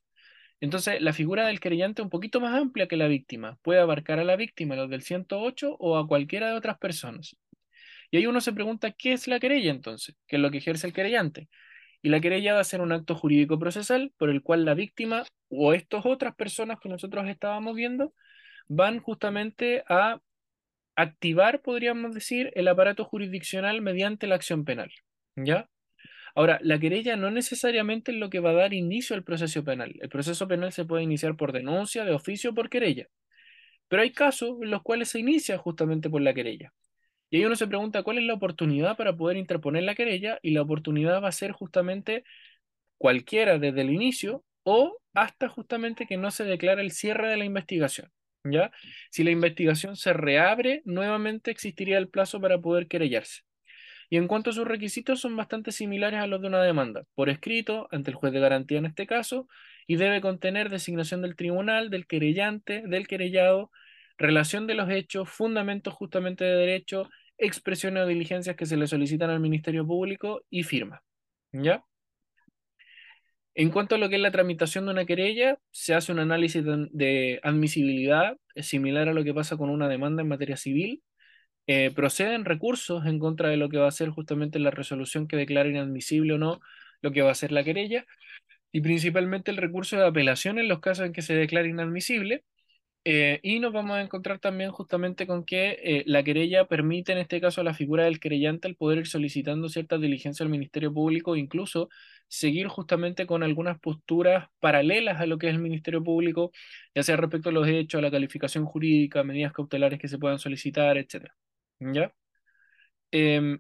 Entonces, 0.62 1.02
la 1.02 1.12
figura 1.12 1.46
del 1.46 1.60
querellante 1.60 2.02
es 2.02 2.06
un 2.06 2.10
poquito 2.10 2.40
más 2.40 2.58
amplia 2.58 2.88
que 2.88 2.96
la 2.96 3.08
víctima. 3.08 3.58
Puede 3.64 3.82
abarcar 3.82 4.18
a 4.20 4.24
la 4.24 4.38
víctima, 4.38 4.78
los 4.78 4.90
del 4.90 5.02
108, 5.02 5.76
o 5.78 5.98
a 5.98 6.08
cualquiera 6.08 6.48
de 6.48 6.54
otras 6.54 6.78
personas. 6.78 7.36
Y 8.12 8.16
ahí 8.16 8.28
uno 8.28 8.40
se 8.40 8.54
pregunta, 8.54 8.92
¿qué 8.92 9.12
es 9.12 9.28
la 9.28 9.42
querella 9.42 9.70
entonces? 9.70 10.16
¿Qué 10.26 10.38
es 10.38 10.42
lo 10.42 10.52
que 10.52 10.60
ejerce 10.60 10.88
el 10.88 10.94
querellante? 10.94 11.50
Y 12.02 12.08
la 12.08 12.22
querella 12.22 12.54
va 12.54 12.62
a 12.62 12.64
ser 12.64 12.80
un 12.80 12.94
acto 12.94 13.14
jurídico 13.14 13.60
procesal 13.60 14.14
por 14.18 14.30
el 14.30 14.42
cual 14.42 14.64
la 14.64 14.74
víctima 14.74 15.26
o 15.50 15.74
estas 15.74 16.06
otras 16.06 16.34
personas 16.34 16.80
que 16.80 16.88
nosotros 16.88 17.28
estábamos 17.28 17.76
viendo 17.76 18.14
van 18.70 19.00
justamente 19.02 19.84
a 19.90 20.22
activar, 20.96 21.62
podríamos 21.62 22.14
decir, 22.14 22.52
el 22.56 22.68
aparato 22.68 23.04
jurisdiccional 23.06 23.82
mediante 23.82 24.28
la 24.28 24.36
acción 24.36 24.66
penal. 24.66 24.92
¿Ya? 25.36 25.70
Ahora, 26.36 26.60
la 26.62 26.80
querella 26.80 27.16
no 27.16 27.30
necesariamente 27.32 28.12
es 28.12 28.18
lo 28.18 28.30
que 28.30 28.40
va 28.40 28.52
a 28.52 28.54
dar 28.54 28.74
inicio 28.74 29.16
al 29.16 29.24
proceso 29.24 29.64
penal. 29.64 29.96
El 30.02 30.10
proceso 30.10 30.48
penal 30.48 30.72
se 30.72 30.86
puede 30.86 31.04
iniciar 31.04 31.36
por 31.36 31.52
denuncia, 31.52 32.06
de 32.06 32.14
oficio 32.14 32.52
o 32.52 32.54
por 32.56 32.70
querella. 32.70 33.08
Pero 33.88 34.02
hay 34.02 34.12
casos 34.12 34.58
en 34.62 34.72
los 34.72 34.82
cuales 34.82 35.10
se 35.10 35.20
inicia 35.20 35.58
justamente 35.58 36.10
por 36.10 36.22
la 36.22 36.34
querella. 36.34 36.74
Y 37.30 37.38
ahí 37.38 37.46
uno 37.46 37.56
se 37.56 37.68
pregunta 37.68 38.04
cuál 38.04 38.20
es 38.20 38.26
la 38.26 38.36
oportunidad 38.36 38.98
para 38.98 39.16
poder 39.16 39.38
interponer 39.38 39.84
la 39.84 39.96
querella 39.96 40.40
y 40.42 40.52
la 40.52 40.62
oportunidad 40.62 41.22
va 41.22 41.30
a 41.30 41.32
ser 41.32 41.52
justamente 41.52 42.24
cualquiera 42.98 43.60
desde 43.60 43.82
el 43.82 43.92
inicio 43.92 44.44
o 44.64 44.98
hasta 45.14 45.50
justamente 45.50 46.06
que 46.08 46.18
no 46.18 46.32
se 46.32 46.46
declara 46.46 46.82
el 46.82 46.92
cierre 46.92 47.30
de 47.30 47.38
la 47.38 47.46
investigación. 47.46 48.12
¿Ya? 48.44 48.72
Si 49.10 49.24
la 49.24 49.32
investigación 49.32 49.96
se 49.96 50.14
reabre, 50.14 50.82
nuevamente 50.86 51.52
existiría 51.52 51.98
el 51.98 52.10
plazo 52.10 52.42
para 52.42 52.60
poder 52.60 52.88
querellarse. 52.88 53.42
Y 54.10 54.18
en 54.18 54.28
cuanto 54.28 54.50
a 54.50 54.54
sus 54.54 54.68
requisitos, 54.68 55.22
son 55.22 55.36
bastante 55.36 55.72
similares 55.72 56.20
a 56.20 56.28
los 56.28 56.42
de 56.42 56.48
una 56.48 56.62
demanda, 56.62 57.04
por 57.16 57.30
escrito, 57.30 57.88
ante 57.92 58.12
el 58.12 58.16
juez 58.16 58.34
de 58.34 58.40
garantía 58.40 58.78
en 58.78 58.86
este 58.86 59.08
caso, 59.08 59.48
y 59.88 59.96
debe 59.96 60.22
contener 60.22 60.70
designación 60.70 61.22
del 61.22 61.36
tribunal, 61.36 61.90
del 61.90 62.06
querellante, 62.06 62.84
del 62.86 63.08
querellado, 63.08 63.72
relación 64.18 64.68
de 64.68 64.76
los 64.76 64.90
hechos, 64.90 65.30
fundamentos 65.30 65.94
justamente 65.94 66.44
de 66.44 66.56
derecho, 66.56 67.10
expresiones 67.38 68.04
o 68.04 68.08
diligencias 68.08 68.56
que 68.56 68.66
se 68.66 68.78
le 68.78 68.88
solicitan 68.88 69.30
al 69.30 69.40
Ministerio 69.40 69.86
Público 69.86 70.46
y 70.50 70.64
firma. 70.64 71.02
¿Ya? 71.52 71.84
En 73.56 73.70
cuanto 73.70 73.96
a 73.96 73.98
lo 74.00 74.10
que 74.10 74.16
es 74.16 74.22
la 74.22 74.32
tramitación 74.32 74.86
de 74.86 74.92
una 74.92 75.06
querella, 75.06 75.60
se 75.72 75.94
hace 75.94 76.12
un 76.12 76.20
análisis 76.20 76.64
de, 76.66 77.40
admisibilidad, 77.44 78.38
similar 78.56 79.10
a 79.10 79.14
lo 79.14 79.24
que 79.24 79.34
pasa 79.34 79.58
con 79.58 79.70
una 79.70 79.88
demanda 79.88 80.24
en 80.24 80.28
materia 80.30 80.58
civil, 80.58 81.04
eh, 81.68 81.92
proceden 81.96 82.46
recursos 82.46 83.06
en 83.06 83.20
contra 83.20 83.50
de 83.50 83.58
lo 83.58 83.70
que 83.70 83.78
va 83.78 83.88
a 83.88 83.92
ser 83.92 84.10
justamente 84.10 84.60
la 84.60 84.72
resolución 84.72 85.28
que 85.28 85.38
declara 85.38 85.70
inadmisible 85.70 86.34
o 86.34 86.38
no 86.40 86.62
lo 87.02 87.12
que 87.12 87.22
va 87.22 87.32
a 87.32 87.36
ser 87.36 87.52
la 87.52 87.64
querella. 87.64 88.06
y 88.74 88.82
principalmente 88.82 89.52
el 89.52 89.58
recurso 89.58 89.98
de 89.98 90.08
apelación 90.08 90.60
en 90.60 90.68
los 90.70 90.82
casos 90.82 91.06
en 91.08 91.14
que 91.14 91.22
se 91.24 91.36
declare 91.36 91.70
inadmisible. 91.70 92.46
Eh, 93.06 93.42
y 93.44 93.60
nos 93.60 93.74
vamos 93.74 93.98
a 93.98 94.02
encontrar 94.02 94.40
también 94.40 94.72
justamente 94.72 95.28
con 95.28 95.44
que 95.44 95.78
eh, 95.84 96.04
la 96.06 96.24
querella 96.24 96.68
permite 96.68 97.12
en 97.12 97.18
este 97.18 97.42
caso 97.42 97.60
a 97.60 97.64
la 97.66 97.74
figura 97.74 98.06
del 98.06 98.20
querellante 98.22 98.70
el 98.70 98.78
poder 98.78 99.00
ir 99.00 99.08
solicitando 99.08 99.68
cierta 99.68 99.98
diligencia 99.98 100.46
al 100.46 100.50
Ministerio 100.50 100.94
Público, 100.94 101.36
incluso 101.36 101.90
seguir 102.30 102.68
justamente 102.68 103.26
con 103.28 103.44
algunas 103.44 103.78
posturas 103.80 104.48
paralelas 104.62 105.20
a 105.20 105.26
lo 105.26 105.38
que 105.38 105.50
es 105.50 105.54
el 105.56 105.60
Ministerio 105.62 106.02
Público, 106.02 106.52
ya 106.96 107.04
sea 107.04 107.18
respecto 107.18 107.50
a 107.50 107.52
los 107.52 107.68
hechos, 107.68 108.00
a 108.00 108.02
la 108.02 108.12
calificación 108.12 108.66
jurídica, 108.66 109.24
medidas 109.24 109.52
cautelares 109.54 110.00
que 110.00 110.08
se 110.08 110.18
puedan 110.18 110.40
solicitar, 110.40 110.98
etc. 110.98 111.34
¿Ya? 111.80 112.14
Em, 113.12 113.60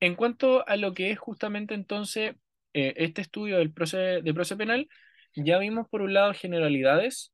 en 0.00 0.14
cuanto 0.16 0.66
a 0.68 0.76
lo 0.76 0.94
que 0.94 1.10
es 1.10 1.18
justamente 1.18 1.74
entonces 1.74 2.34
eh, 2.74 2.94
este 2.96 3.22
estudio 3.22 3.58
del 3.58 3.72
proceso 3.72 4.22
de 4.22 4.34
proceso 4.34 4.58
penal, 4.58 4.88
ya 5.34 5.58
vimos 5.58 5.88
por 5.88 6.02
un 6.02 6.14
lado 6.14 6.34
generalidades, 6.34 7.32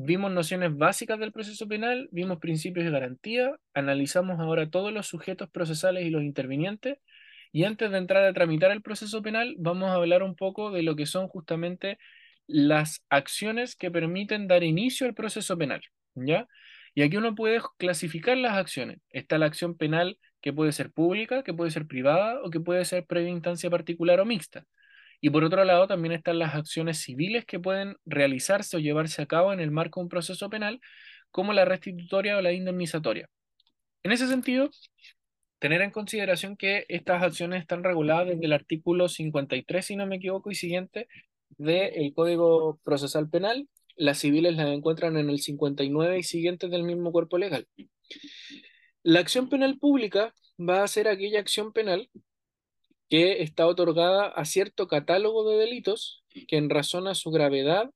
vimos 0.00 0.30
nociones 0.30 0.76
básicas 0.76 1.18
del 1.18 1.32
proceso 1.32 1.66
penal, 1.66 2.08
vimos 2.12 2.38
principios 2.38 2.84
de 2.84 2.92
garantía, 2.92 3.56
analizamos 3.74 4.38
ahora 4.38 4.70
todos 4.70 4.92
los 4.92 5.08
sujetos 5.08 5.50
procesales 5.50 6.06
y 6.06 6.10
los 6.10 6.22
intervinientes, 6.22 6.98
y 7.50 7.64
antes 7.64 7.90
de 7.90 7.98
entrar 7.98 8.24
a 8.24 8.32
tramitar 8.32 8.70
el 8.70 8.80
proceso 8.82 9.22
penal, 9.22 9.56
vamos 9.58 9.90
a 9.90 9.94
hablar 9.94 10.22
un 10.22 10.36
poco 10.36 10.70
de 10.70 10.82
lo 10.82 10.94
que 10.94 11.06
son 11.06 11.26
justamente 11.28 11.98
las 12.46 13.04
acciones 13.10 13.74
que 13.74 13.90
permiten 13.90 14.46
dar 14.46 14.62
inicio 14.62 15.06
al 15.06 15.14
proceso 15.14 15.58
penal, 15.58 15.80
¿ya? 16.14 16.46
Y 16.94 17.02
aquí 17.02 17.16
uno 17.16 17.34
puede 17.34 17.60
clasificar 17.78 18.36
las 18.36 18.56
acciones. 18.56 18.98
Está 19.10 19.38
la 19.38 19.46
acción 19.46 19.76
penal 19.76 20.18
que 20.40 20.52
puede 20.52 20.72
ser 20.72 20.92
pública, 20.92 21.42
que 21.42 21.54
puede 21.54 21.70
ser 21.72 21.86
privada 21.86 22.40
o 22.42 22.50
que 22.50 22.60
puede 22.60 22.84
ser 22.84 23.04
previa 23.06 23.30
instancia 23.30 23.68
particular 23.70 24.20
o 24.20 24.24
mixta. 24.24 24.64
Y 25.20 25.30
por 25.30 25.44
otro 25.44 25.64
lado, 25.64 25.86
también 25.88 26.12
están 26.12 26.38
las 26.38 26.54
acciones 26.54 26.98
civiles 26.98 27.44
que 27.44 27.58
pueden 27.58 27.96
realizarse 28.04 28.76
o 28.76 28.80
llevarse 28.80 29.22
a 29.22 29.26
cabo 29.26 29.52
en 29.52 29.60
el 29.60 29.70
marco 29.70 30.00
de 30.00 30.04
un 30.04 30.08
proceso 30.08 30.48
penal, 30.48 30.80
como 31.30 31.52
la 31.52 31.64
restitutoria 31.64 32.36
o 32.36 32.40
la 32.40 32.52
indemnizatoria. 32.52 33.28
En 34.02 34.12
ese 34.12 34.28
sentido, 34.28 34.70
tener 35.58 35.82
en 35.82 35.90
consideración 35.90 36.56
que 36.56 36.86
estas 36.88 37.22
acciones 37.22 37.60
están 37.60 37.82
reguladas 37.84 38.28
desde 38.28 38.44
el 38.44 38.52
artículo 38.52 39.08
53, 39.08 39.84
si 39.84 39.96
no 39.96 40.06
me 40.06 40.16
equivoco, 40.16 40.50
y 40.50 40.54
siguiente 40.54 41.08
del 41.56 42.12
Código 42.14 42.80
Procesal 42.84 43.28
Penal. 43.28 43.68
Las 43.96 44.18
civiles 44.18 44.54
las 44.54 44.68
encuentran 44.68 45.16
en 45.16 45.28
el 45.28 45.40
59 45.40 46.18
y 46.18 46.22
siguientes 46.22 46.70
del 46.70 46.84
mismo 46.84 47.10
cuerpo 47.10 47.38
legal. 47.38 47.66
La 49.02 49.20
acción 49.20 49.48
penal 49.48 49.78
pública 49.78 50.32
va 50.58 50.84
a 50.84 50.88
ser 50.88 51.08
aquella 51.08 51.40
acción 51.40 51.72
penal 51.72 52.08
que 53.08 53.42
está 53.42 53.66
otorgada 53.66 54.28
a 54.28 54.44
cierto 54.44 54.88
catálogo 54.88 55.48
de 55.48 55.56
delitos 55.56 56.22
que 56.46 56.56
en 56.56 56.70
razón 56.70 57.08
a 57.08 57.14
su 57.14 57.30
gravedad 57.30 57.90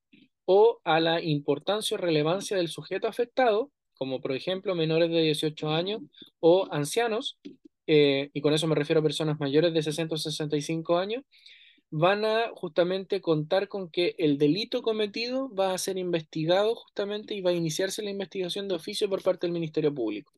o 0.45 0.79
a 0.83 0.99
la 0.99 1.21
importancia 1.21 1.95
o 1.95 1.97
relevancia 1.97 2.57
del 2.57 2.67
sujeto 2.67 3.07
afectado 3.07 3.71
como 4.03 4.19
por 4.19 4.33
ejemplo 4.33 4.75
menores 4.75 5.09
de 5.09 5.21
18 5.21 5.69
años 5.69 6.01
o 6.39 6.67
ancianos, 6.71 7.37
eh, 7.87 8.29
y 8.33 8.41
con 8.41 8.53
eso 8.53 8.67
me 8.67 8.75
refiero 8.75 8.99
a 8.99 9.03
personas 9.03 9.39
mayores 9.39 9.73
de 9.73 9.81
60 9.81 10.15
o 10.15 10.17
65 10.17 10.97
años, 10.97 11.23
van 11.89 12.25
a 12.25 12.49
justamente 12.55 13.21
contar 13.21 13.67
con 13.67 13.89
que 13.89 14.15
el 14.17 14.37
delito 14.37 14.81
cometido 14.81 15.53
va 15.53 15.73
a 15.73 15.77
ser 15.77 15.97
investigado 15.97 16.75
justamente 16.75 17.35
y 17.35 17.41
va 17.41 17.51
a 17.51 17.53
iniciarse 17.53 18.01
la 18.01 18.09
investigación 18.09 18.67
de 18.67 18.75
oficio 18.75 19.07
por 19.07 19.21
parte 19.21 19.45
del 19.47 19.53
Ministerio 19.53 19.93
Público. 19.93 20.33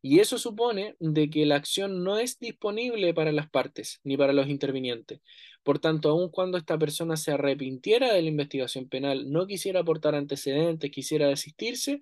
Y 0.00 0.20
eso 0.20 0.38
supone 0.38 0.96
de 1.00 1.28
que 1.28 1.44
la 1.44 1.56
acción 1.56 2.04
no 2.04 2.18
es 2.18 2.38
disponible 2.38 3.12
para 3.14 3.32
las 3.32 3.50
partes 3.50 4.00
ni 4.04 4.16
para 4.16 4.32
los 4.32 4.48
intervinientes. 4.48 5.20
Por 5.64 5.80
tanto, 5.80 6.10
aun 6.10 6.30
cuando 6.30 6.56
esta 6.56 6.78
persona 6.78 7.16
se 7.16 7.32
arrepintiera 7.32 8.12
de 8.12 8.22
la 8.22 8.28
investigación 8.28 8.88
penal, 8.88 9.30
no 9.30 9.46
quisiera 9.46 9.80
aportar 9.80 10.14
antecedentes, 10.14 10.90
quisiera 10.90 11.26
desistirse, 11.26 12.00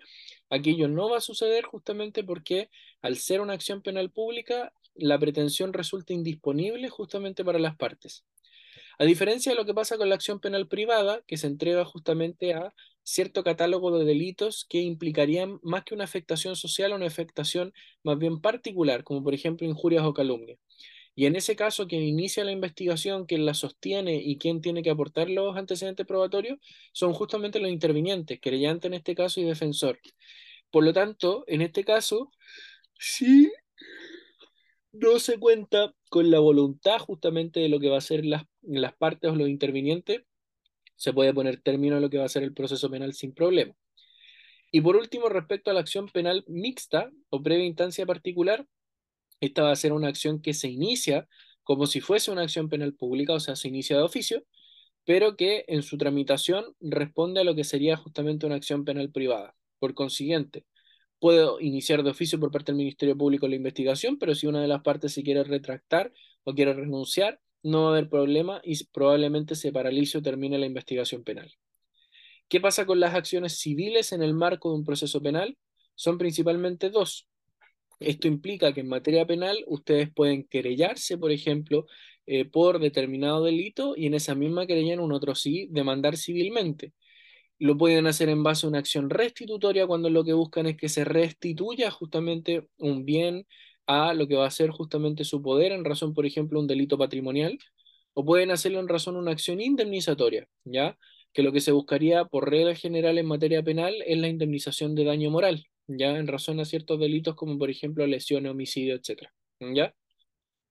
aquello 0.50 0.88
no 0.88 1.08
va 1.08 1.18
a 1.18 1.22
suceder 1.22 1.64
justamente 1.64 2.22
porque 2.22 2.68
al 3.00 3.16
ser 3.16 3.40
una 3.40 3.54
acción 3.54 3.82
penal 3.82 4.10
pública, 4.10 4.72
la 4.94 5.18
pretensión 5.18 5.72
resulta 5.72 6.12
indisponible 6.12 6.88
justamente 6.90 7.44
para 7.44 7.58
las 7.58 7.76
partes. 7.76 8.24
A 8.98 9.04
diferencia 9.04 9.52
de 9.52 9.56
lo 9.56 9.66
que 9.66 9.74
pasa 9.74 9.98
con 9.98 10.08
la 10.08 10.14
acción 10.14 10.40
penal 10.40 10.68
privada, 10.68 11.22
que 11.26 11.36
se 11.36 11.46
entrega 11.46 11.84
justamente 11.84 12.54
a 12.54 12.74
cierto 13.06 13.44
catálogo 13.44 13.96
de 13.96 14.04
delitos 14.04 14.66
que 14.68 14.80
implicarían 14.80 15.60
más 15.62 15.84
que 15.84 15.94
una 15.94 16.04
afectación 16.04 16.56
social, 16.56 16.92
una 16.92 17.06
afectación 17.06 17.72
más 18.02 18.18
bien 18.18 18.40
particular, 18.40 19.04
como 19.04 19.22
por 19.22 19.32
ejemplo 19.32 19.66
injurias 19.66 20.04
o 20.04 20.12
calumnias. 20.12 20.58
Y 21.14 21.26
en 21.26 21.36
ese 21.36 21.54
caso, 21.56 21.86
quien 21.86 22.02
inicia 22.02 22.44
la 22.44 22.50
investigación, 22.50 23.26
quien 23.26 23.46
la 23.46 23.54
sostiene 23.54 24.16
y 24.16 24.38
quien 24.38 24.60
tiene 24.60 24.82
que 24.82 24.90
aportar 24.90 25.30
los 25.30 25.56
antecedentes 25.56 26.04
probatorios 26.04 26.58
son 26.92 27.14
justamente 27.14 27.60
los 27.60 27.70
intervinientes, 27.70 28.40
querellante 28.40 28.88
en 28.88 28.94
este 28.94 29.14
caso 29.14 29.40
y 29.40 29.44
defensor. 29.44 30.00
Por 30.70 30.84
lo 30.84 30.92
tanto, 30.92 31.44
en 31.46 31.62
este 31.62 31.84
caso, 31.84 32.32
sí 32.98 33.50
no 34.92 35.18
se 35.20 35.38
cuenta 35.38 35.94
con 36.10 36.30
la 36.30 36.40
voluntad 36.40 36.98
justamente 36.98 37.60
de 37.60 37.68
lo 37.68 37.78
que 37.78 37.88
va 37.88 37.98
a 37.98 38.00
ser 38.00 38.24
las, 38.24 38.44
las 38.62 38.94
partes 38.94 39.30
o 39.30 39.36
los 39.36 39.48
intervinientes, 39.48 40.22
se 40.96 41.12
puede 41.12 41.32
poner 41.34 41.60
término 41.60 41.96
a 41.96 42.00
lo 42.00 42.10
que 42.10 42.18
va 42.18 42.24
a 42.24 42.28
ser 42.28 42.42
el 42.42 42.52
proceso 42.52 42.90
penal 42.90 43.12
sin 43.14 43.32
problema. 43.32 43.74
Y 44.70 44.80
por 44.80 44.96
último, 44.96 45.28
respecto 45.28 45.70
a 45.70 45.74
la 45.74 45.80
acción 45.80 46.08
penal 46.08 46.44
mixta 46.48 47.10
o 47.30 47.42
previa 47.42 47.66
instancia 47.66 48.04
particular, 48.04 48.66
esta 49.40 49.62
va 49.62 49.70
a 49.70 49.76
ser 49.76 49.92
una 49.92 50.08
acción 50.08 50.40
que 50.42 50.54
se 50.54 50.68
inicia 50.68 51.28
como 51.62 51.86
si 51.86 52.00
fuese 52.00 52.30
una 52.30 52.42
acción 52.42 52.68
penal 52.68 52.94
pública, 52.94 53.32
o 53.34 53.40
sea, 53.40 53.56
se 53.56 53.68
inicia 53.68 53.96
de 53.96 54.02
oficio, 54.02 54.44
pero 55.04 55.36
que 55.36 55.64
en 55.68 55.82
su 55.82 55.98
tramitación 55.98 56.64
responde 56.80 57.40
a 57.40 57.44
lo 57.44 57.54
que 57.54 57.64
sería 57.64 57.96
justamente 57.96 58.46
una 58.46 58.56
acción 58.56 58.84
penal 58.84 59.10
privada. 59.10 59.56
Por 59.78 59.94
consiguiente, 59.94 60.64
puedo 61.18 61.60
iniciar 61.60 62.02
de 62.02 62.10
oficio 62.10 62.38
por 62.38 62.50
parte 62.50 62.72
del 62.72 62.78
Ministerio 62.78 63.16
Público 63.16 63.48
la 63.48 63.56
investigación, 63.56 64.18
pero 64.18 64.34
si 64.34 64.46
una 64.46 64.62
de 64.62 64.68
las 64.68 64.82
partes 64.82 65.12
se 65.12 65.22
quiere 65.22 65.44
retractar 65.44 66.12
o 66.44 66.54
quiere 66.54 66.74
renunciar, 66.74 67.40
no 67.66 67.82
va 67.82 67.88
a 67.88 67.90
haber 67.92 68.08
problema 68.08 68.60
y 68.62 68.82
probablemente 68.86 69.56
se 69.56 69.72
paralice 69.72 70.18
o 70.18 70.22
termine 70.22 70.56
la 70.56 70.66
investigación 70.66 71.24
penal. 71.24 71.52
¿Qué 72.48 72.60
pasa 72.60 72.86
con 72.86 73.00
las 73.00 73.14
acciones 73.14 73.58
civiles 73.58 74.12
en 74.12 74.22
el 74.22 74.34
marco 74.34 74.70
de 74.70 74.76
un 74.76 74.84
proceso 74.84 75.20
penal? 75.20 75.58
Son 75.96 76.16
principalmente 76.16 76.90
dos. 76.90 77.28
Esto 77.98 78.28
implica 78.28 78.72
que 78.72 78.80
en 78.82 78.88
materia 78.88 79.26
penal 79.26 79.64
ustedes 79.66 80.12
pueden 80.12 80.44
querellarse, 80.44 81.18
por 81.18 81.32
ejemplo, 81.32 81.86
eh, 82.26 82.44
por 82.44 82.78
determinado 82.78 83.42
delito 83.42 83.94
y 83.96 84.06
en 84.06 84.14
esa 84.14 84.36
misma 84.36 84.66
querella 84.66 84.94
en 84.94 85.00
un 85.00 85.12
otro 85.12 85.34
sí 85.34 85.66
demandar 85.70 86.16
civilmente. 86.16 86.92
Lo 87.58 87.76
pueden 87.76 88.06
hacer 88.06 88.28
en 88.28 88.44
base 88.44 88.66
a 88.66 88.68
una 88.68 88.78
acción 88.78 89.10
restitutoria 89.10 89.88
cuando 89.88 90.08
lo 90.08 90.24
que 90.24 90.34
buscan 90.34 90.66
es 90.66 90.76
que 90.76 90.88
se 90.88 91.04
restituya 91.04 91.90
justamente 91.90 92.68
un 92.78 93.04
bien 93.04 93.44
a 93.86 94.14
lo 94.14 94.26
que 94.28 94.36
va 94.36 94.46
a 94.46 94.50
ser 94.50 94.70
justamente 94.70 95.24
su 95.24 95.42
poder 95.42 95.72
en 95.72 95.84
razón, 95.84 96.14
por 96.14 96.26
ejemplo, 96.26 96.60
un 96.60 96.66
delito 96.66 96.98
patrimonial, 96.98 97.58
o 98.14 98.24
pueden 98.24 98.50
hacerlo 98.50 98.80
en 98.80 98.88
razón 98.88 99.14
de 99.14 99.20
una 99.20 99.32
acción 99.32 99.60
indemnizatoria, 99.60 100.48
¿ya? 100.64 100.98
Que 101.32 101.42
lo 101.42 101.52
que 101.52 101.60
se 101.60 101.72
buscaría 101.72 102.24
por 102.24 102.50
regla 102.50 102.74
general 102.74 103.18
en 103.18 103.26
materia 103.26 103.62
penal 103.62 103.94
es 104.06 104.18
la 104.18 104.28
indemnización 104.28 104.94
de 104.94 105.04
daño 105.04 105.30
moral, 105.30 105.66
¿ya? 105.86 106.16
En 106.18 106.26
razón 106.26 106.60
a 106.60 106.64
ciertos 106.64 106.98
delitos 106.98 107.34
como, 107.34 107.58
por 107.58 107.70
ejemplo, 107.70 108.06
lesiones, 108.06 108.50
homicidio, 108.52 108.94
etc., 108.94 109.30
¿ya? 109.60 109.94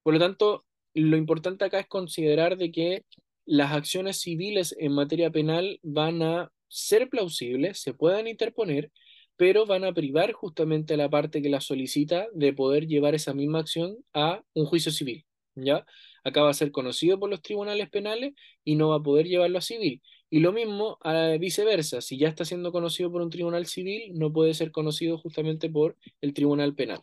Por 0.03 0.13
lo 0.16 0.20
tanto, 0.20 0.66
lo 0.93 1.18
importante 1.18 1.66
acá 1.66 1.80
es 1.80 1.88
considerar 1.88 2.57
de 2.57 2.72
que 2.72 3.05
las 3.45 3.72
acciones 3.74 4.20
civiles 4.22 4.76
en 4.80 4.93
materia 4.93 5.30
penal 5.32 5.80
van 5.84 6.22
a 6.24 6.51
ser 6.68 7.09
plausibles, 7.09 7.80
se 7.80 7.93
puedan 7.93 8.28
interponer, 8.28 8.91
pero 9.38 9.65
van 9.65 9.83
a 9.83 9.93
privar 9.93 10.31
justamente 10.33 10.93
a 10.93 10.97
la 10.97 11.09
parte 11.09 11.41
que 11.41 11.49
la 11.49 11.61
solicita 11.61 12.27
de 12.33 12.53
poder 12.53 12.88
llevar 12.88 13.15
esa 13.15 13.33
misma 13.33 13.59
acción 13.59 13.97
a 14.13 14.43
un 14.53 14.65
juicio 14.65 14.91
civil, 14.91 15.25
¿ya? 15.55 15.86
Acá 16.23 16.41
va 16.41 16.49
a 16.49 16.53
ser 16.53 16.71
conocido 16.71 17.19
por 17.19 17.29
los 17.29 17.41
tribunales 17.41 17.89
penales 17.89 18.33
y 18.63 18.75
no 18.75 18.89
va 18.89 18.97
a 18.97 19.03
poder 19.03 19.27
llevarlo 19.27 19.57
a 19.59 19.61
civil. 19.61 20.01
Y 20.29 20.39
lo 20.39 20.51
mismo 20.53 20.97
a 21.01 21.38
viceversa, 21.39 22.01
si 22.01 22.17
ya 22.17 22.27
está 22.29 22.45
siendo 22.45 22.71
conocido 22.71 23.11
por 23.11 23.21
un 23.21 23.29
tribunal 23.29 23.65
civil, 23.67 24.11
no 24.15 24.33
puede 24.33 24.53
ser 24.53 24.71
conocido 24.71 25.17
justamente 25.17 25.69
por 25.69 25.97
el 26.21 26.33
tribunal 26.33 26.75
penal, 26.75 27.01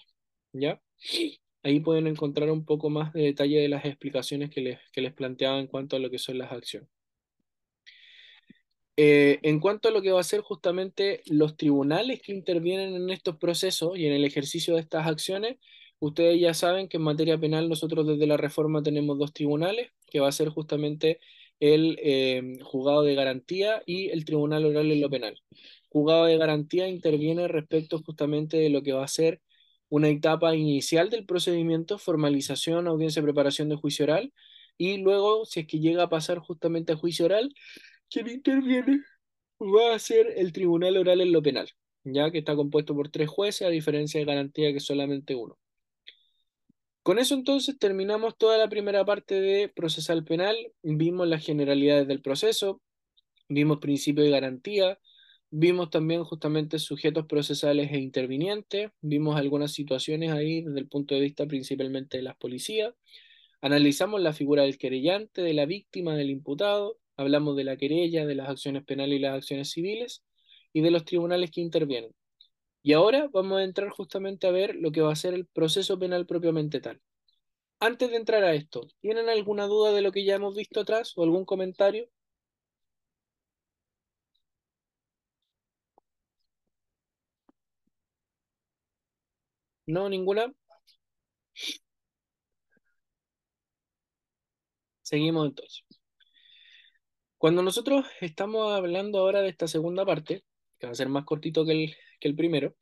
¿ya? 0.52 0.80
Ahí 1.62 1.80
pueden 1.80 2.06
encontrar 2.08 2.50
un 2.50 2.64
poco 2.64 2.90
más 2.90 3.12
de 3.12 3.22
detalle 3.22 3.60
de 3.60 3.68
las 3.68 3.84
explicaciones 3.84 4.50
que 4.50 4.60
les, 4.60 4.78
que 4.92 5.00
les 5.00 5.12
planteaba 5.12 5.60
en 5.60 5.66
cuanto 5.68 5.96
a 5.96 5.98
lo 6.00 6.10
que 6.10 6.18
son 6.18 6.38
las 6.38 6.52
acciones. 6.52 6.88
Eh, 8.96 9.38
en 9.42 9.58
cuanto 9.60 9.88
a 9.88 9.90
lo 9.90 10.02
que 10.02 10.12
va 10.12 10.20
a 10.20 10.24
ser 10.24 10.42
justamente 10.42 11.22
los 11.26 11.56
tribunales 11.56 12.20
que 12.20 12.32
intervienen 12.32 12.94
en 12.94 13.10
estos 13.10 13.36
procesos 13.38 13.96
y 13.96 14.06
en 14.06 14.12
el 14.12 14.24
ejercicio 14.24 14.74
de 14.74 14.80
estas 14.80 15.06
acciones, 15.06 15.56
ustedes 15.98 16.40
ya 16.40 16.52
saben 16.54 16.88
que 16.88 16.98
en 16.98 17.04
materia 17.04 17.38
penal 17.38 17.68
nosotros 17.68 18.06
desde 18.06 18.26
la 18.26 18.36
reforma 18.36 18.82
tenemos 18.82 19.18
dos 19.18 19.32
tribunales, 19.32 19.90
que 20.10 20.20
va 20.20 20.28
a 20.28 20.32
ser 20.32 20.50
justamente 20.50 21.20
el 21.60 21.98
eh, 22.02 22.58
juzgado 22.64 23.02
de 23.02 23.14
garantía 23.14 23.82
y 23.86 24.08
el 24.10 24.24
tribunal 24.24 24.66
oral 24.66 24.90
en 24.90 25.00
lo 25.00 25.08
penal. 25.10 25.40
Juzgado 25.88 26.24
de 26.26 26.36
garantía 26.36 26.88
interviene 26.88 27.48
respecto 27.48 28.02
justamente 28.02 28.56
de 28.58 28.68
lo 28.70 28.82
que 28.82 28.92
va 28.92 29.04
a 29.04 29.08
ser 29.08 29.40
una 29.88 30.08
etapa 30.08 30.56
inicial 30.56 31.10
del 31.10 31.26
procedimiento, 31.26 31.98
formalización, 31.98 32.88
audiencia, 32.88 33.22
preparación 33.22 33.68
de 33.68 33.76
juicio 33.76 34.04
oral, 34.04 34.32
y 34.78 34.96
luego, 34.98 35.44
si 35.44 35.60
es 35.60 35.66
que 35.66 35.80
llega 35.80 36.04
a 36.04 36.08
pasar 36.08 36.38
justamente 36.38 36.92
a 36.92 36.96
juicio 36.96 37.26
oral, 37.26 37.54
quien 38.12 38.28
interviene 38.28 39.00
va 39.60 39.94
a 39.94 39.98
ser 39.98 40.26
el 40.36 40.52
tribunal 40.52 40.96
oral 40.96 41.20
en 41.20 41.32
lo 41.32 41.42
penal, 41.42 41.68
ya 42.04 42.30
que 42.30 42.38
está 42.38 42.56
compuesto 42.56 42.94
por 42.94 43.08
tres 43.10 43.28
jueces, 43.28 43.66
a 43.66 43.70
diferencia 43.70 44.20
de 44.20 44.26
garantía 44.26 44.72
que 44.72 44.80
solamente 44.80 45.34
uno. 45.34 45.58
Con 47.02 47.18
eso 47.18 47.34
entonces 47.34 47.78
terminamos 47.78 48.36
toda 48.36 48.58
la 48.58 48.68
primera 48.68 49.04
parte 49.04 49.40
de 49.40 49.68
procesal 49.68 50.24
penal, 50.24 50.56
vimos 50.82 51.26
las 51.26 51.44
generalidades 51.44 52.06
del 52.06 52.22
proceso, 52.22 52.80
vimos 53.48 53.78
principio 53.78 54.22
de 54.22 54.30
garantía, 54.30 55.00
vimos 55.50 55.90
también 55.90 56.22
justamente 56.22 56.78
sujetos 56.78 57.26
procesales 57.26 57.90
e 57.92 57.98
intervinientes, 57.98 58.90
vimos 59.00 59.36
algunas 59.36 59.72
situaciones 59.72 60.30
ahí 60.30 60.62
desde 60.62 60.78
el 60.78 60.88
punto 60.88 61.14
de 61.14 61.22
vista 61.22 61.46
principalmente 61.46 62.18
de 62.18 62.22
las 62.22 62.36
policías, 62.36 62.94
analizamos 63.60 64.20
la 64.20 64.32
figura 64.32 64.62
del 64.62 64.78
querellante, 64.78 65.42
de 65.42 65.54
la 65.54 65.66
víctima, 65.66 66.14
del 66.14 66.30
imputado, 66.30 67.01
hablamos 67.16 67.56
de 67.56 67.64
la 67.64 67.76
querella, 67.76 68.26
de 68.26 68.34
las 68.34 68.48
acciones 68.48 68.84
penales 68.84 69.16
y 69.18 69.20
las 69.20 69.36
acciones 69.36 69.70
civiles 69.70 70.22
y 70.72 70.80
de 70.82 70.90
los 70.90 71.04
tribunales 71.04 71.50
que 71.50 71.60
intervienen. 71.60 72.12
Y 72.82 72.94
ahora 72.94 73.28
vamos 73.32 73.60
a 73.60 73.64
entrar 73.64 73.90
justamente 73.90 74.46
a 74.46 74.52
ver 74.52 74.76
lo 74.76 74.92
que 74.92 75.02
va 75.02 75.12
a 75.12 75.16
ser 75.16 75.34
el 75.34 75.46
proceso 75.46 75.98
penal 75.98 76.26
propiamente 76.26 76.80
tal. 76.80 77.00
Antes 77.80 78.10
de 78.10 78.16
entrar 78.16 78.44
a 78.44 78.54
esto, 78.54 78.88
¿tienen 79.00 79.28
alguna 79.28 79.66
duda 79.66 79.92
de 79.92 80.02
lo 80.02 80.12
que 80.12 80.24
ya 80.24 80.36
hemos 80.36 80.56
visto 80.56 80.80
atrás 80.80 81.12
o 81.16 81.24
algún 81.24 81.44
comentario? 81.46 82.08
¿No? 89.86 90.08
¿Ninguna? 90.08 90.52
Seguimos 95.02 95.46
entonces. 95.46 95.84
Cuando 97.42 97.64
nosotros 97.64 98.06
estamos 98.20 98.72
hablando 98.72 99.18
ahora 99.18 99.42
de 99.42 99.48
esta 99.48 99.66
segunda 99.66 100.06
parte, 100.06 100.44
que 100.78 100.86
va 100.86 100.92
a 100.92 100.94
ser 100.94 101.08
más 101.08 101.24
cortito 101.24 101.64
que 101.64 101.72
el, 101.72 101.96
que 102.20 102.28
el 102.28 102.36
primero, 102.36 102.76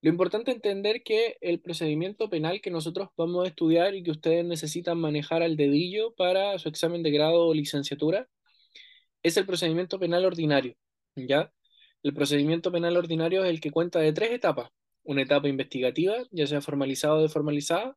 lo 0.00 0.08
importante 0.08 0.50
es 0.50 0.54
entender 0.54 1.02
que 1.02 1.36
el 1.42 1.60
procedimiento 1.60 2.30
penal 2.30 2.62
que 2.62 2.70
nosotros 2.70 3.10
vamos 3.18 3.44
a 3.44 3.48
estudiar 3.48 3.94
y 3.94 4.02
que 4.02 4.12
ustedes 4.12 4.46
necesitan 4.46 4.98
manejar 4.98 5.42
al 5.42 5.58
dedillo 5.58 6.14
para 6.14 6.58
su 6.58 6.70
examen 6.70 7.02
de 7.02 7.10
grado 7.10 7.48
o 7.48 7.52
licenciatura 7.52 8.30
es 9.22 9.36
el 9.36 9.44
procedimiento 9.44 9.98
penal 9.98 10.24
ordinario, 10.24 10.74
¿ya? 11.14 11.52
El 12.02 12.14
procedimiento 12.14 12.72
penal 12.72 12.96
ordinario 12.96 13.44
es 13.44 13.50
el 13.50 13.60
que 13.60 13.70
cuenta 13.70 13.98
de 13.98 14.14
tres 14.14 14.32
etapas. 14.32 14.70
Una 15.02 15.20
etapa 15.20 15.48
investigativa, 15.48 16.14
ya 16.30 16.46
sea 16.46 16.62
formalizada 16.62 17.16
o 17.16 17.20
deformalizada, 17.20 17.94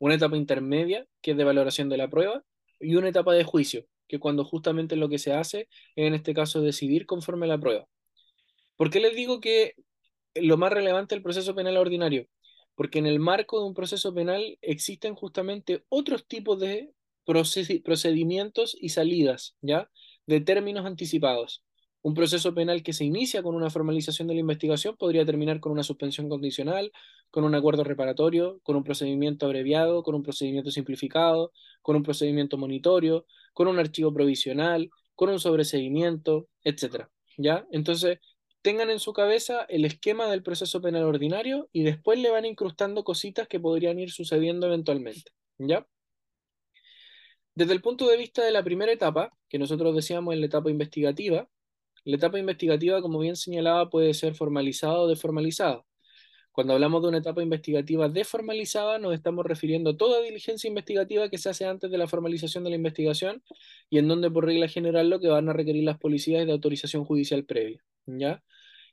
una 0.00 0.16
etapa 0.16 0.36
intermedia, 0.36 1.06
que 1.22 1.30
es 1.30 1.36
de 1.36 1.44
valoración 1.44 1.88
de 1.90 1.96
la 1.96 2.10
prueba, 2.10 2.42
y 2.80 2.96
una 2.96 3.10
etapa 3.10 3.34
de 3.34 3.44
juicio, 3.44 3.86
que 4.08 4.18
cuando 4.18 4.44
justamente 4.44 4.96
lo 4.96 5.08
que 5.08 5.18
se 5.18 5.32
hace 5.32 5.68
es 5.96 6.06
en 6.06 6.14
este 6.14 6.34
caso 6.34 6.60
decidir 6.60 7.06
conforme 7.06 7.46
a 7.46 7.50
la 7.50 7.58
prueba. 7.58 7.86
¿Por 8.76 8.90
qué 8.90 9.00
les 9.00 9.16
digo 9.16 9.40
que 9.40 9.74
lo 10.34 10.56
más 10.56 10.72
relevante 10.72 11.14
del 11.14 11.22
proceso 11.22 11.54
penal 11.54 11.76
ordinario? 11.76 12.28
Porque 12.74 12.98
en 12.98 13.06
el 13.06 13.18
marco 13.18 13.58
de 13.58 13.66
un 13.66 13.74
proceso 13.74 14.12
penal 14.14 14.58
existen 14.60 15.14
justamente 15.14 15.84
otros 15.88 16.26
tipos 16.26 16.60
de 16.60 16.92
procedimientos 17.24 18.76
y 18.80 18.90
salidas, 18.90 19.56
¿ya? 19.60 19.90
De 20.26 20.40
términos 20.40 20.86
anticipados. 20.86 21.65
Un 22.06 22.14
proceso 22.14 22.54
penal 22.54 22.84
que 22.84 22.92
se 22.92 23.04
inicia 23.04 23.42
con 23.42 23.56
una 23.56 23.68
formalización 23.68 24.28
de 24.28 24.34
la 24.34 24.38
investigación 24.38 24.96
podría 24.96 25.26
terminar 25.26 25.58
con 25.58 25.72
una 25.72 25.82
suspensión 25.82 26.28
condicional, 26.28 26.92
con 27.32 27.42
un 27.42 27.52
acuerdo 27.56 27.82
reparatorio, 27.82 28.60
con 28.62 28.76
un 28.76 28.84
procedimiento 28.84 29.44
abreviado, 29.44 30.04
con 30.04 30.14
un 30.14 30.22
procedimiento 30.22 30.70
simplificado, 30.70 31.50
con 31.82 31.96
un 31.96 32.04
procedimiento 32.04 32.58
monitorio, 32.58 33.26
con 33.54 33.66
un 33.66 33.80
archivo 33.80 34.14
provisional, 34.14 34.88
con 35.16 35.30
un 35.30 35.40
sobreseguimiento, 35.40 36.46
etc. 36.62 37.08
¿Ya? 37.38 37.66
Entonces, 37.72 38.20
tengan 38.62 38.90
en 38.90 39.00
su 39.00 39.12
cabeza 39.12 39.66
el 39.68 39.84
esquema 39.84 40.30
del 40.30 40.44
proceso 40.44 40.80
penal 40.80 41.02
ordinario 41.02 41.68
y 41.72 41.82
después 41.82 42.20
le 42.20 42.30
van 42.30 42.44
incrustando 42.44 43.02
cositas 43.02 43.48
que 43.48 43.58
podrían 43.58 43.98
ir 43.98 44.12
sucediendo 44.12 44.68
eventualmente. 44.68 45.32
¿Ya? 45.58 45.84
Desde 47.56 47.72
el 47.72 47.82
punto 47.82 48.06
de 48.06 48.16
vista 48.16 48.44
de 48.44 48.52
la 48.52 48.62
primera 48.62 48.92
etapa, 48.92 49.36
que 49.48 49.58
nosotros 49.58 49.92
decíamos 49.96 50.34
en 50.34 50.40
la 50.40 50.46
etapa 50.46 50.70
investigativa, 50.70 51.48
la 52.06 52.16
etapa 52.16 52.38
investigativa, 52.38 53.02
como 53.02 53.18
bien 53.18 53.36
señalaba, 53.36 53.90
puede 53.90 54.14
ser 54.14 54.34
formalizada 54.34 55.00
o 55.00 55.08
deformalizada. 55.08 55.84
Cuando 56.52 56.72
hablamos 56.72 57.02
de 57.02 57.08
una 57.08 57.18
etapa 57.18 57.42
investigativa 57.42 58.08
deformalizada, 58.08 58.98
nos 58.98 59.12
estamos 59.12 59.44
refiriendo 59.44 59.90
a 59.90 59.96
toda 59.96 60.22
diligencia 60.22 60.68
investigativa 60.68 61.28
que 61.28 61.36
se 61.36 61.50
hace 61.50 61.66
antes 61.66 61.90
de 61.90 61.98
la 61.98 62.06
formalización 62.06 62.64
de 62.64 62.70
la 62.70 62.76
investigación 62.76 63.42
y 63.90 63.98
en 63.98 64.08
donde 64.08 64.30
por 64.30 64.46
regla 64.46 64.68
general 64.68 65.10
lo 65.10 65.20
que 65.20 65.28
van 65.28 65.48
a 65.48 65.52
requerir 65.52 65.84
las 65.84 65.98
policías 65.98 66.42
es 66.42 66.46
de 66.46 66.52
autorización 66.52 67.04
judicial 67.04 67.44
previa, 67.44 67.84
¿ya? 68.06 68.42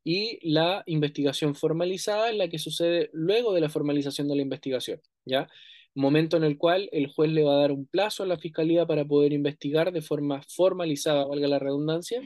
Y 0.03 0.39
la 0.51 0.83
investigación 0.87 1.55
formalizada 1.55 2.31
es 2.31 2.35
la 2.35 2.49
que 2.49 2.59
sucede 2.59 3.09
luego 3.13 3.53
de 3.53 3.61
la 3.61 3.69
formalización 3.69 4.27
de 4.27 4.35
la 4.35 4.41
investigación, 4.41 4.99
¿ya? 5.23 5.47
Momento 5.95 6.37
en 6.37 6.43
el 6.43 6.57
cual 6.57 6.89
el 6.91 7.07
juez 7.07 7.31
le 7.31 7.43
va 7.43 7.55
a 7.55 7.59
dar 7.61 7.71
un 7.71 7.85
plazo 7.85 8.23
a 8.23 8.25
la 8.25 8.37
fiscalía 8.37 8.85
para 8.85 9.05
poder 9.05 9.33
investigar 9.33 9.91
de 9.91 10.01
forma 10.01 10.41
formalizada, 10.47 11.25
valga 11.25 11.47
la 11.47 11.59
redundancia, 11.59 12.21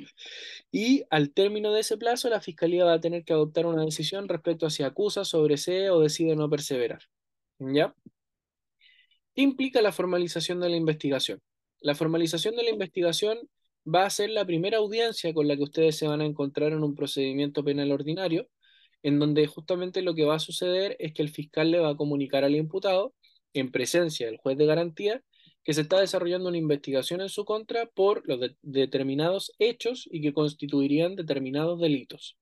y 0.71 1.03
al 1.09 1.33
término 1.33 1.73
de 1.73 1.81
ese 1.81 1.97
plazo 1.97 2.29
la 2.29 2.41
fiscalía 2.41 2.85
va 2.85 2.93
a 2.93 2.99
tener 2.99 3.23
que 3.25 3.33
adoptar 3.33 3.65
una 3.65 3.83
decisión 3.83 4.27
respecto 4.27 4.65
a 4.65 4.69
si 4.69 4.83
acusa, 4.83 5.25
sobresee 5.25 5.89
o 5.89 5.99
decide 5.99 6.35
no 6.35 6.49
perseverar. 6.49 7.01
¿Ya? 7.59 7.93
¿Qué 9.35 9.41
implica 9.41 9.81
la 9.81 9.91
formalización 9.91 10.59
de 10.59 10.69
la 10.69 10.77
investigación? 10.77 11.41
La 11.81 11.95
formalización 11.95 12.55
de 12.55 12.63
la 12.63 12.71
investigación 12.71 13.37
va 13.87 14.05
a 14.05 14.09
ser 14.09 14.29
la 14.31 14.45
primera 14.45 14.77
audiencia 14.79 15.33
con 15.33 15.47
la 15.47 15.55
que 15.55 15.63
ustedes 15.63 15.95
se 15.95 16.07
van 16.07 16.21
a 16.21 16.25
encontrar 16.25 16.73
en 16.73 16.83
un 16.83 16.95
procedimiento 16.95 17.63
penal 17.63 17.91
ordinario, 17.91 18.49
en 19.03 19.19
donde 19.19 19.47
justamente 19.47 20.01
lo 20.01 20.15
que 20.15 20.25
va 20.25 20.35
a 20.35 20.39
suceder 20.39 20.95
es 20.99 21.13
que 21.13 21.21
el 21.21 21.29
fiscal 21.29 21.71
le 21.71 21.79
va 21.79 21.89
a 21.89 21.97
comunicar 21.97 22.43
al 22.43 22.55
imputado 22.55 23.13
en 23.59 23.71
presencia 23.71 24.25
del 24.27 24.37
juez 24.37 24.57
de 24.57 24.65
garantía 24.65 25.23
que 25.63 25.73
se 25.73 25.81
está 25.81 25.99
desarrollando 25.99 26.47
una 26.49 26.57
investigación 26.57 27.21
en 27.21 27.29
su 27.29 27.43
contra 27.43 27.87
por 27.87 28.27
los 28.27 28.39
determinados 28.61 29.53
hechos 29.59 30.07
y 30.09 30.21
que 30.21 30.33
constituirían 30.33 31.15
determinados 31.15 31.79
delitos. 31.79 32.37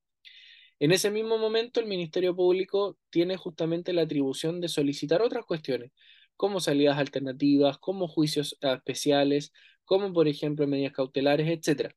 En 0.80 0.92
ese 0.92 1.10
mismo 1.10 1.38
momento, 1.38 1.80
el 1.80 1.88
Ministerio 1.88 2.36
Público 2.36 2.98
tiene 3.10 3.38
justamente 3.38 3.94
la 3.94 4.04
atribución 4.04 4.62
de 4.62 4.68
solicitar 4.68 5.22
otras 5.22 5.46
cuestiones, 5.46 5.92
como 6.36 6.60
salidas 6.60 6.98
alternativas, 6.98 7.78
como 7.78 8.08
juicios 8.08 8.58
especiales, 8.62 9.54
como 9.86 10.12
por 10.14 10.28
ejemplo 10.28 10.68
medidas 10.68 10.94
cautelares, 10.94 11.48
etc. 11.48 11.94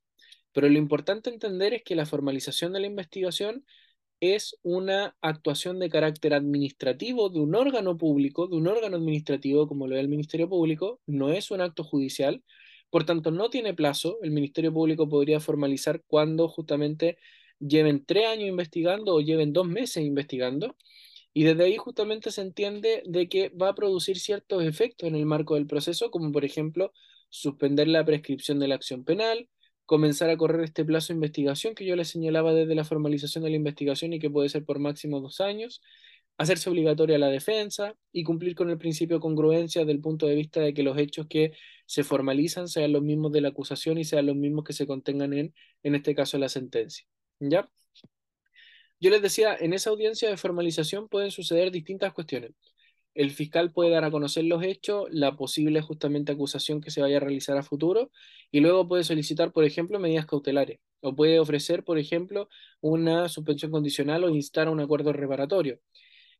Pero 0.53 0.69
lo 0.69 0.79
importante 0.79 1.29
entender 1.29 1.75
es 1.75 1.83
que 1.83 1.97
la 1.97 2.07
formalización 2.07 2.73
de 2.73 2.81
la 2.81 2.87
investigación 2.87 3.64
es 4.21 4.57
una 4.62 5.16
actuación 5.21 5.79
de 5.79 5.91
carácter 5.91 6.35
administrativo 6.35 7.29
de 7.31 7.41
un 7.41 7.55
órgano 7.55 7.97
público, 7.97 8.47
de 8.49 8.57
un 8.57 8.66
órgano 8.66 8.97
administrativo 8.97 9.69
como 9.69 9.87
lo 9.87 9.97
es 9.97 10.01
el 10.01 10.09
Ministerio 10.09 10.49
Público, 10.49 11.01
no 11.07 11.31
es 11.31 11.51
un 11.51 11.61
acto 11.61 11.85
judicial, 11.85 12.43
por 12.91 13.05
tanto 13.05 13.31
no 13.31 13.51
tiene 13.51 13.75
plazo, 13.75 14.19
el 14.23 14.31
Ministerio 14.31 14.73
Público 14.73 15.09
podría 15.09 15.41
formalizar 15.41 16.03
cuando 16.07 16.49
justamente 16.49 17.19
lleven 17.61 18.05
tres 18.05 18.27
años 18.27 18.49
investigando 18.49 19.14
o 19.14 19.21
lleven 19.21 19.53
dos 19.53 19.66
meses 19.66 20.05
investigando, 20.05 20.77
y 21.35 21.45
desde 21.45 21.64
ahí 21.64 21.77
justamente 21.77 22.31
se 22.33 22.41
entiende 22.41 23.03
de 23.07 23.29
que 23.29 23.51
va 23.51 23.68
a 23.68 23.75
producir 23.75 24.18
ciertos 24.18 24.64
efectos 24.64 25.09
en 25.09 25.14
el 25.14 25.26
marco 25.26 25.55
del 25.55 25.67
proceso, 25.67 26.11
como 26.11 26.33
por 26.33 26.45
ejemplo 26.45 26.92
suspender 27.29 27.88
la 27.88 28.05
prescripción 28.05 28.59
de 28.59 28.68
la 28.68 28.75
acción 28.76 29.05
penal, 29.05 29.49
comenzar 29.89 30.29
a 30.29 30.37
correr 30.37 30.61
este 30.65 30.85
plazo 30.85 31.09
de 31.09 31.15
investigación 31.15 31.75
que 31.75 31.87
yo 31.87 31.97
les 31.97 32.09
señalaba 32.09 32.53
desde 32.53 32.75
la 32.75 32.85
formalización 32.85 33.43
de 33.43 33.49
la 33.51 33.57
investigación 33.57 34.13
y 34.13 34.19
que 34.21 34.29
puede 34.29 34.51
ser 34.51 34.63
por 34.67 34.79
máximo 34.79 35.19
dos 35.21 35.41
años, 35.41 35.81
hacerse 36.37 36.69
obligatoria 36.69 37.17
la 37.17 37.29
defensa 37.29 37.97
y 38.13 38.23
cumplir 38.23 38.55
con 38.55 38.69
el 38.69 38.77
principio 38.77 39.17
de 39.17 39.23
congruencia 39.23 39.87
del 39.87 40.01
punto 40.01 40.27
de 40.27 40.35
vista 40.35 40.61
de 40.61 40.75
que 40.75 40.83
los 40.83 40.99
hechos 40.99 41.27
que 41.27 41.53
se 41.87 42.05
formalizan 42.05 42.69
sean 42.69 42.93
los 42.93 43.03
mismos 43.03 43.33
de 43.33 43.41
la 43.41 43.49
acusación 43.49 43.97
y 43.97 44.05
sean 44.05 44.27
los 44.27 44.37
mismos 44.37 44.65
que 44.65 44.75
se 44.75 44.87
contengan 44.87 45.33
en, 45.33 45.55
en 45.83 45.95
este 45.95 46.15
caso, 46.15 46.37
la 46.37 46.51
sentencia. 46.51 47.07
¿Ya? 47.41 47.71
Yo 49.01 49.09
les 49.09 49.23
decía, 49.23 49.57
en 49.59 49.73
esa 49.73 49.89
audiencia 49.89 50.29
de 50.29 50.37
formalización 50.37 51.09
pueden 51.09 51.31
suceder 51.31 51.71
distintas 51.71 52.13
cuestiones 52.13 52.53
el 53.18 53.32
fiscal 53.32 53.72
puede 53.72 53.90
dar 53.90 54.04
a 54.04 54.12
conocer 54.12 54.45
los 54.45 54.62
hechos, 54.62 55.08
la 55.11 55.36
posible 55.36 55.80
justamente 55.82 56.30
acusación 56.30 56.80
que 56.80 56.92
se 56.92 57.00
vaya 57.00 57.16
a 57.16 57.20
realizar 57.20 57.58
a 57.58 57.64
futuro 57.64 58.12
y 58.53 58.61
luego 58.61 58.86
puede 58.86 59.03
solicitar, 59.03 59.50
por 59.53 59.64
ejemplo, 59.64 59.99
medidas 59.99 60.24
cautelares 60.24 60.78
o 61.00 61.16
puede 61.16 61.40
ofrecer, 61.40 61.82
por 61.82 61.99
ejemplo, 61.99 62.49
una 62.80 63.28
suspensión 63.28 63.72
condicional 63.72 64.22
o 64.22 64.28
instar 64.28 64.68
un 64.68 64.78
acuerdo 64.78 65.12
reparatorio. 65.12 65.80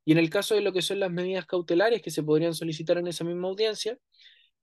Y 0.05 0.13
en 0.13 0.19
el 0.19 0.31
caso 0.31 0.55
de 0.55 0.61
lo 0.61 0.73
que 0.73 0.83
son 0.83 1.01
las 1.01 1.11
medidas 1.11 1.47
cautelares 1.47 2.01
que 2.01 2.13
se 2.13 2.23
podrían 2.23 2.55
solicitar 2.55 2.97
en 2.97 3.09
esa 3.09 3.25
misma 3.25 3.49
audiencia, 3.49 3.99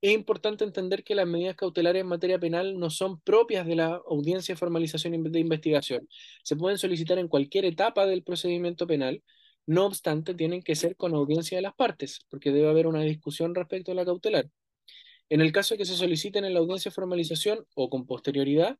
es 0.00 0.12
importante 0.12 0.64
entender 0.64 1.04
que 1.04 1.14
las 1.14 1.26
medidas 1.26 1.56
cautelares 1.56 2.00
en 2.00 2.06
materia 2.08 2.38
penal 2.38 2.78
no 2.78 2.88
son 2.88 3.20
propias 3.20 3.66
de 3.66 3.76
la 3.76 4.00
audiencia 4.08 4.54
de 4.54 4.58
formalización 4.58 5.22
de 5.22 5.38
investigación. 5.40 6.08
Se 6.42 6.56
pueden 6.56 6.78
solicitar 6.78 7.18
en 7.18 7.28
cualquier 7.28 7.66
etapa 7.66 8.06
del 8.06 8.22
procedimiento 8.22 8.86
penal 8.86 9.22
no 9.66 9.86
obstante, 9.86 10.34
tienen 10.34 10.62
que 10.62 10.76
ser 10.76 10.96
con 10.96 11.14
audiencia 11.14 11.58
de 11.58 11.62
las 11.62 11.74
partes, 11.74 12.20
porque 12.30 12.52
debe 12.52 12.68
haber 12.68 12.86
una 12.86 13.02
discusión 13.02 13.54
respecto 13.54 13.92
a 13.92 13.94
la 13.94 14.04
cautelar. 14.04 14.48
En 15.28 15.40
el 15.40 15.52
caso 15.52 15.74
de 15.74 15.78
que 15.78 15.84
se 15.84 15.96
soliciten 15.96 16.44
en 16.44 16.54
la 16.54 16.60
audiencia 16.60 16.92
formalización 16.92 17.66
o 17.74 17.90
con 17.90 18.06
posterioridad, 18.06 18.78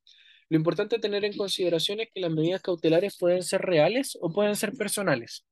lo 0.49 0.57
importante 0.57 1.01
tener 1.01 1.25
en 1.25 1.37
consideración 1.37 2.01
es 2.01 2.09
que 2.15 2.21
las 2.21 2.31
medidas 2.31 2.63
cautelares 2.63 3.17
pueden 3.19 3.43
ser 3.43 3.63
reales 3.63 4.17
o 4.21 4.33
pueden 4.33 4.55
ser 4.55 4.73
personales. 4.75 5.45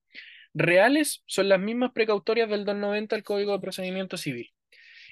Reales 0.55 1.24
son 1.27 1.48
las 1.48 1.59
mismas 1.59 1.90
precautorias 1.93 2.48
del 2.48 2.65
290 2.65 3.16
del 3.16 3.24
Código 3.24 3.52
de 3.52 3.59
Procedimiento 3.59 4.16
Civil. 4.16 4.52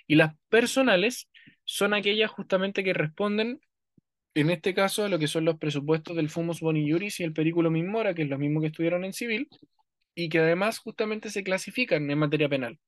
Y 0.06 0.14
las 0.14 0.36
personales 0.48 1.28
son 1.64 1.94
aquellas 1.94 2.30
justamente 2.30 2.84
que 2.84 2.92
responden, 2.92 3.60
en 4.34 4.50
este 4.50 4.72
caso, 4.72 5.04
a 5.04 5.08
lo 5.08 5.18
que 5.18 5.26
son 5.26 5.44
los 5.44 5.58
presupuestos 5.58 6.14
del 6.14 6.28
Fumus 6.28 6.60
Boni 6.60 6.88
Juris 6.88 7.18
y 7.18 7.24
el 7.24 7.32
Perículo 7.32 7.70
Mimora, 7.70 8.14
que 8.14 8.22
es 8.22 8.28
lo 8.28 8.38
mismo 8.38 8.60
que 8.60 8.68
estudiaron 8.68 9.04
en 9.04 9.12
civil, 9.12 9.48
y 10.14 10.28
que 10.28 10.40
además 10.40 10.78
justamente 10.78 11.30
se 11.30 11.42
clasifican 11.44 12.10
en 12.10 12.18
materia 12.18 12.48
penal. 12.48 12.78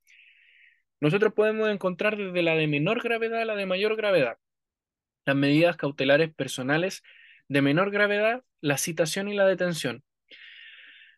Nosotros 1.00 1.32
podemos 1.34 1.68
encontrar 1.68 2.16
desde 2.16 2.42
la 2.42 2.54
de 2.54 2.66
menor 2.66 3.02
gravedad 3.02 3.42
a 3.42 3.44
la 3.44 3.56
de 3.56 3.66
mayor 3.66 3.96
gravedad. 3.96 4.38
Las 5.24 5.36
medidas 5.36 5.76
cautelares 5.76 6.32
personales 6.34 7.02
de 7.48 7.62
menor 7.62 7.90
gravedad, 7.90 8.42
la 8.60 8.78
citación 8.78 9.28
y 9.28 9.34
la 9.34 9.46
detención. 9.46 10.02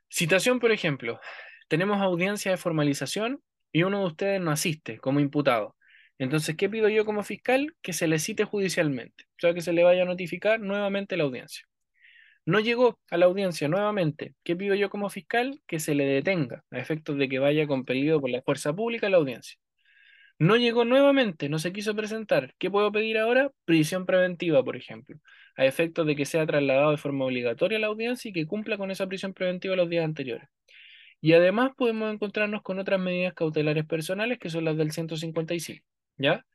Citación, 0.08 0.60
por 0.60 0.72
ejemplo, 0.72 1.20
tenemos 1.68 2.00
audiencia 2.00 2.50
de 2.50 2.56
formalización 2.56 3.42
y 3.72 3.82
uno 3.82 4.00
de 4.00 4.06
ustedes 4.06 4.40
no 4.40 4.50
asiste 4.50 4.98
como 4.98 5.20
imputado. 5.20 5.76
Entonces, 6.18 6.56
¿qué 6.56 6.68
pido 6.68 6.88
yo 6.88 7.04
como 7.04 7.22
fiscal? 7.22 7.74
Que 7.82 7.92
se 7.92 8.08
le 8.08 8.18
cite 8.18 8.44
judicialmente, 8.44 9.24
o 9.36 9.40
sea, 9.40 9.54
que 9.54 9.60
se 9.60 9.72
le 9.72 9.82
vaya 9.84 10.02
a 10.02 10.06
notificar 10.06 10.60
nuevamente 10.60 11.16
la 11.16 11.24
audiencia. 11.24 11.66
No 12.46 12.60
llegó 12.60 12.98
a 13.10 13.16
la 13.16 13.26
audiencia 13.26 13.68
nuevamente. 13.68 14.34
¿Qué 14.44 14.54
pido 14.56 14.74
yo 14.76 14.88
como 14.88 15.10
fiscal? 15.10 15.60
Que 15.66 15.80
se 15.80 15.94
le 15.96 16.06
detenga 16.06 16.64
a 16.70 16.78
efectos 16.78 17.18
de 17.18 17.28
que 17.28 17.40
vaya 17.40 17.66
compelido 17.66 18.20
por 18.20 18.30
la 18.30 18.40
fuerza 18.42 18.72
pública 18.72 19.08
a 19.08 19.10
la 19.10 19.16
audiencia. 19.16 19.58
No 20.38 20.56
llegó 20.56 20.84
nuevamente, 20.84 21.48
no 21.48 21.58
se 21.58 21.72
quiso 21.72 21.96
presentar. 21.96 22.54
¿Qué 22.58 22.70
puedo 22.70 22.92
pedir 22.92 23.18
ahora? 23.18 23.50
Prisión 23.64 24.06
preventiva, 24.06 24.62
por 24.62 24.76
ejemplo, 24.76 25.16
a 25.56 25.64
efectos 25.64 26.06
de 26.06 26.14
que 26.14 26.24
sea 26.26 26.46
trasladado 26.46 26.92
de 26.92 26.98
forma 26.98 27.24
obligatoria 27.24 27.78
a 27.78 27.80
la 27.80 27.88
audiencia 27.88 28.28
y 28.28 28.32
que 28.32 28.46
cumpla 28.46 28.76
con 28.78 28.90
esa 28.90 29.06
prisión 29.06 29.32
preventiva 29.34 29.74
los 29.76 29.88
días 29.88 30.04
anteriores. 30.04 30.48
Y 31.20 31.32
además 31.32 31.72
podemos 31.76 32.12
encontrarnos 32.12 32.62
con 32.62 32.78
otras 32.78 33.00
medidas 33.00 33.34
cautelares 33.34 33.86
personales 33.86 34.38
que 34.38 34.50
son 34.50 34.64
las 34.66 34.76
del 34.76 34.92
155. 34.92 35.84
¿Ya? 36.18 36.46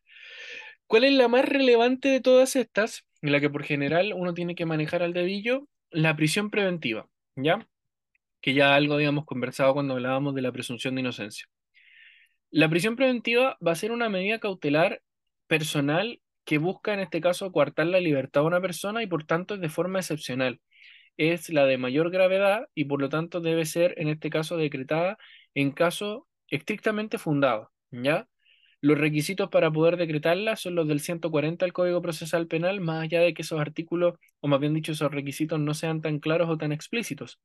¿Cuál 0.88 1.03
es 1.05 1.13
la 1.13 1.27
más 1.27 1.43
relevante 1.45 2.09
de 2.09 2.22
todas 2.22 2.55
estas? 2.55 3.05
La 3.22 3.39
que 3.39 3.49
por 3.49 3.63
general 3.63 4.13
uno 4.15 4.34
tiene 4.34 4.55
que 4.55 4.65
manejar 4.65 5.03
al 5.03 5.13
dedillo, 5.13 5.68
la 5.91 6.15
prisión 6.15 6.49
preventiva, 6.49 7.07
¿ya? 7.35 7.68
Que 8.41 8.53
ya 8.53 8.76
algo 8.76 8.95
habíamos 8.95 9.26
conversado 9.26 9.73
cuando 9.73 9.93
hablábamos 9.95 10.35
de 10.35 10.41
la 10.41 10.51
presunción 10.51 10.95
de 10.95 11.01
inocencia. 11.01 11.47
La 12.49 12.69
prisión 12.69 12.95
preventiva 12.95 13.57
va 13.65 13.72
a 13.72 13.76
ser 13.76 13.91
una 13.91 14.09
medida 14.09 14.39
cautelar 14.39 15.01
personal 15.47 16.22
que 16.45 16.57
busca 16.57 16.93
en 16.93 16.99
este 16.99 17.22
caso 17.22 17.51
coartar 17.51 17.88
la 17.88 17.99
libertad 17.99 18.41
de 18.41 18.47
una 18.47 18.61
persona 18.61 19.03
y 19.03 19.07
por 19.07 19.26
tanto 19.26 19.55
es 19.55 19.61
de 19.61 19.69
forma 19.69 19.99
excepcional. 19.99 20.61
Es 21.18 21.49
la 21.49 21.65
de 21.65 21.77
mayor 21.77 22.11
gravedad 22.11 22.68
y 22.73 22.85
por 22.85 23.01
lo 23.01 23.09
tanto 23.09 23.41
debe 23.41 23.65
ser 23.65 23.93
en 23.97 24.09
este 24.09 24.30
caso 24.30 24.57
decretada 24.57 25.18
en 25.53 25.72
caso 25.72 26.27
estrictamente 26.47 27.18
fundado, 27.18 27.72
¿ya? 27.91 28.27
Los 28.82 28.98
requisitos 28.98 29.49
para 29.49 29.70
poder 29.72 29.95
decretarla 29.95 30.56
son 30.56 30.74
los 30.74 30.88
del 30.88 31.02
140 31.02 31.66
del 31.66 31.74
Código 31.74 32.02
Procesal 32.02 32.48
Penal, 32.48 32.82
más 32.82 33.03
allá 33.03 33.22
de 33.22 33.36
que 33.36 33.44
esos 33.44 33.60
artículos, 33.60 34.16
o 34.40 34.48
más 34.48 34.60
bien 34.60 34.74
dicho, 34.74 34.91
esos 34.91 35.12
requisitos 35.12 35.60
no 35.60 35.76
sean 35.76 36.02
tan 36.02 36.20
claros 36.20 36.49
o 36.49 36.58
tan 36.58 36.72
explícitos, 36.72 37.40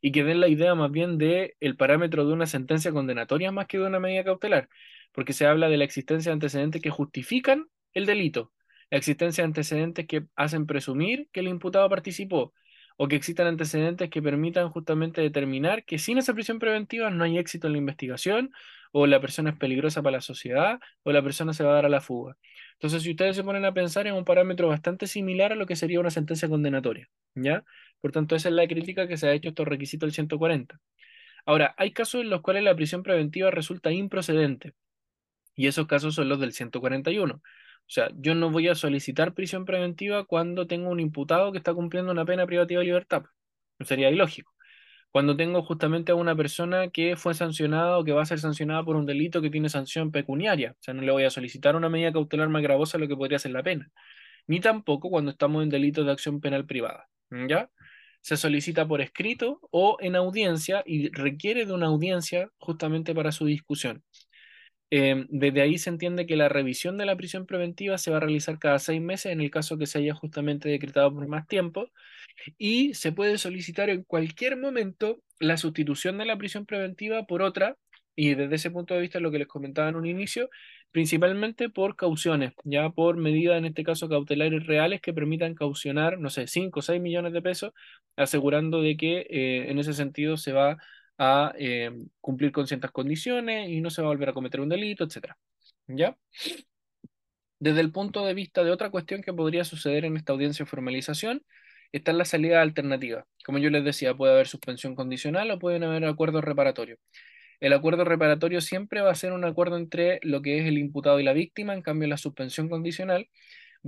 y 0.00 0.12
que 0.12 0.24
den 0.24 0.40
la 0.40 0.48
idea 0.48 0.74
más 0.74 0.90
bien 0.90 1.18
de 1.18 1.56
el 1.60 1.76
parámetro 1.76 2.26
de 2.26 2.32
una 2.32 2.46
sentencia 2.46 2.90
condenatoria 2.90 3.52
más 3.52 3.66
que 3.66 3.76
de 3.78 3.86
una 3.86 4.00
medida 4.00 4.24
cautelar, 4.24 4.70
porque 5.12 5.34
se 5.34 5.46
habla 5.46 5.68
de 5.68 5.76
la 5.76 5.84
existencia 5.84 6.30
de 6.30 6.34
antecedentes 6.34 6.80
que 6.80 6.90
justifican 6.90 7.66
el 7.92 8.06
delito, 8.06 8.52
la 8.90 8.96
existencia 8.96 9.42
de 9.42 9.48
antecedentes 9.48 10.06
que 10.06 10.24
hacen 10.36 10.66
presumir 10.66 11.28
que 11.32 11.40
el 11.40 11.48
imputado 11.48 11.88
participó, 11.90 12.54
o 12.96 13.08
que 13.08 13.16
existan 13.16 13.46
antecedentes 13.46 14.08
que 14.08 14.22
permitan 14.22 14.70
justamente 14.70 15.20
determinar 15.20 15.84
que 15.84 15.98
sin 15.98 16.16
esa 16.16 16.32
prisión 16.32 16.58
preventiva 16.58 17.10
no 17.10 17.24
hay 17.24 17.36
éxito 17.36 17.66
en 17.66 17.74
la 17.74 17.78
investigación 17.78 18.52
o 18.92 19.06
la 19.06 19.20
persona 19.20 19.50
es 19.50 19.56
peligrosa 19.56 20.02
para 20.02 20.18
la 20.18 20.20
sociedad, 20.20 20.80
o 21.02 21.12
la 21.12 21.22
persona 21.22 21.52
se 21.52 21.64
va 21.64 21.72
a 21.72 21.74
dar 21.74 21.86
a 21.86 21.88
la 21.88 22.00
fuga. 22.00 22.36
Entonces, 22.74 23.02
si 23.02 23.10
ustedes 23.10 23.36
se 23.36 23.44
ponen 23.44 23.64
a 23.64 23.72
pensar, 23.74 24.06
en 24.06 24.14
un 24.14 24.24
parámetro 24.24 24.68
bastante 24.68 25.06
similar 25.06 25.52
a 25.52 25.56
lo 25.56 25.66
que 25.66 25.76
sería 25.76 26.00
una 26.00 26.10
sentencia 26.10 26.48
condenatoria, 26.48 27.08
¿ya? 27.34 27.64
Por 28.00 28.12
tanto, 28.12 28.36
esa 28.36 28.48
es 28.48 28.54
la 28.54 28.66
crítica 28.68 29.08
que 29.08 29.16
se 29.16 29.28
ha 29.28 29.32
hecho 29.32 29.48
a 29.48 29.50
estos 29.50 29.68
requisitos 29.68 30.06
del 30.06 30.14
140. 30.14 30.80
Ahora, 31.46 31.74
hay 31.78 31.92
casos 31.92 32.22
en 32.22 32.30
los 32.30 32.42
cuales 32.42 32.62
la 32.62 32.76
prisión 32.76 33.02
preventiva 33.02 33.50
resulta 33.50 33.90
improcedente, 33.92 34.74
y 35.56 35.66
esos 35.66 35.86
casos 35.86 36.14
son 36.14 36.28
los 36.28 36.40
del 36.40 36.52
141. 36.52 37.34
O 37.34 37.90
sea, 37.90 38.10
yo 38.16 38.34
no 38.34 38.50
voy 38.50 38.68
a 38.68 38.74
solicitar 38.74 39.34
prisión 39.34 39.64
preventiva 39.64 40.24
cuando 40.24 40.66
tengo 40.66 40.90
un 40.90 41.00
imputado 41.00 41.52
que 41.52 41.58
está 41.58 41.74
cumpliendo 41.74 42.12
una 42.12 42.24
pena 42.24 42.46
privativa 42.46 42.80
de 42.80 42.86
libertad. 42.86 43.24
Sería 43.80 44.10
ilógico 44.10 44.52
cuando 45.10 45.36
tengo 45.36 45.62
justamente 45.62 46.12
a 46.12 46.14
una 46.14 46.36
persona 46.36 46.88
que 46.90 47.16
fue 47.16 47.34
sancionada 47.34 47.98
o 47.98 48.04
que 48.04 48.12
va 48.12 48.22
a 48.22 48.26
ser 48.26 48.38
sancionada 48.40 48.84
por 48.84 48.96
un 48.96 49.06
delito 49.06 49.40
que 49.40 49.50
tiene 49.50 49.68
sanción 49.68 50.10
pecuniaria. 50.12 50.72
O 50.72 50.82
sea, 50.82 50.94
no 50.94 51.02
le 51.02 51.12
voy 51.12 51.24
a 51.24 51.30
solicitar 51.30 51.76
una 51.76 51.88
medida 51.88 52.12
cautelar 52.12 52.48
más 52.48 52.62
gravosa 52.62 52.98
de 52.98 53.04
lo 53.04 53.08
que 53.08 53.16
podría 53.16 53.38
ser 53.38 53.52
la 53.52 53.62
pena. 53.62 53.90
Ni 54.46 54.60
tampoco 54.60 55.10
cuando 55.10 55.30
estamos 55.30 55.62
en 55.62 55.70
delitos 55.70 56.06
de 56.06 56.12
acción 56.12 56.40
penal 56.40 56.66
privada. 56.66 57.08
¿Ya? 57.30 57.70
Se 58.20 58.36
solicita 58.36 58.86
por 58.86 59.00
escrito 59.00 59.60
o 59.70 59.96
en 60.00 60.16
audiencia 60.16 60.82
y 60.86 61.10
requiere 61.10 61.66
de 61.66 61.72
una 61.72 61.86
audiencia 61.86 62.50
justamente 62.58 63.14
para 63.14 63.32
su 63.32 63.46
discusión. 63.46 64.02
Em, 64.90 65.26
desde 65.28 65.60
ahí 65.60 65.76
se 65.78 65.90
entiende 65.90 66.26
que 66.26 66.36
la 66.36 66.48
revisión 66.48 66.96
de 66.96 67.04
la 67.04 67.16
prisión 67.16 67.44
preventiva 67.44 67.98
se 67.98 68.10
va 68.10 68.16
a 68.16 68.20
realizar 68.20 68.58
cada 68.58 68.78
seis 68.78 69.02
meses 69.02 69.32
en 69.32 69.42
el 69.42 69.50
caso 69.50 69.76
que 69.76 69.86
se 69.86 69.98
haya 69.98 70.14
justamente 70.14 70.68
decretado 70.70 71.12
por 71.12 71.28
más 71.28 71.46
tiempo 71.46 71.90
y 72.58 72.94
se 72.94 73.12
puede 73.12 73.38
solicitar 73.38 73.90
en 73.90 74.02
cualquier 74.04 74.56
momento 74.56 75.22
la 75.40 75.56
sustitución 75.58 76.18
de 76.18 76.26
la 76.26 76.38
prisión 76.38 76.66
preventiva 76.66 77.26
por 77.26 77.42
otra 77.42 77.76
y 78.16 78.34
desde 78.34 78.56
ese 78.56 78.70
punto 78.70 78.94
de 78.94 79.00
vista 79.00 79.20
lo 79.20 79.30
que 79.30 79.38
les 79.38 79.46
comentaba 79.46 79.88
en 79.88 79.96
un 79.96 80.06
inicio, 80.06 80.50
principalmente 80.90 81.68
por 81.68 81.94
cauciones, 81.94 82.52
ya 82.64 82.90
por 82.90 83.16
medidas 83.16 83.58
en 83.58 83.66
este 83.66 83.84
caso 83.84 84.08
cautelares 84.08 84.66
reales 84.66 85.00
que 85.00 85.12
permitan 85.14 85.54
caucionar, 85.54 86.18
no 86.18 86.30
sé, 86.30 86.46
5 86.48 86.80
o 86.80 86.82
6 86.82 87.00
millones 87.00 87.32
de 87.32 87.42
pesos, 87.42 87.72
asegurando 88.16 88.82
de 88.82 88.96
que 88.96 89.26
eh, 89.30 89.70
en 89.70 89.78
ese 89.78 89.92
sentido 89.94 90.36
se 90.36 90.52
va 90.52 90.78
a 91.18 91.52
eh, 91.58 91.90
cumplir 92.20 92.52
con 92.52 92.66
ciertas 92.66 92.92
condiciones 92.92 93.68
y 93.68 93.80
no 93.80 93.90
se 93.90 94.02
va 94.02 94.08
a 94.08 94.12
volver 94.12 94.30
a 94.30 94.34
cometer 94.34 94.60
un 94.60 94.68
delito, 94.68 95.04
etc. 95.04 95.34
¿Ya? 95.88 96.16
Desde 97.60 97.80
el 97.80 97.90
punto 97.92 98.24
de 98.24 98.34
vista 98.34 98.62
de 98.62 98.70
otra 98.70 98.90
cuestión 98.90 99.22
que 99.22 99.32
podría 99.32 99.64
suceder 99.64 100.04
en 100.04 100.16
esta 100.16 100.32
audiencia 100.32 100.64
de 100.64 100.70
formalización, 100.70 101.42
está 101.92 102.12
la 102.12 102.24
salida 102.24 102.62
alternativa. 102.62 103.26
Como 103.44 103.58
yo 103.58 103.70
les 103.70 103.84
decía, 103.84 104.14
puede 104.14 104.32
haber 104.32 104.46
suspensión 104.46 104.94
condicional 104.94 105.50
o 105.50 105.58
pueden 105.58 105.82
haber 105.82 106.04
acuerdos 106.04 106.44
reparatorios. 106.44 106.98
El 107.60 107.72
acuerdo 107.72 108.04
reparatorio 108.04 108.60
siempre 108.60 109.00
va 109.00 109.10
a 109.10 109.14
ser 109.16 109.32
un 109.32 109.44
acuerdo 109.44 109.76
entre 109.76 110.20
lo 110.22 110.42
que 110.42 110.58
es 110.60 110.66
el 110.66 110.78
imputado 110.78 111.18
y 111.18 111.24
la 111.24 111.32
víctima, 111.32 111.74
en 111.74 111.82
cambio 111.82 112.08
la 112.08 112.16
suspensión 112.16 112.68
condicional 112.68 113.28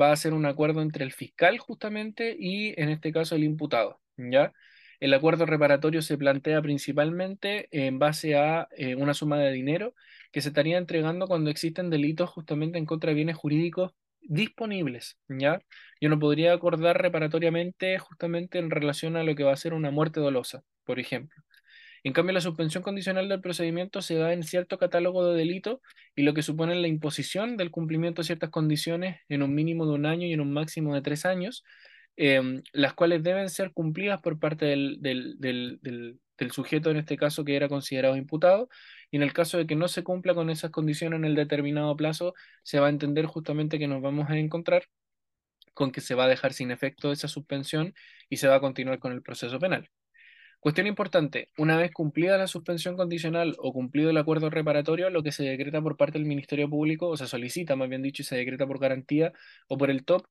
va 0.00 0.12
a 0.12 0.16
ser 0.16 0.34
un 0.34 0.46
acuerdo 0.46 0.82
entre 0.82 1.04
el 1.04 1.12
fiscal 1.12 1.58
justamente 1.58 2.36
y 2.38 2.74
en 2.80 2.88
este 2.90 3.12
caso 3.12 3.36
el 3.36 3.44
imputado, 3.44 4.00
¿ya? 4.16 4.52
El 5.00 5.14
acuerdo 5.14 5.46
reparatorio 5.46 6.02
se 6.02 6.18
plantea 6.18 6.60
principalmente 6.62 7.68
en 7.72 7.98
base 7.98 8.36
a 8.36 8.68
eh, 8.76 8.94
una 8.96 9.14
suma 9.14 9.38
de 9.38 9.50
dinero 9.50 9.94
que 10.30 10.42
se 10.42 10.48
estaría 10.48 10.78
entregando 10.78 11.26
cuando 11.26 11.50
existen 11.50 11.90
delitos 11.90 12.30
justamente 12.30 12.78
en 12.78 12.86
contra 12.86 13.08
de 13.10 13.14
bienes 13.14 13.36
jurídicos 13.36 13.92
disponibles, 14.20 15.18
¿ya? 15.28 15.60
Yo 16.00 16.10
no 16.10 16.18
podría 16.18 16.52
acordar 16.52 17.00
reparatoriamente 17.00 17.98
justamente 17.98 18.58
en 18.58 18.70
relación 18.70 19.16
a 19.16 19.24
lo 19.24 19.34
que 19.34 19.44
va 19.44 19.52
a 19.52 19.56
ser 19.56 19.72
una 19.72 19.90
muerte 19.90 20.20
dolosa, 20.20 20.62
por 20.84 21.00
ejemplo. 21.00 21.42
En 22.02 22.12
cambio, 22.12 22.32
la 22.32 22.40
suspensión 22.40 22.82
condicional 22.82 23.28
del 23.28 23.40
procedimiento 23.40 24.00
se 24.00 24.14
da 24.14 24.32
en 24.32 24.42
cierto 24.42 24.78
catálogo 24.78 25.26
de 25.26 25.36
delitos 25.36 25.80
y 26.16 26.22
lo 26.22 26.32
que 26.32 26.42
supone 26.42 26.74
la 26.74 26.88
imposición 26.88 27.56
del 27.56 27.70
cumplimiento 27.70 28.22
de 28.22 28.26
ciertas 28.26 28.50
condiciones 28.50 29.20
en 29.28 29.42
un 29.42 29.54
mínimo 29.54 29.86
de 29.86 29.92
un 29.92 30.06
año 30.06 30.26
y 30.26 30.32
en 30.32 30.40
un 30.40 30.52
máximo 30.52 30.94
de 30.94 31.02
tres 31.02 31.26
años, 31.26 31.62
Em, 32.16 32.62
las 32.72 32.94
cuales 32.94 33.22
deben 33.22 33.48
ser 33.48 33.72
cumplidas 33.72 34.20
por 34.20 34.38
parte 34.38 34.66
del, 34.66 34.98
del, 35.00 35.38
del, 35.38 35.78
del, 35.80 36.50
sujeto, 36.52 36.90
en 36.90 36.98
este 36.98 37.16
caso 37.16 37.44
que 37.44 37.56
era 37.56 37.68
considerado 37.68 38.16
imputado, 38.16 38.68
y 39.10 39.16
en 39.16 39.22
el 39.22 39.32
caso 39.32 39.58
de 39.58 39.66
que 39.66 39.76
no 39.76 39.88
se 39.88 40.02
cumpla 40.04 40.34
con 40.34 40.50
esas 40.50 40.70
condiciones 40.70 41.18
en 41.18 41.24
el 41.24 41.34
determinado 41.34 41.96
plazo, 41.96 42.34
se 42.62 42.80
va 42.80 42.86
a 42.88 42.90
entender 42.90 43.26
justamente 43.26 43.78
que 43.78 43.88
nos 43.88 44.02
vamos 44.02 44.28
a 44.30 44.38
encontrar 44.38 44.84
con 45.74 45.92
que 45.92 46.00
se 46.00 46.14
va 46.14 46.24
a 46.24 46.28
dejar 46.28 46.52
sin 46.52 46.70
efecto 46.70 47.12
esa 47.12 47.28
suspensión 47.28 47.94
y 48.28 48.36
se 48.38 48.48
va 48.48 48.56
a 48.56 48.60
continuar 48.60 48.98
con 48.98 49.12
el 49.12 49.22
proceso 49.22 49.58
penal. 49.58 49.90
Cuestión 50.60 50.86
importante, 50.86 51.48
una 51.56 51.76
vez 51.78 51.90
cumplida 51.90 52.36
la 52.36 52.46
suspensión 52.46 52.94
condicional 52.96 53.56
o 53.58 53.72
cumplido 53.72 54.10
el 54.10 54.18
acuerdo 54.18 54.50
reparatorio, 54.50 55.08
lo 55.08 55.22
que 55.22 55.32
se 55.32 55.42
decreta 55.44 55.80
por 55.80 55.96
parte 55.96 56.18
del 56.18 56.26
Ministerio 56.28 56.68
Público, 56.68 57.08
o 57.08 57.16
se 57.16 57.26
solicita 57.26 57.76
más 57.76 57.88
bien 57.88 58.02
dicho 58.02 58.20
y 58.22 58.26
se 58.26 58.36
decreta 58.36 58.66
por 58.66 58.78
garantía 58.78 59.32
o 59.68 59.78
por 59.78 59.90
el 59.90 60.04
TOP, 60.04 60.26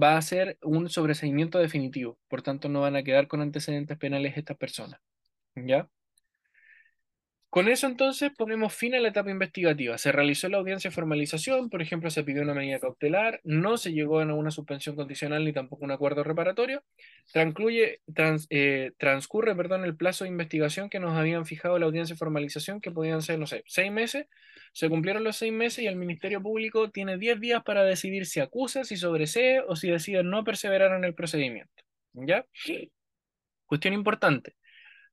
va 0.00 0.16
a 0.16 0.22
ser 0.22 0.58
un 0.62 0.88
sobreseimiento 0.90 1.58
definitivo. 1.58 2.18
Por 2.28 2.42
tanto, 2.42 2.68
no 2.68 2.80
van 2.80 2.96
a 2.96 3.04
quedar 3.04 3.28
con 3.28 3.40
antecedentes 3.40 3.96
penales 3.98 4.36
estas 4.36 4.56
personas. 4.56 5.00
¿Ya? 5.56 5.88
Con 7.50 7.68
eso 7.68 7.86
entonces 7.86 8.30
ponemos 8.36 8.74
fin 8.74 8.94
a 8.94 9.00
la 9.00 9.08
etapa 9.08 9.30
investigativa. 9.30 9.96
Se 9.96 10.12
realizó 10.12 10.50
la 10.50 10.58
audiencia 10.58 10.90
de 10.90 10.94
formalización, 10.94 11.70
por 11.70 11.80
ejemplo, 11.80 12.10
se 12.10 12.22
pidió 12.22 12.42
una 12.42 12.52
medida 12.52 12.78
cautelar, 12.78 13.40
no 13.42 13.78
se 13.78 13.94
llegó 13.94 14.20
a 14.20 14.24
una 14.24 14.50
suspensión 14.50 14.96
condicional 14.96 15.46
ni 15.46 15.54
tampoco 15.54 15.86
un 15.86 15.90
acuerdo 15.90 16.22
reparatorio. 16.24 16.84
Transcluye, 17.32 18.02
eh, 18.50 18.92
transcurre 18.98 19.56
perdón, 19.56 19.84
el 19.84 19.96
plazo 19.96 20.24
de 20.24 20.30
investigación 20.30 20.90
que 20.90 21.00
nos 21.00 21.16
habían 21.16 21.46
fijado 21.46 21.78
la 21.78 21.86
audiencia 21.86 22.14
de 22.14 22.18
formalización, 22.18 22.82
que 22.82 22.90
podían 22.90 23.22
ser, 23.22 23.38
no 23.38 23.46
sé, 23.46 23.62
seis 23.66 23.90
meses. 23.90 24.26
Se 24.74 24.90
cumplieron 24.90 25.24
los 25.24 25.36
seis 25.36 25.52
meses 25.52 25.84
y 25.84 25.86
el 25.86 25.96
Ministerio 25.96 26.42
Público 26.42 26.90
tiene 26.90 27.16
diez 27.16 27.40
días 27.40 27.62
para 27.64 27.82
decidir 27.82 28.26
si 28.26 28.40
acusa, 28.40 28.84
si 28.84 28.98
sobresee 28.98 29.60
o 29.66 29.74
si 29.74 29.88
decide 29.90 30.22
no 30.22 30.44
perseverar 30.44 30.94
en 30.94 31.04
el 31.04 31.14
procedimiento. 31.14 31.72
¿Ya? 32.12 32.44
Cuestión 33.64 33.94
importante. 33.94 34.54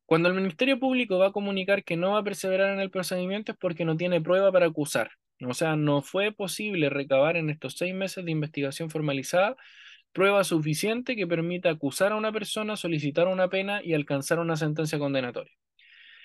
Cuando 0.05 0.29
el 0.29 0.35
Ministerio 0.35 0.79
Público 0.79 1.17
va 1.17 1.27
a 1.27 1.31
comunicar 1.31 1.83
que 1.83 1.97
no 1.97 2.11
va 2.11 2.19
a 2.19 2.23
perseverar 2.23 2.73
en 2.73 2.79
el 2.79 2.91
procedimiento 2.91 3.51
es 3.51 3.57
porque 3.57 3.85
no 3.85 3.97
tiene 3.97 4.21
prueba 4.21 4.51
para 4.51 4.67
acusar. 4.67 5.11
O 5.45 5.53
sea, 5.53 5.75
no 5.75 6.01
fue 6.01 6.31
posible 6.31 6.89
recabar 6.89 7.37
en 7.37 7.49
estos 7.49 7.75
seis 7.77 7.93
meses 7.93 8.23
de 8.23 8.31
investigación 8.31 8.89
formalizada 8.89 9.55
prueba 10.13 10.45
suficiente 10.45 11.15
que 11.17 11.27
permita 11.27 11.69
acusar 11.69 12.13
a 12.13 12.15
una 12.15 12.31
persona, 12.31 12.77
solicitar 12.77 13.27
una 13.27 13.49
pena 13.49 13.81
y 13.83 13.93
alcanzar 13.93 14.39
una 14.39 14.55
sentencia 14.55 14.97
condenatoria. 14.97 15.51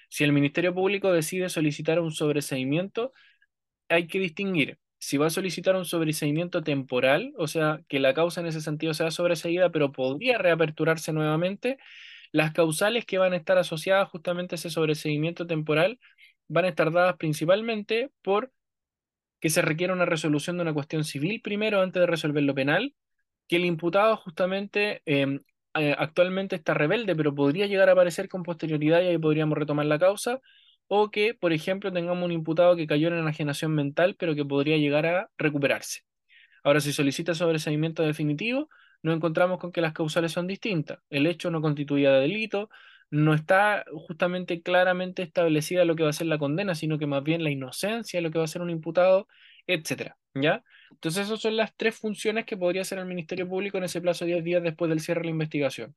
Si 0.09 0.25
el 0.25 0.33
Ministerio 0.33 0.75
Público 0.75 1.13
decide 1.13 1.49
solicitar 1.49 2.01
un 2.01 2.13
sobreseimiento, 2.13 3.13
hay 3.89 4.07
que 4.07 4.21
distinguir 4.21 4.79
si 5.01 5.17
va 5.17 5.27
a 5.27 5.31
solicitar 5.31 5.75
un 5.77 5.87
sobreseimiento 5.87 6.63
temporal, 6.63 7.33
o 7.39 7.49
sea, 7.49 7.81
que 7.89 7.99
la 8.01 8.15
causa 8.15 8.43
en 8.43 8.47
ese 8.47 8.61
sentido 8.61 8.93
sea 8.95 9.11
sobreseída, 9.11 9.71
pero 9.71 9.93
podría 9.93 10.39
reaperturarse 10.39 11.13
nuevamente, 11.13 11.79
las 12.33 12.53
causales 12.53 13.05
que 13.07 13.19
van 13.19 13.33
a 13.33 13.37
estar 13.37 13.59
asociadas 13.59 14.09
justamente 14.09 14.55
a 14.55 14.57
ese 14.57 14.71
sobreseguimiento 14.71 15.47
temporal 15.47 15.99
van 16.49 16.65
a 16.65 16.69
estar 16.69 16.93
dadas 16.93 17.17
principalmente 17.17 18.11
por 18.23 18.53
que 19.41 19.51
se 19.51 19.63
requiere 19.63 19.93
una 19.93 20.05
resolución 20.05 20.57
de 20.57 20.63
una 20.63 20.75
cuestión 20.75 21.05
civil 21.05 21.41
primero 21.43 21.81
antes 21.81 22.01
de 22.01 22.07
resolver 22.07 22.43
lo 22.43 22.55
penal, 22.55 22.95
que 23.49 23.57
el 23.57 23.65
imputado 23.65 24.17
justamente 24.17 25.03
em, 25.07 25.41
eh, 25.75 25.95
actualmente 25.99 26.57
está 26.57 26.75
rebelde, 26.75 27.17
pero 27.17 27.35
podría 27.35 27.67
llegar 27.67 27.89
a 27.89 27.93
aparecer 27.93 28.29
con 28.29 28.43
posterioridad 28.43 29.03
y 29.03 29.07
ahí 29.07 29.19
podríamos 29.19 29.59
retomar 29.59 29.87
la 29.87 29.99
causa, 29.99 30.41
o 30.89 31.11
que, 31.11 31.35
por 31.35 31.53
ejemplo, 31.53 31.93
tengamos 31.93 32.25
un 32.25 32.33
imputado 32.33 32.77
que 32.77 32.87
cayó 32.87 33.09
en 33.09 33.15
enajenación 33.15 33.75
mental, 33.75 34.17
pero 34.19 34.35
que 34.35 34.45
podría 34.45 34.77
llegar 34.77 35.07
a 35.07 35.31
recuperarse. 35.39 36.01
Ahora, 36.65 36.81
si 36.81 36.93
solicita 36.93 37.35
sobreseimiento 37.35 38.03
definitivo, 38.03 38.69
nos 39.03 39.17
encontramos 39.17 39.59
con 39.59 39.73
que 39.73 39.81
las 39.81 39.93
causales 39.93 40.33
son 40.33 40.47
distintas. 40.47 40.99
El 41.11 41.27
hecho 41.27 41.51
no 41.51 41.61
constituía 41.61 42.13
delito, 42.13 42.71
no 43.11 43.35
está 43.35 43.85
justamente 43.93 44.63
claramente 44.63 45.23
establecida 45.23 45.85
lo 45.85 45.97
que 45.97 46.05
va 46.05 46.11
a 46.11 46.13
ser 46.13 46.29
la 46.29 46.39
condena, 46.39 46.75
sino 46.75 46.99
que 46.99 47.07
más 47.07 47.23
bien 47.23 47.43
la 47.43 47.51
inocencia, 47.51 48.21
lo 48.21 48.31
que 48.31 48.39
va 48.39 48.45
a 48.45 48.49
ser 48.49 48.63
un 48.63 48.71
imputado, 48.71 49.27
etcétera, 49.67 50.17
¿ya? 50.35 50.63
Entonces, 50.91 51.27
esas 51.27 51.41
son 51.41 51.57
las 51.57 51.75
tres 51.77 51.97
funciones 51.97 52.45
que 52.47 52.57
podría 52.57 52.83
hacer 52.83 52.99
el 52.99 53.07
Ministerio 53.07 53.49
Público 53.49 53.79
en 53.79 53.85
ese 53.85 54.01
plazo 54.01 54.25
de 54.25 54.33
10 54.33 54.45
días 54.45 54.63
después 54.63 54.89
del 54.89 55.01
cierre 55.01 55.21
de 55.21 55.27
la 55.27 55.31
investigación. 55.33 55.97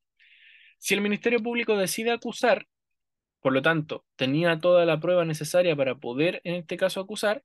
Si 0.78 0.94
el 0.94 1.00
Ministerio 1.00 1.40
Público 1.40 1.76
decide 1.76 2.10
acusar, 2.12 2.66
por 3.40 3.52
lo 3.52 3.62
tanto, 3.62 4.04
tenía 4.16 4.58
toda 4.58 4.86
la 4.86 5.00
prueba 5.00 5.24
necesaria 5.24 5.76
para 5.76 5.96
poder, 5.96 6.40
en 6.44 6.54
este 6.54 6.76
caso, 6.76 7.00
acusar, 7.00 7.44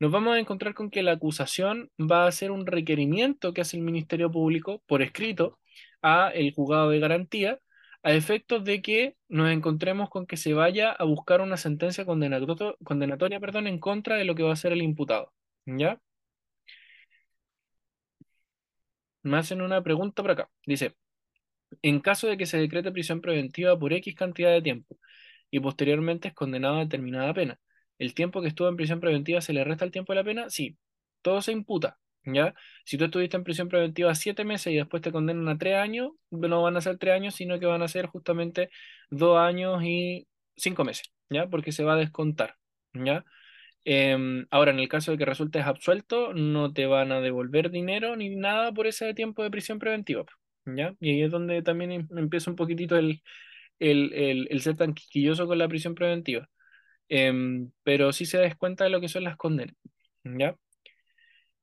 nos 0.00 0.10
vamos 0.12 0.34
a 0.34 0.38
encontrar 0.40 0.74
con 0.74 0.90
que 0.90 1.02
la 1.02 1.12
acusación 1.12 1.90
va 1.98 2.26
a 2.26 2.32
ser 2.32 2.50
un 2.50 2.66
requerimiento 2.66 3.52
que 3.52 3.60
hace 3.62 3.76
el 3.76 3.82
Ministerio 3.82 4.30
Público 4.30 4.82
por 4.86 5.02
escrito 5.02 5.58
a 6.02 6.30
el 6.30 6.52
juzgado 6.54 6.90
de 6.90 7.00
garantía 7.00 7.60
a 8.02 8.12
efectos 8.12 8.64
de 8.64 8.80
que 8.82 9.16
nos 9.28 9.50
encontremos 9.50 10.08
con 10.10 10.26
que 10.26 10.36
se 10.36 10.54
vaya 10.54 10.92
a 10.92 11.04
buscar 11.04 11.40
una 11.40 11.56
sentencia 11.56 12.04
condenatoria 12.06 13.38
en 13.68 13.78
contra 13.80 14.16
de 14.16 14.24
lo 14.24 14.34
que 14.34 14.42
va 14.44 14.52
a 14.52 14.56
ser 14.56 14.72
el 14.72 14.82
imputado. 14.82 15.32
¿Ya? 15.66 16.00
Me 19.22 19.36
hacen 19.36 19.60
una 19.62 19.82
pregunta 19.82 20.22
por 20.22 20.30
acá. 20.32 20.50
Dice, 20.66 20.94
en 21.82 22.00
caso 22.00 22.28
de 22.28 22.36
que 22.36 22.46
se 22.46 22.58
decrete 22.58 22.92
prisión 22.92 23.20
preventiva 23.20 23.78
por 23.78 23.92
X 23.92 24.14
cantidad 24.14 24.50
de 24.52 24.62
tiempo 24.62 24.98
y 25.50 25.60
posteriormente 25.60 26.28
es 26.28 26.34
condenado 26.34 26.76
a 26.76 26.80
determinada 26.80 27.34
pena, 27.34 27.60
el 27.98 28.14
tiempo 28.14 28.42
que 28.42 28.48
estuvo 28.48 28.68
en 28.68 28.76
prisión 28.76 29.00
preventiva 29.00 29.40
se 29.40 29.52
le 29.52 29.64
resta 29.64 29.84
el 29.84 29.90
tiempo 29.90 30.12
de 30.12 30.16
la 30.18 30.24
pena, 30.24 30.50
sí, 30.50 30.76
todo 31.22 31.42
se 31.42 31.52
imputa, 31.52 31.98
¿ya? 32.24 32.54
Si 32.84 32.96
tú 32.98 33.04
estuviste 33.04 33.36
en 33.36 33.44
prisión 33.44 33.68
preventiva 33.68 34.14
siete 34.14 34.44
meses 34.44 34.72
y 34.72 34.76
después 34.76 35.02
te 35.02 35.12
condenan 35.12 35.48
a 35.48 35.58
tres 35.58 35.76
años, 35.76 36.12
no 36.30 36.62
van 36.62 36.76
a 36.76 36.80
ser 36.80 36.98
tres 36.98 37.14
años, 37.14 37.34
sino 37.34 37.58
que 37.58 37.66
van 37.66 37.82
a 37.82 37.88
ser 37.88 38.06
justamente 38.06 38.70
dos 39.10 39.38
años 39.38 39.82
y 39.84 40.26
cinco 40.56 40.84
meses, 40.84 41.10
¿ya? 41.30 41.46
Porque 41.48 41.72
se 41.72 41.84
va 41.84 41.94
a 41.94 41.96
descontar, 41.96 42.56
¿ya? 42.94 43.24
Em, 43.84 44.46
ahora, 44.50 44.70
en 44.72 44.80
el 44.80 44.88
caso 44.88 45.12
de 45.12 45.18
que 45.18 45.24
resultes 45.24 45.64
absuelto, 45.64 46.34
no 46.34 46.72
te 46.72 46.86
van 46.86 47.12
a 47.12 47.20
devolver 47.20 47.70
dinero 47.70 48.16
ni 48.16 48.34
nada 48.36 48.72
por 48.72 48.86
ese 48.86 49.14
tiempo 49.14 49.42
de 49.42 49.50
prisión 49.50 49.78
preventiva, 49.78 50.24
¿ya? 50.66 50.94
Y 51.00 51.10
ahí 51.10 51.22
es 51.22 51.30
donde 51.30 51.62
también 51.62 51.92
em, 51.92 52.08
empieza 52.16 52.50
un 52.50 52.56
poquitito 52.56 52.96
el, 52.96 53.22
el, 53.78 54.12
el, 54.14 54.48
el 54.50 54.60
ser 54.62 54.76
tan 54.76 54.94
quisquilloso 54.94 55.46
con 55.46 55.58
la 55.58 55.68
prisión 55.68 55.94
preventiva. 55.94 56.48
Em, 57.08 57.70
pero 57.82 58.12
sí 58.12 58.26
se 58.26 58.38
descuenta 58.38 58.84
de 58.84 58.90
lo 58.90 59.00
que 59.00 59.08
son 59.08 59.24
las 59.24 59.36
condenas. 59.36 59.76
¿ya? 60.24 60.56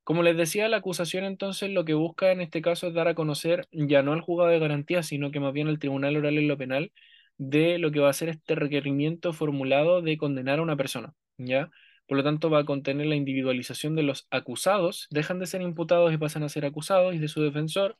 Como 0.03 0.23
les 0.23 0.37
decía, 0.37 0.67
la 0.69 0.77
acusación 0.77 1.23
entonces 1.23 1.71
lo 1.71 1.85
que 1.85 1.93
busca 1.93 2.31
en 2.31 2.41
este 2.41 2.61
caso 2.61 2.87
es 2.87 2.93
dar 2.93 3.07
a 3.07 3.15
conocer 3.15 3.67
ya 3.71 4.03
no 4.03 4.13
al 4.13 4.21
juzgado 4.21 4.51
de 4.51 4.59
garantía, 4.59 5.03
sino 5.03 5.31
que 5.31 5.39
más 5.39 5.53
bien 5.53 5.67
al 5.67 5.79
tribunal 5.79 6.17
oral 6.17 6.37
en 6.37 6.47
lo 6.47 6.57
penal 6.57 6.91
de 7.37 7.79
lo 7.79 7.91
que 7.91 7.99
va 7.99 8.09
a 8.09 8.13
ser 8.13 8.29
este 8.29 8.55
requerimiento 8.55 9.33
formulado 9.33 10.01
de 10.01 10.17
condenar 10.17 10.59
a 10.59 10.61
una 10.61 10.77
persona. 10.77 11.13
¿ya? 11.37 11.71
Por 12.07 12.17
lo 12.17 12.23
tanto, 12.23 12.49
va 12.49 12.59
a 12.59 12.65
contener 12.65 13.07
la 13.07 13.15
individualización 13.15 13.95
de 13.95 14.03
los 14.03 14.27
acusados, 14.29 15.07
dejan 15.09 15.39
de 15.39 15.47
ser 15.47 15.61
imputados 15.61 16.13
y 16.13 16.17
pasan 16.17 16.43
a 16.43 16.49
ser 16.49 16.65
acusados, 16.65 17.15
y 17.15 17.17
de 17.19 17.27
su 17.27 17.41
defensor, 17.41 17.97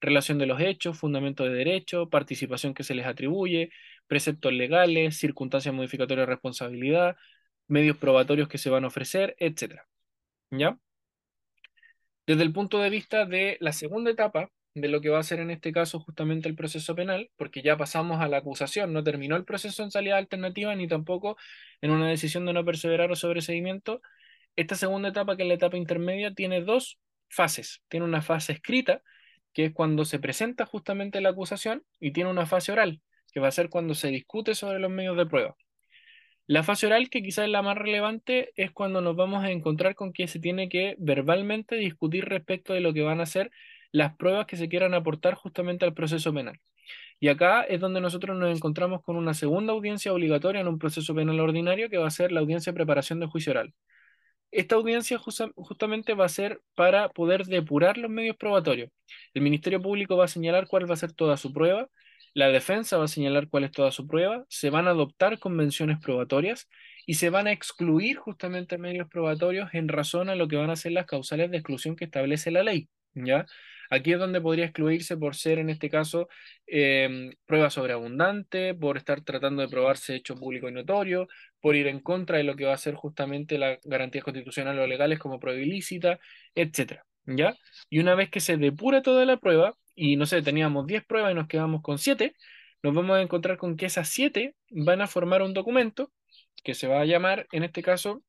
relación 0.00 0.38
de 0.38 0.46
los 0.46 0.60
hechos, 0.60 0.98
fundamento 0.98 1.44
de 1.44 1.50
derecho, 1.50 2.08
participación 2.08 2.74
que 2.74 2.84
se 2.84 2.94
les 2.94 3.06
atribuye, 3.06 3.70
preceptos 4.12 4.52
legales, 4.52 5.16
circunstancias 5.16 5.74
modificatorias 5.74 6.26
de 6.26 6.34
responsabilidad, 6.34 7.16
medios 7.66 7.96
probatorios 7.96 8.46
que 8.46 8.58
se 8.58 8.68
van 8.68 8.84
a 8.84 8.88
ofrecer, 8.88 9.34
etc. 9.38 9.86
¿Ya? 10.50 10.78
Desde 12.26 12.42
el 12.42 12.52
punto 12.52 12.78
de 12.78 12.90
vista 12.90 13.24
de 13.24 13.56
la 13.60 13.72
segunda 13.72 14.10
etapa, 14.10 14.50
de 14.74 14.88
lo 14.88 15.00
que 15.00 15.08
va 15.08 15.18
a 15.18 15.22
ser 15.22 15.40
en 15.40 15.50
este 15.50 15.72
caso 15.72 15.98
justamente 15.98 16.46
el 16.46 16.54
proceso 16.54 16.94
penal, 16.94 17.30
porque 17.36 17.62
ya 17.62 17.78
pasamos 17.78 18.20
a 18.20 18.28
la 18.28 18.36
acusación, 18.36 18.92
no 18.92 19.02
terminó 19.02 19.34
el 19.36 19.46
proceso 19.46 19.82
en 19.82 19.90
salida 19.90 20.18
alternativa 20.18 20.74
ni 20.74 20.86
tampoco 20.86 21.38
en 21.80 21.90
una 21.90 22.06
decisión 22.08 22.44
de 22.44 22.52
no 22.52 22.66
perseverar 22.66 23.10
o 23.10 23.16
sobreseguimiento. 23.16 24.02
Esta 24.56 24.74
segunda 24.74 25.08
etapa, 25.08 25.38
que 25.38 25.44
es 25.44 25.48
la 25.48 25.54
etapa 25.54 25.78
intermedia, 25.78 26.34
tiene 26.34 26.60
dos 26.60 26.98
fases. 27.30 27.82
Tiene 27.88 28.04
una 28.04 28.20
fase 28.20 28.52
escrita, 28.52 29.02
que 29.54 29.66
es 29.66 29.72
cuando 29.72 30.04
se 30.04 30.18
presenta 30.18 30.66
justamente 30.66 31.22
la 31.22 31.30
acusación, 31.30 31.82
y 31.98 32.12
tiene 32.12 32.28
una 32.28 32.44
fase 32.44 32.72
oral, 32.72 33.00
que 33.32 33.40
va 33.40 33.48
a 33.48 33.52
ser 33.52 33.70
cuando 33.70 33.94
se 33.94 34.08
discute 34.08 34.54
sobre 34.54 34.78
los 34.78 34.90
medios 34.90 35.16
de 35.16 35.26
prueba. 35.26 35.56
La 36.46 36.62
fase 36.62 36.86
oral, 36.86 37.08
que 37.08 37.22
quizás 37.22 37.46
es 37.46 37.50
la 37.50 37.62
más 37.62 37.78
relevante, 37.78 38.52
es 38.56 38.72
cuando 38.72 39.00
nos 39.00 39.16
vamos 39.16 39.44
a 39.44 39.50
encontrar 39.50 39.94
con 39.94 40.12
que 40.12 40.28
se 40.28 40.38
tiene 40.40 40.68
que 40.68 40.96
verbalmente 40.98 41.76
discutir 41.76 42.26
respecto 42.26 42.74
de 42.74 42.80
lo 42.80 42.92
que 42.92 43.02
van 43.02 43.20
a 43.20 43.26
ser 43.26 43.50
las 43.92 44.16
pruebas 44.16 44.46
que 44.46 44.56
se 44.56 44.68
quieran 44.68 44.94
aportar 44.94 45.34
justamente 45.34 45.84
al 45.84 45.94
proceso 45.94 46.32
penal. 46.34 46.60
Y 47.20 47.28
acá 47.28 47.62
es 47.62 47.80
donde 47.80 48.00
nosotros 48.00 48.36
nos 48.36 48.54
encontramos 48.54 49.02
con 49.02 49.16
una 49.16 49.34
segunda 49.34 49.72
audiencia 49.72 50.12
obligatoria 50.12 50.60
en 50.60 50.68
un 50.68 50.78
proceso 50.78 51.14
penal 51.14 51.38
ordinario, 51.40 51.88
que 51.88 51.98
va 51.98 52.08
a 52.08 52.10
ser 52.10 52.32
la 52.32 52.40
audiencia 52.40 52.72
de 52.72 52.76
preparación 52.76 53.20
de 53.20 53.26
juicio 53.26 53.52
oral. 53.52 53.72
Esta 54.50 54.74
audiencia 54.74 55.18
justamente 55.18 56.14
va 56.14 56.26
a 56.26 56.28
ser 56.28 56.60
para 56.74 57.08
poder 57.10 57.46
depurar 57.46 57.96
los 57.96 58.10
medios 58.10 58.36
probatorios. 58.36 58.90
El 59.32 59.42
Ministerio 59.42 59.80
Público 59.80 60.16
va 60.16 60.26
a 60.26 60.28
señalar 60.28 60.66
cuál 60.66 60.88
va 60.90 60.94
a 60.94 60.96
ser 60.96 61.12
toda 61.12 61.36
su 61.36 61.52
prueba, 61.52 61.88
la 62.34 62.48
defensa 62.48 62.96
va 62.98 63.04
a 63.04 63.08
señalar 63.08 63.48
cuál 63.48 63.64
es 63.64 63.72
toda 63.72 63.92
su 63.92 64.06
prueba, 64.06 64.44
se 64.48 64.70
van 64.70 64.86
a 64.86 64.90
adoptar 64.90 65.38
convenciones 65.38 65.98
probatorias 66.00 66.68
y 67.06 67.14
se 67.14 67.30
van 67.30 67.46
a 67.46 67.52
excluir 67.52 68.16
justamente 68.16 68.78
medios 68.78 69.08
probatorios 69.08 69.70
en 69.74 69.88
razón 69.88 70.28
a 70.30 70.36
lo 70.36 70.48
que 70.48 70.56
van 70.56 70.70
a 70.70 70.76
ser 70.76 70.92
las 70.92 71.06
causales 71.06 71.50
de 71.50 71.58
exclusión 71.58 71.96
que 71.96 72.04
establece 72.04 72.50
la 72.50 72.62
ley. 72.62 72.88
¿ya? 73.14 73.46
Aquí 73.90 74.12
es 74.12 74.18
donde 74.18 74.40
podría 74.40 74.64
excluirse 74.64 75.18
por 75.18 75.36
ser, 75.36 75.58
en 75.58 75.68
este 75.68 75.90
caso, 75.90 76.28
eh, 76.66 77.30
prueba 77.44 77.68
sobreabundante, 77.68 78.74
por 78.74 78.96
estar 78.96 79.20
tratando 79.20 79.60
de 79.60 79.68
probarse 79.68 80.14
hecho 80.14 80.34
público 80.34 80.68
y 80.68 80.72
notorio, 80.72 81.28
por 81.60 81.76
ir 81.76 81.86
en 81.88 82.00
contra 82.00 82.38
de 82.38 82.44
lo 82.44 82.56
que 82.56 82.64
va 82.64 82.72
a 82.72 82.78
ser 82.78 82.94
justamente 82.94 83.58
las 83.58 83.78
garantías 83.84 84.24
constitucionales 84.24 84.82
o 84.82 84.86
legales 84.86 85.18
como 85.18 85.38
prueba 85.38 85.60
ilícita, 85.60 86.18
etc. 86.54 87.02
¿Ya? 87.26 87.56
Y 87.88 88.00
una 88.00 88.14
vez 88.14 88.30
que 88.30 88.40
se 88.40 88.56
depura 88.56 89.02
toda 89.02 89.24
la 89.24 89.36
prueba, 89.36 89.74
y 89.94 90.16
no 90.16 90.26
sé, 90.26 90.42
teníamos 90.42 90.86
10 90.86 91.04
pruebas 91.04 91.32
y 91.32 91.34
nos 91.34 91.48
quedamos 91.48 91.82
con 91.82 91.98
7, 91.98 92.34
nos 92.82 92.94
vamos 92.94 93.16
a 93.16 93.22
encontrar 93.22 93.56
con 93.58 93.76
que 93.76 93.86
esas 93.86 94.08
7 94.08 94.54
van 94.70 95.00
a 95.02 95.06
formar 95.06 95.42
un 95.42 95.54
documento 95.54 96.10
que 96.64 96.74
se 96.74 96.88
va 96.88 97.00
a 97.00 97.04
llamar, 97.04 97.46
en 97.52 97.64
este 97.64 97.82
caso, 97.82 98.22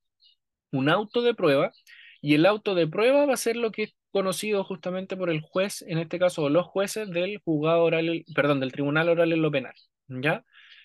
un 0.72 0.88
auto 0.88 1.22
de 1.22 1.34
prueba, 1.34 1.72
y 2.20 2.34
el 2.34 2.46
auto 2.46 2.74
de 2.74 2.86
prueba 2.86 3.26
va 3.26 3.34
a 3.34 3.36
ser 3.36 3.56
lo 3.56 3.70
que 3.72 3.84
es 3.84 3.96
conocido 4.10 4.64
justamente 4.64 5.16
por 5.16 5.30
el 5.30 5.40
juez, 5.40 5.82
en 5.82 5.98
este 5.98 6.18
caso, 6.18 6.48
los 6.48 6.66
jueces 6.66 7.10
del 7.10 7.38
juzgado 7.44 7.82
oral, 7.84 8.24
perdón, 8.34 8.60
del 8.60 8.72
tribunal 8.72 9.08
oral 9.08 9.32
en 9.32 9.42
lo 9.42 9.50
penal, 9.50 9.74
¿ya? 10.08 10.44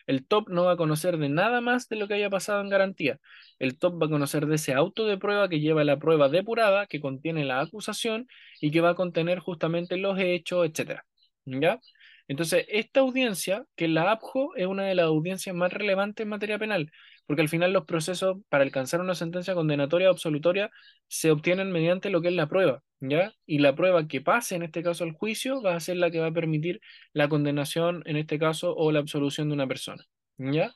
El 0.09 0.25
top 0.25 0.49
no 0.49 0.65
va 0.65 0.71
a 0.71 0.77
conocer 0.77 1.17
de 1.19 1.29
nada 1.29 1.61
más 1.61 1.87
de 1.87 1.95
lo 1.95 2.07
que 2.07 2.15
haya 2.15 2.31
pasado 2.31 2.61
en 2.61 2.69
garantía. 2.69 3.19
El 3.59 3.77
top 3.77 4.01
va 4.01 4.07
a 4.07 4.09
conocer 4.09 4.47
de 4.47 4.55
ese 4.55 4.73
auto 4.73 5.05
de 5.05 5.19
prueba 5.19 5.47
que 5.49 5.59
lleva 5.59 5.83
la 5.83 5.99
prueba 5.99 6.29
depurada, 6.29 6.87
que 6.87 6.99
contiene 6.99 7.45
la 7.45 7.59
acusación 7.61 8.27
y 8.59 8.71
que 8.71 8.81
va 8.81 8.89
a 8.91 8.95
contener 8.95 9.37
justamente 9.37 9.97
los 9.97 10.17
hechos, 10.19 10.67
etcétera. 10.67 11.05
¿Ya? 11.45 11.79
Entonces, 12.27 12.65
esta 12.69 13.01
audiencia, 13.01 13.65
que 13.75 13.87
la 13.87 14.11
APJO 14.11 14.55
es 14.55 14.65
una 14.65 14.85
de 14.85 14.95
las 14.95 15.05
audiencias 15.05 15.55
más 15.55 15.71
relevantes 15.71 16.23
en 16.23 16.29
materia 16.29 16.57
penal, 16.57 16.91
porque 17.29 17.43
al 17.43 17.49
final 17.49 17.73
los 17.73 17.85
procesos 17.85 18.39
para 18.49 18.63
alcanzar 18.63 19.01
una 19.01 19.13
sentencia 19.13 19.53
condenatoria 19.53 20.09
o 20.09 20.11
absolutoria 20.11 20.71
se 21.07 21.29
obtienen 21.29 21.71
mediante 21.71 22.09
lo 22.09 22.23
que 22.23 22.29
es 22.29 22.33
la 22.33 22.49
prueba, 22.49 22.81
¿ya? 23.01 23.35
Y 23.45 23.59
la 23.59 23.75
prueba 23.75 24.07
que 24.07 24.19
pase, 24.19 24.55
en 24.55 24.63
este 24.63 24.81
caso, 24.81 25.03
al 25.03 25.11
juicio, 25.11 25.61
va 25.61 25.75
a 25.75 25.79
ser 25.79 25.97
la 25.97 26.09
que 26.09 26.19
va 26.19 26.29
a 26.29 26.31
permitir 26.31 26.81
la 27.13 27.29
condenación, 27.29 28.01
en 28.07 28.17
este 28.17 28.39
caso, 28.39 28.75
o 28.75 28.91
la 28.91 28.97
absolución 28.97 29.47
de 29.47 29.53
una 29.53 29.67
persona, 29.67 30.03
¿ya? 30.39 30.73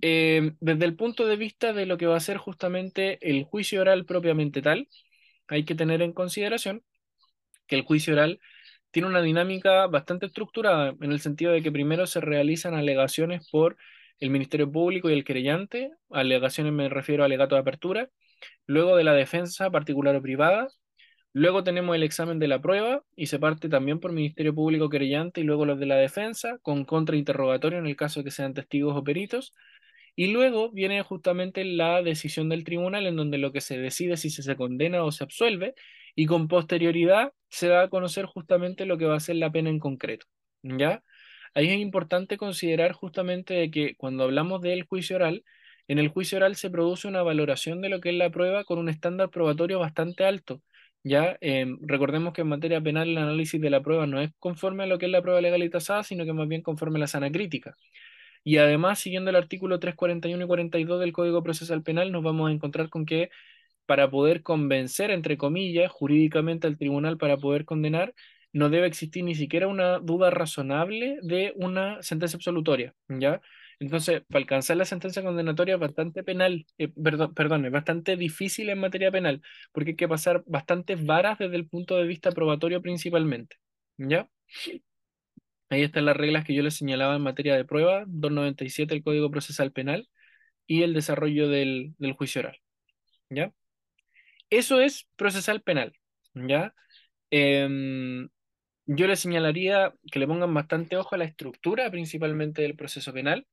Eh, 0.00 0.52
desde 0.60 0.84
el 0.84 0.94
punto 0.94 1.26
de 1.26 1.34
vista 1.34 1.72
de 1.72 1.86
lo 1.86 1.98
que 1.98 2.06
va 2.06 2.16
a 2.16 2.20
ser 2.20 2.36
justamente 2.36 3.18
el 3.28 3.42
juicio 3.42 3.80
oral 3.80 4.04
propiamente 4.04 4.62
tal, 4.62 4.86
hay 5.48 5.64
que 5.64 5.74
tener 5.74 6.00
en 6.00 6.12
consideración 6.12 6.84
que 7.66 7.74
el 7.74 7.82
juicio 7.82 8.12
oral 8.12 8.38
tiene 8.92 9.08
una 9.08 9.20
dinámica 9.20 9.88
bastante 9.88 10.26
estructurada, 10.26 10.94
en 11.00 11.10
el 11.10 11.18
sentido 11.18 11.50
de 11.50 11.60
que 11.60 11.72
primero 11.72 12.06
se 12.06 12.20
realizan 12.20 12.74
alegaciones 12.74 13.48
por 13.50 13.76
el 14.20 14.30
Ministerio 14.30 14.70
Público 14.70 15.10
y 15.10 15.12
el 15.14 15.24
querellante, 15.24 15.90
alegaciones 16.10 16.72
me 16.72 16.88
refiero 16.88 17.22
a 17.22 17.26
alegato 17.26 17.54
de 17.54 17.60
apertura, 17.62 18.10
luego 18.66 18.96
de 18.96 19.04
la 19.04 19.12
defensa 19.14 19.70
particular 19.70 20.16
o 20.16 20.22
privada, 20.22 20.68
luego 21.32 21.64
tenemos 21.64 21.96
el 21.96 22.02
examen 22.02 22.38
de 22.38 22.48
la 22.48 22.60
prueba 22.60 23.02
y 23.16 23.26
se 23.26 23.38
parte 23.38 23.68
también 23.68 24.00
por 24.00 24.12
Ministerio 24.12 24.54
Público 24.54 24.88
querellante 24.88 25.40
y 25.40 25.44
luego 25.44 25.66
los 25.66 25.78
de 25.78 25.86
la 25.86 25.96
defensa, 25.96 26.58
con 26.62 26.84
contrainterrogatorio 26.84 27.78
en 27.78 27.86
el 27.86 27.96
caso 27.96 28.24
que 28.24 28.30
sean 28.30 28.54
testigos 28.54 28.96
o 28.96 29.04
peritos, 29.04 29.52
y 30.16 30.28
luego 30.32 30.70
viene 30.70 31.02
justamente 31.02 31.64
la 31.64 32.02
decisión 32.02 32.48
del 32.48 32.64
tribunal 32.64 33.06
en 33.06 33.16
donde 33.16 33.38
lo 33.38 33.52
que 33.52 33.60
se 33.60 33.78
decide 33.78 34.16
si 34.16 34.30
se, 34.30 34.42
se 34.42 34.56
condena 34.56 35.04
o 35.04 35.12
se 35.12 35.24
absuelve 35.24 35.74
y 36.14 36.26
con 36.26 36.48
posterioridad 36.48 37.32
se 37.48 37.68
va 37.68 37.82
a 37.82 37.88
conocer 37.88 38.26
justamente 38.26 38.86
lo 38.86 38.98
que 38.98 39.06
va 39.06 39.16
a 39.16 39.20
ser 39.20 39.36
la 39.36 39.50
pena 39.50 39.70
en 39.70 39.80
concreto, 39.80 40.26
¿ya? 40.62 41.02
Ahí 41.54 41.68
es 41.70 41.78
importante 41.78 42.36
considerar 42.36 42.92
justamente 42.92 43.70
que 43.70 43.94
cuando 43.96 44.24
hablamos 44.24 44.60
del 44.60 44.84
juicio 44.84 45.16
oral, 45.16 45.44
en 45.86 45.98
el 45.98 46.08
juicio 46.08 46.38
oral 46.38 46.56
se 46.56 46.70
produce 46.70 47.06
una 47.08 47.22
valoración 47.22 47.80
de 47.80 47.88
lo 47.90 48.00
que 48.00 48.10
es 48.10 48.16
la 48.16 48.30
prueba 48.30 48.64
con 48.64 48.78
un 48.78 48.88
estándar 48.88 49.30
probatorio 49.30 49.78
bastante 49.78 50.24
alto. 50.24 50.62
Ya 51.04 51.36
em, 51.40 51.78
recordemos 51.82 52.32
que 52.32 52.40
en 52.40 52.48
materia 52.48 52.80
penal 52.80 53.08
el 53.10 53.18
análisis 53.18 53.60
de 53.60 53.70
la 53.70 53.82
prueba 53.82 54.06
no 54.06 54.20
es 54.20 54.32
conforme 54.38 54.84
a 54.84 54.86
lo 54.86 54.98
que 54.98 55.06
es 55.06 55.12
la 55.12 55.22
prueba 55.22 55.40
legal 55.40 55.62
y 55.62 55.70
tasada, 55.70 56.02
sino 56.02 56.24
que 56.24 56.32
más 56.32 56.48
bien 56.48 56.62
conforme 56.62 56.98
a 56.98 57.00
la 57.00 57.06
sana 57.06 57.30
crítica. 57.30 57.76
Y 58.44 58.58
además, 58.58 58.98
siguiendo 59.00 59.30
el 59.30 59.36
artículo 59.36 59.78
341 59.80 60.44
y 60.44 60.46
42 60.48 61.00
del 61.00 61.12
Código 61.12 61.42
Procesal 61.42 61.82
Penal, 61.82 62.12
nos 62.12 62.22
vamos 62.22 62.50
a 62.50 62.52
encontrar 62.52 62.90
con 62.90 63.06
que 63.06 63.30
para 63.86 64.10
poder 64.10 64.42
convencer, 64.42 65.10
entre 65.10 65.36
comillas, 65.38 65.90
jurídicamente 65.92 66.66
al 66.66 66.78
tribunal 66.78 67.18
para 67.18 67.36
poder 67.38 67.64
condenar, 67.64 68.14
no 68.54 68.70
debe 68.70 68.86
existir 68.86 69.24
ni 69.24 69.34
siquiera 69.34 69.68
una 69.68 69.98
duda 69.98 70.30
razonable 70.30 71.18
de 71.22 71.52
una 71.56 72.02
sentencia 72.02 72.36
absolutoria, 72.36 72.94
¿ya? 73.08 73.40
Entonces, 73.80 74.22
para 74.28 74.38
alcanzar 74.38 74.76
la 74.76 74.84
sentencia 74.84 75.22
condenatoria 75.22 75.74
es 75.74 75.80
bastante 75.80 76.22
penal, 76.22 76.64
eh, 76.78 76.88
perdón, 76.88 77.34
perdón, 77.34 77.66
es 77.66 77.72
bastante 77.72 78.16
difícil 78.16 78.70
en 78.70 78.78
materia 78.78 79.10
penal, 79.10 79.42
porque 79.72 79.90
hay 79.90 79.96
que 79.96 80.08
pasar 80.08 80.44
bastantes 80.46 81.04
varas 81.04 81.38
desde 81.38 81.56
el 81.56 81.68
punto 81.68 81.96
de 81.96 82.06
vista 82.06 82.30
probatorio 82.30 82.80
principalmente, 82.80 83.56
¿ya? 83.98 84.30
Ahí 85.70 85.82
están 85.82 86.04
las 86.04 86.16
reglas 86.16 86.44
que 86.44 86.54
yo 86.54 86.62
les 86.62 86.76
señalaba 86.76 87.16
en 87.16 87.22
materia 87.22 87.56
de 87.56 87.64
prueba, 87.64 88.04
297 88.06 88.94
del 88.94 89.02
Código 89.02 89.30
Procesal 89.30 89.72
Penal 89.72 90.08
y 90.66 90.82
el 90.82 90.94
desarrollo 90.94 91.48
del, 91.48 91.94
del 91.98 92.12
juicio 92.12 92.40
oral, 92.40 92.58
¿ya? 93.30 93.52
Eso 94.50 94.80
es 94.80 95.08
procesal 95.16 95.62
penal, 95.62 95.92
¿ya? 96.34 96.74
Em, 97.30 98.28
yo 98.86 99.06
le 99.06 99.16
señalaría 99.16 99.94
que 100.10 100.18
le 100.18 100.26
pongan 100.26 100.52
bastante 100.54 100.96
ojo 100.96 101.14
a 101.14 101.18
la 101.18 101.24
estructura 101.24 101.90
principalmente 101.90 102.62
del 102.62 102.76
proceso 102.76 103.12
penal 103.12 103.46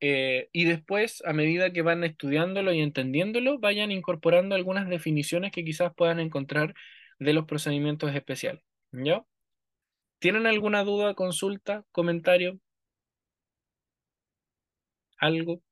eh, 0.00 0.48
y 0.52 0.64
después, 0.64 1.22
a 1.26 1.32
medida 1.32 1.72
que 1.72 1.82
van 1.82 2.04
estudiándolo 2.04 2.72
y 2.72 2.80
entendiéndolo, 2.82 3.58
vayan 3.60 3.92
incorporando 3.92 4.54
algunas 4.56 4.88
definiciones 4.88 5.52
que 5.52 5.64
quizás 5.64 5.92
puedan 5.96 6.20
encontrar 6.20 6.74
de 7.20 7.32
los 7.34 7.46
procedimientos 7.46 8.14
especiales, 8.14 8.62
¿ya? 8.92 9.24
¿Tienen 10.20 10.46
alguna 10.46 10.84
duda, 10.84 11.14
consulta, 11.14 11.84
comentario? 11.92 12.58
¿Algo? 15.18 15.62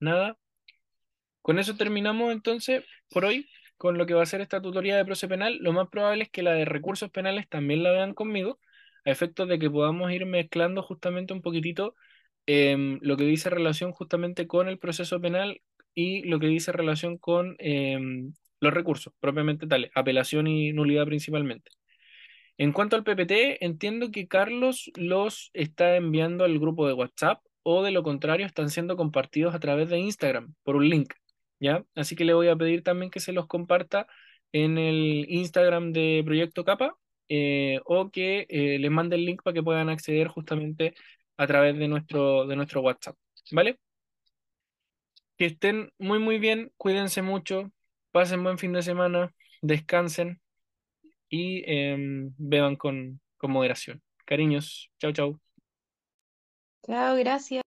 Nada. 0.00 0.36
Con 1.42 1.58
eso 1.58 1.76
terminamos 1.76 2.32
entonces 2.32 2.84
por 3.10 3.24
hoy 3.24 3.46
con 3.80 3.96
lo 3.96 4.04
que 4.04 4.12
va 4.12 4.22
a 4.22 4.26
ser 4.26 4.42
esta 4.42 4.60
tutoría 4.60 4.94
de 4.94 5.06
proceso 5.06 5.28
penal. 5.28 5.56
Lo 5.62 5.72
más 5.72 5.88
probable 5.88 6.24
es 6.24 6.30
que 6.30 6.42
la 6.42 6.52
de 6.52 6.66
recursos 6.66 7.10
penales 7.10 7.48
también 7.48 7.82
la 7.82 7.90
vean 7.92 8.12
conmigo, 8.14 8.60
a 9.06 9.10
efectos 9.10 9.48
de 9.48 9.58
que 9.58 9.70
podamos 9.70 10.12
ir 10.12 10.26
mezclando 10.26 10.82
justamente 10.82 11.32
un 11.32 11.40
poquitito 11.42 11.94
em, 12.46 12.98
lo 13.02 13.16
que 13.16 13.24
dice 13.24 13.48
relación 13.50 13.92
justamente 13.92 14.46
con 14.46 14.68
el 14.68 14.78
proceso 14.78 15.20
penal 15.22 15.62
y 15.94 16.22
lo 16.28 16.38
que 16.40 16.48
dice 16.48 16.72
relación 16.72 17.16
con 17.18 17.56
em, 17.58 18.34
los 18.60 18.74
recursos 18.74 19.14
propiamente 19.20 19.66
tales, 19.66 19.90
apelación 19.94 20.46
y 20.46 20.72
nulidad 20.74 21.06
principalmente. 21.06 21.70
En 22.58 22.72
cuanto 22.72 22.96
al 22.96 23.04
PPT, 23.04 23.64
entiendo 23.64 24.10
que 24.10 24.28
Carlos 24.28 24.90
los 24.96 25.50
está 25.54 25.96
enviando 25.96 26.44
al 26.44 26.58
grupo 26.58 26.86
de 26.86 26.92
WhatsApp 26.94 27.42
o 27.62 27.82
de 27.82 27.92
lo 27.92 28.02
contrario 28.02 28.46
están 28.46 28.70
siendo 28.70 28.96
compartidos 28.96 29.54
a 29.54 29.60
través 29.60 29.88
de 29.88 29.98
Instagram 30.00 30.54
por 30.64 30.76
un 30.76 30.88
link, 30.90 31.14
¿ya? 31.60 31.84
Así 31.94 32.16
que 32.16 32.24
le 32.24 32.34
voy 32.34 32.48
a 32.48 32.56
pedir 32.56 32.82
también 32.82 33.10
que 33.10 33.20
se 33.20 33.32
los 33.32 33.46
comparta 33.46 34.06
en 34.52 34.78
el 34.78 35.26
Instagram 35.28 35.92
de 35.92 36.22
Proyecto 36.26 36.64
Capa 36.64 36.96
eh, 37.28 37.80
o 37.86 38.10
que 38.10 38.46
eh, 38.50 38.78
les 38.80 38.90
mande 38.90 39.16
el 39.16 39.24
link 39.26 39.42
para 39.42 39.54
que 39.54 39.62
puedan 39.62 39.88
acceder 39.90 40.28
justamente 40.28 40.94
a 41.38 41.46
través 41.46 41.78
de 41.78 41.88
nuestro, 41.88 42.46
de 42.46 42.56
nuestro 42.56 42.82
WhatsApp, 42.82 43.16
¿vale? 43.52 43.78
Que 45.36 45.46
estén 45.46 45.92
muy 45.98 46.18
muy 46.18 46.38
bien, 46.38 46.72
cuídense 46.76 47.22
mucho, 47.22 47.72
pasen 48.12 48.42
buen 48.44 48.58
fin 48.58 48.72
de 48.72 48.82
semana, 48.82 49.32
descansen 49.62 50.40
y 51.28 51.62
em, 51.66 52.34
beban 52.38 52.76
con, 52.76 53.20
con 53.38 53.52
moderación. 53.52 54.02
Cariños, 54.26 54.90
chao, 54.98 55.12
chao. 55.12 55.40
Chao, 56.82 57.16
gracias. 57.16 57.69